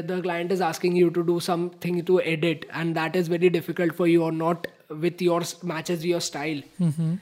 the 0.06 0.20
client 0.22 0.52
is 0.52 0.62
asking 0.62 0.98
you 0.98 1.08
to 1.08 1.22
do 1.22 1.40
something 1.40 2.02
to 2.02 2.18
edit 2.18 2.64
and 2.76 2.94
that 2.94 3.16
is 3.16 3.30
very 3.30 3.48
difficult 3.48 3.94
for 3.94 4.08
you 4.08 4.22
और 4.24 4.32
not 4.32 4.66
with 4.88 5.22
your 5.22 5.42
matches 5.62 6.04
your 6.04 6.20
style. 6.20 6.62
Mm-hmm. 6.80 7.14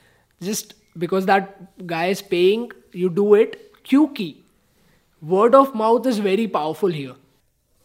just 0.42 0.74
because 1.02 1.26
that 1.26 1.86
guy 1.86 2.06
is 2.06 2.20
paying 2.22 2.70
you 2.92 3.08
do 3.08 3.34
it 3.34 3.54
kyuki 3.84 4.26
word 5.20 5.54
of 5.54 5.74
mouth 5.74 6.06
is 6.06 6.18
very 6.18 6.46
powerful 6.46 6.88
here. 6.88 7.14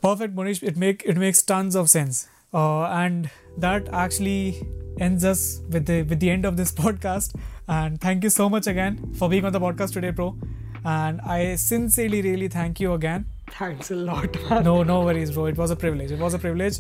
Perfect 0.02 0.34
monish 0.36 0.62
it 0.64 0.78
make 0.78 1.04
it 1.06 1.18
makes 1.18 1.42
tons 1.42 1.76
of 1.76 1.90
sense. 1.90 2.28
Uh, 2.54 2.84
and 2.86 3.30
that 3.58 3.88
actually 3.94 4.62
ends 5.00 5.24
us 5.24 5.62
with 5.70 5.86
the 5.86 6.04
with 6.04 6.20
the 6.20 6.30
end 6.30 6.46
of 6.46 6.58
this 6.58 6.72
podcast. 6.84 7.36
And 7.68 8.00
thank 8.02 8.24
you 8.24 8.30
so 8.30 8.50
much 8.50 8.68
again 8.68 9.14
for 9.14 9.30
being 9.30 9.46
on 9.46 9.54
the 9.54 9.60
podcast 9.60 9.94
today 9.94 10.12
bro. 10.12 10.36
And 10.84 11.22
i 11.22 11.56
sincerely 11.56 12.22
really 12.22 12.48
thank 12.48 12.80
you 12.80 12.94
again 12.94 13.26
thanks 13.52 13.92
a 13.92 13.96
lot 13.96 14.36
No, 14.64 14.84
no 14.84 15.02
worries, 15.06 15.32
bro. 15.32 15.46
It 15.46 15.58
was 15.58 15.72
a 15.72 15.76
privilege. 15.76 16.12
It 16.12 16.20
was 16.20 16.34
a 16.34 16.40
privilege, 16.40 16.80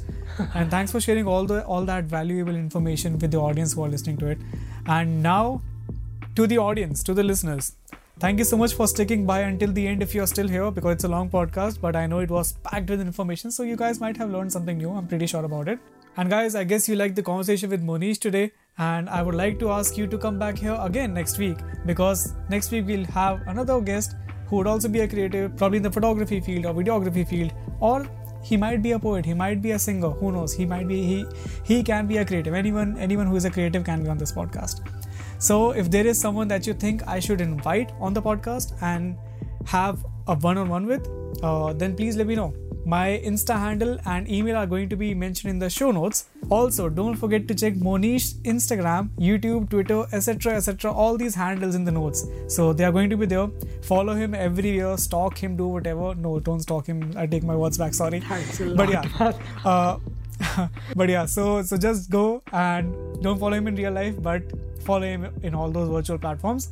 and 0.53 0.71
thanks 0.71 0.91
for 0.91 1.01
sharing 1.01 1.27
all 1.27 1.45
the 1.45 1.63
all 1.65 1.85
that 1.85 2.05
valuable 2.05 2.55
information 2.55 3.17
with 3.19 3.31
the 3.31 3.37
audience 3.37 3.73
who 3.73 3.83
are 3.83 3.89
listening 3.89 4.17
to 4.17 4.27
it. 4.27 4.39
And 4.85 5.21
now, 5.23 5.61
to 6.35 6.47
the 6.47 6.57
audience, 6.57 7.03
to 7.03 7.13
the 7.13 7.23
listeners, 7.23 7.71
thank 8.19 8.39
you 8.39 8.45
so 8.45 8.57
much 8.57 8.73
for 8.73 8.87
sticking 8.87 9.25
by 9.25 9.39
until 9.41 9.71
the 9.71 9.87
end 9.87 10.01
if 10.03 10.15
you're 10.15 10.27
still 10.27 10.47
here 10.47 10.71
because 10.71 10.93
it's 10.95 11.03
a 11.03 11.13
long 11.15 11.29
podcast, 11.29 11.81
but 11.81 11.95
I 11.95 12.05
know 12.07 12.19
it 12.19 12.29
was 12.31 12.53
packed 12.69 12.89
with 12.89 13.01
information, 13.01 13.51
so 13.51 13.63
you 13.63 13.75
guys 13.75 13.99
might 13.99 14.17
have 14.17 14.29
learned 14.29 14.51
something 14.51 14.77
new. 14.77 14.91
I'm 14.91 15.07
pretty 15.07 15.27
sure 15.27 15.45
about 15.45 15.67
it. 15.67 15.79
And 16.17 16.29
guys, 16.29 16.55
I 16.55 16.63
guess 16.63 16.89
you 16.89 16.95
liked 16.95 17.15
the 17.15 17.23
conversation 17.23 17.69
with 17.69 17.81
Monish 17.81 18.17
today, 18.17 18.51
and 18.77 19.09
I 19.09 19.21
would 19.21 19.35
like 19.35 19.59
to 19.59 19.69
ask 19.71 19.97
you 19.97 20.07
to 20.07 20.17
come 20.17 20.39
back 20.39 20.57
here 20.57 20.77
again 20.81 21.13
next 21.13 21.37
week 21.37 21.57
because 21.85 22.33
next 22.49 22.71
week 22.71 22.85
we'll 22.87 23.05
have 23.05 23.41
another 23.47 23.79
guest 23.79 24.15
who 24.49 24.57
would 24.57 24.67
also 24.67 24.87
be 24.87 25.01
a 25.01 25.07
creative, 25.07 25.55
probably 25.55 25.77
in 25.77 25.83
the 25.83 25.91
photography 25.91 26.39
field 26.39 26.65
or 26.65 26.73
videography 26.73 27.27
field, 27.27 27.53
or 27.79 28.05
he 28.41 28.57
might 28.57 28.81
be 28.81 28.93
a 28.93 28.99
poet 28.99 29.25
he 29.25 29.33
might 29.33 29.61
be 29.61 29.71
a 29.71 29.79
singer 29.79 30.09
who 30.09 30.31
knows? 30.31 30.53
He 30.53 30.65
might 30.65 30.87
be 30.87 31.01
he 31.03 31.25
he 31.63 31.83
can 31.83 32.07
be 32.07 32.17
a 32.17 32.25
creative. 32.25 32.53
Anyone 32.53 32.97
anyone 32.97 33.27
who 33.27 33.35
is 33.35 33.45
a 33.45 33.51
creative 33.51 33.83
can 33.83 34.03
be 34.03 34.09
on 34.09 34.17
this 34.17 34.31
podcast. 34.31 34.81
So 35.39 35.71
if 35.71 35.89
there 35.89 36.05
is 36.05 36.19
someone 36.19 36.47
that 36.49 36.67
you 36.67 36.73
think 36.73 37.07
i 37.07 37.19
should 37.19 37.41
invite 37.41 37.91
on 37.99 38.13
the 38.13 38.21
podcast 38.21 38.73
and 38.81 39.17
have 39.65 40.05
a 40.27 40.35
one-on-one 40.35 40.85
with 40.85 41.07
uh, 41.43 41.73
then 41.73 41.95
please 41.95 42.17
let 42.17 42.27
me 42.27 42.35
know 42.35 42.53
my 42.93 43.21
Insta 43.29 43.55
handle 43.63 43.97
and 44.05 44.29
email 44.37 44.55
are 44.57 44.65
going 44.65 44.89
to 44.89 44.95
be 44.95 45.13
mentioned 45.13 45.51
in 45.51 45.59
the 45.59 45.69
show 45.69 45.91
notes. 45.91 46.25
Also, 46.49 46.89
don't 46.89 47.15
forget 47.15 47.47
to 47.49 47.55
check 47.55 47.75
Monish's 47.75 48.33
Instagram, 48.53 49.09
YouTube, 49.17 49.69
Twitter, 49.69 50.05
etc. 50.11 50.55
etc. 50.55 50.91
All 50.91 51.17
these 51.17 51.35
handles 51.35 51.75
in 51.75 51.83
the 51.85 51.91
notes. 51.91 52.25
So 52.47 52.73
they 52.73 52.83
are 52.83 52.91
going 52.91 53.09
to 53.11 53.17
be 53.17 53.25
there. 53.25 53.47
Follow 53.83 54.15
him 54.15 54.33
everywhere, 54.33 54.97
stalk 54.97 55.37
him, 55.37 55.55
do 55.55 55.67
whatever. 55.67 56.15
No, 56.15 56.39
don't 56.39 56.61
stalk 56.61 56.87
him. 56.87 57.13
I 57.15 57.27
take 57.27 57.43
my 57.43 57.55
words 57.55 57.77
back. 57.77 57.93
Sorry. 57.93 58.23
But 58.75 58.89
yeah. 58.89 59.33
Uh, 59.63 59.97
but 60.95 61.09
yeah, 61.09 61.25
so 61.25 61.61
so 61.61 61.77
just 61.77 62.09
go 62.09 62.41
and 62.53 62.93
don't 63.21 63.39
follow 63.39 63.57
him 63.57 63.67
in 63.67 63.75
real 63.75 63.91
life, 63.91 64.21
but 64.21 64.43
follow 64.83 65.05
him 65.15 65.27
in 65.43 65.53
all 65.53 65.69
those 65.69 65.89
virtual 65.89 66.17
platforms. 66.17 66.71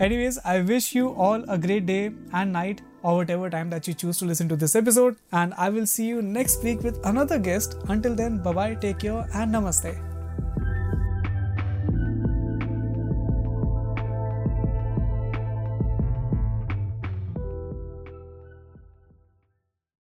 Anyways, 0.00 0.38
I 0.44 0.60
wish 0.60 0.94
you 0.94 1.10
all 1.10 1.44
a 1.48 1.56
great 1.56 1.86
day 1.86 2.12
and 2.32 2.52
night 2.52 2.82
or 3.04 3.16
whatever 3.18 3.50
time 3.50 3.70
that 3.70 3.86
you 3.86 3.94
choose 3.94 4.18
to 4.18 4.24
listen 4.24 4.48
to 4.48 4.56
this 4.56 4.74
episode. 4.74 5.16
And 5.32 5.54
I 5.54 5.68
will 5.68 5.86
see 5.86 6.06
you 6.06 6.22
next 6.22 6.64
week 6.64 6.82
with 6.82 6.98
another 7.04 7.38
guest. 7.38 7.76
Until 7.88 8.16
then, 8.16 8.42
bye 8.42 8.52
bye, 8.52 8.74
take 8.74 8.98
care, 8.98 9.28
and 9.34 9.54
namaste. 9.54 10.13